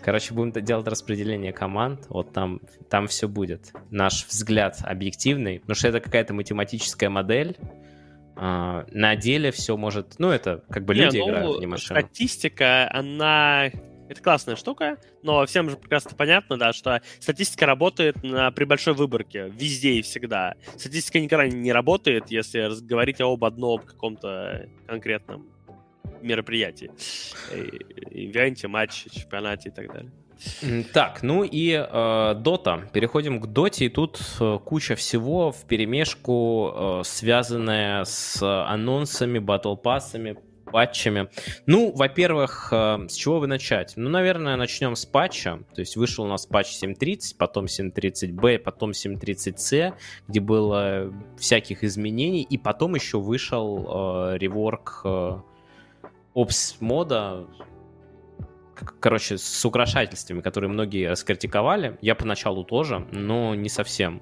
Короче, 0.04 0.34
будем 0.34 0.52
делать 0.64 0.86
распределение 0.88 1.54
команд, 1.54 2.08
вот 2.10 2.34
там, 2.34 2.60
там 2.90 3.08
все 3.08 3.30
будет. 3.30 3.72
Наш 3.90 4.26
взгляд 4.28 4.78
объективный, 4.82 5.60
потому 5.62 5.76
что 5.76 5.88
это 5.88 6.02
какая-то 6.02 6.34
математическая 6.34 7.10
модель, 7.10 7.56
а, 8.36 8.86
на 8.92 9.16
деле 9.16 9.52
все 9.52 9.78
может... 9.78 10.20
Ну, 10.20 10.30
это 10.30 10.64
как 10.70 10.84
бы 10.84 10.94
люди 10.94 11.18
не, 11.18 11.22
ну, 11.22 11.30
играют, 11.30 11.60
не 11.60 11.68
машина. 11.68 12.02
Статистика, 12.02 12.90
она... 12.92 13.72
Это 14.10 14.22
классная 14.22 14.58
штука, 14.58 14.98
но 15.24 15.46
всем 15.46 15.70
же 15.70 15.78
прекрасно 15.78 16.12
понятно, 16.16 16.58
да, 16.58 16.74
что 16.74 17.02
статистика 17.20 17.66
работает 17.66 18.22
на, 18.22 18.52
при 18.52 18.66
большой 18.66 18.94
выборке, 18.94 19.50
везде 19.58 19.94
и 19.94 20.02
всегда. 20.02 20.56
Статистика 20.76 21.22
никогда 21.22 21.48
не 21.48 21.72
работает, 21.72 22.30
если 22.30 22.70
говорить 22.86 23.22
об 23.22 23.44
одном 23.46 23.80
каком-то 23.80 24.68
конкретном 24.86 25.53
мероприятий. 26.24 26.92
Ивенте, 28.12 28.68
матче, 28.68 29.10
чемпионате 29.10 29.70
и 29.70 29.72
так 29.72 29.92
далее. 29.94 30.12
Так, 30.94 31.24
ну 31.24 31.44
и 31.44 31.72
э. 31.72 32.36
Переходим 32.92 33.40
к 33.40 33.48
Доте, 33.48 33.86
и 33.86 33.90
тут 33.90 34.20
э, 34.40 34.60
куча 34.64 34.96
всего 34.96 35.52
в 35.52 35.66
перемешку, 35.66 36.72
э, 36.76 37.02
связанная 37.06 38.04
с 38.04 38.42
анонсами, 38.42 39.40
батл-пассами, 39.40 40.38
патчами. 40.74 41.30
Ну, 41.68 41.94
во-первых, 41.96 42.70
э, 42.72 43.06
с 43.08 43.14
чего 43.14 43.40
бы 43.40 43.48
начать? 43.48 43.94
Ну, 43.96 44.10
наверное, 44.10 44.56
начнем 44.56 44.96
с 44.96 45.06
патча. 45.06 45.60
То 45.76 45.82
есть 45.82 45.96
вышел 45.96 46.26
у 46.26 46.28
нас 46.28 46.46
патч 46.46 46.84
7.30, 46.84 47.36
потом 47.38 47.66
7.30b, 47.66 48.58
потом 48.58 48.92
7.30c, 48.92 49.94
где 50.28 50.40
было 50.40 51.14
всяких 51.38 51.84
изменений, 51.84 52.42
и 52.42 52.58
потом 52.58 52.96
еще 52.96 53.20
вышел 53.20 54.34
э, 54.34 54.38
реворк 54.40 55.02
э, 55.06 55.40
опс 56.34 56.78
мода, 56.80 57.48
короче, 59.00 59.38
с 59.38 59.66
украшательствами, 59.66 60.42
которые 60.42 60.70
многие 60.70 61.08
раскритиковали. 61.08 61.98
Я 62.02 62.16
поначалу 62.16 62.64
тоже, 62.64 63.08
но 63.12 63.56
не 63.56 63.70
совсем 63.70 64.22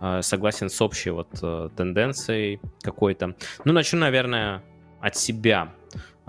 э, 0.00 0.22
согласен 0.22 0.68
с 0.68 0.80
общей 0.80 1.10
вот 1.10 1.28
э, 1.42 1.68
тенденцией 1.76 2.60
какой-то. 2.82 3.34
Ну, 3.64 3.72
начну, 3.72 4.00
наверное, 4.00 4.62
от 5.00 5.16
себя. 5.16 5.74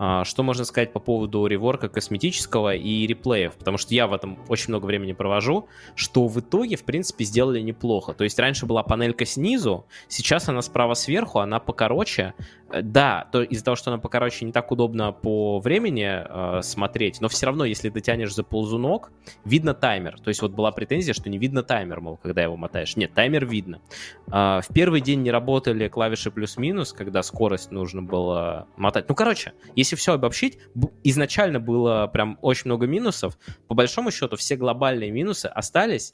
А, 0.01 0.23
что 0.23 0.43
можно 0.43 0.63
сказать 0.63 0.93
по 0.93 1.01
поводу 1.01 1.45
реворка 1.45 1.89
косметического 1.89 2.73
и 2.73 3.05
реплеев? 3.05 3.55
Потому 3.55 3.77
что 3.77 3.93
я 3.93 4.07
в 4.07 4.13
этом 4.13 4.39
очень 4.47 4.69
много 4.69 4.85
времени 4.85 5.11
провожу, 5.11 5.67
что 5.93 6.25
в 6.27 6.39
итоге, 6.39 6.77
в 6.77 6.85
принципе, 6.85 7.25
сделали 7.25 7.59
неплохо. 7.59 8.13
То 8.13 8.23
есть 8.23 8.39
раньше 8.39 8.65
была 8.65 8.81
панелька 8.81 9.25
снизу, 9.25 9.85
сейчас 10.07 10.47
она 10.47 10.61
справа 10.61 10.93
сверху, 10.93 11.39
она 11.39 11.59
покороче, 11.59 12.33
да, 12.71 13.27
то 13.31 13.41
из-за 13.41 13.63
того, 13.63 13.75
что 13.75 13.91
она 13.91 13.99
покороче, 13.99 14.45
не 14.45 14.51
так 14.51 14.71
удобно 14.71 15.11
по 15.11 15.59
времени 15.59 16.07
э, 16.07 16.61
смотреть, 16.61 17.21
но 17.21 17.27
все 17.27 17.47
равно, 17.47 17.65
если 17.65 17.89
ты 17.89 18.01
тянешь 18.01 18.33
за 18.33 18.43
ползунок, 18.43 19.11
видно 19.45 19.73
таймер. 19.73 20.19
То 20.19 20.29
есть 20.29 20.41
вот 20.41 20.51
была 20.51 20.71
претензия, 20.71 21.13
что 21.13 21.29
не 21.29 21.37
видно 21.37 21.63
таймер, 21.63 22.01
мол, 22.01 22.17
когда 22.17 22.43
его 22.43 22.57
мотаешь. 22.57 22.95
Нет, 22.95 23.13
таймер 23.13 23.45
видно. 23.45 23.81
Э, 24.27 24.61
в 24.61 24.67
первый 24.73 25.01
день 25.01 25.21
не 25.21 25.31
работали 25.31 25.87
клавиши 25.87 26.31
плюс-минус, 26.31 26.93
когда 26.93 27.23
скорость 27.23 27.71
нужно 27.71 28.03
было 28.03 28.67
мотать. 28.77 29.09
Ну, 29.09 29.15
короче, 29.15 29.53
если 29.75 29.95
все 29.95 30.13
обобщить, 30.13 30.59
изначально 31.03 31.59
было 31.59 32.07
прям 32.07 32.37
очень 32.41 32.63
много 32.65 32.87
минусов. 32.87 33.37
По 33.67 33.73
большому 33.73 34.11
счету, 34.11 34.35
все 34.37 34.55
глобальные 34.55 35.11
минусы 35.11 35.47
остались. 35.47 36.13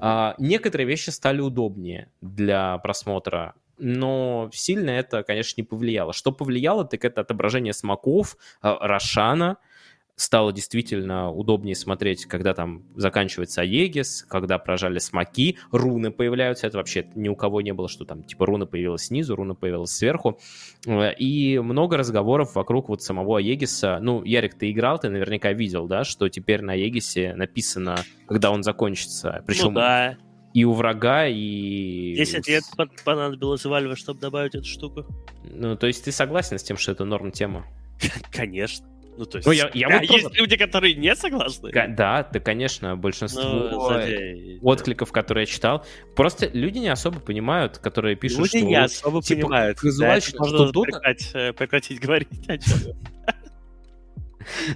Э, 0.00 0.34
некоторые 0.38 0.86
вещи 0.86 1.10
стали 1.10 1.40
удобнее 1.40 2.10
для 2.20 2.78
просмотра 2.78 3.54
но 3.78 4.50
сильно 4.52 4.90
это, 4.90 5.22
конечно, 5.22 5.60
не 5.60 5.66
повлияло. 5.66 6.12
Что 6.12 6.32
повлияло, 6.32 6.84
так 6.84 7.04
это 7.04 7.20
отображение 7.20 7.72
смоков, 7.72 8.36
а, 8.60 8.86
Рошана, 8.86 9.58
стало 10.16 10.52
действительно 10.52 11.30
удобнее 11.30 11.74
смотреть, 11.74 12.24
когда 12.24 12.54
там 12.54 12.84
заканчивается 12.96 13.60
Аегис, 13.60 14.24
когда 14.28 14.58
прожали 14.58 14.98
смоки, 14.98 15.58
руны 15.70 16.10
появляются. 16.10 16.66
Это 16.66 16.78
вообще 16.78 17.06
ни 17.14 17.28
у 17.28 17.36
кого 17.36 17.60
не 17.60 17.72
было, 17.72 17.88
что 17.88 18.04
там 18.04 18.24
типа 18.24 18.46
руна 18.46 18.66
появилась 18.66 19.04
снизу, 19.04 19.36
руна 19.36 19.54
появилась 19.54 19.90
сверху. 19.90 20.38
Э, 20.86 21.12
и 21.14 21.58
много 21.58 21.98
разговоров 21.98 22.54
вокруг 22.54 22.88
вот 22.88 23.02
самого 23.02 23.38
Аегиса. 23.38 23.98
Ну, 24.00 24.24
Ярик, 24.24 24.54
ты 24.54 24.70
играл, 24.70 24.98
ты 24.98 25.10
наверняка 25.10 25.52
видел, 25.52 25.86
да, 25.86 26.04
что 26.04 26.28
теперь 26.28 26.62
на 26.62 26.72
Аегисе 26.72 27.34
написано, 27.34 27.98
когда 28.26 28.50
он 28.50 28.62
закончится. 28.62 29.44
Причем 29.46 29.66
ну, 29.68 29.72
да 29.74 30.16
и 30.56 30.64
у 30.64 30.72
врага, 30.72 31.26
и... 31.26 32.14
10 32.16 32.48
лет 32.48 32.64
понадобилось 33.04 33.66
Valve, 33.66 33.94
чтобы 33.94 34.20
добавить 34.20 34.54
эту 34.54 34.64
штуку. 34.64 35.04
Ну, 35.44 35.76
то 35.76 35.86
есть 35.86 36.02
ты 36.02 36.12
согласен 36.12 36.58
с 36.58 36.62
тем, 36.62 36.78
что 36.78 36.92
это 36.92 37.04
норм 37.04 37.30
тема? 37.30 37.66
Конечно. 38.32 38.86
Ну, 39.18 39.26
то 39.26 39.36
есть, 39.36 39.46
ну, 39.46 39.52
я, 39.52 39.70
я 39.74 39.88
да, 39.88 39.94
вот 39.96 40.02
есть 40.04 40.24
тоже... 40.24 40.34
люди, 40.40 40.56
которые 40.56 40.94
не 40.94 41.14
согласны. 41.14 41.72
Да, 41.72 42.22
ты, 42.22 42.40
конечно, 42.40 42.96
большинство 42.96 43.42
ну, 43.42 44.58
откликов, 44.62 45.10
которые 45.12 45.42
я 45.42 45.46
читал, 45.46 45.86
просто 46.14 46.50
люди 46.52 46.78
не 46.78 46.88
особо 46.88 47.20
понимают, 47.20 47.78
которые 47.78 48.16
пишут, 48.16 48.40
люди 48.40 48.48
что... 48.48 48.58
Люди 48.58 48.68
не 48.68 48.76
особо 48.76 49.22
типа, 49.22 49.40
понимают. 49.42 49.78
Да, 49.98 50.20
что, 50.20 50.44
что 50.44 50.82
прекратить, 50.82 51.30
э, 51.34 51.52
прекратить 51.54 52.00
говорить 52.00 52.28
о 52.46 52.58
чем 52.58 52.94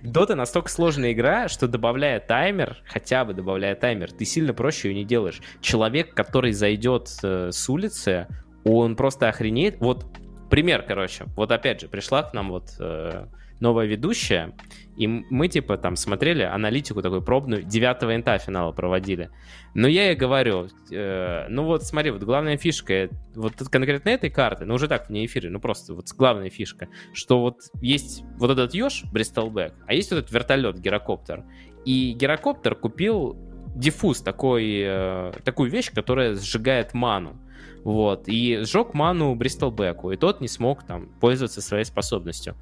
Дота 0.03 0.35
настолько 0.35 0.71
сложная 0.71 1.13
игра, 1.13 1.49
что 1.49 1.69
добавляя 1.69 2.21
таймер, 2.21 2.79
хотя 2.87 3.25
бы 3.25 3.35
добавляя 3.35 3.75
таймер, 3.75 4.13
ты 4.13 4.25
сильно 4.25 4.55
проще 4.55 4.89
ее 4.89 4.95
не 4.95 5.05
делаешь. 5.05 5.41
Человек, 5.61 6.15
который 6.15 6.53
зайдет 6.53 7.09
э, 7.23 7.51
с 7.53 7.69
улицы, 7.69 8.27
он 8.65 8.97
просто 8.97 9.29
охренеет. 9.29 9.81
Вот 9.81 10.07
пример, 10.51 10.85
короче. 10.87 11.25
Вот 11.37 11.53
опять 11.53 11.81
же, 11.81 11.89
пришла 11.89 12.23
к 12.23 12.35
нам 12.35 12.51
вот 12.51 12.71
э, 12.79 13.27
новая 13.61 13.87
ведущая, 13.87 14.55
и 14.97 15.07
мы, 15.07 15.49
типа, 15.49 15.79
там 15.79 15.97
смотрели 15.97 16.43
аналитику 16.43 17.01
такую 17.01 17.23
пробную, 17.23 17.63
девятого 17.63 18.15
инта 18.15 18.37
финала 18.39 18.73
проводили. 18.73 19.31
Но 19.75 19.89
я 19.89 20.09
ей 20.09 20.15
говорю, 20.17 20.69
э, 20.91 21.47
ну 21.49 21.65
вот 21.65 21.85
смотри, 21.85 22.11
вот 22.11 22.23
главная 22.23 22.57
фишка, 22.57 23.09
вот 23.35 23.55
конкретно 23.71 24.11
этой 24.11 24.31
карты, 24.31 24.67
ну 24.67 24.75
уже 24.75 24.89
так 24.89 25.09
вне 25.09 25.25
эфире, 25.27 25.49
ну 25.49 25.61
просто 25.61 25.95
вот 25.95 26.09
главная 26.13 26.51
фишка, 26.51 26.89
что 27.15 27.41
вот 27.41 27.61
есть 27.81 28.25
вот 28.37 28.51
этот 28.51 28.75
еж, 28.75 29.05
Бристолбэк, 29.11 29.73
а 29.87 29.95
есть 29.95 30.11
вот 30.11 30.19
этот 30.19 30.33
вертолет, 30.33 30.79
гирокоптер. 30.79 31.45
И 31.85 32.13
гирокоптер 32.13 32.75
купил 32.75 33.39
диффуз, 33.75 34.21
такой, 34.21 34.83
э, 34.83 35.33
такую 35.45 35.71
вещь, 35.71 35.93
которая 35.93 36.35
сжигает 36.35 36.95
ману. 36.95 37.41
Вот, 37.85 38.25
и 38.27 38.59
сжег 38.65 38.93
ману 38.93 39.35
Бристолбеку, 39.35 40.13
и 40.13 40.17
тот 40.17 40.43
не 40.43 40.49
смог 40.49 40.85
там 40.85 41.09
пользоваться 41.21 41.63
своей 41.63 41.85
способностью. 41.85 42.55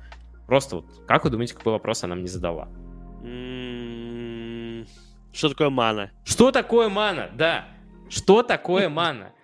Просто 0.48 0.76
вот, 0.76 0.86
как 1.06 1.24
вы 1.24 1.30
думаете, 1.30 1.54
какой 1.54 1.74
вопрос 1.74 2.02
она 2.04 2.14
мне 2.14 2.26
задала? 2.26 2.68
Что 5.30 5.50
такое 5.50 5.68
мана? 5.68 6.10
Что 6.24 6.50
такое 6.50 6.88
мана? 6.88 7.30
Да. 7.34 7.68
Что 8.08 8.42
такое 8.42 8.88
мана? 8.88 9.34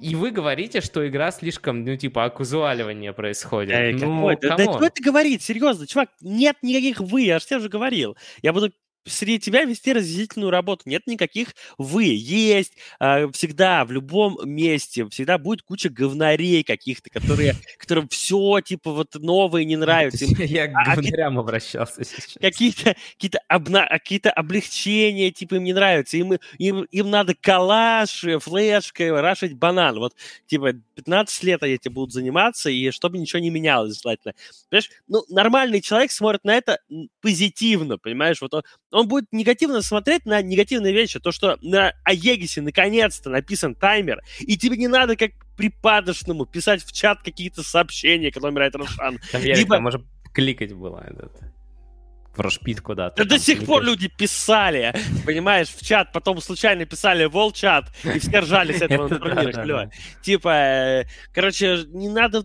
И 0.00 0.14
вы 0.14 0.30
говорите, 0.30 0.80
что 0.80 1.06
игра 1.06 1.30
слишком, 1.30 1.84
ну, 1.84 1.94
типа, 1.96 2.24
окузуаливание 2.24 3.12
происходит. 3.12 3.74
Э, 3.74 3.92
ну, 3.92 4.28
да, 4.40 4.56
да, 4.56 4.64
да 4.64 4.72
кто 4.72 4.86
это 4.86 5.02
говорит? 5.02 5.42
Серьезно, 5.42 5.86
чувак, 5.86 6.08
нет 6.22 6.56
никаких 6.62 7.00
вы, 7.00 7.20
я 7.20 7.38
же 7.38 7.46
тебе 7.46 7.58
уже 7.58 7.68
говорил. 7.68 8.16
Я 8.42 8.52
буду 8.52 8.72
среди 9.06 9.38
тебя 9.38 9.64
вести 9.64 9.92
разъяснительную 9.92 10.50
работу. 10.50 10.82
Нет 10.86 11.06
никаких 11.06 11.54
вы. 11.78 12.04
Есть 12.04 12.72
э, 13.00 13.30
всегда, 13.32 13.84
в 13.84 13.92
любом 13.92 14.38
месте, 14.44 15.08
всегда 15.08 15.38
будет 15.38 15.62
куча 15.62 15.88
говнарей 15.88 16.62
каких-то, 16.64 17.10
которые, 17.10 17.54
которым 17.78 18.08
все, 18.08 18.60
типа, 18.60 18.92
вот 18.92 19.14
новые 19.14 19.64
не 19.64 19.76
нравятся. 19.76 20.24
Я 20.24 20.68
к 20.68 20.72
а, 20.74 20.92
а 20.92 20.96
говнарям 20.96 21.38
обращался 21.38 22.04
сейчас. 22.04 22.36
Какие-то 22.40 22.96
какие 23.14 23.30
обна... 23.48 23.86
какие 23.88 24.20
облегчения, 24.28 25.30
типа, 25.30 25.56
им 25.56 25.64
не 25.64 25.72
нравятся. 25.72 26.16
Им, 26.16 26.38
им, 26.58 26.82
им 26.82 27.10
надо 27.10 27.34
калаш, 27.34 28.24
флешка, 28.40 29.20
рашить 29.20 29.54
банан. 29.54 29.98
Вот, 29.98 30.14
типа, 30.46 30.72
15 30.94 31.42
лет 31.44 31.62
они 31.62 31.74
этим 31.74 31.92
будут 31.92 32.12
заниматься, 32.12 32.70
и 32.70 32.90
чтобы 32.90 33.18
ничего 33.18 33.40
не 33.40 33.50
менялось 33.50 34.00
желательно. 34.00 34.34
Понимаешь? 34.68 34.90
Ну, 35.08 35.24
нормальный 35.28 35.80
человек 35.80 36.10
смотрит 36.10 36.44
на 36.44 36.54
это 36.54 36.78
позитивно, 37.20 37.98
понимаешь? 37.98 38.40
Вот 38.40 38.54
он, 38.54 38.62
он 38.96 39.08
будет 39.08 39.26
негативно 39.30 39.82
смотреть 39.82 40.24
на 40.24 40.40
негативные 40.40 40.92
вещи. 40.92 41.20
То, 41.20 41.30
что 41.30 41.58
на 41.60 41.92
Аегисе 42.02 42.62
наконец-то 42.62 43.28
написан 43.28 43.74
таймер, 43.74 44.22
и 44.40 44.56
тебе 44.56 44.76
не 44.78 44.88
надо 44.88 45.16
как 45.16 45.32
припадочному 45.56 46.46
писать 46.46 46.82
в 46.82 46.92
чат 46.92 47.22
какие-то 47.22 47.62
сообщения, 47.62 48.30
когда 48.30 48.48
умирает 48.48 48.74
Рошан. 48.74 49.18
Там, 49.32 49.42
Либо... 49.42 49.76
там 49.76 49.86
уже 49.86 50.02
кликать 50.32 50.72
было. 50.72 51.04
Этот 51.06 51.32
в 52.36 52.40
Рошпит 52.40 52.80
куда-то. 52.80 53.24
Да 53.24 53.36
до 53.36 53.38
сих 53.38 53.64
пор 53.64 53.82
люди 53.82 54.08
писали, 54.08 54.94
понимаешь, 55.24 55.68
в 55.68 55.84
чат, 55.84 56.12
потом 56.12 56.40
случайно 56.40 56.84
писали 56.84 57.24
волчат, 57.24 57.86
и 58.04 58.18
все 58.18 58.40
ржали 58.40 58.72
с 58.72 58.82
этого. 58.82 59.90
Типа, 60.22 60.48
э, 60.48 61.04
короче, 61.32 61.84
не 61.88 62.08
надо 62.08 62.42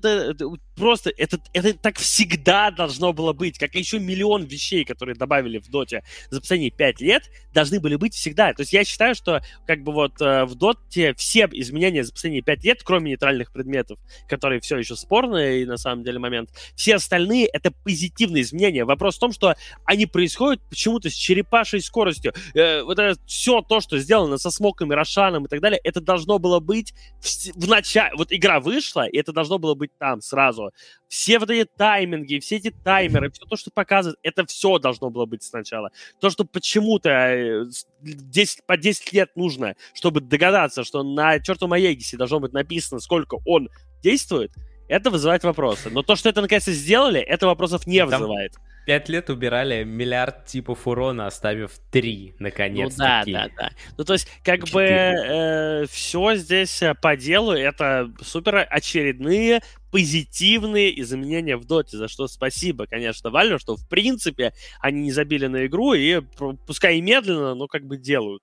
просто 0.76 1.12
это, 1.18 1.40
это 1.54 1.74
так 1.74 1.98
всегда 1.98 2.72
должно 2.72 3.14
было 3.14 3.34
быть, 3.34 3.58
как 3.58 3.76
еще 3.76 4.00
миллион 4.00 4.44
вещей, 4.44 4.86
которые 4.86 5.16
добавили 5.16 5.60
в 5.60 5.70
доте 5.70 6.04
за 6.30 6.40
последние 6.40 6.72
пять 6.72 7.02
лет, 7.02 7.30
должны 7.54 7.80
были 7.80 7.96
быть 7.96 8.14
всегда. 8.14 8.54
То 8.54 8.62
есть 8.62 8.74
я 8.74 8.84
считаю, 8.84 9.16
что 9.16 9.42
как 9.68 9.84
бы 9.84 9.92
вот 9.92 10.22
э, 10.22 10.46
в 10.46 10.56
доте 10.56 11.14
все 11.16 11.48
изменения 11.52 12.04
за 12.04 12.14
последние 12.14 12.42
пять 12.42 12.64
лет, 12.64 12.82
кроме 12.84 13.12
нейтральных 13.12 13.52
предметов, 13.52 14.00
которые 14.28 14.62
все 14.62 14.78
еще 14.78 14.96
спорные 14.96 15.64
и 15.64 15.66
на 15.66 15.78
самом 15.78 16.04
деле 16.04 16.20
момент, 16.20 16.50
все 16.76 16.96
остальные 16.96 17.48
это 17.48 17.72
позитивные 17.72 18.44
изменения. 18.44 18.86
Вопрос 18.86 19.18
в 19.18 19.20
том, 19.20 19.32
что 19.32 19.56
они 19.86 20.06
происходят 20.06 20.62
почему-то 20.70 21.10
с 21.10 21.14
черепашей 21.14 21.82
скоростью. 21.82 22.34
Э, 22.54 22.84
вот 22.84 23.00
это 23.00 23.20
все 23.26 23.62
то, 23.62 23.82
что 23.82 23.98
сделано 23.98 24.38
со 24.38 24.52
Смоком 24.52 24.92
и 24.92 24.96
Рошаном 24.96 25.46
и 25.46 25.48
так 25.48 25.62
далее, 25.62 25.80
это 25.84 26.02
должно 26.02 26.40
было 26.40 26.60
быть 26.60 26.94
в, 27.20 27.28
в 27.56 27.68
начале. 27.68 28.16
Вот 28.16 28.32
игра 28.32 28.60
вышла, 28.60 29.08
и 29.08 29.18
это 29.18 29.34
должно 29.34 29.58
было 29.60 29.76
быть 29.76 29.92
там 29.98 30.22
сразу 30.22 30.71
все 31.08 31.40
вот 31.40 31.50
эти 31.50 31.68
тайминги, 31.78 32.40
все 32.40 32.58
эти 32.58 32.72
таймеры, 32.72 33.32
все 33.32 33.46
то, 33.46 33.56
что 33.56 33.72
показывает, 33.72 34.18
это 34.24 34.46
все 34.46 34.80
должно 34.80 35.10
было 35.10 35.26
быть 35.26 35.44
сначала. 35.44 35.92
То, 36.20 36.30
что 36.30 36.46
почему-то 36.46 37.66
10, 38.02 38.60
э, 38.60 38.62
по 38.66 38.78
10 38.78 39.14
лет 39.14 39.36
нужно, 39.36 39.76
чтобы 39.94 40.22
догадаться, 40.22 40.84
что 40.84 41.04
на 41.04 41.40
чертовом 41.40 41.74
Аегисе 41.74 42.18
должно 42.18 42.40
быть 42.40 42.54
написано, 42.54 43.00
сколько 43.00 43.40
он 43.46 43.70
действует, 44.02 44.52
это 44.88 45.10
вызывает 45.10 45.44
вопросы. 45.44 45.90
Но 45.90 46.04
то, 46.04 46.16
что 46.16 46.30
это 46.30 46.42
наконец-то 46.42 46.74
сделали, 46.74 47.20
это 47.20 47.48
вопросов 47.48 47.88
не 47.88 48.04
вызывает. 48.06 48.56
Пять 48.86 49.10
лет 49.10 49.30
убирали 49.30 49.84
миллиард 49.84 50.46
типов 50.46 50.88
урона, 50.88 51.28
оставив 51.28 51.72
три, 51.92 52.34
наконец-таки. 52.40 53.32
Ну 53.32 53.38
да, 53.38 53.48
да, 53.48 53.54
да. 53.58 53.72
Ну 53.98 54.04
то 54.04 54.14
есть, 54.14 54.28
как 54.44 54.66
4. 54.66 54.72
бы 54.74 54.82
э, 54.82 55.86
все 55.88 56.36
здесь 56.36 56.82
э, 56.82 56.96
по 56.96 57.16
делу, 57.16 57.52
это 57.52 58.12
супер 58.22 58.68
очередные 58.70 59.62
позитивные 59.92 61.00
изменения 61.02 61.58
в 61.58 61.66
доте, 61.66 61.98
за 61.98 62.08
что 62.08 62.28
спасибо, 62.28 62.88
конечно, 62.88 63.28
Valve, 63.28 63.60
что 63.60 63.76
в 63.76 63.88
принципе 63.90 64.54
они 64.80 65.02
не 65.02 65.12
забили 65.12 65.48
на 65.48 65.66
игру 65.66 65.94
и 65.94 66.22
пускай 66.66 66.98
и 66.98 67.02
медленно, 67.02 67.54
но 67.56 67.68
как 67.68 67.84
бы 67.84 67.98
делают 67.98 68.42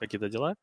какие-то 0.00 0.28
дела. 0.28 0.54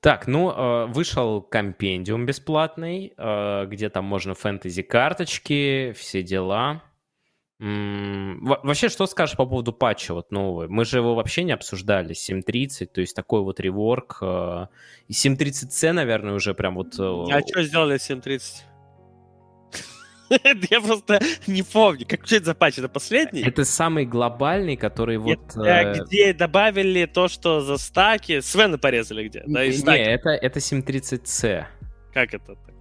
Так, 0.00 0.26
ну, 0.26 0.50
э, 0.50 0.86
вышел 0.86 1.42
компендиум 1.42 2.26
бесплатный, 2.26 3.12
э, 3.16 3.66
где 3.66 3.88
там 3.88 4.04
можно 4.04 4.34
фэнтези-карточки, 4.34 5.92
все 5.96 6.22
дела. 6.22 6.82
Вообще, 7.60 8.88
что 8.88 9.06
скажешь 9.06 9.36
по 9.36 9.44
поводу 9.44 9.72
патча 9.72 10.14
вот 10.14 10.30
нового? 10.30 10.68
Мы 10.68 10.84
же 10.84 10.98
его 10.98 11.16
вообще 11.16 11.42
не 11.42 11.50
обсуждали, 11.52 12.14
7.30, 12.14 12.86
то 12.86 13.00
есть 13.00 13.16
такой 13.16 13.42
вот 13.42 13.58
реворк. 13.58 14.18
Э, 14.22 14.66
и 15.08 15.12
7.30C, 15.12 15.90
наверное, 15.90 16.34
уже 16.34 16.54
прям 16.54 16.76
вот... 16.76 16.94
Э, 17.00 17.24
а 17.32 17.40
что 17.40 17.62
сделали 17.64 17.96
7.30? 17.96 18.42
Я 20.70 20.80
просто 20.80 21.20
не 21.48 21.62
помню, 21.62 22.06
как 22.06 22.26
что 22.26 22.36
это 22.36 22.44
за 22.46 22.54
патч, 22.54 22.78
это 22.78 22.88
последний? 22.88 23.42
Это 23.42 23.64
самый 23.64 24.06
глобальный, 24.06 24.76
который 24.76 25.16
вот... 25.16 25.56
Это, 25.56 26.04
где 26.04 26.32
добавили 26.32 27.06
то, 27.06 27.26
что 27.26 27.60
за 27.60 27.76
стаки... 27.76 28.40
Свена 28.40 28.78
порезали 28.78 29.26
где? 29.26 29.42
Да, 29.46 29.66
не, 29.66 29.72
не 29.72 30.04
это, 30.04 30.30
это 30.30 30.60
730C. 30.60 31.64
Как 32.12 32.34
это 32.34 32.54
так? 32.54 32.74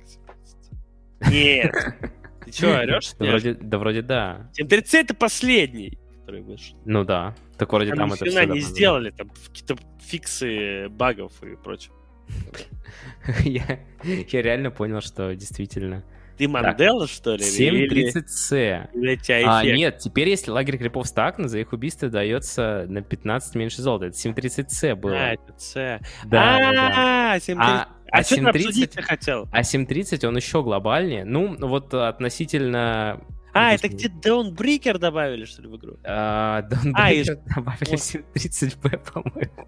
Нет. 1.32 1.74
Ты 2.52 2.57
что, 2.57 2.80
орешь? 2.80 3.14
Да 3.19 3.26
вроде, 3.26 3.53
да 3.53 3.78
вроде 3.78 4.02
да. 4.02 4.49
7.30 4.60 4.98
это 4.98 5.14
последний, 5.14 5.98
который 6.19 6.41
вышел. 6.41 6.78
Ну 6.86 7.03
да. 7.03 7.36
Так 7.57 7.72
вроде 7.74 7.91
там, 7.91 8.10
там 8.10 8.14
это 8.14 8.26
все 8.26 8.45
не 8.45 8.60
сделали, 8.60 9.11
там 9.11 9.30
какие-то 9.30 9.78
фиксы 10.02 10.90
багов 10.90 11.32
и 11.44 11.56
прочее. 11.56 11.94
я, 13.44 13.80
я 14.03 14.41
реально 14.41 14.72
понял, 14.72 15.02
что 15.02 15.36
действительно 15.36 16.03
ты 16.38 16.48
Мандела, 16.48 17.07
что 17.07 17.36
ли? 17.36 17.44
7.30C. 17.44 19.45
А, 19.45 19.65
нет, 19.65 19.98
теперь 19.98 20.30
если 20.30 20.52
лагерь 20.52 20.78
крипов 20.78 21.07
стакнут, 21.07 21.49
за 21.49 21.60
их 21.60 21.74
убийство 21.74 22.10
дается 22.10 22.86
на 22.88 23.02
15 23.02 23.56
меньше 23.56 23.82
золота. 23.82 24.06
Это 24.06 24.18
7.30C 24.18 24.95
было. 24.95 25.14
А, 25.14 25.34
это 25.34 25.53
C. 25.57 25.99
Да, 26.26 26.60
да, 26.60 26.72
да. 26.72 27.34
А, 27.34 27.38
7.30. 27.38 27.88
А, 28.12 28.18
а, 28.18 28.20
а 28.20 28.22
7.30 28.22 29.02
хотел? 29.02 29.48
А 29.52 29.62
7.30 29.62 30.26
он 30.28 30.38
еще 30.38 30.64
глобальнее. 30.64 31.26
Ну, 31.26 31.56
вот 31.60 31.94
относительно 31.94 33.22
а, 33.58 33.74
это 33.74 33.90
где 33.90 34.08
Dawnbreaker 34.08 34.98
добавили, 34.98 35.46
что 35.46 35.62
ли, 35.62 35.68
в 35.68 35.76
игру? 35.78 35.98
А, 36.04 36.62
Dawnbreaker 36.62 37.40
а, 37.50 37.56
добавили 37.56 37.96
в 37.96 38.00
7.30p, 38.00 39.12
по-моему. 39.14 39.68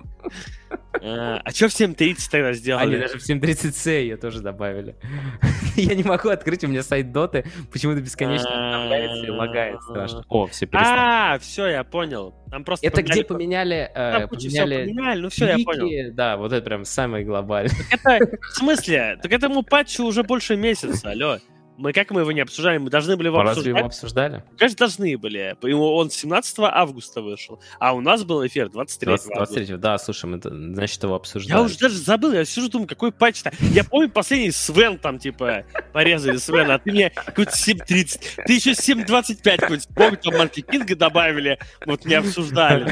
А, 1.02 1.41
а 1.44 1.52
что 1.52 1.70
в 1.70 1.72
7.30 1.72 2.18
тогда 2.30 2.53
сделали? 2.53 2.95
Они 2.95 3.02
даже 3.02 3.20
в 3.20 3.30
7.30c 3.30 4.02
ее 4.02 4.18
тоже 4.18 4.41
добавили. 4.41 4.95
Я 5.76 5.95
не 5.95 6.03
могу 6.03 6.30
открыть, 6.30 6.64
у 6.64 6.68
меня 6.68 6.84
сайт 6.84 7.11
доты 7.11 7.45
почему-то 7.72 8.02
бесконечно 8.02 8.49
обновляется 8.49 9.26
и 9.26 9.30
лагает 9.30 9.82
страшно. 9.82 10.26
О, 10.28 10.48
все 10.48 10.66
перестало. 10.66 11.34
А, 11.34 11.40
все, 11.40 11.68
я 11.68 11.84
понял. 11.84 12.36
Там 12.52 12.64
просто 12.64 12.86
это 12.86 13.02
где 13.02 13.24
поменяли... 13.24 13.90
Поменяли, 13.94 14.86
поменяли, 14.86 15.22
ну 15.22 15.30
все, 15.30 15.48
я 15.48 15.57
понял. 15.64 16.14
Да, 16.14 16.38
вот 16.38 16.52
это 16.52 16.66
прям 16.66 16.86
самый 16.86 17.24
глобальный. 17.24 17.72
Это, 17.91 18.38
в 18.41 18.56
смысле? 18.56 19.20
Так 19.22 19.32
этому 19.32 19.64
патчу 19.64 20.06
уже 20.06 20.24
больше 20.24 20.57
месяца, 20.57 21.11
алло. 21.11 21.40
Мы 21.80 21.93
как 21.93 22.11
мы 22.11 22.22
его 22.22 22.31
не 22.34 22.41
обсуждали? 22.41 22.77
Мы 22.77 22.89
должны 22.89 23.15
были 23.15 23.27
его 23.27 23.39
а 23.39 23.43
обсуждать. 23.43 23.65
Разве 23.65 23.77
его 23.77 23.88
обсуждали? 23.88 24.43
Конечно, 24.57 24.77
должны 24.77 25.18
были. 25.18 25.56
Он 25.73 26.10
17 26.10 26.56
августа 26.60 27.22
вышел, 27.22 27.61
а 27.80 27.93
у 27.93 28.01
нас 28.01 28.26
был 28.26 28.45
эфир 28.45 28.69
23 28.69 29.07
20, 29.07 29.27
23 29.34 29.77
да, 29.77 29.97
слушай, 29.97 30.26
мы, 30.26 30.41
значит, 30.41 31.01
его 31.01 31.15
обсуждали. 31.15 31.57
Я 31.57 31.64
уже 31.64 31.77
даже 31.80 31.95
забыл, 31.95 32.34
я 32.34 32.43
сижу, 32.43 32.68
думаю, 32.68 32.88
какой 32.88 33.14
патч-то. 33.14 33.53
Я 33.72 33.85
помню, 33.85 34.10
последний 34.10 34.51
Свен 34.51 34.97
там, 34.97 35.19
типа, 35.19 35.64
порезали 35.99 36.38
Свена, 36.38 36.76
а 36.76 36.80
ты 36.80 36.91
мне 36.93 37.09
какой-то 37.09 37.51
7.30. 37.51 38.43
Ты 38.45 38.53
еще 38.53 38.71
7.25 38.71 39.57
какой-то, 39.57 39.93
помню, 39.93 40.17
там 40.17 40.38
Марки 40.38 40.61
Кинга 40.61 40.95
добавили, 40.95 41.59
вот 41.85 42.05
не 42.05 42.13
обсуждали. 42.15 42.89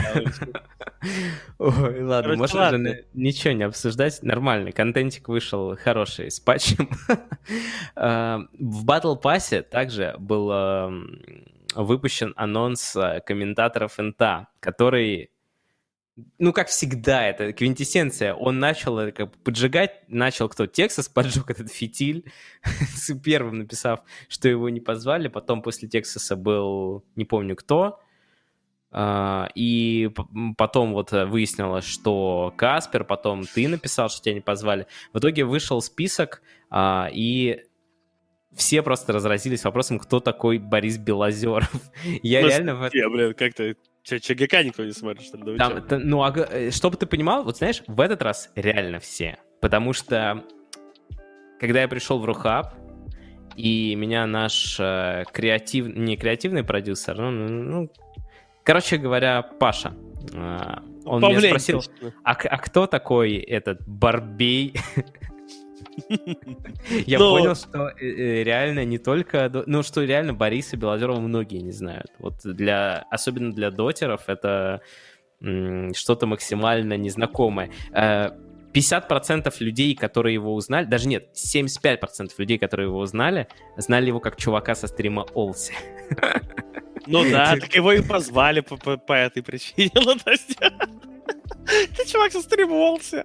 Ой, 1.57 2.03
ладно, 2.03 2.23
Короче, 2.23 2.37
можно 2.37 2.59
ладно. 2.59 2.89
же 2.89 3.05
ничего 3.13 3.53
не 3.53 3.63
обсуждать. 3.63 4.21
Нормальный 4.23 4.73
контентик 4.73 5.29
вышел 5.29 5.77
хороший, 5.77 6.29
с 6.29 6.39
патчем. 6.39 6.89
А, 7.95 8.41
в 8.59 8.85
Battle 8.85 9.19
Pass 9.21 9.61
также 9.61 10.15
был 10.19 10.51
выпущен 11.75 12.33
анонс 12.35 12.95
э, 12.95 13.21
комментаторов 13.25 13.97
НТА, 13.97 14.47
который 14.59 15.31
ну, 16.39 16.51
как 16.51 16.67
всегда, 16.67 17.27
это 17.27 17.53
квинтэссенция. 17.53 18.33
Он 18.33 18.59
начал 18.59 18.97
это 18.97 19.11
как 19.11 19.31
бы 19.31 19.37
поджигать, 19.43 20.07
начал 20.07 20.49
кто? 20.49 20.65
Тексас 20.65 21.09
поджег 21.09 21.49
этот 21.51 21.71
фитиль, 21.71 22.25
первым 23.23 23.59
написав, 23.59 24.01
что 24.27 24.49
его 24.49 24.69
не 24.69 24.79
позвали. 24.79 25.27
Потом 25.27 25.61
после 25.61 25.87
Тексаса 25.87 26.35
был, 26.35 27.05
не 27.15 27.25
помню 27.25 27.55
кто, 27.55 27.99
а, 28.91 29.49
и 29.53 30.09
потом 30.57 30.93
вот 30.93 31.11
выяснилось, 31.11 31.85
что 31.85 32.53
Каспер, 32.57 33.03
потом 33.03 33.43
ты 33.45 33.67
написал, 33.67 34.09
что 34.09 34.23
тебя 34.23 34.35
не 34.35 34.41
позвали. 34.41 34.87
В 35.13 35.19
итоге 35.19 35.45
вышел 35.45 35.81
список, 35.81 36.41
а, 36.69 37.09
и 37.13 37.63
все 38.55 38.81
просто 38.81 39.13
разразились 39.13 39.63
вопросом, 39.63 39.99
кто 39.99 40.19
такой 40.19 40.57
Борис 40.57 40.97
Белозеров. 40.97 41.71
Я 42.23 42.41
ну, 42.41 42.47
реально... 42.47 42.89
Я, 42.93 43.09
блин, 43.09 43.33
как-то 43.35 43.75
ЧГК 44.07 44.63
никто 44.63 44.85
не 44.85 44.91
смотрит, 44.91 45.23
что 45.23 45.37
ли? 45.37 45.57
Там, 45.57 45.73
это, 45.73 45.99
ну, 45.99 46.23
а, 46.23 46.33
э, 46.33 46.71
чтобы 46.71 46.97
ты 46.97 47.05
понимал, 47.05 47.43
вот 47.43 47.57
знаешь, 47.57 47.83
в 47.87 47.99
этот 47.99 48.21
раз 48.21 48.49
реально 48.55 48.99
все. 48.99 49.37
Потому 49.59 49.93
что, 49.93 50.43
когда 51.59 51.81
я 51.81 51.87
пришел 51.87 52.19
в 52.19 52.25
Рухаб, 52.25 52.73
и 53.55 53.95
меня 53.95 54.25
наш 54.27 54.77
э, 54.79 55.25
креатив... 55.31 55.87
не 55.87 56.15
креативный 56.15 56.63
продюсер, 56.63 57.17
ну, 57.17 57.31
ну, 57.31 57.47
ну 57.63 57.91
короче 58.63 58.97
говоря, 58.97 59.41
Паша, 59.41 59.93
э, 60.33 60.79
он 61.05 61.21
Павленко. 61.21 61.41
меня 61.41 61.49
спросил, 61.49 61.83
а, 62.23 62.31
а 62.31 62.57
кто 62.57 62.87
такой 62.87 63.35
этот 63.35 63.85
Барбей? 63.87 64.73
Я 67.05 67.19
Но... 67.19 67.31
понял, 67.31 67.55
что 67.55 67.89
э, 67.89 68.05
э, 68.05 68.43
реально 68.43 68.85
не 68.85 68.97
только... 68.97 69.51
Ну, 69.65 69.83
что 69.83 70.03
реально 70.03 70.33
Бориса 70.33 70.77
Белозерова 70.77 71.19
многие 71.19 71.61
не 71.61 71.71
знают. 71.71 72.11
Вот 72.19 72.35
для... 72.43 73.05
Особенно 73.11 73.53
для 73.53 73.71
дотеров 73.71 74.23
это 74.27 74.81
что-то 75.39 76.25
максимально 76.25 76.97
незнакомое. 76.97 77.69
50% 77.93 78.41
э, 78.73 79.63
людей, 79.63 79.95
которые 79.95 80.33
его 80.33 80.55
узнали, 80.55 80.85
даже 80.85 81.07
нет, 81.07 81.29
75% 81.35 82.31
людей, 82.39 82.57
которые 82.57 82.87
его 82.87 82.99
узнали, 82.99 83.47
знали 83.77 84.07
его 84.07 84.19
как 84.19 84.37
чувака 84.37 84.73
со 84.75 84.87
стрима 84.87 85.25
Олси. 85.33 85.73
Ну 87.09 87.23
да, 87.31 87.55
так 87.55 87.73
его 87.73 87.93
и 87.93 88.01
позвали 88.01 88.59
по, 88.59 88.75
по, 88.75 88.97
по 88.97 89.13
этой 89.13 89.41
причине. 89.41 89.91
Ты 89.95 90.03
чувак 92.05 92.33
со 92.33 92.41
стрима 92.41 92.73
Олси. 92.73 93.23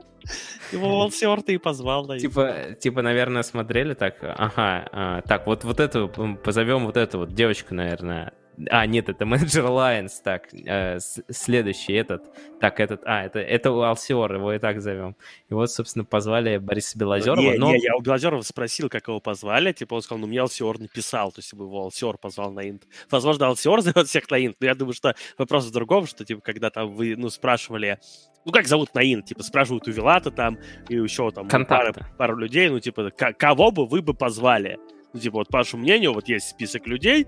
Его 0.72 0.98
Волсер 0.98 1.42
ты 1.42 1.54
и 1.54 1.58
позвал, 1.58 2.06
да. 2.06 2.18
Типа, 2.18 2.76
типа, 2.78 3.02
наверное, 3.02 3.42
смотрели 3.42 3.94
так, 3.94 4.16
ага, 4.22 4.88
а, 4.92 5.22
так, 5.22 5.46
вот, 5.46 5.64
вот 5.64 5.80
эту, 5.80 6.08
позовем 6.42 6.86
вот 6.86 6.96
эту 6.96 7.18
вот 7.18 7.34
девочку, 7.34 7.74
наверное, 7.74 8.32
а, 8.68 8.86
нет, 8.86 9.08
это 9.08 9.24
менеджер 9.24 9.64
Alliance, 9.64 10.20
так, 10.22 10.52
э, 10.52 10.98
следующий 11.30 11.94
этот, 11.94 12.22
так, 12.60 12.80
этот, 12.80 13.02
а, 13.04 13.24
это, 13.24 13.38
это 13.38 13.70
Алсиор, 13.70 14.34
его 14.34 14.52
и 14.52 14.58
так 14.58 14.80
зовем. 14.82 15.16
И 15.48 15.54
вот, 15.54 15.70
собственно, 15.70 16.04
позвали 16.04 16.58
Бориса 16.58 16.98
Белозерова. 16.98 17.40
Не, 17.40 17.58
но... 17.58 17.72
не, 17.72 17.82
я 17.82 17.96
у 17.96 18.02
Белозерова 18.02 18.42
спросил, 18.42 18.88
как 18.88 19.08
его 19.08 19.20
позвали, 19.20 19.72
типа, 19.72 19.94
он 19.94 20.02
сказал, 20.02 20.20
ну, 20.20 20.26
мне 20.26 20.40
Алсиор 20.40 20.78
написал, 20.78 21.32
то 21.32 21.38
есть, 21.38 21.52
его 21.52 21.84
Алсиор 21.84 22.18
позвал 22.18 22.52
на 22.52 22.68
инт. 22.68 22.86
Возможно, 23.10 23.46
Алсиор 23.46 23.80
зовет 23.82 24.06
всех 24.08 24.30
на 24.30 24.44
инт, 24.44 24.56
но 24.60 24.66
я 24.66 24.74
думаю, 24.74 24.94
что 24.94 25.14
вопрос 25.38 25.66
в 25.66 25.72
другом, 25.72 26.06
что, 26.06 26.24
типа, 26.24 26.42
когда 26.42 26.70
там 26.70 26.94
вы, 26.94 27.16
ну, 27.16 27.30
спрашивали, 27.30 27.98
ну, 28.44 28.52
как 28.52 28.66
зовут 28.66 28.94
на 28.94 29.00
инт, 29.00 29.26
типа, 29.26 29.42
спрашивают 29.42 29.86
у 29.88 29.90
Вилата 29.90 30.30
там, 30.30 30.58
и 30.88 30.94
еще 30.96 31.30
там 31.30 31.48
пару, 31.48 31.94
пару 32.18 32.36
людей, 32.36 32.68
ну, 32.68 32.80
типа, 32.80 33.10
кого 33.10 33.70
бы 33.70 33.86
вы 33.86 34.02
бы 34.02 34.14
позвали? 34.14 34.78
Ну, 35.12 35.20
типа, 35.20 35.38
вот, 35.38 35.48
по 35.48 35.58
вашему 35.58 35.82
мнению, 35.82 36.14
вот 36.14 36.28
есть 36.28 36.48
список 36.48 36.86
людей, 36.86 37.26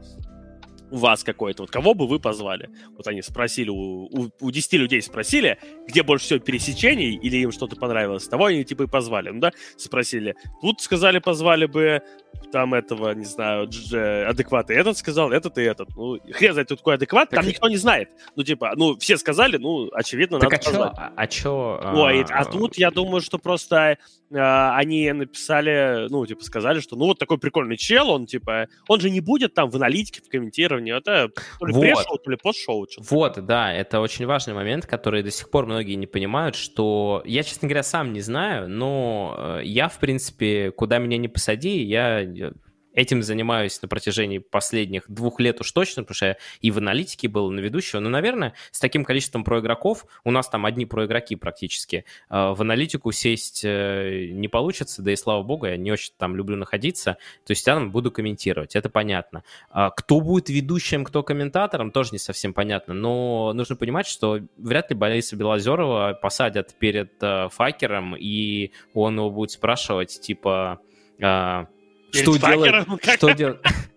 у 0.91 0.97
вас 0.99 1.25
какой-то, 1.25 1.65
вот 1.65 1.71
кого 1.71 1.95
бы 1.95 2.07
вы 2.07 2.19
позвали? 2.19 2.71
Вот 2.97 3.07
они 3.07 3.23
спросили, 3.23 3.71
у, 3.71 4.05
у, 4.05 4.31
у 4.41 4.51
10 4.51 4.73
людей 4.75 5.03
спросили, 5.03 5.59
где 5.87 6.03
больше 6.03 6.27
всего 6.27 6.39
пересечений, 6.41 7.17
или 7.17 7.39
им 7.39 7.53
что-то 7.53 7.77
понравилось, 7.77 8.29
того 8.29 8.47
они 8.47 8.65
типа 8.65 8.85
и 8.85 8.87
позвали. 8.87 9.31
Ну 9.31 9.41
да, 9.41 9.53
спросили. 9.77 10.35
Тут 10.61 10.81
сказали, 10.81 11.19
позвали 11.19 11.67
бы 11.67 12.03
там 12.53 12.75
этого, 12.75 13.13
не 13.15 13.25
знаю, 13.25 13.69
адеквата. 14.29 14.73
Этот 14.73 14.97
сказал, 14.97 15.33
этот 15.33 15.59
и 15.59 15.63
этот. 15.63 15.89
Ну, 15.97 16.19
хрен 16.33 16.53
знает, 16.53 16.69
тут 16.69 16.79
такой 16.79 16.95
адекват, 16.95 17.31
так 17.31 17.41
там 17.41 17.49
никто 17.49 17.69
не 17.69 17.77
знает. 17.77 18.11
Ну, 18.37 18.43
типа, 18.43 18.75
ну, 18.77 18.97
все 18.99 19.17
сказали, 19.17 19.57
ну, 19.57 19.91
очевидно, 19.93 20.39
так 20.39 20.53
надо 20.53 20.63
а 20.63 20.71
позвать. 20.71 20.95
Чё, 20.95 21.13
а 21.17 21.27
чё? 21.27 21.81
Ой, 21.95 22.23
а, 22.31 22.41
а 22.41 22.45
тут, 22.45 22.77
я 22.77 22.91
думаю, 22.91 23.21
что 23.21 23.39
просто 23.39 23.99
а, 24.33 24.77
они 24.77 25.11
написали, 25.13 26.07
ну, 26.11 26.25
типа, 26.27 26.45
сказали, 26.45 26.81
что, 26.81 26.97
ну, 26.97 27.07
вот 27.07 27.19
такой 27.19 27.39
прикольный 27.39 27.77
чел, 27.77 28.11
он, 28.11 28.27
типа, 28.27 28.69
он 28.89 29.01
же 29.01 29.11
не 29.11 29.21
будет 29.21 29.55
там 29.55 29.71
в 29.71 29.77
аналитике, 29.77 30.23
в 30.23 30.29
комментировании, 30.29 30.84
это 30.93 31.31
то 31.59 31.67
ли 31.67 31.73
вот. 31.73 31.81
пресс-шоу, 31.81 32.19
то 32.19 32.31
ли 32.31 32.37
пост-шоу. 32.37 32.87
Вот, 32.99 33.45
да, 33.45 33.73
это 33.73 34.01
очень 34.01 34.27
важный 34.27 34.55
момент, 34.55 34.87
который 34.87 35.23
до 35.23 35.31
сих 35.31 35.51
пор 35.51 35.67
многие 35.67 35.95
не 35.95 36.07
понимают, 36.07 36.57
что 36.57 37.23
я, 37.25 37.43
честно 37.43 37.69
говоря, 37.69 37.83
сам 37.83 38.13
не 38.13 38.21
знаю, 38.21 38.69
но 38.69 39.35
э, 39.37 39.61
я, 39.65 39.89
в 39.89 39.99
принципе, 39.99 40.71
куда 40.71 40.99
меня 40.99 41.19
не 41.19 41.29
посади, 41.29 41.83
я 41.83 42.25
этим 42.95 43.23
занимаюсь 43.23 43.81
на 43.83 43.89
протяжении 43.89 44.39
последних 44.39 45.05
двух 45.09 45.41
лет 45.41 45.61
уж 45.61 45.71
точно, 45.73 46.03
потому 46.03 46.15
что 46.15 46.27
я 46.27 46.37
и 46.61 46.71
в 46.71 46.79
аналитике 46.79 47.29
был, 47.29 47.51
и 47.51 47.55
на 47.55 47.61
ведущего. 47.61 48.01
Но, 48.01 48.09
наверное, 48.09 48.55
с 48.71 48.81
таким 48.81 49.05
количеством 49.05 49.45
проигроков, 49.45 50.07
у 50.25 50.31
нас 50.31 50.49
там 50.49 50.65
одни 50.65 50.87
проигроки 50.87 51.35
практически, 51.35 52.05
а, 52.29 52.55
в 52.55 52.63
аналитику 52.63 53.13
сесть 53.13 53.63
э, 53.65 54.29
не 54.33 54.49
получится, 54.49 55.03
да 55.03 55.13
и 55.13 55.17
слава 55.17 55.43
богу, 55.43 55.67
я 55.67 55.77
не 55.77 55.93
очень 55.93 56.13
там 56.17 56.37
люблю 56.37 56.57
находиться, 56.57 57.19
то 57.45 57.51
есть 57.51 57.67
я 57.67 57.75
там 57.75 57.91
буду 57.91 58.11
комментировать, 58.11 58.77
это 58.77 58.89
понятно. 58.89 59.43
А 59.71 59.91
кто 59.91 60.21
будет 60.21 60.49
ведущим, 60.49 61.05
кто 61.05 61.23
комментатором, 61.23 61.91
тоже 61.91 62.11
не 62.13 62.19
совсем 62.19 62.55
понятно, 62.55 62.95
но 62.95 63.53
нужно 63.55 63.77
понимать, 63.77 64.07
что 64.07 64.41
вряд 64.57 64.91
ли 64.91 64.97
Бориса 64.97 65.37
Белозерова 65.37 66.19
посадят 66.21 66.75
перед 66.79 67.13
э, 67.23 67.49
факером, 67.51 68.15
и 68.17 68.71
он 68.95 69.17
его 69.17 69.31
будет 69.31 69.51
спрашивать, 69.51 70.21
типа, 70.21 70.81
а, 71.23 71.67
что 72.15 72.37
делать? 72.37 72.87
Что 73.17 73.31
делать? 73.33 73.61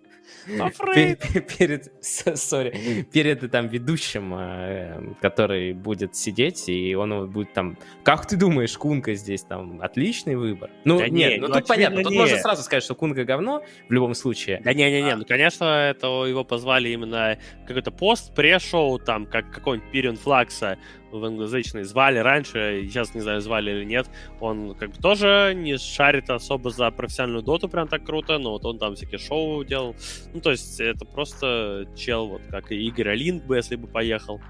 перед, 0.47 1.91
sorry, 2.01 3.03
перед 3.03 3.51
там 3.51 3.67
ведущим, 3.67 4.33
э, 4.33 5.13
который 5.21 5.73
будет 5.73 6.15
сидеть, 6.15 6.69
и 6.69 6.95
он 6.95 7.29
будет 7.29 7.53
там, 7.53 7.77
как 8.03 8.25
ты 8.25 8.37
думаешь, 8.37 8.77
Кунка 8.77 9.13
здесь 9.15 9.43
там 9.43 9.81
отличный 9.81 10.35
выбор? 10.35 10.69
Ну, 10.85 10.99
да 10.99 11.09
нет, 11.09 11.33
не, 11.33 11.37
ну, 11.39 11.47
ну 11.47 11.53
тут 11.55 11.67
понятно, 11.67 12.03
тут 12.03 12.13
можно 12.13 12.37
сразу 12.37 12.63
сказать, 12.63 12.83
что 12.83 12.95
Кунка 12.95 13.25
говно 13.25 13.63
в 13.89 13.91
любом 13.91 14.13
случае. 14.13 14.61
Да 14.63 14.73
не-не-не, 14.73 15.11
а... 15.11 15.17
ну, 15.17 15.25
конечно, 15.25 15.65
это 15.65 16.07
его 16.25 16.43
позвали 16.43 16.89
именно 16.89 17.37
какой-то 17.67 17.91
пост, 17.91 18.33
пре-шоу, 18.33 18.99
там, 18.99 19.25
как 19.25 19.51
какой-нибудь 19.51 19.91
Пирион 19.91 20.15
Флакса, 20.15 20.77
в 21.11 21.23
англоязычной 21.23 21.83
звали 21.83 22.19
раньше, 22.19 22.81
сейчас 22.83 23.13
не 23.15 23.21
знаю, 23.21 23.41
звали 23.41 23.71
или 23.71 23.83
нет, 23.85 24.07
он 24.39 24.75
как 24.75 24.91
бы 24.91 24.97
тоже 24.97 25.53
не 25.55 25.77
шарит 25.77 26.29
особо 26.29 26.69
за 26.69 26.89
профессиональную 26.91 27.43
доту 27.43 27.69
прям 27.69 27.87
так 27.87 28.03
круто, 28.03 28.37
но 28.37 28.51
вот 28.51 28.65
он 28.65 28.79
там 28.79 28.95
всякие 28.95 29.19
шоу 29.19 29.63
делал. 29.63 29.95
Ну, 30.33 30.41
то 30.41 30.51
есть 30.51 30.79
это 30.79 31.05
просто 31.05 31.87
чел, 31.95 32.27
вот 32.27 32.41
как 32.49 32.71
и 32.71 32.87
Игорь 32.87 33.09
Алинг 33.09 33.43
бы, 33.45 33.57
если 33.57 33.75
бы 33.75 33.87
поехал. 33.87 34.41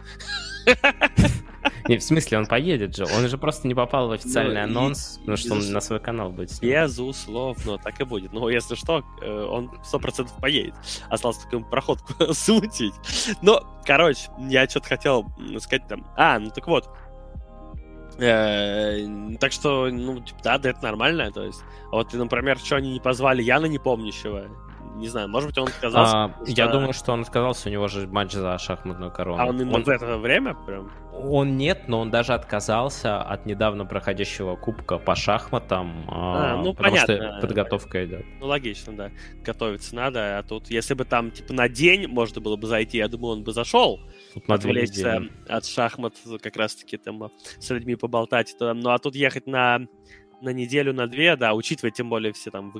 Не, 1.87 1.97
в 1.97 2.03
смысле, 2.03 2.39
он 2.39 2.45
поедет 2.45 2.95
же. 2.95 3.05
Он 3.05 3.27
же 3.27 3.37
просто 3.37 3.67
не 3.67 3.73
попал 3.73 4.09
в 4.09 4.11
официальный 4.11 4.65
ну, 4.67 4.79
анонс, 4.81 5.17
и, 5.17 5.19
потому 5.19 5.37
что 5.37 5.53
он 5.53 5.71
на 5.71 5.79
свой 5.79 5.99
канал 5.99 6.31
будет 6.31 6.51
снимать. 6.51 6.83
Безусловно, 6.83 7.77
так 7.77 7.99
и 8.01 8.03
будет. 8.03 8.33
Но 8.33 8.49
если 8.49 8.75
что, 8.75 9.03
э, 9.21 9.47
он 9.49 9.71
сто 9.83 9.99
процентов 9.99 10.35
поедет. 10.37 10.73
Осталось 11.09 11.37
только 11.37 11.59
проходку 11.65 12.13
смутить. 12.33 12.93
Но, 13.41 13.63
короче, 13.85 14.29
я 14.49 14.67
что-то 14.67 14.89
хотел 14.89 15.25
сказать 15.59 15.87
там. 15.87 16.05
А, 16.15 16.39
ну 16.39 16.49
так 16.49 16.67
вот. 16.67 16.89
Э, 18.19 19.05
так 19.39 19.51
что, 19.51 19.89
ну, 19.89 20.19
типа, 20.19 20.39
да, 20.43 20.57
да, 20.57 20.71
это 20.71 20.83
нормально. 20.83 21.31
То 21.31 21.43
есть, 21.43 21.61
вот, 21.91 22.13
например, 22.13 22.57
что 22.57 22.75
они 22.75 22.93
не 22.93 22.99
позвали 22.99 23.41
Яна 23.41 23.67
Непомнящего, 23.67 24.47
не 24.97 25.07
знаю, 25.07 25.29
может 25.29 25.49
быть, 25.49 25.57
он 25.57 25.67
отказался. 25.67 26.23
А, 26.25 26.29
что... 26.43 26.51
Я 26.51 26.67
думаю, 26.67 26.93
что 26.93 27.13
он 27.13 27.21
отказался, 27.21 27.69
у 27.69 27.71
него 27.71 27.87
же 27.87 28.07
матч 28.07 28.33
за 28.33 28.57
шахматную 28.57 29.11
корону. 29.11 29.41
А 29.41 29.45
он 29.45 29.61
именно 29.61 29.75
он... 29.75 29.83
в 29.83 29.89
это 29.89 30.17
время 30.17 30.55
прям? 30.65 30.91
Он 31.13 31.57
нет, 31.57 31.87
но 31.87 31.99
он 31.99 32.11
даже 32.11 32.33
отказался 32.33 33.21
от 33.21 33.45
недавно 33.45 33.85
проходящего 33.85 34.55
кубка 34.55 34.99
по 34.99 35.15
шахматам, 35.15 36.05
а, 36.07 36.53
а 36.53 36.57
ну, 36.57 36.73
потому 36.73 36.95
понятно. 36.95 37.15
что 37.15 37.41
подготовка 37.41 38.05
идет. 38.05 38.25
Ну, 38.39 38.47
логично, 38.47 38.95
да. 38.95 39.11
Готовиться 39.43 39.95
надо, 39.95 40.37
а 40.37 40.43
тут, 40.43 40.69
если 40.69 40.93
бы 40.93 41.05
там, 41.05 41.31
типа, 41.31 41.53
на 41.53 41.69
день 41.69 42.07
можно 42.07 42.39
было 42.41 42.55
бы 42.55 42.67
зайти, 42.67 42.97
я 42.97 43.07
думаю, 43.07 43.37
он 43.37 43.43
бы 43.43 43.51
зашел, 43.51 43.99
тут 44.33 44.49
отвлечься 44.49 45.23
от 45.47 45.65
шахмат, 45.65 46.13
как 46.41 46.55
раз-таки 46.55 46.97
там 46.97 47.31
с 47.59 47.69
людьми 47.69 47.95
поболтать. 47.95 48.55
Ну, 48.59 48.89
а 48.89 48.99
тут 48.99 49.15
ехать 49.15 49.47
на 49.47 49.87
на 50.41 50.49
неделю, 50.49 50.93
на 50.93 51.07
две, 51.07 51.35
да, 51.35 51.53
учитывая 51.53 51.91
тем 51.91 52.09
более 52.09 52.33
все 52.33 52.51
там 52.51 52.73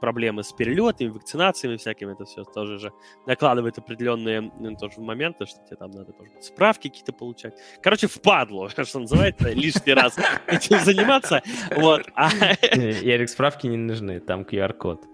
проблемы 0.00 0.42
с 0.42 0.52
перелетами, 0.52 1.08
вакцинациями 1.08 1.76
всякими, 1.76 2.12
это 2.12 2.24
все 2.24 2.44
тоже 2.44 2.78
же 2.78 2.92
накладывает 3.26 3.78
определенные 3.78 4.40
ну, 4.40 4.76
тоже 4.76 5.00
моменты, 5.00 5.46
что 5.46 5.58
тебе 5.66 5.76
там 5.76 5.90
надо 5.90 6.12
тоже 6.12 6.30
справки 6.40 6.88
какие-то 6.88 7.12
получать. 7.12 7.54
Короче, 7.82 8.06
впадло, 8.06 8.68
что 8.84 8.98
называется, 8.98 9.50
лишний 9.50 9.94
раз 9.94 10.16
этим 10.46 10.78
заниматься. 10.80 11.42
Вот. 11.76 12.06
Ярик, 12.72 13.28
справки 13.28 13.66
не 13.66 13.76
нужны, 13.76 14.20
там 14.20 14.42
QR-код. 14.42 15.06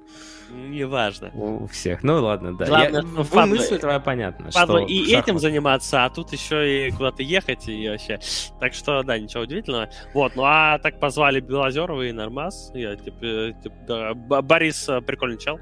Неважно. 0.51 1.31
У 1.35 1.67
всех. 1.67 2.03
Ну 2.03 2.23
ладно, 2.23 2.57
да. 2.57 2.67
Главное, 2.67 3.03
Я, 3.03 3.09
ну, 3.09 3.23
фан... 3.23 3.51
мысль 3.51 3.79
твоя 3.79 4.01
понятна. 4.01 4.51
Падла 4.53 4.79
и 4.79 5.05
шахмат... 5.05 5.25
этим 5.25 5.39
заниматься, 5.39 6.05
а 6.05 6.11
тут 6.11 6.33
еще 6.33 6.89
и 6.89 6.91
куда-то 6.91 7.23
ехать 7.23 7.69
и 7.69 7.89
вообще. 7.89 8.19
Так 8.61 8.75
что, 8.75 9.03
да, 9.03 9.19
ничего 9.19 9.43
удивительного. 9.43 9.89
Вот, 10.15 10.37
ну 10.37 10.43
а 10.45 10.79
так 10.79 11.01
позвали 11.01 11.41
Белозерова 11.41 12.03
и 12.03 12.13
Нормас. 12.13 12.71
Я, 12.75 12.97
типа, 12.97 13.53
типа 13.63 13.77
да, 13.87 14.15
Борис 14.15 14.89
э, 14.89 15.01
прикольный 15.01 15.39
чел. 15.39 15.59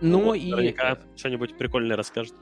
Ну, 0.00 0.26
ну 0.26 0.34
и... 0.34 0.74
Что-нибудь 1.16 1.56
прикольное 1.58 1.96
расскажет. 1.96 2.34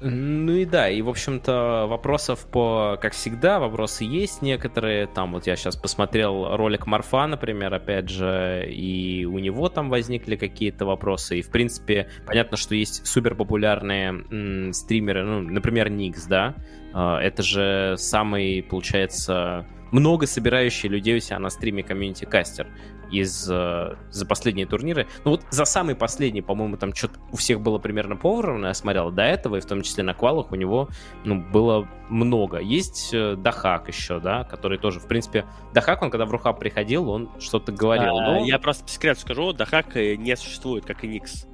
Ну 0.00 0.52
и 0.52 0.64
да, 0.64 0.88
и 0.88 1.02
в 1.02 1.08
общем-то 1.08 1.86
вопросов 1.88 2.46
по, 2.46 2.96
как 3.02 3.14
всегда, 3.14 3.58
вопросы 3.58 4.04
есть 4.04 4.42
некоторые. 4.42 5.08
Там 5.08 5.32
вот 5.32 5.48
я 5.48 5.56
сейчас 5.56 5.76
посмотрел 5.76 6.56
ролик 6.56 6.86
Марфа, 6.86 7.26
например, 7.26 7.74
опять 7.74 8.08
же, 8.08 8.64
и 8.70 9.24
у 9.24 9.40
него 9.40 9.68
там 9.68 9.90
возникли 9.90 10.36
какие-то 10.36 10.86
вопросы. 10.86 11.40
И 11.40 11.42
в 11.42 11.50
принципе 11.50 12.08
понятно, 12.26 12.56
что 12.56 12.76
есть 12.76 13.06
супер 13.08 13.34
популярные 13.34 14.10
м, 14.30 14.72
стримеры, 14.72 15.24
ну, 15.24 15.40
например, 15.40 15.90
Никс, 15.90 16.26
да. 16.26 16.54
А, 16.92 17.20
это 17.20 17.42
же 17.42 17.96
самый, 17.98 18.62
получается, 18.62 19.66
много 19.90 20.26
собирающий 20.26 20.88
людей 20.88 21.16
у 21.16 21.20
себя 21.20 21.40
на 21.40 21.50
стриме 21.50 21.82
комьюнити-кастер 21.82 22.68
из 23.10 23.48
э, 23.50 23.96
за 24.10 24.26
последние 24.26 24.66
турниры. 24.66 25.06
Ну 25.24 25.32
вот 25.32 25.42
за 25.50 25.64
самый 25.64 25.94
последний, 25.94 26.42
по-моему, 26.42 26.76
там 26.76 26.94
что-то 26.94 27.18
у 27.32 27.36
всех 27.36 27.60
было 27.60 27.78
примерно 27.78 28.16
поровну, 28.16 28.66
я 28.66 28.74
смотрел 28.74 29.10
до 29.10 29.22
этого, 29.22 29.56
и 29.56 29.60
в 29.60 29.66
том 29.66 29.82
числе 29.82 30.04
на 30.04 30.14
квалах 30.14 30.52
у 30.52 30.54
него 30.54 30.88
ну, 31.24 31.40
было 31.40 31.88
много. 32.08 32.58
Есть 32.58 33.10
э, 33.12 33.36
Дахак 33.36 33.88
еще, 33.88 34.20
да, 34.20 34.44
который 34.44 34.78
тоже, 34.78 35.00
в 35.00 35.06
принципе, 35.06 35.46
Дахак, 35.72 36.02
он 36.02 36.10
когда 36.10 36.26
в 36.26 36.32
Рухаб 36.32 36.58
приходил, 36.58 37.08
он 37.10 37.30
что-то 37.38 37.72
говорил. 37.72 38.18
А, 38.18 38.32
но... 38.32 38.44
Я 38.44 38.58
просто 38.58 38.88
секрет 38.88 39.18
скажу, 39.18 39.52
Дахак 39.52 39.96
э, 39.96 40.16
не 40.16 40.36
существует, 40.36 40.84
как 40.84 41.04
и 41.04 41.08
Никс. 41.08 41.46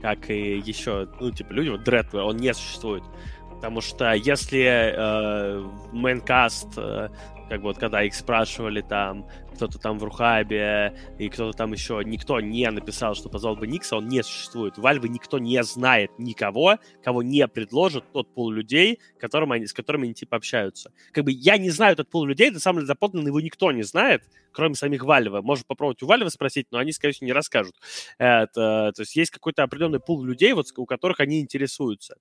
Как 0.00 0.30
и 0.30 0.58
еще, 0.58 1.08
ну, 1.20 1.30
типа, 1.30 1.52
люди, 1.52 1.68
вот 1.68 1.84
Дред, 1.84 2.12
он 2.14 2.36
не 2.36 2.52
существует. 2.52 3.04
Потому 3.50 3.80
что 3.80 4.12
если 4.12 4.92
э, 4.96 5.64
мейнкаст 5.92 6.76
э, 6.76 7.08
как 7.52 7.60
вот 7.60 7.76
когда 7.76 8.02
их 8.02 8.14
спрашивали 8.14 8.80
там, 8.80 9.26
кто-то 9.52 9.78
там 9.78 9.98
в 9.98 10.04
Рухабе 10.04 10.96
и 11.18 11.28
кто-то 11.28 11.56
там 11.56 11.72
еще, 11.72 12.02
никто 12.04 12.40
не 12.40 12.70
написал, 12.70 13.14
что 13.14 13.28
позвал 13.28 13.56
бы 13.56 13.66
Никса, 13.66 13.96
он 13.96 14.08
не 14.08 14.22
существует. 14.22 14.78
В 14.78 14.86
Альве 14.86 15.08
никто 15.08 15.38
не 15.38 15.62
знает 15.62 16.10
никого, 16.18 16.78
кого 17.02 17.22
не 17.22 17.46
предложит 17.48 18.04
тот 18.12 18.32
пул 18.34 18.50
людей, 18.50 19.00
которым 19.18 19.52
они, 19.52 19.66
с 19.66 19.72
которыми 19.72 20.04
они 20.04 20.14
типа 20.14 20.36
общаются. 20.36 20.92
Как 21.12 21.24
бы 21.24 21.32
я 21.32 21.58
не 21.58 21.70
знаю 21.70 21.92
этот 21.92 22.10
пул 22.10 22.24
людей, 22.24 22.50
это 22.50 22.60
самое 22.60 22.86
запутанное, 22.86 23.26
его 23.26 23.40
никто 23.40 23.72
не 23.72 23.82
знает, 23.82 24.22
кроме 24.52 24.74
самих 24.74 25.04
Вальва. 25.04 25.42
Можно 25.42 25.64
попробовать 25.66 26.02
у 26.02 26.06
Вальва 26.06 26.28
спросить, 26.28 26.66
но 26.70 26.78
они, 26.78 26.92
скорее 26.92 27.14
всего, 27.14 27.26
не 27.26 27.32
расскажут. 27.32 27.74
Это, 28.18 28.92
то 28.94 29.00
есть 29.02 29.16
есть 29.16 29.30
какой-то 29.30 29.62
определенный 29.62 30.00
пул 30.00 30.22
людей, 30.24 30.52
вот, 30.52 30.66
у 30.76 30.86
которых 30.86 31.20
они 31.20 31.40
интересуются 31.40 32.16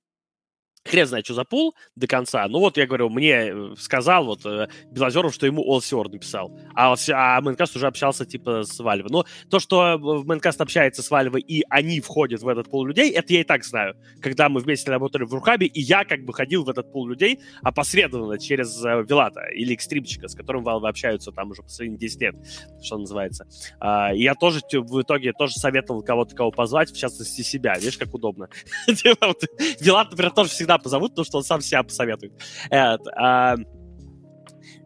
хрен 0.83 1.05
знает, 1.05 1.25
что 1.25 1.33
за 1.33 1.43
пул 1.43 1.75
до 1.95 2.07
конца. 2.07 2.47
Ну 2.47 2.59
вот, 2.59 2.77
я 2.77 2.87
говорю, 2.87 3.09
мне 3.09 3.31
э, 3.31 3.75
сказал 3.77 4.25
вот 4.25 4.45
э, 4.45 4.67
Белозеров, 4.91 5.33
что 5.33 5.45
ему 5.45 5.63
All 5.63 6.09
написал. 6.09 6.57
А, 6.75 6.95
а 7.13 7.41
Мэнкаст 7.41 7.75
уже 7.75 7.87
общался 7.87 8.25
типа 8.25 8.63
с 8.63 8.79
Вальвой. 8.79 9.09
Но 9.11 9.25
то, 9.49 9.59
что 9.59 9.97
Мэнкаст 9.99 10.59
общается 10.61 11.03
с 11.03 11.11
Вальвой 11.11 11.41
и 11.41 11.63
они 11.69 12.01
входят 12.01 12.41
в 12.41 12.47
этот 12.47 12.69
пул 12.69 12.85
людей, 12.85 13.11
это 13.11 13.33
я 13.33 13.41
и 13.41 13.43
так 13.43 13.63
знаю. 13.63 13.95
Когда 14.21 14.49
мы 14.49 14.59
вместе 14.61 14.91
работали 14.91 15.23
в 15.23 15.33
Рухабе, 15.33 15.67
и 15.67 15.81
я 15.81 16.03
как 16.03 16.23
бы 16.23 16.33
ходил 16.33 16.63
в 16.63 16.69
этот 16.69 16.91
пул 16.91 17.07
людей 17.07 17.39
опосредованно 17.63 18.39
через 18.39 18.83
э, 18.83 19.03
Вилата 19.07 19.41
или 19.53 19.73
экстримчика, 19.73 20.27
с 20.27 20.35
которым 20.35 20.63
Вальвы 20.63 20.89
общаются 20.89 21.31
там 21.31 21.51
уже 21.51 21.61
последние 21.61 21.99
10 21.99 22.21
лет, 22.21 22.35
что 22.81 22.97
называется. 22.97 23.47
А, 23.79 24.13
и 24.13 24.23
я 24.23 24.35
тоже 24.35 24.61
в 24.71 25.01
итоге 25.01 25.33
тоже 25.33 25.53
советовал 25.53 26.01
кого-то 26.03 26.35
кого 26.35 26.51
позвать, 26.51 26.91
в 26.91 26.97
частности 26.97 27.41
себя. 27.41 27.75
Видишь, 27.75 27.97
как 27.97 28.13
удобно. 28.13 28.49
Типа, 28.87 29.35
Вилат, 29.79 30.11
например, 30.11 30.31
тоже 30.31 30.49
всегда 30.49 30.70
всегда 30.71 30.77
позовут, 30.77 31.11
потому 31.11 31.25
что 31.25 31.37
он 31.37 31.43
сам 31.43 31.61
себя 31.61 31.83
посоветует. 31.83 32.33
Это, 32.69 33.11
а, 33.15 33.55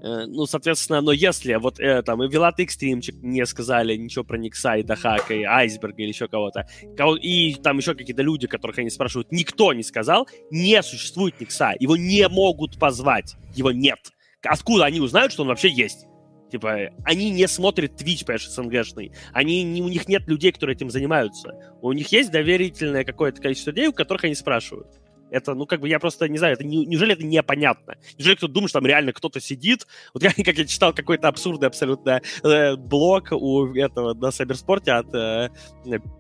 э, 0.02 0.26
ну, 0.28 0.46
соответственно, 0.46 1.02
но 1.02 1.12
если 1.12 1.56
вот 1.56 1.80
э, 1.80 2.02
там 2.04 2.24
и 2.24 2.30
Вилат 2.30 2.60
Экстримчик 2.60 3.16
не 3.22 3.46
сказали 3.46 3.96
ничего 3.96 4.24
про 4.24 4.38
Никса 4.38 4.78
и 4.78 4.84
Дахака, 4.84 5.34
и 5.34 5.44
Айсберга 5.44 6.02
или 6.02 6.10
еще 6.10 6.28
кого-то, 6.28 6.68
кого, 6.98 7.16
и 7.16 7.56
там 7.56 7.78
еще 7.78 7.94
какие-то 7.94 8.24
люди, 8.24 8.48
которых 8.48 8.80
они 8.80 8.90
спрашивают, 8.90 9.32
никто 9.32 9.74
не 9.74 9.84
сказал, 9.84 10.28
не 10.52 10.82
существует 10.82 11.40
Никса, 11.40 11.74
его 11.80 11.96
не 11.98 12.28
могут 12.28 12.80
позвать, 12.80 13.36
его 13.54 13.72
нет. 13.72 14.00
Откуда 14.44 14.86
они 14.86 15.00
узнают, 15.00 15.32
что 15.32 15.44
он 15.44 15.50
вообще 15.50 15.70
есть? 15.70 16.06
Типа, 16.52 16.92
они 17.04 17.32
не 17.32 17.48
смотрят 17.48 18.00
Twitch, 18.00 18.24
понимаешь, 18.24 18.48
СНГшный. 18.48 19.12
Они, 19.34 19.64
не, 19.64 19.82
у 19.82 19.88
них 19.88 20.08
нет 20.08 20.28
людей, 20.28 20.52
которые 20.52 20.76
этим 20.76 20.92
занимаются. 20.92 21.54
У 21.82 21.92
них 21.92 22.12
есть 22.12 22.32
доверительное 22.32 23.04
какое-то 23.04 23.42
количество 23.42 23.72
людей, 23.72 23.88
у 23.88 23.94
которых 23.94 24.26
они 24.26 24.36
спрашивают. 24.36 25.02
Это, 25.36 25.54
ну, 25.54 25.66
как 25.66 25.82
бы, 25.82 25.90
я 25.90 26.00
просто 26.00 26.30
не 26.30 26.38
знаю, 26.38 26.54
это 26.54 26.64
не, 26.64 26.86
неужели 26.86 27.12
это 27.12 27.26
непонятно? 27.26 27.96
Неужели 28.18 28.36
кто-то 28.36 28.54
думает, 28.54 28.70
что 28.70 28.80
там 28.80 28.88
реально 28.88 29.12
кто-то 29.12 29.42
сидит? 29.42 29.86
Вот 30.14 30.24
я, 30.24 30.32
как 30.46 30.58
я 30.58 30.66
читал 30.66 30.94
какой-то 30.94 31.28
абсурдный 31.28 31.68
абсолютно 31.68 32.22
э, 32.44 32.78
блог 32.78 33.34
у 33.34 33.66
этого 33.76 34.14
на 34.14 34.32
Сайберспорте 34.32 34.94
от 34.94 35.14
э, 35.14 35.50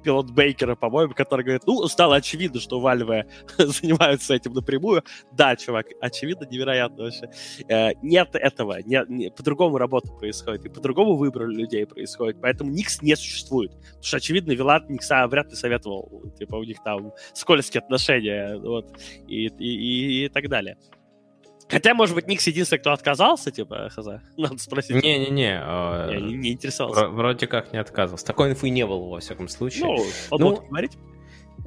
пилот 0.03 0.31
Бейкера, 0.31 0.75
по-моему, 0.75 1.13
который 1.13 1.45
говорит, 1.45 1.63
ну, 1.65 1.87
стало 1.87 2.17
очевидно, 2.17 2.59
что 2.59 2.81
Valve 2.81 3.23
занимаются 3.57 4.33
этим 4.33 4.51
напрямую. 4.51 5.01
Да, 5.31 5.55
чувак, 5.55 5.87
очевидно, 6.01 6.45
невероятно 6.51 7.05
вообще. 7.05 7.29
Э, 7.69 7.91
нет 8.01 8.29
этого, 8.33 8.81
не, 8.81 9.01
не, 9.07 9.31
по-другому 9.31 9.77
работа 9.77 10.11
происходит, 10.11 10.65
и 10.65 10.69
по-другому 10.69 11.15
выбор 11.15 11.47
людей 11.47 11.85
происходит, 11.85 12.41
поэтому 12.41 12.69
Никс 12.69 13.01
не 13.01 13.15
существует. 13.15 13.71
Потому 13.71 14.03
что, 14.03 14.17
очевидно, 14.17 14.51
Вилат 14.51 14.89
Никса 14.89 15.25
вряд 15.27 15.49
ли 15.49 15.55
советовал, 15.55 16.33
типа, 16.37 16.57
у 16.57 16.63
них 16.63 16.83
там 16.83 17.13
скользкие 17.33 17.79
отношения, 17.79 18.57
вот 18.57 18.91
и, 19.27 19.47
и, 19.47 20.25
и, 20.25 20.29
так 20.29 20.49
далее. 20.49 20.77
Хотя, 21.67 21.95
может 21.95 22.13
быть, 22.13 22.27
Никс 22.27 22.45
единственный, 22.45 22.79
кто 22.79 22.91
отказался, 22.91 23.51
типа, 23.51 23.89
хз. 23.89 24.07
Надо 24.37 24.57
спросить. 24.59 25.01
Не-не-не. 25.03 25.59
А, 25.61 26.11
Я 26.11 26.19
не, 26.19 26.33
не 26.35 26.51
интересовался. 26.53 27.07
Вроде 27.07 27.47
как 27.47 27.73
не 27.73 27.79
отказывался. 27.79 28.25
Такой 28.25 28.51
инфы 28.51 28.69
не 28.69 28.85
было, 28.85 29.09
во 29.09 29.19
всяком 29.19 29.47
случае. 29.47 29.85
Ну, 29.85 30.37
ну 30.37 30.61
говорить. 30.67 30.97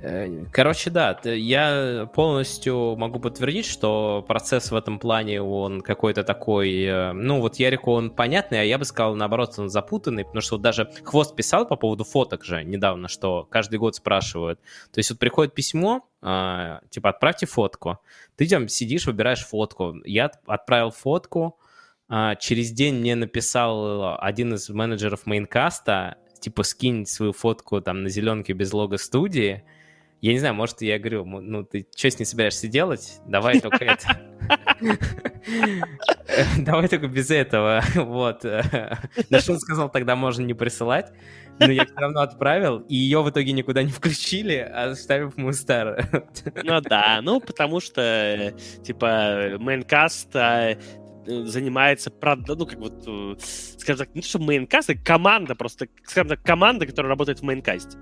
Э, 0.01 0.45
короче, 0.53 0.91
да, 0.91 1.19
я 1.25 2.09
полностью 2.15 2.97
могу 2.97 3.19
подтвердить, 3.19 3.67
что 3.67 4.25
процесс 4.27 4.71
в 4.71 4.77
этом 4.77 4.99
плане, 4.99 5.43
он 5.43 5.81
какой-то 5.81 6.23
такой, 6.23 6.83
э, 6.85 7.13
ну 7.13 7.41
вот 7.41 7.57
Ярику 7.57 7.93
он 7.93 8.11
понятный, 8.11 8.61
а 8.61 8.65
я 8.65 8.79
бы 8.79 8.85
сказал, 8.85 9.17
наоборот, 9.17 9.55
он 9.59 9.69
запутанный, 9.69 10.25
потому 10.25 10.41
что 10.41 10.55
вот 10.55 10.63
даже 10.63 10.91
Хвост 11.03 11.35
писал 11.35 11.67
по 11.67 11.77
поводу 11.77 12.05
фоток 12.05 12.45
же 12.45 12.63
недавно, 12.63 13.09
что 13.09 13.45
каждый 13.51 13.79
год 13.79 13.97
спрашивают. 13.97 14.61
То 14.93 14.99
есть 14.99 15.11
вот 15.11 15.19
приходит 15.19 15.55
письмо, 15.55 16.08
а, 16.21 16.81
типа 16.91 17.11
отправьте 17.11 17.47
фотку, 17.47 17.99
ты 18.37 18.49
там 18.49 18.69
сидишь, 18.69 19.07
выбираешь 19.07 19.45
фотку. 19.45 19.97
Я 20.05 20.31
отправил 20.47 20.91
фотку, 20.91 21.59
а, 22.09 22.35
через 22.37 22.73
день 22.73 22.97
мне 22.97 23.15
написал 23.15 24.19
один 24.21 24.55
из 24.55 24.69
менеджеров 24.69 25.27
мейнкаста, 25.27 26.17
типа 26.41 26.63
скинь 26.63 27.07
свою 27.07 27.33
фотку 27.33 27.81
там 27.81 28.03
на 28.03 28.09
зеленке 28.09 28.53
без 28.53 28.73
лого 28.73 28.97
студии, 28.97 29.65
я 30.21 30.33
не 30.33 30.39
знаю, 30.39 30.55
может, 30.55 30.83
я 30.83 30.99
говорю, 30.99 31.25
ну, 31.25 31.65
ты 31.65 31.87
что 31.97 32.11
с 32.11 32.19
ней 32.19 32.25
собираешься 32.25 32.67
делать? 32.67 33.21
Давай 33.27 33.61
только 33.61 33.85
это. 33.85 34.21
Давай 36.59 36.89
только 36.89 37.07
без 37.07 37.31
этого. 37.31 37.83
Вот. 37.95 38.43
На 39.31 39.41
что 39.41 39.53
он 39.53 39.61
сказал, 39.61 39.91
тогда 39.91 40.17
можно 40.17 40.43
не 40.43 40.55
присылать. 40.55 41.13
Но 41.61 41.71
я 41.71 41.85
все 41.85 41.95
равно 41.97 42.21
отправил, 42.21 42.79
и 42.89 42.95
ее 42.95 43.21
в 43.23 43.31
итоге 43.31 43.51
никуда 43.51 43.83
не 43.83 43.91
включили, 43.91 44.57
оставив 44.57 45.37
мустар. 45.37 46.09
Ну 46.63 46.81
да, 46.81 47.19
ну 47.21 47.41
потому 47.41 47.81
что, 47.81 48.55
типа, 48.85 49.57
мейнкаст 49.59 50.37
а, 50.37 50.77
занимается, 51.27 52.13
ну, 52.47 52.65
как 52.65 52.79
вот, 52.79 53.03
э, 53.09 53.35
скажем 53.77 54.07
так, 54.07 54.15
не 54.15 54.23
то, 54.23 54.29
что 54.29 54.39
мейнкаст, 54.39 54.91
а 54.91 54.95
команда 54.95 55.57
просто, 55.57 55.89
скажем 56.05 56.29
так, 56.29 56.43
команда, 56.45 56.87
которая 56.87 57.11
работает 57.11 57.41
в 57.41 57.43
мейнкасте 57.43 57.99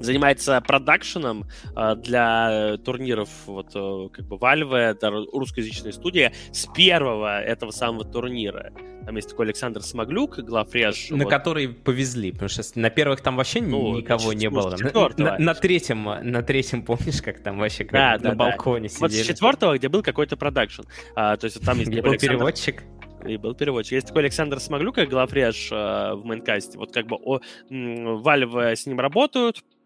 занимается 0.00 0.60
продакшеном 0.60 1.44
э, 1.76 1.94
для 1.96 2.76
турниров 2.84 3.28
вот 3.46 3.70
э, 3.74 4.08
как 4.12 4.26
бы 4.26 4.36
Valve, 4.36 4.76
это 4.76 5.10
русскоязычная 5.10 5.92
студия, 5.92 6.32
с 6.52 6.66
первого 6.66 7.40
этого 7.40 7.70
самого 7.70 8.04
турнира. 8.04 8.72
Там 9.04 9.16
есть 9.16 9.30
такой 9.30 9.46
Александр 9.46 9.82
Смоглюк, 9.82 10.38
главреж. 10.40 11.10
На 11.10 11.24
вот. 11.24 11.30
который 11.30 11.68
повезли, 11.68 12.32
потому 12.32 12.48
что 12.48 12.62
на 12.78 12.90
первых 12.90 13.22
там 13.22 13.36
вообще 13.36 13.60
ну, 13.60 13.98
никого 13.98 14.32
не 14.32 14.50
было. 14.50 14.76
На, 14.76 15.08
на, 15.16 15.38
на 15.38 15.54
третьем, 15.54 16.04
на 16.04 16.42
третьем, 16.42 16.82
помнишь, 16.82 17.22
как 17.22 17.42
там 17.42 17.58
вообще 17.58 17.84
да, 17.84 18.12
как 18.12 18.22
да, 18.22 18.28
на 18.30 18.34
да. 18.34 18.44
балконе 18.44 18.88
сидели? 18.88 19.02
Вот 19.02 19.12
с 19.12 19.26
четвертого, 19.26 19.78
где 19.78 19.88
был 19.88 20.02
какой-то 20.02 20.36
продакшн. 20.36 20.82
А, 21.14 21.36
то 21.36 21.46
есть 21.46 21.64
там 21.64 21.78
есть 21.78 21.90
где 21.90 22.02
был 22.02 22.10
Александр... 22.10 22.34
переводчик 22.34 22.84
и 23.26 23.36
был 23.36 23.54
переводчик. 23.54 23.92
Есть 23.92 24.08
такой 24.08 24.22
Александр 24.22 24.60
Смоглюк, 24.60 24.98
главреж 24.98 25.70
э, 25.72 26.14
в 26.14 26.24
мейнкасте. 26.24 26.78
Вот 26.78 26.92
как 26.92 27.06
бы 27.06 27.16
о, 27.16 27.40
Valve 27.70 28.76
с 28.76 28.86
ним 28.86 29.00
работают, 29.00 29.58
э, 29.58 29.79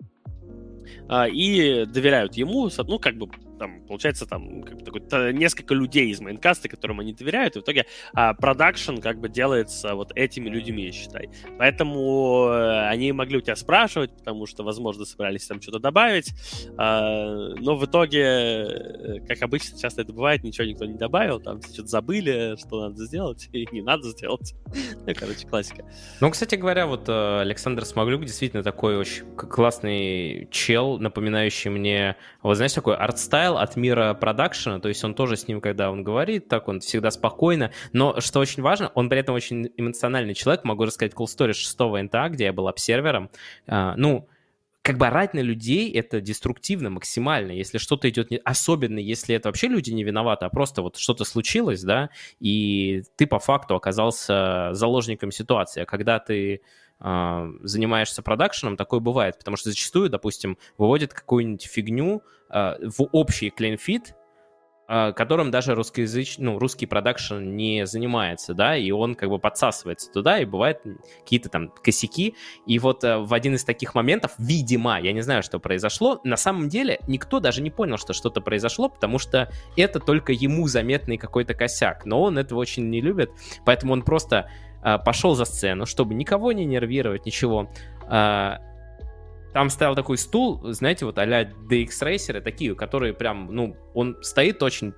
и 1.33 1.85
доверяют 1.87 2.35
ему, 2.35 2.71
ну, 2.77 2.99
как 2.99 3.17
бы 3.17 3.29
там, 3.59 3.83
получается, 3.87 4.27
там, 4.27 4.63
как 4.63 4.79
бы, 4.79 4.85
такой, 4.85 5.33
несколько 5.33 5.75
людей 5.75 6.11
из 6.11 6.21
мейнкаста, 6.21 6.69
которым 6.69 7.01
они 7.01 7.13
доверяют, 7.13 7.57
и 7.57 7.61
в 7.61 7.63
итоге 7.63 7.87
а, 8.13 8.35
продакшн 8.35 8.99
как 8.99 9.21
бы 9.21 9.29
делается 9.29 9.95
вот 9.95 10.13
этими 10.15 10.49
людьми, 10.49 10.91
считай. 10.93 11.31
Поэтому 11.59 12.49
э, 12.49 12.89
они 12.89 13.13
могли 13.13 13.39
у 13.39 13.41
тебя 13.41 13.57
спрашивать, 13.57 14.17
потому 14.17 14.47
что, 14.47 14.63
возможно, 14.63 15.05
собирались 15.05 15.47
там 15.47 15.61
что-то 15.61 15.79
добавить, 15.79 16.33
а, 16.77 17.55
но 17.57 17.77
в 17.77 17.85
итоге, 17.85 18.23
э, 18.23 19.21
как 19.27 19.43
обычно, 19.43 19.79
часто 19.79 20.03
это 20.03 20.13
бывает, 20.13 20.43
ничего 20.43 20.67
никто 20.67 20.85
не 20.85 20.99
добавил, 20.99 21.41
там 21.41 21.63
что-то 21.63 21.89
забыли, 21.89 22.57
что 22.59 22.89
надо 22.89 23.05
сделать, 23.05 23.49
и 23.53 23.67
не 23.73 23.83
надо 23.83 24.09
сделать. 24.11 24.55
ну, 25.07 25.15
короче, 25.15 25.47
классика. 25.47 25.85
Ну, 26.21 26.31
кстати 26.31 26.55
говоря, 26.55 26.87
вот 26.87 27.09
э, 27.09 27.41
Александр 27.41 27.85
Смоглюк 27.85 28.25
действительно 28.25 28.63
такой 28.63 28.97
очень 28.97 29.25
классный 29.37 30.49
чел, 30.51 30.99
напоминающий 30.99 31.71
мне, 31.71 32.17
вот 32.43 32.57
знаешь, 32.57 32.73
такой 32.73 32.97
ArtStyle, 32.97 33.44
Style 33.45 33.59
от 33.59 33.77
мира 33.77 34.15
продакшена, 34.15 34.81
то 34.81 34.89
есть 34.89 35.05
он 35.05 35.15
тоже 35.15 35.37
с 35.37 35.49
ним, 35.49 35.61
когда 35.61 35.91
он 35.91 36.03
говорит, 36.03 36.49
так 36.49 36.69
он 36.69 36.81
всегда 36.81 37.11
спокойно, 37.11 37.73
но 37.93 38.21
что 38.21 38.41
очень 38.41 38.63
важно, 38.63 38.91
он 38.95 39.09
при 39.09 39.21
этом 39.21 39.35
очень 39.35 39.71
эмоциональный 39.77 40.35
человек, 40.35 40.65
могу 40.65 40.85
рассказать 40.85 41.13
cool 41.13 41.27
story 41.27 41.53
6 41.53 41.79
НТА, 42.05 42.29
где 42.31 42.45
я 42.45 42.53
был 42.53 42.69
обсервером, 42.69 43.31
а, 43.67 43.95
ну, 43.97 44.29
как 44.81 44.99
бы 44.99 45.07
орать 45.07 45.33
на 45.33 45.41
людей 45.41 45.91
это 45.93 46.21
деструктивно 46.21 46.91
максимально. 46.91 47.53
Если 47.53 47.79
что-то 47.79 48.07
идет 48.11 48.31
не... 48.31 48.37
Особенно, 48.45 48.99
если 48.99 49.35
это 49.35 49.49
вообще 49.49 49.69
люди 49.69 49.91
не 49.93 50.05
виноваты, 50.05 50.45
а 50.45 50.51
просто 50.51 50.83
вот 50.83 50.99
что-то 50.99 51.25
случилось, 51.25 51.83
да, 51.83 52.11
и 52.39 53.03
ты 53.17 53.27
по 53.27 53.39
факту 53.39 53.77
оказался 53.77 54.71
заложником 54.73 55.31
ситуации. 55.31 55.83
А 55.83 55.87
когда 55.87 56.19
ты 56.19 56.61
э, 57.01 57.53
занимаешься 57.63 58.23
продакшеном, 58.23 58.77
такое 58.77 59.01
бывает, 59.01 59.39
потому 59.39 59.57
что 59.57 59.71
зачастую, 59.71 60.11
допустим, 60.11 60.59
выводят 60.79 61.13
какую-нибудь 61.13 61.67
фигню, 61.67 62.23
Э, 62.55 62.77
в 62.81 63.09
общий 63.11 63.51
клинфит, 63.51 64.15
э, 64.89 65.13
которым 65.13 65.51
даже 65.51 65.75
русскоязычный, 65.75 66.45
ну, 66.45 66.59
русский 66.61 66.87
продакшн 66.87 67.41
не 67.41 67.85
занимается, 67.85 68.55
да, 68.55 68.77
и 68.77 68.93
он 68.93 69.17
как 69.17 69.29
бы 69.29 69.41
подсасывается 69.41 70.13
туда, 70.13 70.39
и 70.39 70.45
бывают 70.45 70.79
какие-то 71.21 71.49
там 71.49 71.71
косяки, 71.83 72.37
и 72.67 72.79
вот 72.79 73.03
э, 73.03 73.19
в 73.19 73.35
один 73.35 73.57
из 73.57 73.65
таких 73.65 73.97
моментов, 73.97 74.35
видимо, 74.39 75.01
я 75.01 75.13
не 75.13 75.23
знаю, 75.23 75.43
что 75.43 75.59
произошло, 75.59 76.21
на 76.23 76.37
самом 76.37 76.69
деле 76.69 77.01
никто 77.09 77.41
даже 77.41 77.61
не 77.61 77.71
понял, 77.71 77.97
что 77.97 78.13
что-то 78.13 78.41
произошло, 78.41 78.89
потому 78.89 79.19
что 79.19 79.51
это 79.77 79.99
только 79.99 80.33
ему 80.33 80.69
заметный 80.69 81.17
какой-то 81.17 81.55
косяк, 81.55 82.07
но 82.07 82.23
он 82.23 82.39
этого 82.39 82.61
очень 82.61 82.89
не 82.89 83.01
любит, 83.01 83.33
поэтому 83.65 83.95
он 83.95 84.03
просто 84.03 84.49
пошел 85.05 85.35
за 85.35 85.45
сцену, 85.45 85.87
чтобы 85.87 86.15
никого 86.15 86.53
не 86.53 86.65
нервировать, 86.65 87.27
ничего, 87.27 87.71
там 89.55 89.71
стоял 89.71 89.95
такой 89.95 90.19
стул, 90.19 90.61
знаете, 90.73 91.07
вот 91.07 91.19
а-ля 91.19 91.45
DX 91.45 91.89
Racer, 92.03 92.41
такие, 92.41 92.75
которые 92.75 93.15
прям, 93.15 93.49
ну, 93.53 93.77
он 93.95 94.19
стоит 94.21 94.63
очень 94.63 94.93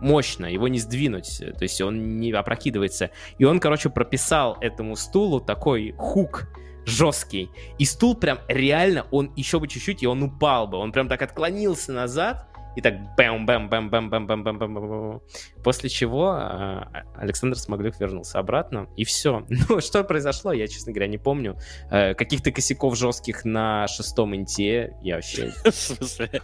мощно, 0.00 0.46
его 0.46 0.66
не 0.68 0.78
сдвинуть, 0.78 1.38
то 1.38 1.62
есть 1.62 1.80
он 1.80 2.16
не 2.16 2.32
опрокидывается. 2.32 3.10
И 3.36 3.44
он, 3.44 3.60
короче, 3.60 3.90
прописал 3.90 4.56
этому 4.60 4.96
стулу 4.96 5.40
такой 5.40 5.94
хук 5.98 6.48
жесткий. 6.86 7.50
И 7.78 7.84
стул 7.84 8.16
прям 8.16 8.38
реально, 8.48 9.06
он 9.10 9.32
еще 9.36 9.60
бы 9.60 9.68
чуть-чуть, 9.68 10.02
и 10.02 10.06
он 10.06 10.22
упал 10.22 10.66
бы. 10.66 10.78
Он 10.78 10.90
прям 10.90 11.08
так 11.08 11.20
отклонился 11.20 11.92
назад, 11.92 12.47
и 12.76 12.80
так 12.80 12.94
бэм 13.16 13.46
бэм 13.46 13.68
бэм 13.68 13.90
бэм 13.90 14.10
бэм 14.10 14.26
бэм 14.26 14.42
бэм 14.42 14.58
бэм 14.58 14.74
бэм 14.74 15.20
После 15.64 15.88
чего 15.88 16.30
а, 16.30 17.04
Александр 17.16 17.58
Смоглюк 17.58 17.98
вернулся 18.00 18.38
обратно, 18.38 18.88
и 18.96 19.04
все. 19.04 19.46
Ну, 19.68 19.80
что 19.80 20.04
произошло, 20.04 20.52
я, 20.52 20.66
честно 20.66 20.92
говоря, 20.92 21.08
не 21.08 21.18
помню. 21.18 21.58
Э, 21.90 22.14
каких-то 22.14 22.52
косяков 22.52 22.96
жестких 22.96 23.44
на 23.44 23.86
шестом 23.88 24.34
инте 24.34 24.94
я 25.02 25.16
вообще... 25.16 25.52
В 25.64 25.70
смысле? 25.72 26.40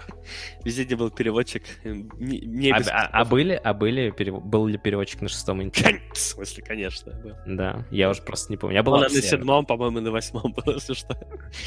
Везде, 0.65 0.85
где 0.85 0.97
был 0.97 1.11
переводчик, 1.11 1.63
не 1.85 2.71
а, 2.71 2.83
а, 2.91 3.21
а 3.21 3.25
были, 3.25 3.61
а 3.63 3.73
были, 3.73 4.11
был 4.11 4.67
ли 4.67 4.79
переводчик 4.79 5.23
на 5.23 5.29
шестом 5.29 5.63
инте? 5.63 6.03
В 6.13 6.19
смысле, 6.19 6.65
конечно. 6.65 7.13
Да, 7.47 7.87
я 7.91 8.11
уже 8.11 8.23
просто 8.23 8.53
не 8.53 8.57
помню. 8.57 8.77
Я 8.77 8.83
был 8.83 8.97
на 8.97 9.09
седьмом, 9.09 9.65
по-моему, 9.65 10.01
на 10.01 10.11
восьмом 10.11 10.53
был, 10.53 10.75
если 10.75 10.95
что. 10.95 11.17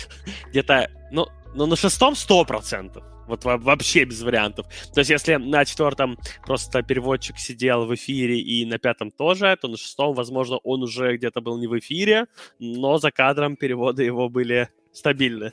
Где-то, 0.49 0.89
ну, 1.11 1.27
ну, 1.57 1.65
на 1.65 1.75
шестом 1.75 2.15
сто 2.15 2.45
процентов. 2.45 3.03
Вот 3.27 3.43
вообще 3.43 4.05
без 4.05 4.21
вариантов. 4.21 4.67
То 4.93 5.01
есть, 5.01 5.09
если 5.09 5.35
на 5.35 5.65
четвертом 5.65 6.17
просто 6.45 6.83
переводчик 6.83 7.37
сидел 7.37 7.85
в 7.85 7.93
эфире 7.95 8.39
и 8.39 8.65
на 8.65 8.77
пятом 8.77 9.11
тоже, 9.11 9.57
то 9.59 9.67
на 9.67 9.75
шестом, 9.75 10.13
возможно, 10.13 10.57
он 10.63 10.83
уже 10.83 11.17
где-то 11.17 11.41
был 11.41 11.57
не 11.57 11.67
в 11.67 11.77
эфире, 11.79 12.27
но 12.59 12.99
за 12.99 13.11
кадром 13.11 13.57
переводы 13.57 14.03
его 14.03 14.29
были 14.29 14.69
стабильны. 14.93 15.51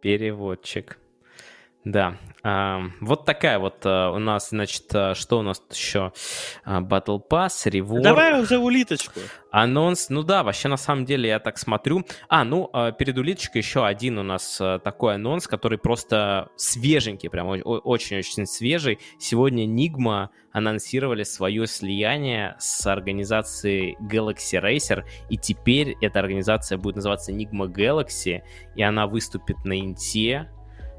Переводчик. 0.00 0.98
Да, 1.84 2.16
вот 3.00 3.24
такая 3.24 3.58
вот 3.58 3.78
а, 3.84 4.10
у 4.10 4.18
нас, 4.18 4.50
значит, 4.50 4.84
а, 4.94 5.14
что 5.14 5.38
у 5.38 5.42
нас 5.42 5.62
еще? 5.72 6.12
А, 6.64 6.82
Battle 6.82 7.18
Pass, 7.26 7.66
Reward. 7.66 8.02
Давай 8.02 8.38
уже 8.38 8.58
улиточку. 8.58 9.20
Анонс, 9.50 10.10
ну 10.10 10.22
да, 10.22 10.42
вообще 10.42 10.68
на 10.68 10.76
самом 10.76 11.06
деле 11.06 11.30
я 11.30 11.38
так 11.38 11.56
смотрю. 11.56 12.04
А, 12.28 12.44
ну, 12.44 12.70
перед 12.98 13.16
улиточкой 13.16 13.62
еще 13.62 13.86
один 13.86 14.18
у 14.18 14.22
нас 14.22 14.60
такой 14.82 15.14
анонс, 15.14 15.46
который 15.46 15.78
просто 15.78 16.50
свеженький, 16.56 17.30
прям 17.30 17.46
очень-очень 17.46 18.46
свежий. 18.46 18.98
Сегодня 19.18 19.64
Nigma 19.64 20.28
анонсировали 20.52 21.22
свое 21.22 21.66
слияние 21.66 22.56
с 22.58 22.86
организацией 22.86 23.96
Galaxy 24.02 24.60
Racer, 24.60 25.04
и 25.30 25.38
теперь 25.38 25.96
эта 26.02 26.20
организация 26.20 26.76
будет 26.76 26.96
называться 26.96 27.32
Nigma 27.32 27.72
Galaxy, 27.72 28.42
и 28.74 28.82
она 28.82 29.06
выступит 29.06 29.64
на 29.64 29.80
Инте, 29.80 30.50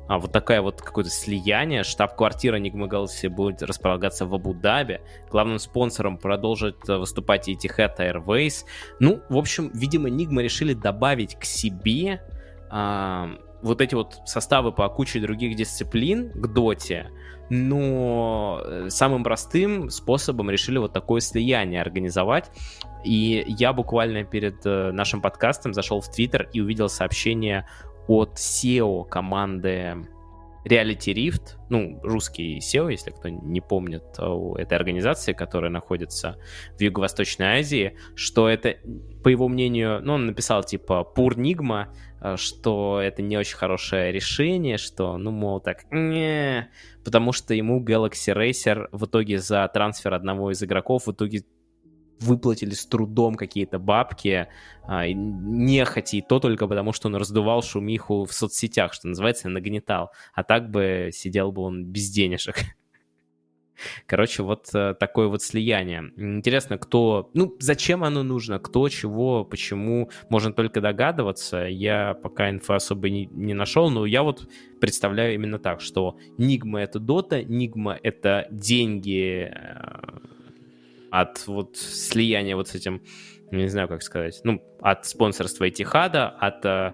а, 0.07 0.19
вот 0.19 0.31
такая 0.31 0.61
вот 0.61 0.81
какое-то 0.81 1.09
слияние. 1.09 1.83
Штаб-квартира 1.83 2.59
Enigma 2.59 2.87
Galaxy 2.87 3.29
будет 3.29 3.63
располагаться 3.63 4.25
в 4.25 4.33
Абу-Даби. 4.33 5.01
Главным 5.31 5.59
спонсором 5.59 6.17
продолжит 6.17 6.87
э, 6.87 6.97
выступать 6.97 7.49
Etihad 7.49 7.97
Airways. 7.97 8.65
Ну, 8.99 9.21
в 9.29 9.37
общем, 9.37 9.71
видимо, 9.73 10.09
Enigma 10.09 10.41
решили 10.41 10.73
добавить 10.73 11.35
к 11.35 11.43
себе 11.43 12.21
а, 12.69 13.29
вот 13.61 13.81
эти 13.81 13.95
вот 13.95 14.21
составы 14.25 14.71
по 14.71 14.87
куче 14.89 15.19
других 15.19 15.55
дисциплин 15.55 16.31
к 16.31 16.53
доте, 16.53 17.09
но 17.49 18.61
э, 18.63 18.89
самым 18.89 19.23
простым 19.23 19.89
способом 19.89 20.51
решили 20.51 20.77
вот 20.77 20.93
такое 20.93 21.19
слияние 21.19 21.81
организовать. 21.81 22.51
И 23.03 23.43
я 23.47 23.73
буквально 23.73 24.23
перед 24.23 24.65
э, 24.65 24.91
нашим 24.91 25.21
подкастом 25.21 25.73
зашел 25.73 25.99
в 25.99 26.11
Твиттер 26.11 26.49
и 26.53 26.61
увидел 26.61 26.89
сообщение 26.89 27.67
от 28.07 28.35
SEO 28.37 29.07
команды 29.07 30.07
Reality 30.65 31.13
Rift, 31.13 31.57
ну, 31.69 31.99
русский 32.01 32.57
SEO, 32.57 32.91
если 32.91 33.11
кто 33.11 33.29
не 33.29 33.61
помнит, 33.61 34.03
этой 34.57 34.73
организации, 34.73 35.33
которая 35.33 35.69
находится 35.69 36.37
в 36.77 36.81
Юго-Восточной 36.81 37.59
Азии, 37.59 37.97
что 38.15 38.49
это, 38.49 38.75
по 39.23 39.29
его 39.29 39.47
мнению, 39.47 40.01
ну, 40.01 40.13
он 40.13 40.25
написал 40.25 40.63
типа 40.63 41.03
Пурнигма, 41.03 41.93
э, 42.19 42.35
что 42.37 42.99
это 42.99 43.21
не 43.21 43.37
очень 43.37 43.57
хорошее 43.57 44.11
решение, 44.11 44.77
что, 44.77 45.17
ну, 45.17 45.29
мол, 45.29 45.59
так, 45.59 45.83
потому 47.03 47.31
что 47.31 47.53
ему 47.53 47.83
Galaxy 47.83 48.33
Racer 48.33 48.87
в 48.91 49.05
итоге 49.05 49.37
за 49.37 49.69
трансфер 49.71 50.15
одного 50.15 50.51
из 50.51 50.63
игроков 50.63 51.05
в 51.05 51.11
итоге 51.11 51.43
выплатили 52.19 52.71
с 52.71 52.85
трудом 52.85 53.35
какие-то 53.35 53.79
бабки, 53.79 54.47
а, 54.83 55.07
нехотя, 55.07 56.17
и 56.17 56.21
то 56.21 56.39
только 56.39 56.67
потому, 56.67 56.93
что 56.93 57.07
он 57.07 57.15
раздувал 57.15 57.61
шумиху 57.61 58.25
в 58.25 58.33
соцсетях, 58.33 58.93
что 58.93 59.07
называется, 59.07 59.49
нагнетал. 59.49 60.11
А 60.33 60.43
так 60.43 60.69
бы 60.69 61.09
сидел 61.13 61.51
бы 61.51 61.61
он 61.63 61.85
без 61.85 62.09
денежек. 62.09 62.57
Короче, 64.07 64.43
вот 64.43 64.69
э, 64.73 64.93
такое 64.99 65.27
вот 65.27 65.41
слияние. 65.41 66.11
Интересно, 66.15 66.77
кто... 66.77 67.29
Ну, 67.33 67.55
зачем 67.59 68.03
оно 68.03 68.23
нужно? 68.23 68.59
Кто, 68.59 68.87
чего, 68.89 69.43
почему? 69.43 70.09
Можно 70.29 70.53
только 70.53 70.81
догадываться. 70.81 71.65
Я 71.65 72.13
пока 72.13 72.49
инфы 72.49 72.73
особо 72.73 73.09
не, 73.09 73.25
не 73.25 73.53
нашел, 73.53 73.89
но 73.89 74.05
я 74.05 74.23
вот 74.23 74.47
представляю 74.79 75.33
именно 75.33 75.59
так, 75.59 75.81
что 75.81 76.17
Нигма— 76.37 76.81
это 76.81 76.99
Дота, 76.99 77.43
Нигма— 77.43 77.99
это 78.03 78.47
деньги 78.49 79.51
э, 79.53 80.34
от 81.21 81.47
вот 81.47 81.77
слияния 81.77 82.55
вот 82.55 82.67
с 82.67 82.75
этим, 82.75 83.01
не 83.51 83.67
знаю, 83.67 83.87
как 83.87 84.03
сказать, 84.03 84.41
ну, 84.43 84.61
от 84.81 85.05
спонсорства 85.05 85.69
Этихада, 85.69 86.27
от 86.27 86.65
э, 86.65 86.93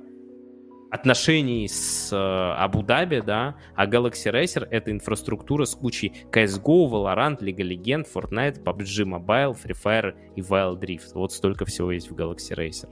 отношений 0.91 1.67
с 1.67 2.11
э, 2.11 2.15
Абу-Даби, 2.15 3.21
да, 3.25 3.55
а 3.75 3.87
Galaxy 3.87 4.31
Racer— 4.31 4.67
это 4.69 4.91
инфраструктура 4.91 5.65
с 5.65 5.73
кучей 5.73 6.13
CSGO, 6.31 6.89
Valorant, 6.89 7.39
League 7.39 7.57
of 7.57 7.69
Legends, 7.69 8.07
Fortnite, 8.13 8.63
PUBG 8.63 9.05
Mobile, 9.05 9.57
Free 9.57 9.75
Fire 9.83 10.13
и 10.35 10.41
Wild 10.41 10.81
Rift. 10.81 11.13
Вот 11.15 11.31
столько 11.31 11.65
всего 11.65 11.91
есть 11.91 12.11
в 12.11 12.15
Galaxy 12.15 12.55
Racer. 12.55 12.89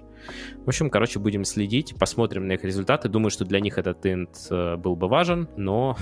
В 0.65 0.67
общем, 0.67 0.89
короче, 0.89 1.19
будем 1.19 1.43
следить, 1.43 1.95
посмотрим 1.99 2.47
на 2.47 2.53
их 2.53 2.63
результаты. 2.63 3.09
Думаю, 3.09 3.29
что 3.29 3.45
для 3.45 3.59
них 3.59 3.77
этот 3.77 4.03
инт 4.05 4.47
э, 4.49 4.77
был 4.77 4.95
бы 4.95 5.07
важен, 5.07 5.47
но... 5.57 5.95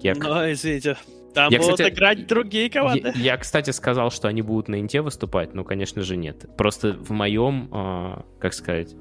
Я... 0.00 0.14
Но, 0.14 0.50
извините, 0.50 0.96
там 1.34 1.52
я, 1.52 1.58
будут 1.58 1.74
кстати, 1.74 1.92
играть 1.92 2.26
другие 2.26 2.70
команды. 2.70 3.12
Я, 3.16 3.22
я, 3.32 3.36
кстати, 3.36 3.70
сказал, 3.70 4.10
что 4.10 4.28
они 4.28 4.42
будут 4.42 4.68
на 4.68 4.80
Инте 4.80 5.02
выступать, 5.02 5.54
но, 5.54 5.64
конечно 5.64 6.02
же, 6.02 6.16
нет. 6.16 6.46
Просто 6.56 6.92
в 6.92 7.10
моем, 7.10 7.68
э, 7.72 8.22
как 8.40 8.54
сказать, 8.54 8.94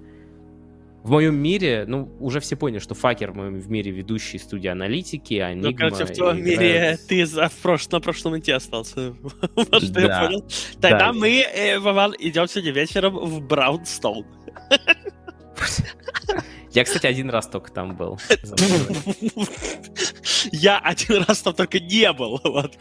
в 1.03 1.11
моем 1.11 1.35
мире, 1.35 1.85
ну, 1.87 2.11
уже 2.19 2.41
все 2.41 2.57
поняли, 2.57 2.79
что 2.79 2.93
Факер 2.93 3.31
в 3.31 3.35
моем 3.35 3.59
в 3.59 3.69
мире 3.69 3.91
ведущий 3.91 4.37
студии 4.39 4.67
аналитики, 4.67 5.35
а 5.35 5.55
Ну, 5.55 5.73
короче, 5.73 6.05
в 6.05 6.11
твоем 6.11 6.41
играет... 6.41 6.59
мире 6.59 6.99
ты 7.07 7.25
за, 7.25 7.47
в 7.47 7.55
прош... 7.55 7.87
на 7.89 8.01
прошлом 8.01 8.35
инте 8.35 8.53
остался. 8.53 9.15
вот 9.55 9.83
что 9.83 9.99
я 10.01 10.27
понял. 10.27 10.45
Тогда 10.81 10.99
да. 10.99 11.13
мы, 11.13 11.41
э, 11.41 11.79
Вован, 11.79 12.13
идем 12.19 12.47
сегодня 12.47 12.71
вечером 12.71 13.15
в 13.17 13.41
Браунстоун. 13.41 14.25
Я, 16.77 16.83
кстати, 16.83 17.07
один 17.07 17.31
раз 17.31 17.47
только 17.47 17.71
там 17.71 17.97
был. 17.97 18.19
Я 20.51 20.77
один 20.77 21.23
раз 21.23 21.41
там 21.41 21.55
только 21.55 21.79
не 21.79 22.13
был, 22.13 22.39
вот. 22.43 22.77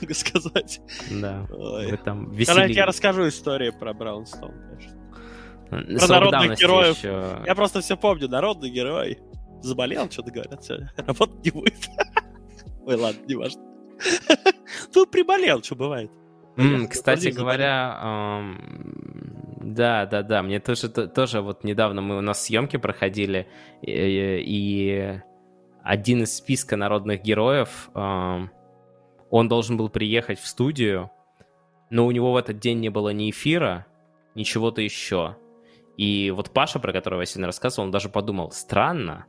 Могу 0.00 0.14
сказать. 0.14 0.80
Да. 1.10 1.46
Вы 1.50 1.98
там 2.02 2.30
весели... 2.30 2.72
я 2.72 2.86
расскажу 2.86 3.28
историю 3.28 3.74
про 3.78 3.92
Браунстоун, 3.92 4.54
конечно. 4.70 5.98
Про 5.98 6.08
народных 6.08 6.58
героев. 6.58 6.96
Еще... 6.96 7.42
Я 7.44 7.54
просто 7.54 7.82
все 7.82 7.98
помню. 7.98 8.26
Народный 8.26 8.70
герой. 8.70 9.18
Заболел, 9.60 10.10
что-то 10.10 10.30
говорят. 10.30 10.62
Все, 10.62 10.88
работать 10.96 11.44
не 11.44 11.50
будет. 11.50 11.90
Ой, 12.86 12.96
ладно, 12.96 13.20
не 13.26 13.34
важно. 13.34 13.62
Ну, 14.94 15.04
приболел, 15.04 15.62
что 15.62 15.76
бывает. 15.76 16.10
Кстати 16.88 17.28
говоря, 17.28 18.40
да, 19.60 20.06
да, 20.06 20.22
да. 20.22 20.42
Мне 20.42 20.58
тоже, 20.58 20.88
тоже 20.88 21.40
вот 21.40 21.64
недавно 21.64 22.00
мы 22.00 22.18
у 22.18 22.20
нас 22.20 22.44
съемки 22.44 22.76
проходили, 22.76 23.46
и, 23.82 25.20
один 25.82 26.22
из 26.22 26.36
списка 26.36 26.76
народных 26.76 27.22
героев, 27.22 27.90
он 27.94 29.48
должен 29.48 29.76
был 29.76 29.88
приехать 29.88 30.38
в 30.40 30.46
студию, 30.46 31.10
но 31.90 32.06
у 32.06 32.10
него 32.10 32.32
в 32.32 32.36
этот 32.36 32.58
день 32.58 32.80
не 32.80 32.88
было 32.88 33.10
ни 33.10 33.30
эфира, 33.30 33.86
ни 34.34 34.42
чего-то 34.42 34.80
еще. 34.80 35.36
И 35.96 36.32
вот 36.34 36.50
Паша, 36.50 36.78
про 36.78 36.92
которого 36.92 37.20
я 37.20 37.26
сегодня 37.26 37.46
рассказывал, 37.46 37.84
он 37.86 37.90
даже 37.90 38.08
подумал, 38.08 38.50
странно, 38.52 39.26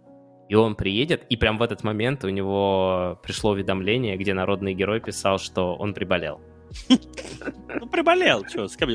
и 0.48 0.56
он 0.56 0.76
приедет, 0.76 1.26
и 1.30 1.38
прям 1.38 1.58
в 1.58 1.62
этот 1.62 1.84
момент 1.84 2.24
у 2.24 2.30
него 2.30 3.20
пришло 3.24 3.52
уведомление, 3.52 4.18
где 4.18 4.34
народный 4.34 4.74
герой 4.74 5.00
писал, 5.02 5.38
что 5.38 5.76
он 5.76 5.94
приболел. 5.94 6.42
Ну, 6.90 7.88
приболел, 7.90 8.46
что, 8.48 8.68
с 8.68 8.78
кем. 8.78 8.90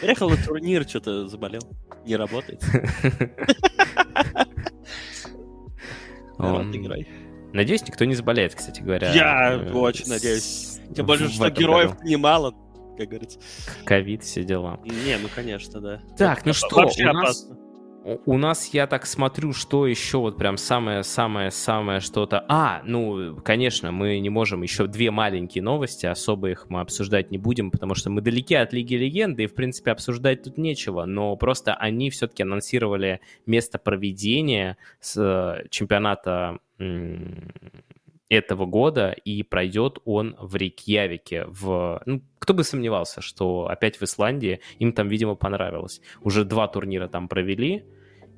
Приехал 0.00 0.30
на 0.30 0.36
турнир, 0.36 0.88
что-то 0.88 1.28
заболел. 1.28 1.62
Не 2.04 2.16
работает. 2.16 2.62
Надеюсь, 7.52 7.82
никто 7.86 8.04
не 8.04 8.14
заболеет, 8.14 8.54
кстати 8.54 8.80
говоря. 8.80 9.12
Я 9.12 9.52
э, 9.52 9.72
очень 9.72 10.08
надеюсь. 10.08 10.80
Тем 10.94 11.06
более, 11.06 11.28
что 11.28 11.50
героев 11.50 12.02
немало, 12.02 12.54
как 12.96 13.08
говорится. 13.08 13.38
Ковид, 13.84 14.22
все 14.22 14.42
дела. 14.42 14.80
Не, 14.84 15.18
ну 15.18 15.28
конечно, 15.34 15.80
да. 15.80 16.00
Так, 16.16 16.46
ну 16.46 16.52
что, 16.52 16.86
у 16.86 17.12
нас... 17.12 17.48
У 18.04 18.36
нас, 18.36 18.68
я 18.74 18.86
так 18.86 19.06
смотрю, 19.06 19.52
что 19.52 19.86
еще 19.86 20.18
вот 20.18 20.36
прям 20.36 20.56
самое-самое-самое 20.56 22.00
что-то... 22.00 22.44
А, 22.48 22.82
ну, 22.84 23.36
конечно, 23.44 23.92
мы 23.92 24.18
не 24.18 24.28
можем 24.28 24.62
еще 24.62 24.88
две 24.88 25.10
маленькие 25.10 25.62
новости, 25.62 26.06
особо 26.06 26.50
их 26.50 26.66
мы 26.68 26.80
обсуждать 26.80 27.30
не 27.30 27.38
будем, 27.38 27.70
потому 27.70 27.94
что 27.94 28.10
мы 28.10 28.20
далеки 28.20 28.56
от 28.56 28.72
Лиги 28.72 28.94
Легенды, 28.94 29.44
и, 29.44 29.46
в 29.46 29.54
принципе, 29.54 29.92
обсуждать 29.92 30.42
тут 30.42 30.58
нечего, 30.58 31.04
но 31.04 31.36
просто 31.36 31.74
они 31.74 32.10
все-таки 32.10 32.42
анонсировали 32.42 33.20
место 33.46 33.78
проведения 33.78 34.76
с 35.00 35.16
э, 35.16 35.68
чемпионата 35.70 36.58
этого 38.32 38.64
года, 38.64 39.10
и 39.10 39.42
пройдет 39.42 39.98
он 40.06 40.36
в 40.40 40.56
Рейкьявике. 40.56 41.44
В... 41.48 42.02
Ну, 42.06 42.22
кто 42.38 42.54
бы 42.54 42.64
сомневался, 42.64 43.20
что 43.20 43.66
опять 43.68 43.98
в 43.98 44.02
Исландии 44.02 44.60
им 44.78 44.94
там, 44.94 45.08
видимо, 45.08 45.34
понравилось. 45.34 46.00
Уже 46.22 46.44
два 46.44 46.66
турнира 46.66 47.08
там 47.08 47.28
провели, 47.28 47.84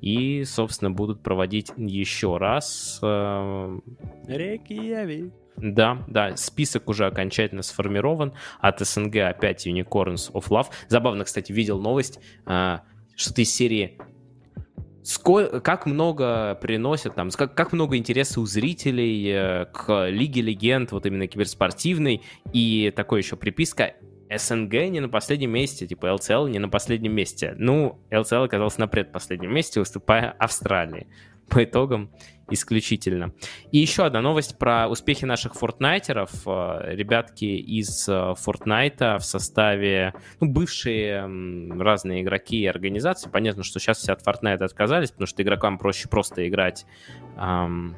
и, 0.01 0.43
собственно, 0.43 0.91
будут 0.91 1.23
проводить 1.23 1.71
еще 1.77 2.37
раз. 2.37 2.99
Э, 3.01 3.79
Рейкьявик. 4.27 5.33
Да, 5.55 6.03
да, 6.07 6.35
список 6.35 6.89
уже 6.89 7.05
окончательно 7.05 7.61
сформирован. 7.61 8.33
От 8.59 8.81
СНГ 8.81 9.15
опять 9.15 9.65
Unicorns 9.65 10.29
of 10.33 10.49
Love. 10.49 10.67
Забавно, 10.89 11.23
кстати, 11.23 11.53
видел 11.53 11.79
новость, 11.79 12.19
э, 12.45 12.79
что-то 13.15 13.41
из 13.41 13.55
серии 13.55 13.97
Сколько, 15.05 15.61
как 15.61 15.85
много 15.85 16.55
приносят 16.55 17.13
там, 17.13 17.29
как, 17.29 17.53
как 17.53 17.73
много 17.73 17.95
интереса 17.95 18.41
у 18.41 18.47
зрителей 18.47 19.29
э, 19.31 19.65
к 19.65 20.07
Лиге 20.09 20.41
Легенд, 20.41 20.91
вот 20.91 21.05
именно 21.05 21.27
киберспортивной, 21.27 22.23
и 22.53 22.91
такой 22.95 23.19
еще 23.21 23.35
приписка 23.35 23.93
СНГ 24.35 24.73
не 24.89 25.01
на 25.01 25.07
последнем 25.07 25.51
месте, 25.51 25.85
типа 25.85 26.11
ЛЦЛ 26.13 26.47
не 26.47 26.57
на 26.57 26.69
последнем 26.69 27.13
месте. 27.13 27.53
Ну, 27.55 27.99
ЛЦЛ 28.11 28.45
оказался 28.45 28.79
на 28.79 28.87
предпоследнем 28.87 29.53
месте, 29.53 29.79
выступая 29.79 30.31
Австралии. 30.31 31.05
По 31.49 31.63
итогам 31.63 32.09
исключительно. 32.49 33.33
И 33.71 33.79
еще 33.79 34.05
одна 34.05 34.21
новость 34.21 34.57
про 34.57 34.87
успехи 34.87 35.25
наших 35.25 35.55
фортнайтеров. 35.55 36.31
Э, 36.45 36.93
ребятки 36.93 37.45
из 37.45 38.07
э, 38.07 38.11
Fortnite 38.11 39.17
в 39.17 39.23
составе, 39.23 40.13
ну, 40.39 40.47
бывшие 40.49 41.21
разные 41.79 42.21
игроки 42.21 42.57
и 42.57 42.67
организации. 42.67 43.29
Понятно, 43.29 43.63
что 43.63 43.79
сейчас 43.79 43.97
все 43.97 44.13
от 44.13 44.25
Fortnite 44.25 44.63
отказались, 44.63 45.11
потому 45.11 45.27
что 45.27 45.41
игрокам 45.41 45.77
проще 45.77 46.07
просто 46.07 46.47
играть 46.47 46.85
эм, 47.37 47.95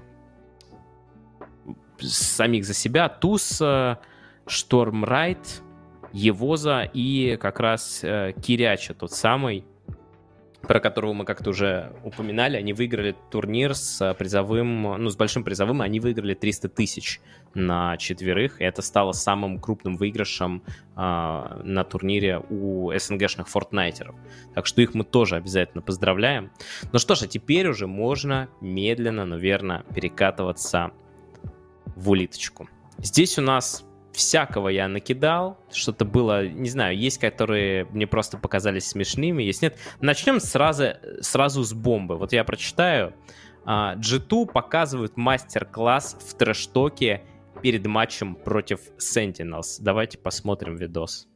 самих 2.00 2.66
за 2.66 2.74
себя. 2.74 3.10
Туз, 3.10 3.62
Штормрайт, 4.48 5.62
Евоза 6.14 6.90
и 6.94 7.38
как 7.38 7.60
раз 7.60 8.00
э, 8.04 8.34
Киряча, 8.42 8.94
тот 8.94 9.12
самый, 9.12 9.66
про 10.62 10.80
которого 10.80 11.14
мы 11.14 11.26
как-то 11.26 11.52
уже 11.52 11.94
упоминали, 12.04 12.58
они 12.58 12.74
выиграли 12.74 13.16
турнир 13.32 13.76
с 13.76 14.14
призовым, 14.16 14.82
ну, 14.82 15.10
с 15.10 15.16
большим 15.16 15.44
призовым, 15.44 15.82
они 15.82 16.00
выиграли 16.00 16.34
300 16.34 16.70
тысяч 16.70 17.22
на 17.54 17.96
четверых, 17.98 18.60
и 18.60 18.64
это 18.64 18.82
стало 18.82 19.12
самым 19.14 19.60
крупным 19.60 19.98
выигрышем 19.98 20.64
э, 20.66 20.72
на 20.96 21.84
турнире 21.84 22.40
у 22.50 22.92
СНГшных 22.98 23.48
фортнайтеров. 23.48 24.16
Так 24.54 24.66
что 24.66 24.82
их 24.82 24.94
мы 24.94 25.04
тоже 25.04 25.36
обязательно 25.36 25.82
поздравляем. 25.82 26.52
Ну 26.92 27.00
что 27.00 27.16
ж, 27.16 27.24
а 27.24 27.28
теперь 27.28 27.68
уже 27.68 27.88
можно 27.88 28.50
медленно, 28.60 29.26
но 29.26 29.38
верно 29.38 29.86
перекатываться 29.94 30.92
в 31.96 32.10
улиточку. 32.10 32.68
Здесь 33.00 33.38
у 33.38 33.42
нас 33.42 33.87
всякого 34.18 34.70
я 34.70 34.88
накидал, 34.88 35.58
что-то 35.72 36.04
было, 36.04 36.48
не 36.48 36.70
знаю, 36.70 36.98
есть, 36.98 37.20
которые 37.20 37.86
мне 37.86 38.08
просто 38.08 38.38
показались 38.38 38.88
смешными, 38.88 39.44
есть 39.44 39.62
нет. 39.62 39.78
Начнем 40.02 40.40
сразу, 40.40 40.96
сразу 41.22 41.64
с 41.64 41.74
бомбы. 41.74 42.18
Вот 42.18 42.34
я 42.34 42.44
прочитаю. 42.44 43.14
G2 43.66 44.48
показывают 44.52 45.18
мастер-класс 45.18 46.18
в 46.20 46.34
трэш-токе 46.36 47.22
перед 47.62 47.86
матчем 47.86 48.36
против 48.36 48.80
Sentinels. 48.98 49.78
Давайте 49.80 50.18
посмотрим 50.18 50.76
видос. 50.78 51.28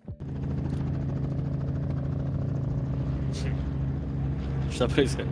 Что 4.74 4.88
происходит? 4.88 5.28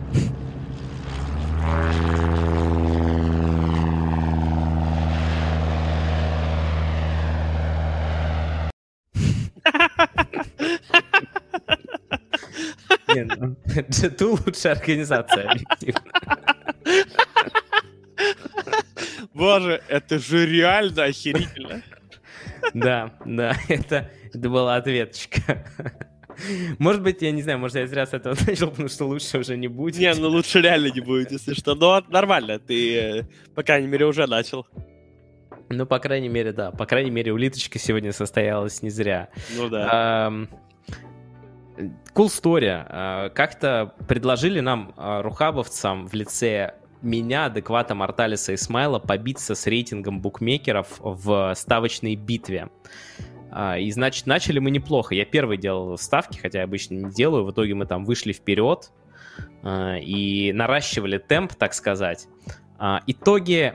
Не, 13.14 13.24
ну, 13.24 13.56
G2 13.66 14.40
лучшая 14.46 14.74
организация, 14.74 15.50
объективно. 15.50 16.02
Боже, 19.34 19.82
это 19.88 20.18
же 20.18 20.46
реально 20.46 21.04
охерительно. 21.04 21.82
Да, 22.74 23.14
да, 23.24 23.56
это, 23.68 24.10
это 24.32 24.48
была 24.48 24.76
ответочка. 24.76 25.64
Может 26.78 27.02
быть, 27.02 27.22
я 27.22 27.32
не 27.32 27.42
знаю, 27.42 27.58
может, 27.58 27.76
я 27.76 27.86
зря 27.86 28.06
с 28.06 28.12
этого 28.12 28.36
начал, 28.46 28.70
потому 28.70 28.88
что 28.88 29.06
лучше 29.06 29.38
уже 29.38 29.56
не 29.56 29.68
будет. 29.68 29.98
Не, 29.98 30.14
ну 30.14 30.28
лучше 30.28 30.60
реально 30.60 30.88
не 30.88 31.00
будет, 31.00 31.32
если 31.32 31.54
что. 31.54 31.74
Но 31.74 32.02
нормально, 32.08 32.58
ты, 32.58 32.96
э, 32.96 33.22
по 33.54 33.62
крайней 33.62 33.88
мере, 33.88 34.06
уже 34.06 34.26
начал. 34.26 34.66
Ну, 35.68 35.86
по 35.86 35.98
крайней 35.98 36.28
мере, 36.28 36.52
да. 36.52 36.70
По 36.72 36.86
крайней 36.86 37.10
мере, 37.10 37.32
улиточка 37.32 37.78
сегодня 37.78 38.12
состоялась 38.12 38.82
не 38.82 38.90
зря. 38.90 39.28
Ну 39.56 39.68
да. 39.68 40.32
Cool 42.14 42.26
story. 42.26 42.68
А, 42.68 43.28
как-то 43.30 43.94
предложили 44.08 44.60
нам, 44.60 44.92
а, 44.96 45.22
рухабовцам, 45.22 46.06
в 46.06 46.14
лице 46.14 46.74
меня, 47.02 47.46
адеквата 47.46 47.94
Морталиса 47.94 48.52
и 48.52 48.56
Смайла 48.56 48.98
побиться 48.98 49.54
с 49.54 49.66
рейтингом 49.66 50.20
букмекеров 50.20 50.96
в 50.98 51.54
ставочной 51.54 52.14
битве. 52.14 52.68
А, 53.50 53.78
и, 53.78 53.90
значит, 53.90 54.26
начали 54.26 54.58
мы 54.58 54.70
неплохо. 54.70 55.14
Я 55.14 55.24
первый 55.24 55.56
делал 55.56 55.96
ставки, 55.98 56.38
хотя 56.38 56.58
я 56.58 56.64
обычно 56.64 56.94
не 56.94 57.10
делаю. 57.10 57.44
В 57.44 57.52
итоге 57.52 57.74
мы 57.74 57.86
там 57.86 58.04
вышли 58.04 58.32
вперед 58.32 58.92
и 59.64 60.52
наращивали 60.54 61.18
темп, 61.18 61.54
так 61.54 61.72
сказать. 61.74 62.28
Итоги 63.06 63.74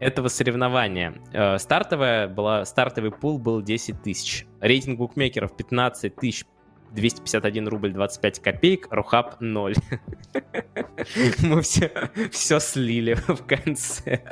этого 0.00 0.28
соревнования. 0.28 1.14
Э, 1.32 1.58
стартовая 1.58 2.26
была, 2.26 2.64
стартовый 2.64 3.12
пул 3.12 3.38
был 3.38 3.62
10 3.62 4.02
тысяч. 4.02 4.46
Рейтинг 4.60 4.98
букмекеров 4.98 5.54
15 5.54 6.16
тысяч 6.16 6.46
251 6.92 7.68
рубль 7.68 7.92
25 7.92 8.40
копеек, 8.40 8.88
Рухаб 8.90 9.40
0. 9.40 9.74
Мы 11.42 11.62
все, 11.62 11.92
все 12.30 12.60
слили 12.60 13.14
в 13.26 13.46
конце. 13.46 14.22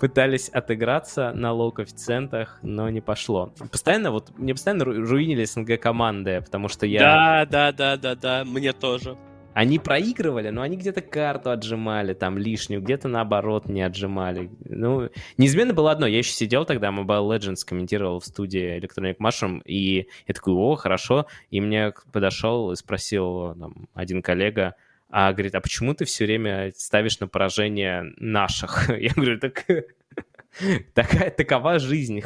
Пытались 0.00 0.48
отыграться 0.48 1.32
на 1.32 1.52
лоу-коэффициентах, 1.52 2.58
но 2.62 2.88
не 2.90 3.00
пошло. 3.00 3.52
Постоянно, 3.70 4.10
вот, 4.10 4.36
мне 4.38 4.54
постоянно 4.54 4.84
руинили 4.84 5.44
СНГ 5.44 5.80
команды, 5.80 6.40
потому 6.40 6.68
что 6.68 6.86
я... 6.86 7.00
Да, 7.00 7.46
да, 7.46 7.72
да, 7.72 7.96
да, 7.96 8.14
да, 8.14 8.44
мне 8.44 8.72
тоже. 8.72 9.16
Они 9.54 9.78
проигрывали, 9.78 10.48
но 10.48 10.62
они 10.62 10.76
где-то 10.76 11.02
карту 11.02 11.50
отжимали, 11.50 12.14
там 12.14 12.38
лишнюю, 12.38 12.80
где-то 12.80 13.08
наоборот 13.08 13.68
не 13.68 13.82
отжимали. 13.82 14.50
Ну, 14.64 15.10
неизменно 15.36 15.74
было 15.74 15.90
одно. 15.90 16.06
Я 16.06 16.18
еще 16.18 16.32
сидел 16.32 16.64
тогда, 16.64 16.88
Mobile 16.88 17.36
Legends 17.36 17.64
комментировал 17.66 18.20
в 18.20 18.24
студии 18.24 18.78
Electronic 18.78 19.18
Mushroom, 19.18 19.62
и 19.64 20.08
я 20.26 20.34
такой, 20.34 20.54
о, 20.54 20.74
хорошо. 20.76 21.26
И 21.50 21.60
мне 21.60 21.92
подошел 22.12 22.72
и 22.72 22.76
спросил 22.76 23.54
там, 23.54 23.88
один 23.94 24.22
коллега, 24.22 24.74
а 25.10 25.32
говорит, 25.32 25.54
а 25.54 25.60
почему 25.60 25.92
ты 25.94 26.06
все 26.06 26.24
время 26.24 26.72
ставишь 26.74 27.20
на 27.20 27.28
поражение 27.28 28.14
наших? 28.16 28.88
Я 28.98 29.10
говорю, 29.14 29.38
так 29.38 29.66
такая, 30.94 31.30
такова 31.30 31.78
жизнь. 31.78 32.22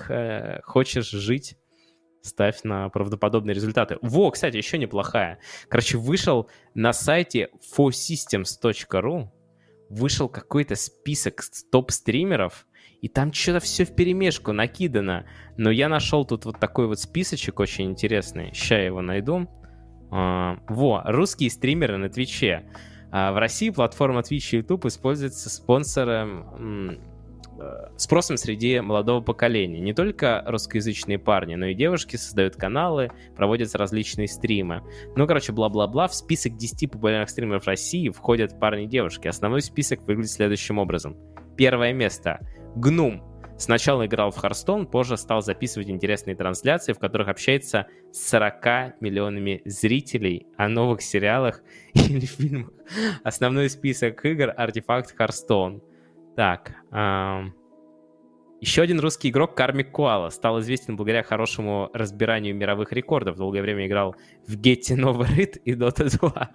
Хочешь 0.62 1.10
жить? 1.10 1.56
Ставь 2.26 2.62
на 2.64 2.88
правдоподобные 2.88 3.54
результаты. 3.54 3.98
Во, 4.02 4.30
кстати, 4.30 4.56
еще 4.56 4.78
неплохая. 4.78 5.38
Короче, 5.68 5.98
вышел 5.98 6.48
на 6.74 6.92
сайте 6.92 7.48
forsystems.ru 7.76 9.30
вышел 9.88 10.28
какой-то 10.28 10.74
список 10.74 11.42
топ-стримеров, 11.70 12.66
и 13.02 13.08
там 13.08 13.32
что-то 13.32 13.60
все 13.60 13.84
в 13.84 13.94
перемешку 13.94 14.52
накидано. 14.52 15.26
Но 15.56 15.70
я 15.70 15.88
нашел 15.88 16.24
тут 16.24 16.44
вот 16.44 16.58
такой 16.58 16.86
вот 16.86 16.98
списочек 16.98 17.60
очень 17.60 17.90
интересный. 17.90 18.52
Сейчас 18.52 18.70
я 18.70 18.86
его 18.86 19.02
найду. 19.02 19.48
А, 20.10 20.58
во, 20.68 21.02
русские 21.04 21.50
стримеры 21.50 21.98
на 21.98 22.08
Твиче. 22.08 22.64
А, 23.12 23.32
в 23.32 23.38
России 23.38 23.70
платформа 23.70 24.20
Twitch 24.20 24.52
и 24.52 24.56
YouTube 24.56 24.86
используется 24.86 25.50
спонсором 25.50 27.00
спросом 27.96 28.36
среди 28.36 28.80
молодого 28.80 29.20
поколения. 29.20 29.80
Не 29.80 29.94
только 29.94 30.42
русскоязычные 30.46 31.18
парни, 31.18 31.54
но 31.54 31.66
и 31.66 31.74
девушки 31.74 32.16
создают 32.16 32.56
каналы, 32.56 33.10
проводятся 33.36 33.78
различные 33.78 34.28
стримы. 34.28 34.82
Ну, 35.16 35.26
короче, 35.26 35.52
бла-бла-бла. 35.52 36.08
В 36.08 36.14
список 36.14 36.56
10 36.56 36.90
популярных 36.90 37.30
стримеров 37.30 37.66
России 37.66 38.08
входят 38.08 38.58
парни 38.58 38.84
и 38.84 38.88
девушки. 38.88 39.28
Основной 39.28 39.62
список 39.62 40.02
выглядит 40.02 40.30
следующим 40.30 40.78
образом. 40.78 41.16
Первое 41.56 41.92
место. 41.92 42.40
Гнум. 42.76 43.22
Сначала 43.58 44.04
играл 44.04 44.30
в 44.30 44.36
Харстон, 44.36 44.86
позже 44.86 45.16
стал 45.16 45.40
записывать 45.40 45.88
интересные 45.88 46.36
трансляции, 46.36 46.92
в 46.92 46.98
которых 46.98 47.28
общается 47.28 47.86
с 48.12 48.28
40 48.28 49.00
миллионами 49.00 49.62
зрителей 49.64 50.46
о 50.58 50.68
новых 50.68 51.00
сериалах 51.00 51.62
или 51.94 52.26
фильмах. 52.26 52.70
Основной 53.24 53.70
список 53.70 54.22
игр— 54.26 54.52
артефакт 54.56 55.16
Харстон. 55.16 55.82
Так. 56.36 56.72
Эм... 56.92 57.54
Еще 58.60 58.80
один 58.80 59.00
русский 59.00 59.28
игрок 59.28 59.54
Кармик 59.54 59.92
Куала 59.92 60.30
стал 60.30 60.60
известен 60.60 60.96
благодаря 60.96 61.22
хорошему 61.22 61.90
разбиранию 61.92 62.56
мировых 62.56 62.90
рекордов. 62.92 63.36
Долгое 63.36 63.60
время 63.60 63.86
играл 63.86 64.16
в 64.46 64.56
Getty 64.56 64.96
Рид 65.36 65.58
и 65.64 65.74
Dota 65.74 66.08
2. 66.18 66.50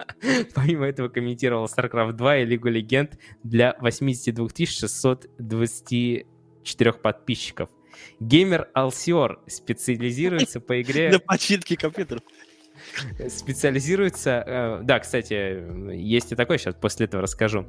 Помимо 0.54 0.86
этого 0.86 1.08
комментировал 1.08 1.66
StarCraft 1.66 2.12
2 2.12 2.38
и 2.38 2.44
Лигу 2.44 2.68
Легенд 2.68 3.18
для 3.44 3.76
82 3.80 4.48
624 4.66 6.92
подписчиков. 6.94 7.70
Геймер 8.18 8.68
Алсиор 8.74 9.40
специализируется 9.46 10.58
по 10.60 10.82
игре... 10.82 11.10
На 11.10 11.20
починке 11.20 11.76
компьютеров. 11.76 12.22
Специализируется... 13.28 14.42
Э, 14.44 14.80
да, 14.82 14.98
кстати, 14.98 15.94
есть 15.94 16.32
и 16.32 16.34
такое, 16.34 16.58
сейчас 16.58 16.74
после 16.74 17.06
этого 17.06 17.22
расскажу. 17.22 17.68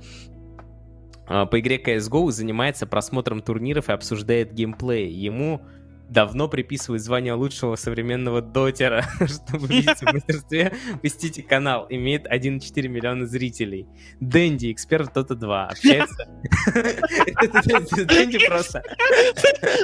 А, 1.26 1.46
по 1.46 1.60
игре 1.60 1.78
CSGO 1.78 2.32
занимается 2.32 2.86
просмотром 2.86 3.42
турниров 3.42 3.90
и 3.90 3.94
обсуждает 3.94 4.54
геймплей. 4.54 5.10
Ему 5.10 5.62
давно 6.10 6.48
приписывают 6.48 7.02
звание 7.02 7.34
лучшего 7.34 7.76
современного 7.76 8.42
дотера, 8.42 9.06
чтобы 9.28 9.68
видеть 9.68 10.00
в 10.00 10.14
мастерстве. 10.14 10.74
Посетите 11.02 11.44
канал, 11.44 11.88
имеет 11.90 12.28
1,4 12.28 12.88
миллиона 12.88 13.26
зрителей. 13.26 13.88
Дэнди, 14.20 14.72
эксперт 14.72 15.16
Dota 15.16 15.36
2, 15.36 15.68
общается... 15.68 16.28
Дэнди 18.06 18.46
просто... 18.48 18.84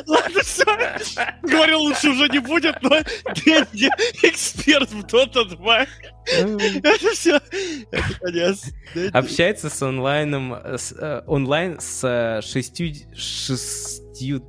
Ладно, 0.08 0.42
все. 0.42 0.66
Говорил, 1.42 1.80
лучше 1.80 2.10
уже 2.10 2.28
не 2.30 2.40
будет, 2.40 2.82
но 2.82 3.02
Дэнди, 3.46 3.90
эксперт 4.24 4.92
в 4.92 5.06
Dota 5.06 5.46
2. 5.46 5.86
Это 6.28 7.10
все. 7.14 7.40
Это 7.92 8.20
конец. 8.22 8.66
Общается 9.14 9.70
с 9.70 9.82
онлайном, 9.82 10.54
э, 10.54 11.22
онлайн 11.26 11.80
с 11.80 12.04
э, 12.04 12.42
шестью 12.42 14.44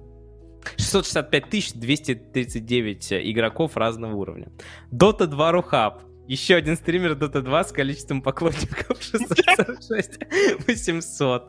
665 0.77 1.79
239 1.79 3.13
игроков 3.13 3.77
разного 3.77 4.15
уровня. 4.15 4.49
Dota 4.93 5.27
2 5.27 5.53
Рухаб. 5.53 6.03
Еще 6.27 6.55
один 6.55 6.77
стример 6.77 7.13
Dota 7.13 7.41
2 7.41 7.65
с 7.65 7.73
количеством 7.73 8.23
поклонников 8.23 9.03
646 9.03 10.21
800. 10.67 11.45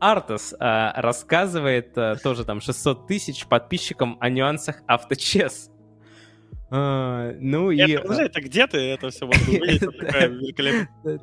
Артас 0.00 0.54
э, 0.54 0.56
рассказывает 0.96 1.96
э, 1.96 2.16
тоже 2.22 2.44
там 2.44 2.60
600 2.60 3.06
тысяч 3.06 3.46
подписчикам 3.46 4.16
о 4.20 4.30
нюансах 4.30 4.82
авточес. 4.86 5.70
А, 6.72 7.32
ну 7.40 7.72
это, 7.72 7.90
и... 7.90 7.96
Подожди, 7.96 8.22
это 8.24 8.40
где 8.40 8.66
ты 8.68 8.78
это 8.78 9.10
все 9.10 9.26
увидеть? 9.26 9.82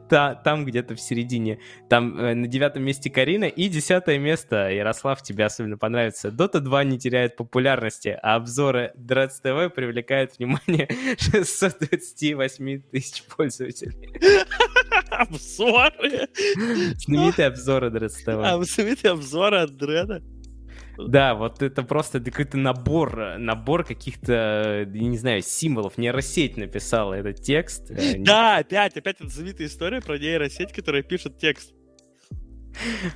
Там 0.09 0.65
где-то 0.65 0.95
в 0.95 0.99
середине. 0.99 1.59
Там 1.89 2.19
э, 2.19 2.33
на 2.33 2.47
девятом 2.47 2.83
месте 2.83 3.09
Карина 3.09 3.45
и 3.45 3.69
десятое 3.69 4.19
место. 4.19 4.69
Ярослав, 4.69 5.21
тебе 5.23 5.45
особенно 5.45 5.77
понравится. 5.77 6.31
Дота 6.31 6.59
2 6.59 6.83
не 6.83 6.99
теряет 6.99 7.37
популярности, 7.37 8.17
а 8.21 8.35
обзоры 8.35 8.91
Dreads 8.97 9.41
TV 9.43 9.69
привлекают 9.69 10.37
внимание 10.37 10.89
628 11.17 12.81
тысяч 12.91 13.23
пользователей. 13.23 13.95
Обзоры? 15.09 16.27
Знаменитые 16.97 17.47
обзоры 17.47 17.87
Dreads 17.89 18.15
TV. 18.25 18.63
Знаменитые 18.65 19.11
обзоры 19.11 19.59
от 19.59 19.77
Дреда? 19.77 20.21
Да, 20.97 21.35
вот 21.35 21.61
это 21.61 21.83
просто 21.83 22.19
какой-то 22.19 22.57
набор, 22.57 23.37
набор 23.37 23.83
каких-то, 23.83 24.87
я 24.91 25.07
не 25.07 25.17
знаю, 25.17 25.41
символов. 25.41 25.97
Нейросеть 25.97 26.57
написала 26.57 27.13
этот 27.13 27.41
текст. 27.41 27.91
Да, 28.17 28.57
опять, 28.57 28.97
опять 28.97 29.17
эта 29.19 29.29
знаменитая 29.29 29.67
история 29.67 30.01
про 30.01 30.17
нейросеть, 30.17 30.73
которая 30.73 31.03
пишет 31.03 31.37
текст. 31.37 31.73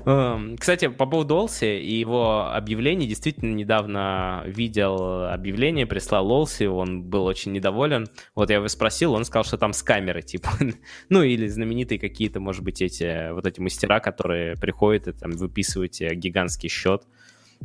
Эм, 0.05 0.57
кстати, 0.57 0.87
по 0.87 1.05
поводу 1.05 1.35
Олси 1.35 1.79
и 1.79 1.99
его 1.99 2.51
объявлений, 2.51 3.07
действительно 3.07 3.53
недавно 3.53 4.43
видел 4.45 5.25
объявление, 5.25 5.85
прислал 5.85 6.31
Олси, 6.31 6.65
он 6.65 7.03
был 7.03 7.25
очень 7.25 7.51
недоволен. 7.51 8.07
Вот 8.35 8.49
я 8.49 8.57
его 8.57 8.67
спросил, 8.67 9.13
он 9.13 9.25
сказал, 9.25 9.43
что 9.43 9.57
там 9.57 9.73
с 9.73 9.83
камеры, 9.83 10.21
типа. 10.21 10.49
ну, 11.09 11.23
или 11.23 11.47
знаменитые 11.47 11.99
какие-то, 11.99 12.39
может 12.39 12.63
быть, 12.63 12.81
эти 12.81 13.31
вот 13.31 13.45
эти 13.45 13.59
мастера, 13.59 13.99
которые 13.99 14.55
приходят 14.55 15.07
и 15.07 15.11
там 15.11 15.31
выписывают 15.31 15.93
гигантский 15.99 16.69
счет. 16.69 17.03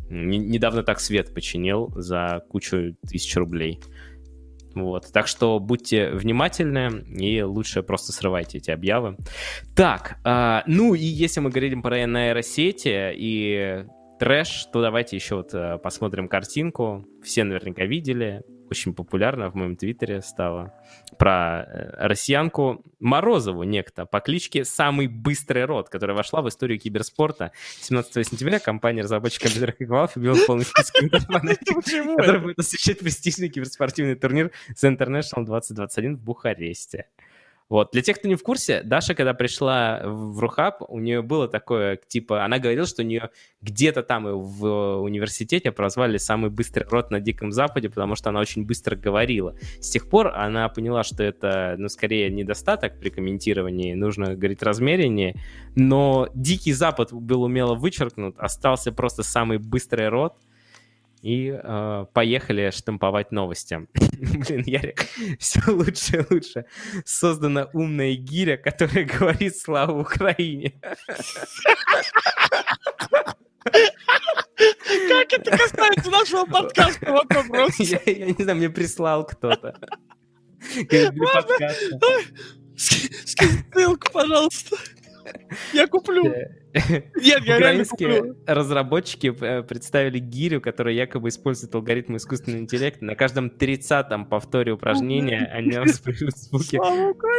Недавно 0.08 0.82
так 0.82 1.00
свет 1.00 1.34
починил 1.34 1.92
за 1.96 2.42
кучу 2.48 2.96
тысяч 3.08 3.34
рублей. 3.36 3.80
Вот. 4.74 5.10
Так 5.12 5.26
что 5.26 5.58
будьте 5.58 6.10
внимательны 6.10 7.02
и 7.18 7.42
лучше 7.42 7.82
просто 7.82 8.12
срывайте 8.12 8.58
эти 8.58 8.70
объявы. 8.70 9.16
Так, 9.74 10.18
э, 10.24 10.60
ну 10.66 10.94
и 10.94 11.02
если 11.02 11.40
мы 11.40 11.48
говорим 11.48 11.82
про 11.82 12.04
нейросети 12.04 13.12
и 13.14 13.86
трэш, 14.18 14.66
то 14.72 14.82
давайте 14.82 15.16
еще 15.16 15.36
вот 15.36 15.54
э, 15.54 15.78
посмотрим 15.78 16.28
картинку. 16.28 17.06
Все 17.22 17.44
наверняка 17.44 17.86
видели 17.86 18.42
очень 18.70 18.94
популярно 18.94 19.50
в 19.50 19.54
моем 19.54 19.76
твиттере 19.76 20.22
стало, 20.22 20.74
про 21.18 21.62
э, 21.62 22.06
россиянку 22.06 22.84
Морозову 23.00 23.62
некто 23.62 24.06
по 24.06 24.20
кличке 24.20 24.64
«Самый 24.64 25.06
быстрый 25.06 25.64
рот», 25.64 25.88
которая 25.88 26.16
вошла 26.16 26.42
в 26.42 26.48
историю 26.48 26.78
киберспорта. 26.78 27.52
17 27.80 28.26
сентября 28.26 28.58
компания 28.58 29.02
разработчика 29.02 29.44
компьютерных 29.44 29.80
Valve 29.80 30.10
объявила 30.16 30.46
полный 30.46 30.64
список 30.64 30.94
который 32.16 32.40
будет 32.40 32.58
освещать 32.58 32.98
престижный 32.98 33.48
киберспортивный 33.48 34.14
турнир 34.14 34.50
The 34.74 34.96
International 34.96 35.44
2021 35.44 36.16
в 36.16 36.20
Бухаресте. 36.22 37.06
Вот. 37.68 37.90
Для 37.92 38.02
тех, 38.02 38.18
кто 38.18 38.28
не 38.28 38.36
в 38.36 38.42
курсе, 38.42 38.82
Даша, 38.84 39.14
когда 39.14 39.34
пришла 39.34 40.02
в 40.04 40.38
Рухаб, 40.38 40.82
у 40.88 41.00
нее 41.00 41.22
было 41.22 41.48
такое, 41.48 41.96
типа, 41.96 42.44
она 42.44 42.58
говорила, 42.58 42.86
что 42.86 43.02
у 43.02 43.04
нее 43.04 43.30
где-то 43.60 44.02
там 44.02 44.24
в 44.24 45.00
университете 45.00 45.72
прозвали 45.72 46.16
самый 46.18 46.50
быстрый 46.50 46.86
рот 46.88 47.10
на 47.10 47.20
Диком 47.20 47.50
Западе, 47.50 47.88
потому 47.88 48.14
что 48.14 48.30
она 48.30 48.38
очень 48.38 48.64
быстро 48.64 48.94
говорила. 48.94 49.56
С 49.80 49.90
тех 49.90 50.08
пор 50.08 50.28
она 50.28 50.68
поняла, 50.68 51.02
что 51.02 51.24
это, 51.24 51.74
ну, 51.76 51.88
скорее 51.88 52.30
недостаток 52.30 53.00
при 53.00 53.10
комментировании, 53.10 53.94
нужно 53.94 54.36
говорить 54.36 54.62
размереннее, 54.62 55.34
но 55.74 56.28
Дикий 56.34 56.72
Запад 56.72 57.12
был 57.12 57.42
умело 57.42 57.74
вычеркнут, 57.74 58.38
остался 58.38 58.92
просто 58.92 59.24
самый 59.24 59.58
быстрый 59.58 60.08
рот, 60.08 60.34
и 61.26 61.50
э, 61.50 62.06
поехали 62.12 62.70
штамповать 62.70 63.32
новости. 63.32 63.88
Блин, 63.94 64.62
Ярик, 64.64 65.06
все 65.40 65.60
лучше 65.66 66.18
и 66.18 66.34
лучше. 66.34 66.66
Создана 67.04 67.68
умная 67.72 68.14
гиря, 68.14 68.56
которая 68.56 69.04
говорит 69.04 69.56
«Слава 69.56 70.00
Украине». 70.00 70.80
Как 73.64 75.32
это 75.32 75.50
касается 75.50 76.10
нашего 76.10 76.44
подкаста? 76.44 77.10
Вот 77.10 77.34
вопрос. 77.34 77.74
Я, 77.80 78.00
я 78.06 78.26
не 78.26 78.42
знаю, 78.44 78.58
мне 78.58 78.70
прислал 78.70 79.26
кто-то. 79.26 79.74
Скинь 82.76 83.64
ссылку, 83.74 84.12
пожалуйста. 84.12 84.76
Я 85.72 85.86
куплю. 85.86 86.24
Нет, 86.24 87.44
я 87.44 87.58
реально 87.58 87.84
куплю. 87.84 88.36
разработчики 88.46 89.34
э, 89.40 89.62
представили 89.62 90.18
гирю, 90.18 90.60
которая 90.60 90.94
якобы 90.94 91.28
использует 91.28 91.74
алгоритмы 91.74 92.18
искусственного 92.18 92.60
интеллекта. 92.60 93.04
На 93.04 93.14
каждом 93.14 93.48
30-м 93.48 94.26
повторе 94.26 94.72
упражнения 94.72 95.50
они 95.52 95.70
воспринимают 95.78 96.36
звуки 96.36 96.80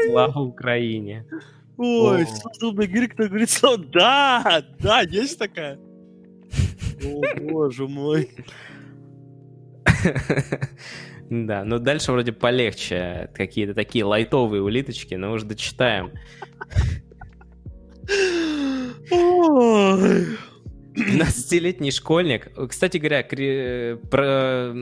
«Слава 0.07 0.39
Украине». 0.39 1.25
Ой, 1.77 2.25
создобная 2.25 2.87
гиря, 2.87 3.07
кто 3.07 3.27
говорит 3.27 3.49
слово 3.49 3.77
«Да, 3.77 4.63
да, 4.79 5.01
есть 5.01 5.37
такая». 5.37 5.77
О, 7.03 7.21
боже 7.39 7.87
мой. 7.87 8.29
Да, 11.29 11.65
но 11.65 11.77
дальше 11.79 12.11
вроде 12.13 12.31
полегче. 12.31 13.29
Какие-то 13.33 13.73
такие 13.73 14.05
лайтовые 14.05 14.63
улиточки, 14.63 15.15
но 15.15 15.33
уже 15.33 15.45
дочитаем. 15.45 16.11
12-летний 20.97 21.91
школьник. 21.91 22.51
Кстати 22.69 22.97
говоря, 22.97 23.21
про 24.09 24.73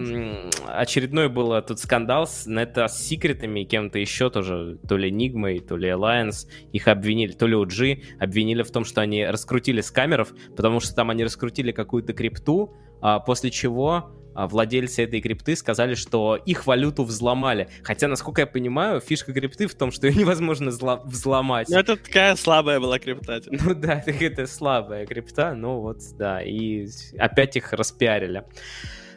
очередной 0.67 1.27
был 1.27 1.61
тут 1.61 1.79
скандал 1.79 2.25
с 2.25 2.47
это 2.47 2.87
с 2.87 3.05
секретами 3.05 3.63
кем-то 3.63 3.99
еще 3.99 4.29
тоже, 4.29 4.77
то 4.87 4.95
ли 4.95 5.11
Нигмой, 5.11 5.59
то 5.59 5.75
ли 5.75 5.89
Alliance. 5.89 6.47
Их 6.71 6.87
обвинили, 6.87 7.33
то 7.33 7.47
ли 7.47 7.55
OG, 7.55 8.03
обвинили 8.19 8.63
в 8.63 8.71
том, 8.71 8.85
что 8.85 9.01
они 9.01 9.25
раскрутили 9.25 9.81
с 9.81 9.91
камеров, 9.91 10.33
потому 10.55 10.79
что 10.79 10.95
там 10.95 11.09
они 11.09 11.23
раскрутили 11.23 11.73
какую-то 11.73 12.13
крипту, 12.13 12.73
а 13.01 13.19
после 13.19 13.51
чего 13.51 14.11
владельцы 14.35 15.03
этой 15.03 15.21
крипты 15.21 15.55
сказали, 15.55 15.95
что 15.95 16.35
их 16.35 16.67
валюту 16.67 17.03
взломали. 17.03 17.69
Хотя, 17.83 18.07
насколько 18.07 18.41
я 18.41 18.47
понимаю, 18.47 18.99
фишка 18.99 19.33
крипты 19.33 19.67
в 19.67 19.75
том, 19.75 19.91
что 19.91 20.07
ее 20.07 20.15
невозможно 20.15 20.71
взломать. 21.05 21.69
Ну, 21.69 21.77
это 21.77 21.95
такая 21.95 22.35
слабая 22.35 22.79
была 22.79 22.99
крипта. 22.99 23.41
Типа. 23.41 23.55
Ну 23.63 23.75
да, 23.75 24.03
это 24.05 24.45
слабая 24.47 25.05
крипта, 25.05 25.53
но 25.53 25.81
вот, 25.81 25.99
да, 26.17 26.41
и 26.41 26.87
опять 27.17 27.55
их 27.55 27.73
распиарили. 27.73 28.43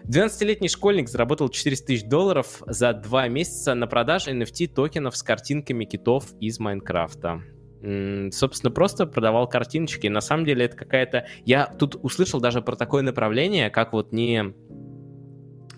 12-летний 0.04 0.68
школьник 0.68 1.08
заработал 1.08 1.50
400 1.50 1.86
тысяч 1.86 2.04
долларов 2.04 2.62
за 2.66 2.94
два 2.94 3.28
месяца 3.28 3.74
на 3.74 3.86
продаже 3.86 4.30
NFT 4.30 4.68
токенов 4.68 5.16
с 5.16 5.22
картинками 5.22 5.84
китов 5.84 6.26
из 6.40 6.58
Майнкрафта 6.58 7.42
собственно, 7.80 8.72
просто 8.72 9.06
продавал 9.06 9.48
картиночки. 9.48 10.06
На 10.08 10.20
самом 10.20 10.44
деле 10.44 10.64
это 10.64 10.76
какая-то... 10.76 11.26
Я 11.44 11.66
тут 11.66 11.96
услышал 12.02 12.40
даже 12.40 12.60
про 12.60 12.76
такое 12.76 13.02
направление, 13.02 13.70
как 13.70 13.92
вот 13.92 14.12
не 14.12 14.52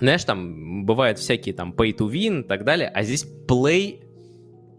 знаешь, 0.01 0.25
там 0.25 0.85
бывают 0.85 1.19
всякие 1.19 1.55
там 1.55 1.73
pay 1.73 1.97
to 1.97 2.11
win 2.11 2.41
и 2.41 2.43
так 2.45 2.65
далее, 2.65 2.89
а 2.89 3.03
здесь 3.03 3.27
play, 3.47 4.01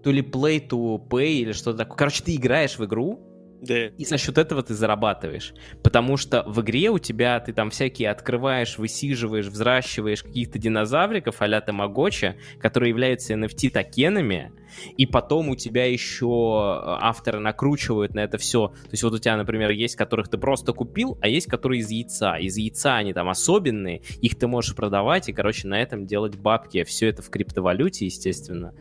то 0.03 0.11
ли 0.11 0.21
play 0.21 0.67
to 0.67 0.99
pay 1.07 1.33
или 1.33 1.51
что-то 1.51 1.79
такое. 1.79 1.97
Короче, 1.97 2.23
ты 2.23 2.35
играешь 2.35 2.77
в 2.77 2.85
игру, 2.85 3.30
да. 3.61 3.87
И 3.89 4.05
за 4.05 4.17
счет 4.17 4.39
этого 4.39 4.63
ты 4.63 4.73
зарабатываешь. 4.73 5.53
Потому 5.83 6.17
что 6.17 6.43
в 6.47 6.61
игре 6.61 6.89
у 6.89 6.97
тебя 6.97 7.39
ты 7.39 7.53
там 7.53 7.69
всякие 7.69 8.09
открываешь, 8.09 8.79
высиживаешь, 8.79 9.45
взращиваешь 9.45 10.23
каких-то 10.23 10.57
динозавриков 10.57 11.39
а-ля 11.41 11.61
Тамагочи, 11.61 12.37
которые 12.59 12.89
являются 12.89 13.35
NFT-токенами, 13.35 14.51
и 14.97 15.05
потом 15.05 15.49
у 15.49 15.55
тебя 15.55 15.85
еще 15.85 16.25
э, 16.25 16.97
авторы 17.01 17.39
накручивают 17.39 18.15
на 18.15 18.21
это 18.21 18.39
все. 18.39 18.69
То 18.69 18.91
есть 18.91 19.03
вот 19.03 19.13
у 19.13 19.19
тебя, 19.19 19.37
например, 19.37 19.69
есть, 19.69 19.95
которых 19.95 20.27
ты 20.27 20.39
просто 20.39 20.73
купил, 20.73 21.19
а 21.21 21.27
есть, 21.27 21.45
которые 21.45 21.81
из 21.81 21.91
яйца. 21.91 22.37
Из 22.37 22.57
яйца 22.57 22.95
они 22.95 23.13
там 23.13 23.29
особенные, 23.29 24.01
их 24.21 24.39
ты 24.39 24.47
можешь 24.47 24.75
продавать 24.75 25.29
и, 25.29 25.33
короче, 25.33 25.67
на 25.67 25.79
этом 25.79 26.07
делать 26.07 26.35
бабки. 26.35 26.83
Все 26.83 27.09
это 27.09 27.21
в 27.21 27.29
криптовалюте, 27.29 28.05
естественно. 28.05 28.73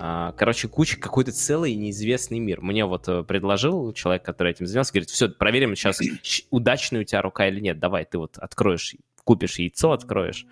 А, 0.00 0.30
короче, 0.32 0.68
куча 0.68 0.96
какой-то 0.96 1.32
целый 1.32 1.74
неизвестный 1.74 2.38
мир. 2.38 2.60
Мне 2.60 2.84
вот 2.84 3.08
э, 3.08 3.24
предложил 3.24 3.92
человек, 3.92 4.22
который 4.24 4.52
этим 4.52 4.64
занимался, 4.64 4.92
говорит, 4.92 5.10
все, 5.10 5.28
проверим 5.28 5.74
сейчас, 5.74 6.00
удачная 6.50 7.00
у 7.00 7.04
тебя 7.04 7.20
рука 7.20 7.48
или 7.48 7.58
нет. 7.58 7.80
Давай, 7.80 8.04
ты 8.04 8.16
вот 8.16 8.38
откроешь, 8.38 8.94
купишь 9.24 9.58
яйцо, 9.58 9.90
откроешь. 9.90 10.46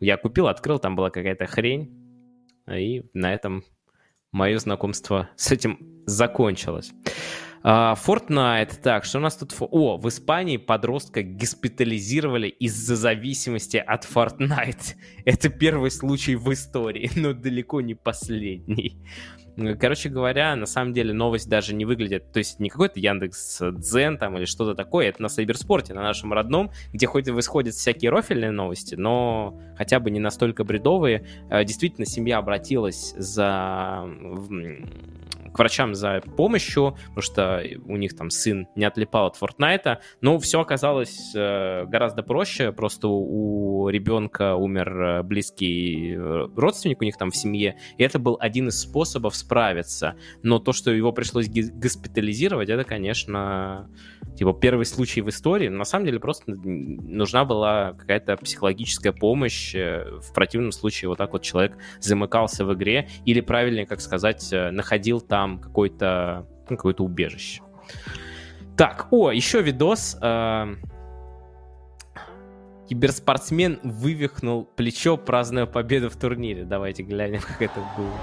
Я 0.00 0.18
купил, 0.18 0.48
открыл, 0.48 0.78
там 0.78 0.96
была 0.96 1.08
какая-то 1.08 1.46
хрень. 1.46 1.90
И 2.70 3.04
на 3.14 3.32
этом 3.32 3.64
мое 4.32 4.58
знакомство 4.58 5.30
с 5.34 5.50
этим 5.50 5.78
закончилось. 6.04 6.92
Uh, 7.62 7.94
Fortnite. 7.94 8.80
Так, 8.82 9.04
что 9.04 9.18
у 9.18 9.20
нас 9.20 9.36
тут? 9.36 9.54
О, 9.60 9.98
в 9.98 10.08
Испании 10.08 10.56
подростка 10.56 11.22
госпитализировали 11.22 12.48
из-за 12.48 12.96
зависимости 12.96 13.76
от 13.76 14.06
Fortnite. 14.06 14.94
Это 15.26 15.50
первый 15.50 15.90
случай 15.90 16.36
в 16.36 16.50
истории, 16.52 17.10
но 17.16 17.34
далеко 17.34 17.82
не 17.82 17.94
последний. 17.94 18.96
Короче 19.78 20.08
говоря, 20.08 20.56
на 20.56 20.64
самом 20.64 20.94
деле 20.94 21.12
новость 21.12 21.50
даже 21.50 21.74
не 21.74 21.84
выглядит, 21.84 22.32
то 22.32 22.38
есть 22.38 22.60
не 22.60 22.70
какой-то 22.70 22.98
Яндекс 22.98 23.60
Дзен 23.72 24.16
там 24.16 24.38
или 24.38 24.46
что-то 24.46 24.74
такое, 24.74 25.08
это 25.08 25.20
на 25.20 25.28
Сайберспорте, 25.28 25.92
на 25.92 26.02
нашем 26.02 26.32
родном, 26.32 26.70
где 26.94 27.06
хоть 27.06 27.28
и 27.28 27.30
выходят 27.30 27.74
всякие 27.74 28.10
рофельные 28.10 28.52
новости, 28.52 28.94
но 28.94 29.60
хотя 29.76 30.00
бы 30.00 30.10
не 30.10 30.20
настолько 30.20 30.64
бредовые. 30.64 31.26
Э, 31.50 31.62
действительно, 31.64 32.06
семья 32.06 32.38
обратилась 32.38 33.12
за 33.18 34.08
к 35.52 35.58
врачам 35.58 35.94
за 35.94 36.20
помощью, 36.36 36.96
потому 37.08 37.22
что 37.22 37.62
у 37.86 37.96
них 37.96 38.16
там 38.16 38.30
сын 38.30 38.68
не 38.76 38.84
отлипал 38.84 39.26
от 39.26 39.36
Фортнайта, 39.36 40.00
но 40.20 40.38
все 40.38 40.60
оказалось 40.60 41.32
э, 41.34 41.84
гораздо 41.86 42.22
проще, 42.22 42.72
просто 42.72 43.08
у 43.08 43.88
ребенка 43.88 44.54
умер 44.54 45.02
э, 45.02 45.22
близкий 45.22 46.14
э, 46.16 46.48
родственник 46.56 47.00
у 47.00 47.04
них 47.04 47.16
там 47.16 47.30
в 47.30 47.36
семье, 47.36 47.76
и 47.98 48.02
это 48.02 48.18
был 48.18 48.36
один 48.40 48.68
из 48.68 48.80
способов 48.80 49.34
справиться, 49.34 50.14
но 50.42 50.58
то, 50.58 50.72
что 50.72 50.90
его 50.90 51.12
пришлось 51.12 51.48
госпитализировать, 51.48 52.68
это, 52.68 52.84
конечно, 52.84 53.90
типа 54.36 54.52
первый 54.52 54.86
случай 54.86 55.20
в 55.20 55.28
истории, 55.28 55.68
на 55.68 55.84
самом 55.84 56.06
деле 56.06 56.20
просто 56.20 56.52
нужна 56.52 57.44
была 57.44 57.94
какая-то 57.94 58.36
психологическая 58.36 59.12
помощь, 59.12 59.74
в 59.74 60.32
противном 60.34 60.72
случае 60.72 61.08
вот 61.08 61.18
так 61.18 61.32
вот 61.32 61.42
человек 61.42 61.76
замыкался 62.00 62.64
в 62.64 62.72
игре, 62.74 63.08
или 63.24 63.40
правильнее, 63.40 63.86
как 63.86 64.00
сказать, 64.00 64.48
находил 64.52 65.20
там 65.20 65.39
какой-то 65.62 66.46
ну, 66.68 66.76
какое-то 66.76 67.04
убежище. 67.04 67.62
Так, 68.76 69.08
о, 69.10 69.30
еще 69.30 69.60
видос. 69.60 70.16
Э, 70.22 70.74
киберспортсмен 72.88 73.80
вывихнул 73.82 74.64
плечо, 74.64 75.16
празднуя 75.16 75.66
победу 75.66 76.08
в 76.08 76.16
турнире. 76.16 76.64
Давайте 76.64 77.02
глянем, 77.02 77.40
как 77.40 77.60
это 77.60 77.80
было. 77.96 78.14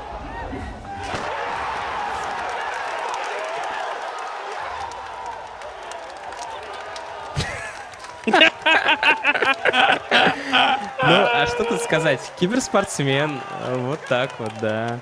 Ну, 11.03 11.13
а 11.33 11.45
что 11.47 11.63
тут 11.63 11.81
сказать? 11.81 12.19
Киберспортсмен, 12.39 13.39
вот 13.69 13.99
так 14.09 14.37
вот, 14.39 14.51
да. 14.59 14.99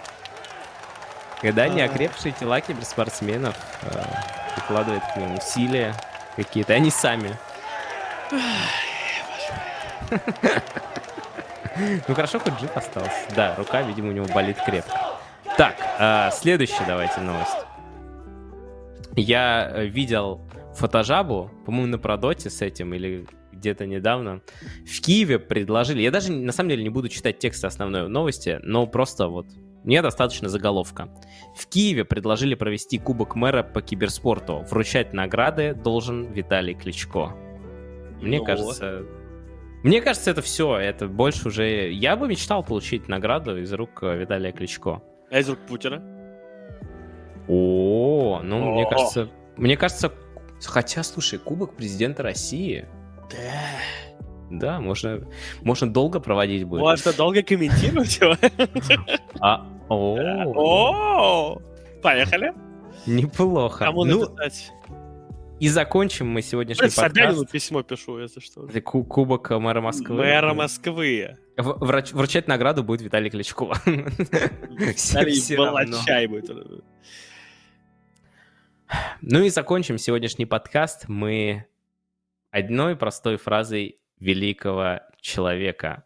Когда 1.45 1.67
неокрепшие 1.67 2.31
тела 2.31 2.59
киберспортсменов 2.59 3.55
э, 3.83 4.03
прикладывают 4.55 5.03
к 5.13 5.15
ним 5.15 5.35
усилия 5.35 5.93
какие-то, 6.35 6.73
они 6.73 6.89
сами. 6.89 7.37
Ну 12.07 12.15
хорошо, 12.15 12.39
хоть 12.39 12.59
жив 12.59 12.75
остался. 12.75 13.11
Да, 13.35 13.53
рука, 13.57 13.83
видимо, 13.83 14.09
у 14.09 14.11
него 14.11 14.25
болит 14.33 14.57
крепко. 14.65 14.99
Так, 15.55 15.75
э, 15.99 16.31
следующая 16.33 16.83
давайте 16.87 17.21
новость. 17.21 17.57
Я 19.15 19.69
э, 19.71 19.85
видел 19.85 20.41
фотожабу, 20.73 21.51
по-моему, 21.67 21.91
на 21.91 21.99
Продоте 21.99 22.49
с 22.49 22.63
этим 22.63 22.91
или 22.95 23.27
где-то 23.51 23.85
недавно. 23.85 24.41
В 24.83 24.99
Киеве 24.99 25.37
предложили, 25.37 26.01
я 26.01 26.09
даже 26.09 26.31
на 26.31 26.51
самом 26.51 26.71
деле 26.71 26.81
не 26.81 26.89
буду 26.89 27.07
читать 27.07 27.37
текст 27.37 27.63
основной 27.65 28.09
новости, 28.09 28.59
но 28.63 28.87
просто 28.87 29.27
вот 29.27 29.45
мне 29.85 30.01
достаточно 30.01 30.49
заголовка. 30.49 31.09
В 31.55 31.67
Киеве 31.67 32.05
предложили 32.05 32.55
провести 32.55 32.97
Кубок 32.97 33.35
мэра 33.35 33.61
по 33.61 33.83
киберспорту. 33.83 34.65
Вручать 34.69 35.13
награды 35.13 35.75
должен 35.75 36.31
Виталий 36.31 36.73
Кличко. 36.73 37.35
Мне 38.19 38.39
ну, 38.39 38.45
кажется... 38.45 39.03
Мне 39.83 40.01
кажется, 40.01 40.31
это 40.31 40.41
все. 40.41 40.75
Это 40.75 41.07
больше 41.07 41.49
уже... 41.49 41.91
Я 41.91 42.15
бы 42.15 42.27
мечтал 42.27 42.63
получить 42.63 43.07
награду 43.07 43.59
из 43.59 43.71
рук 43.73 44.01
э, 44.01 44.17
Виталия 44.17 44.51
Кличко. 44.51 45.03
А 45.29 45.37
из 45.37 45.47
рук 45.47 45.59
Путина? 45.67 46.01
О, 47.47 48.41
ну, 48.43 48.73
мне 48.73 48.89
кажется... 48.89 49.29
Мне 49.55 49.77
кажется... 49.77 50.11
Хотя, 50.63 51.03
слушай, 51.03 51.37
Кубок 51.37 51.75
президента 51.75 52.23
России... 52.23 52.87
Да. 53.29 54.49
Да, 54.49 54.79
можно, 54.79 55.21
можно 55.61 55.91
долго 55.91 56.19
проводить 56.19 56.63
будет. 56.63 56.81
Можно 56.81 57.13
долго 57.13 57.43
комментировать 57.43 58.17
его. 58.19 58.35
А, 59.39 59.65
о, 59.89 61.61
поехали. 62.01 62.53
Неплохо. 63.05 63.85
Кому 63.85 64.05
ну, 64.05 64.21
написать? 64.21 64.71
И 65.59 65.69
закончим 65.69 66.27
мы 66.27 66.41
сегодняшний 66.41 66.87
подкаст. 66.87 67.15
Собянину 67.15 67.45
письмо 67.45 67.81
пишу, 67.81 68.19
если 68.19 68.41
что. 68.41 68.67
Кубок 68.81 69.51
мэра 69.51 69.79
Москвы. 69.79 70.15
Мэра 70.15 70.53
Москвы. 70.53 71.37
Врач, 71.55 72.11
вручать 72.11 72.47
награду 72.47 72.83
будет 72.83 73.01
Виталий 73.01 73.29
Кличко. 73.29 73.73
Виталий 73.85 75.57
Балачай 75.57 76.27
будет. 76.27 76.83
Ну 79.21 79.43
и 79.43 79.49
закончим 79.49 79.97
сегодняшний 79.97 80.45
подкаст 80.45 81.07
мы 81.07 81.65
одной 82.51 82.97
простой 82.97 83.37
фразой 83.37 83.99
великого 84.19 85.01
человека. 85.21 86.03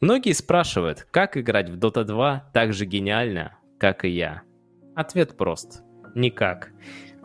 Многие 0.00 0.32
спрашивают, 0.32 1.06
как 1.10 1.36
играть 1.36 1.70
в 1.70 1.78
Dota 1.78 2.04
2 2.04 2.50
так 2.52 2.72
же 2.72 2.84
гениально, 2.84 3.58
как 3.78 4.04
и 4.04 4.08
я. 4.08 4.42
Ответ 4.94 5.36
прост. 5.36 5.82
Никак. 6.14 6.70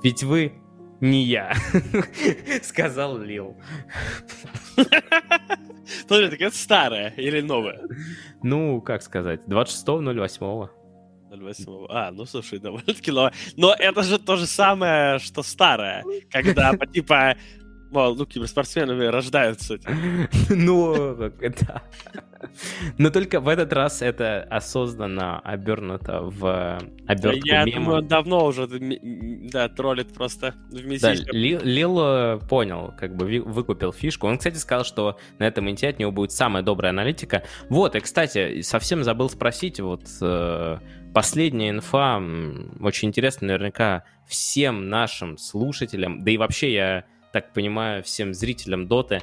Ведь 0.04 0.24
вы 0.24 0.54
не 1.02 1.24
я, 1.24 1.54
сказал 2.64 3.18
Лил. 3.18 3.58
Подожди, 6.08 6.30
так 6.32 6.42
это 6.42 6.56
старое 6.56 7.14
или 7.18 7.42
новое? 7.42 7.82
Ну, 8.44 8.82
как 8.82 9.02
сказать, 9.02 9.42
26.08. 9.48 10.70
08. 11.32 11.86
А, 11.90 12.12
ну 12.12 12.26
слушай, 12.26 12.60
довольно-таки 12.60 13.12
новое. 13.12 13.34
Но 13.58 13.74
это 13.74 14.04
же 14.04 14.20
то 14.20 14.36
же 14.36 14.46
самое, 14.46 15.20
что 15.20 15.44
старое. 15.44 16.04
Когда, 16.32 16.74
типа, 16.94 17.36
Мол, 17.96 18.14
ну, 18.16 18.26
киберспортсменами 18.26 19.06
рождаются. 19.06 19.80
Ну, 20.50 21.16
да. 21.16 21.82
Но 22.98 23.10
только 23.10 23.40
в 23.40 23.48
этот 23.48 23.72
раз 23.72 24.02
это 24.02 24.44
осознанно 24.50 25.40
обернуто 25.40 26.22
в 26.22 26.78
обертку 27.08 27.48
Я 27.48 27.66
думаю, 27.66 28.00
он 28.00 28.08
давно 28.08 28.46
уже 28.46 28.68
да, 28.68 29.70
троллит 29.70 30.14
просто 30.14 30.54
вместе. 30.70 31.16
Да, 31.16 31.32
Лил 31.32 32.00
э, 32.02 32.40
понял, 32.50 32.94
как 33.00 33.16
бы 33.16 33.42
выкупил 33.46 33.94
фишку. 33.94 34.28
Он, 34.28 34.38
кстати, 34.38 34.58
сказал, 34.58 34.84
что 34.84 35.18
на 35.40 35.46
этом 35.46 35.70
инте 35.70 35.88
от 35.88 35.98
него 35.98 36.12
будет 36.12 36.34
самая 36.34 36.62
добрая 36.62 36.92
аналитика. 36.92 37.44
Вот, 37.70 37.96
и, 37.96 38.02
кстати, 38.02 38.62
совсем 38.62 39.06
забыл 39.06 39.30
спросить, 39.30 39.80
вот 39.80 40.04
э, 40.22 40.78
последняя 41.14 41.70
инфа, 41.70 42.18
очень 42.82 43.08
интересно 43.08 43.48
наверняка 43.48 44.04
всем 44.28 44.90
нашим 44.90 45.38
слушателям, 45.38 46.24
да 46.26 46.32
и 46.32 46.38
вообще 46.38 46.74
я 46.74 47.06
так 47.36 47.52
понимаю, 47.52 48.02
всем 48.02 48.34
зрителям 48.34 48.88
Доты, 48.88 49.22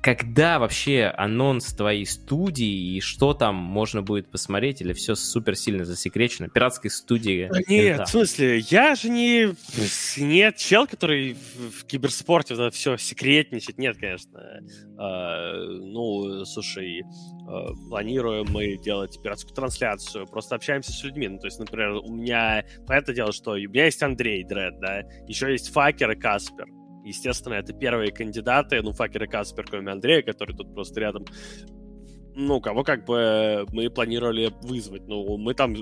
когда 0.00 0.60
вообще 0.60 1.12
анонс 1.16 1.74
твоей 1.74 2.06
студии 2.06 2.96
и 2.96 3.00
что 3.00 3.34
там 3.34 3.56
можно 3.56 4.00
будет 4.00 4.30
посмотреть, 4.30 4.80
или 4.80 4.92
все 4.92 5.16
супер 5.16 5.56
сильно 5.56 5.84
засекречено? 5.84 6.48
Пиратской 6.48 6.88
студии. 6.88 7.50
Нет, 7.68 8.06
в 8.06 8.10
смысле, 8.10 8.58
я 8.58 8.94
же 8.94 9.08
не... 9.08 9.54
Нет, 10.16 10.56
чел, 10.56 10.86
который 10.86 11.34
в 11.34 11.84
киберспорте 11.84 12.54
вот 12.54 12.74
все 12.74 12.96
секретничает. 12.96 13.76
Нет, 13.78 13.96
конечно. 13.98 14.40
А, 14.98 15.52
ну, 15.66 16.44
слушай, 16.44 17.02
а, 17.48 17.72
планируем 17.88 18.46
мы 18.50 18.76
делать 18.78 19.20
пиратскую 19.20 19.52
трансляцию, 19.56 20.28
просто 20.28 20.54
общаемся 20.54 20.92
с 20.92 21.02
людьми. 21.02 21.26
Ну, 21.26 21.40
то 21.40 21.46
есть, 21.46 21.58
например, 21.58 21.94
у 21.94 22.12
меня, 22.12 22.64
понятное 22.86 23.16
дело, 23.16 23.32
что 23.32 23.52
у 23.52 23.56
меня 23.56 23.86
есть 23.86 24.00
Андрей 24.00 24.44
Дред, 24.44 24.78
да, 24.78 25.00
еще 25.26 25.50
есть 25.50 25.72
Факер 25.72 26.12
и 26.12 26.16
Каспер. 26.16 26.66
Естественно, 27.04 27.54
это 27.54 27.72
первые 27.72 28.12
кандидаты, 28.12 28.80
ну, 28.82 28.92
Факер 28.92 29.24
и 29.24 29.26
Каспер, 29.26 29.66
кроме 29.68 29.92
Андрея, 29.92 30.22
который 30.22 30.56
тут 30.56 30.72
просто 30.74 31.00
рядом. 31.00 31.24
Ну, 32.34 32.60
кого 32.60 32.82
как 32.82 33.04
бы 33.04 33.66
мы 33.72 33.90
планировали 33.90 34.52
вызвать. 34.62 35.06
Ну, 35.06 35.36
мы 35.36 35.54
там 35.54 35.74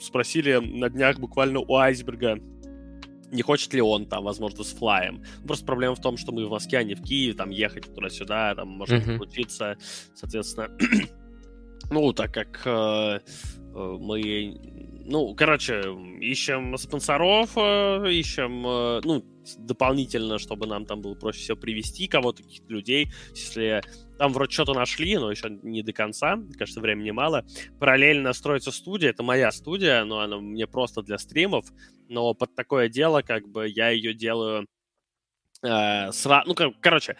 спросили 0.00 0.56
на 0.56 0.88
днях 0.88 1.18
буквально 1.18 1.60
у 1.60 1.76
Айсберга, 1.76 2.38
не 3.30 3.42
хочет 3.42 3.72
ли 3.74 3.80
он 3.80 4.06
там, 4.06 4.24
возможно, 4.24 4.64
с 4.64 4.72
флаем. 4.72 5.22
Просто 5.46 5.66
проблема 5.66 5.94
в 5.94 6.00
том, 6.00 6.16
что 6.16 6.32
мы 6.32 6.46
в 6.46 6.50
Москве, 6.50 6.78
а 6.78 6.82
не 6.82 6.94
в 6.94 7.02
Киеве, 7.02 7.34
там 7.34 7.50
ехать 7.50 7.94
туда-сюда, 7.94 8.54
там 8.54 8.68
может 8.68 9.06
uh-huh. 9.06 9.16
случиться, 9.16 9.76
соответственно. 10.14 10.70
ну, 11.90 12.12
так 12.12 12.32
как 12.32 12.62
э, 12.64 13.20
э, 13.20 13.96
мы, 14.00 14.56
ну, 15.04 15.34
короче, 15.34 15.82
ищем 16.20 16.76
спонсоров, 16.78 17.50
э, 17.56 18.10
ищем, 18.12 18.66
э, 18.66 19.00
ну, 19.04 19.24
дополнительно, 19.56 20.38
чтобы 20.38 20.66
нам 20.66 20.86
там 20.86 21.00
было 21.00 21.14
проще 21.14 21.40
всего 21.40 21.56
привести 21.56 22.08
кого-то, 22.08 22.42
каких-то 22.42 22.72
людей. 22.72 23.10
Если 23.30 23.82
там 24.18 24.32
вроде 24.32 24.52
что-то 24.52 24.74
нашли, 24.74 25.16
но 25.16 25.30
еще 25.30 25.48
не 25.62 25.82
до 25.82 25.92
конца, 25.92 26.38
кажется, 26.58 26.80
времени 26.80 27.10
мало. 27.10 27.44
Параллельно 27.78 28.32
строится 28.32 28.72
студия, 28.72 29.10
это 29.10 29.22
моя 29.22 29.50
студия, 29.52 30.04
но 30.04 30.20
она 30.20 30.38
мне 30.38 30.66
просто 30.66 31.02
для 31.02 31.18
стримов, 31.18 31.66
но 32.08 32.34
под 32.34 32.54
такое 32.54 32.88
дело, 32.88 33.22
как 33.22 33.48
бы, 33.48 33.68
я 33.68 33.90
ее 33.90 34.14
делаю 34.14 34.66
э, 35.62 36.12
сра... 36.12 36.44
ну, 36.46 36.54
короче, 36.80 37.16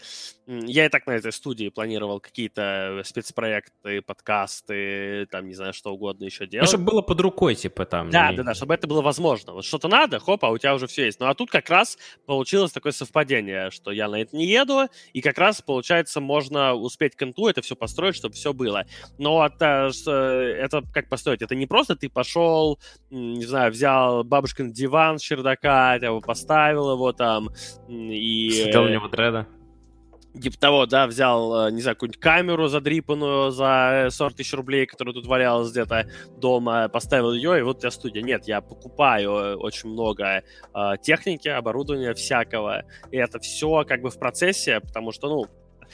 я 0.48 0.86
и 0.86 0.88
так 0.88 1.06
на 1.06 1.12
этой 1.12 1.30
студии 1.30 1.68
планировал 1.68 2.20
какие-то 2.20 3.02
спецпроекты, 3.04 4.00
подкасты, 4.00 5.26
там, 5.30 5.46
не 5.46 5.54
знаю, 5.54 5.74
что 5.74 5.92
угодно 5.92 6.24
еще 6.24 6.46
делать. 6.46 6.66
Ну, 6.66 6.68
чтобы 6.70 6.90
было 6.90 7.02
под 7.02 7.20
рукой, 7.20 7.54
типа, 7.54 7.84
там. 7.84 8.08
Да, 8.08 8.30
не... 8.30 8.38
да, 8.38 8.44
да, 8.44 8.54
чтобы 8.54 8.72
это 8.72 8.86
было 8.86 9.02
возможно. 9.02 9.52
Вот 9.52 9.66
что-то 9.66 9.88
надо, 9.88 10.18
хоп, 10.18 10.42
а 10.46 10.48
у 10.48 10.56
тебя 10.56 10.74
уже 10.74 10.86
все 10.86 11.04
есть. 11.04 11.20
Ну, 11.20 11.26
а 11.26 11.34
тут 11.34 11.50
как 11.50 11.68
раз 11.68 11.98
получилось 12.24 12.72
такое 12.72 12.92
совпадение, 12.92 13.70
что 13.70 13.90
я 13.90 14.08
на 14.08 14.22
это 14.22 14.34
не 14.34 14.46
еду, 14.46 14.88
и 15.12 15.20
как 15.20 15.36
раз, 15.36 15.60
получается, 15.60 16.20
можно 16.20 16.72
успеть 16.72 17.14
конту 17.14 17.48
это 17.48 17.60
все 17.60 17.76
построить, 17.76 18.16
чтобы 18.16 18.34
все 18.34 18.54
было. 18.54 18.86
Но 19.18 19.44
это, 19.44 19.90
это 20.06 20.82
как 20.94 21.10
построить? 21.10 21.42
Это 21.42 21.54
не 21.54 21.66
просто 21.66 21.94
ты 21.94 22.08
пошел, 22.08 22.78
не 23.10 23.44
знаю, 23.44 23.70
взял 23.70 24.24
бабушкин 24.24 24.72
диван 24.72 25.18
с 25.18 25.22
чердака, 25.22 25.96
его 25.96 26.22
поставил 26.22 26.92
его 26.92 27.12
там, 27.12 27.50
и... 27.88 28.48
Сидел 28.50 28.84
у 28.84 28.88
него 28.88 29.08
дреда 29.08 29.46
типа 30.38 30.58
того, 30.58 30.86
да, 30.86 31.06
взял, 31.06 31.68
э, 31.68 31.70
не 31.70 31.80
знаю, 31.80 31.96
какую-нибудь 31.96 32.20
камеру 32.20 32.68
задрипанную 32.68 33.50
за 33.50 34.08
40 34.10 34.34
тысяч 34.34 34.52
рублей, 34.54 34.86
которая 34.86 35.14
тут 35.14 35.26
валялась 35.26 35.70
где-то 35.70 36.08
дома, 36.36 36.88
поставил 36.88 37.32
ее, 37.32 37.58
и 37.58 37.62
вот 37.62 37.76
у 37.76 37.80
тебя 37.80 37.90
студия. 37.90 38.22
Нет, 38.22 38.46
я 38.46 38.60
покупаю 38.60 39.30
э, 39.30 39.54
очень 39.56 39.90
много 39.90 40.24
э, 40.24 40.42
техники, 41.02 41.48
оборудования 41.48 42.14
всякого, 42.14 42.84
и 43.10 43.16
это 43.16 43.38
все 43.40 43.84
как 43.84 44.02
бы 44.02 44.10
в 44.10 44.18
процессе, 44.18 44.80
потому 44.80 45.12
что, 45.12 45.28
ну, 45.28 45.46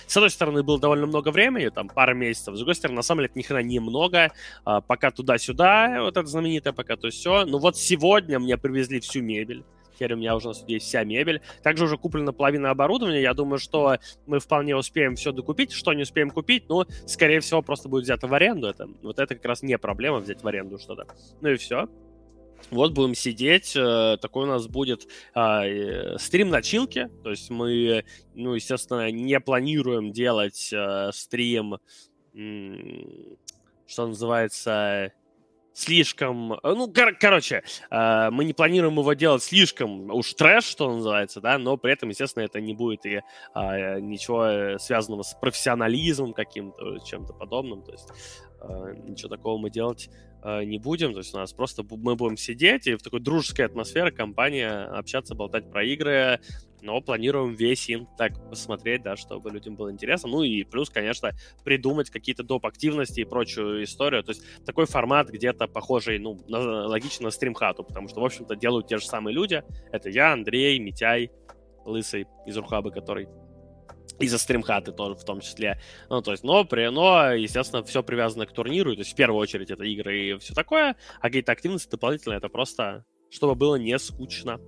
с 0.07 0.17
одной 0.17 0.31
стороны, 0.31 0.63
было 0.63 0.79
довольно 0.79 1.07
много 1.07 1.31
времени, 1.31 1.69
там, 1.69 1.89
пара 1.89 2.15
месяцев, 2.15 2.55
с 2.55 2.59
другой 2.59 2.75
стороны, 2.75 2.97
на 2.97 3.03
самом 3.03 3.21
деле, 3.21 3.31
это 3.31 3.39
ни 3.39 3.43
хрена 3.43 3.63
немного, 3.63 4.33
а, 4.65 4.81
пока 4.81 5.11
туда-сюда, 5.11 6.03
вот 6.03 6.17
это 6.17 6.27
знаменитое, 6.27 6.73
пока 6.73 6.97
то 6.97 7.11
все. 7.11 7.45
Ну 7.45 7.59
вот 7.59 7.77
сегодня 7.77 8.39
мне 8.39 8.57
привезли 8.57 9.01
всю 9.01 9.23
мебель, 9.23 9.65
Теперь 9.95 10.15
у 10.15 10.17
меня 10.17 10.37
уже 10.37 10.53
есть 10.67 10.87
вся 10.87 11.05
мебель. 11.05 11.41
Также 11.63 11.85
уже 11.85 11.97
куплена 11.97 12.33
половина 12.33 12.71
оборудования. 12.71 13.23
Я 13.23 13.35
думаю, 13.35 13.59
что 13.59 13.97
мы 14.27 14.41
вполне 14.41 14.77
успеем 14.77 15.17
все 15.17 15.33
докупить. 15.33 15.73
Что 15.73 15.93
не 15.93 16.03
успеем 16.03 16.31
купить, 16.31 16.69
ну, 16.69 16.85
скорее 17.07 17.41
всего, 17.41 17.63
просто 17.63 17.89
будет 17.89 18.05
взято 18.05 18.27
в 18.27 18.35
аренду. 18.35 18.69
Это, 18.69 18.89
вот 19.03 19.19
это 19.19 19.35
как 19.35 19.45
раз 19.45 19.63
не 19.63 19.79
проблема 19.79 20.19
взять 20.19 20.43
в 20.43 20.47
аренду 20.47 20.79
что-то. 20.79 21.07
Ну 21.41 21.51
и 21.51 21.57
все. 21.57 21.89
Вот 22.71 22.93
будем 22.93 23.15
сидеть, 23.15 23.75
э, 23.77 24.17
такой 24.21 24.45
у 24.45 24.47
нас 24.47 24.67
будет 24.67 25.07
э, 25.35 26.17
стрим 26.19 26.49
начилки, 26.49 27.11
то 27.23 27.31
есть 27.31 27.51
мы, 27.51 28.05
ну, 28.35 28.55
естественно, 28.55 29.11
не 29.11 29.39
планируем 29.39 30.13
делать 30.13 30.71
э, 30.73 31.11
стрим, 31.13 31.77
что 33.87 34.07
называется, 34.07 35.13
слишком... 35.75 36.55
Э, 36.55 36.59
ну, 36.63 36.91
кор- 36.91 37.17
короче, 37.21 37.63
э, 37.91 38.31
мы 38.31 38.45
не 38.45 38.55
планируем 38.55 38.99
его 38.99 39.13
делать 39.13 39.43
слишком 39.43 40.11
уж 40.11 40.33
трэш, 40.35 40.65
что 40.65 40.91
называется, 40.91 41.41
да, 41.41 41.59
но 41.59 41.77
при 41.77 41.93
этом, 41.93 42.09
естественно, 42.09 42.45
это 42.45 42.61
не 42.61 42.73
будет 42.73 43.05
и 43.05 43.21
э, 43.55 44.01
ничего 44.01 44.79
связанного 44.79 45.23
с 45.23 45.35
профессионализмом 45.35 46.33
каким-то, 46.33 46.99
чем-то 47.01 47.35
подобным, 47.35 47.83
то 47.83 47.93
есть 47.93 48.09
э, 48.63 48.95
ничего 49.05 49.29
такого 49.29 49.59
мы 49.59 49.69
делать 49.69 50.09
не 50.45 50.79
будем, 50.79 51.13
то 51.13 51.19
есть 51.19 51.35
у 51.35 51.39
нас 51.39 51.53
просто 51.53 51.85
мы 51.89 52.17
будем 52.17 52.37
сидеть 52.37 52.87
и 52.87 52.95
в 52.95 53.03
такой 53.03 53.21
дружеской 53.21 53.65
атмосфере 53.65 54.11
компания 54.11 54.85
общаться, 54.85 55.35
болтать 55.35 55.71
про 55.71 55.83
игры, 55.85 56.41
но 56.85 57.01
планируем 57.01 57.55
весь 57.55 57.89
им 57.89 58.07
так 58.19 58.33
посмотреть, 58.51 59.03
да, 59.03 59.17
чтобы 59.17 59.51
людям 59.51 59.75
было 59.75 59.91
интересно. 59.91 60.29
Ну 60.29 60.43
и 60.43 60.65
плюс, 60.65 60.91
конечно, 60.91 61.33
придумать 61.65 62.11
какие-то 62.11 62.43
доп. 62.43 62.67
активности 62.67 63.21
и 63.21 63.25
прочую 63.25 63.85
историю. 63.85 64.23
То 64.23 64.33
есть 64.33 64.43
такой 64.67 64.85
формат 64.85 65.31
где-то 65.31 65.67
похожий, 65.67 66.19
ну, 66.19 66.39
на, 66.47 66.87
логично 66.87 67.25
на 67.25 67.31
стримхату, 67.31 67.85
потому 67.85 68.09
что, 68.09 68.21
в 68.21 68.25
общем-то, 68.25 68.55
делают 68.55 68.87
те 68.87 68.99
же 68.99 69.07
самые 69.07 69.35
люди. 69.35 69.63
Это 69.93 70.11
я, 70.11 70.35
Андрей, 70.35 70.79
Митяй, 70.79 71.31
Лысый 71.87 72.27
из 72.47 72.57
Рухаба, 72.57 72.91
который 72.91 73.29
и 74.21 74.29
за 74.29 74.39
стримхаты 74.39 74.93
тоже 74.93 75.15
в 75.15 75.25
том 75.25 75.41
числе. 75.41 75.81
Ну, 76.09 76.23
то 76.23 76.33
есть, 76.33 76.45
но, 76.45 76.65
при, 76.65 76.89
но, 76.89 77.33
естественно, 77.33 77.83
все 77.83 78.03
привязано 78.03 78.47
к 78.47 78.53
турниру. 78.53 78.95
То 78.95 79.01
есть, 79.01 79.13
в 79.13 79.17
первую 79.17 79.41
очередь, 79.41 79.71
это 79.71 79.85
игры 79.85 80.19
и 80.19 80.39
все 80.39 80.55
такое. 80.55 80.97
А 81.19 81.23
какие-то 81.23 81.53
активности 81.53 81.91
дополнительные, 81.91 82.39
это 82.39 82.49
просто, 82.49 83.05
чтобы 83.31 83.55
было 83.55 83.77
не 83.77 83.99
скучно. 83.99 84.61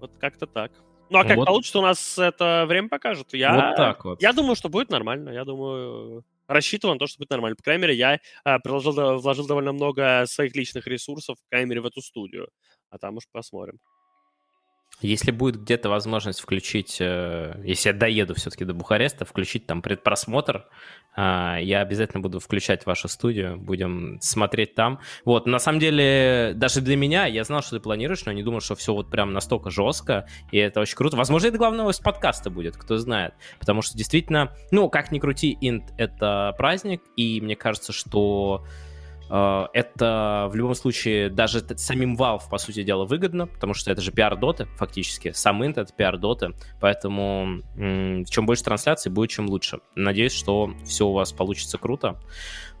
Вот 0.00 0.16
как-то 0.18 0.46
так. 0.46 0.72
Ну, 1.10 1.18
а 1.18 1.24
как 1.24 1.36
вот. 1.36 1.46
получится, 1.46 1.78
у 1.78 1.82
нас 1.82 2.18
это 2.18 2.64
время 2.66 2.88
покажет. 2.88 3.34
Я, 3.34 3.68
вот 3.68 3.76
так 3.76 4.04
вот. 4.04 4.22
Я 4.22 4.32
думаю, 4.32 4.56
что 4.56 4.68
будет 4.68 4.90
нормально. 4.90 5.30
Я 5.30 5.44
думаю, 5.44 6.24
рассчитываю 6.48 6.94
на 6.94 6.98
то, 6.98 7.06
что 7.06 7.18
будет 7.18 7.30
нормально. 7.30 7.54
По 7.54 7.62
крайней 7.62 7.82
мере, 7.82 7.94
я 7.94 8.18
а, 8.44 8.58
приложил, 8.58 9.18
вложил 9.18 9.46
довольно 9.46 9.72
много 9.72 10.24
своих 10.26 10.56
личных 10.56 10.86
ресурсов, 10.86 11.36
по 11.38 11.50
крайней 11.50 11.68
мере, 11.68 11.80
в 11.82 11.86
эту 11.86 12.00
студию. 12.00 12.48
А 12.90 12.98
там 12.98 13.16
уж 13.16 13.24
посмотрим. 13.30 13.78
Если 15.02 15.32
будет 15.32 15.60
где-то 15.60 15.88
возможность 15.88 16.40
включить, 16.40 16.98
э, 17.00 17.60
если 17.64 17.90
я 17.90 17.94
доеду 17.94 18.34
все-таки 18.34 18.64
до 18.64 18.72
Бухареста, 18.72 19.24
включить 19.24 19.66
там 19.66 19.82
предпросмотр, 19.82 20.66
а, 21.14 21.58
я 21.60 21.80
обязательно 21.80 22.20
буду 22.20 22.40
включать 22.40 22.86
вашу 22.86 23.08
студию, 23.08 23.58
будем 23.58 24.18
смотреть 24.20 24.74
там. 24.74 25.00
Вот, 25.24 25.46
на 25.46 25.58
самом 25.58 25.78
деле, 25.78 26.52
даже 26.54 26.80
для 26.80 26.96
меня, 26.96 27.26
я 27.26 27.44
знал, 27.44 27.62
что 27.62 27.76
ты 27.76 27.82
планируешь, 27.82 28.24
но 28.24 28.32
не 28.32 28.42
думал, 28.42 28.60
что 28.60 28.76
все 28.76 28.94
вот 28.94 29.10
прям 29.10 29.32
настолько 29.32 29.70
жестко, 29.70 30.26
и 30.50 30.58
это 30.58 30.80
очень 30.80 30.96
круто. 30.96 31.16
Возможно, 31.16 31.48
это 31.48 31.58
главное 31.58 31.88
из 31.88 31.98
подкаста 31.98 32.48
будет, 32.48 32.76
кто 32.76 32.96
знает. 32.96 33.34
Потому 33.58 33.82
что 33.82 33.98
действительно, 33.98 34.52
ну, 34.70 34.88
как 34.88 35.12
ни 35.12 35.18
крути, 35.18 35.56
инт— 35.60 35.92
это 35.98 36.54
праздник, 36.56 37.02
и 37.16 37.40
мне 37.40 37.56
кажется, 37.56 37.92
что 37.92 38.64
это 39.32 40.48
в 40.50 40.54
любом 40.54 40.74
случае 40.74 41.30
даже 41.30 41.60
самим 41.76 42.16
Valve, 42.16 42.42
по 42.50 42.58
сути 42.58 42.82
дела, 42.82 43.06
выгодно, 43.06 43.46
потому 43.46 43.72
что 43.72 43.90
это 43.90 44.02
же 44.02 44.12
пиар 44.12 44.36
доты, 44.36 44.66
фактически. 44.76 45.32
Сам 45.32 45.64
инт— 45.64 45.78
это 45.78 45.92
пиар 45.92 46.18
доты, 46.18 46.50
поэтому 46.80 47.62
чем 47.74 48.46
больше 48.46 48.62
трансляций, 48.62 49.10
будет 49.10 49.30
чем 49.30 49.48
лучше. 49.48 49.80
Надеюсь, 49.94 50.32
что 50.32 50.74
все 50.84 51.06
у 51.06 51.12
вас 51.12 51.32
получится 51.32 51.78
круто. 51.78 52.20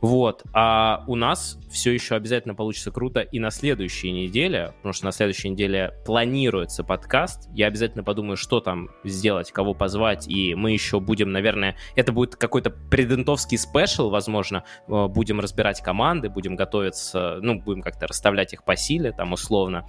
Вот. 0.02 0.42
А 0.52 1.04
у 1.06 1.14
нас 1.14 1.58
все 1.70 1.92
еще 1.92 2.16
обязательно 2.16 2.56
получится 2.56 2.90
круто 2.90 3.20
и 3.20 3.38
на 3.38 3.50
следующей 3.50 4.10
неделе, 4.10 4.74
потому 4.78 4.92
что 4.92 5.04
на 5.04 5.12
следующей 5.12 5.48
неделе 5.48 5.94
планируется 6.04 6.82
подкаст. 6.82 7.48
Я 7.54 7.68
обязательно 7.68 8.02
подумаю, 8.02 8.36
что 8.36 8.58
там 8.58 8.90
сделать, 9.04 9.52
кого 9.52 9.74
позвать, 9.74 10.26
и 10.26 10.56
мы 10.56 10.72
еще 10.72 10.98
будем, 10.98 11.30
наверное, 11.30 11.76
это 11.94 12.10
будет 12.10 12.34
какой-то 12.34 12.70
предентовский 12.70 13.56
спешл, 13.56 14.10
возможно, 14.10 14.64
э, 14.88 15.06
будем 15.06 15.38
разбирать 15.38 15.80
команды, 15.80 16.28
будем 16.28 16.41
готовиться, 16.50 17.38
ну, 17.40 17.60
будем 17.60 17.82
как-то 17.82 18.06
расставлять 18.06 18.52
их 18.52 18.64
по 18.64 18.76
силе, 18.76 19.12
там, 19.12 19.32
условно. 19.32 19.86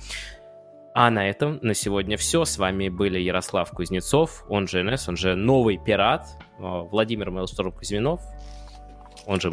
А 0.96 1.10
на 1.10 1.28
этом 1.28 1.60
на 1.64 1.74
сегодня 1.74 2.18
все. 2.18 2.46
С 2.46 2.58
вами 2.58 2.90
были 2.90 3.20
Ярослав 3.20 3.72
Кузнецов, 3.72 4.46
он 4.48 4.68
же 4.68 4.84
НС, 4.84 5.10
он 5.10 5.18
же 5.18 5.36
новый 5.36 5.78
пират, 5.78 6.28
э, 6.60 6.62
Владимир 6.62 7.32
Мелсторм 7.32 7.72
Кузьминов, 7.72 8.22
он 9.26 9.40
же 9.40 9.50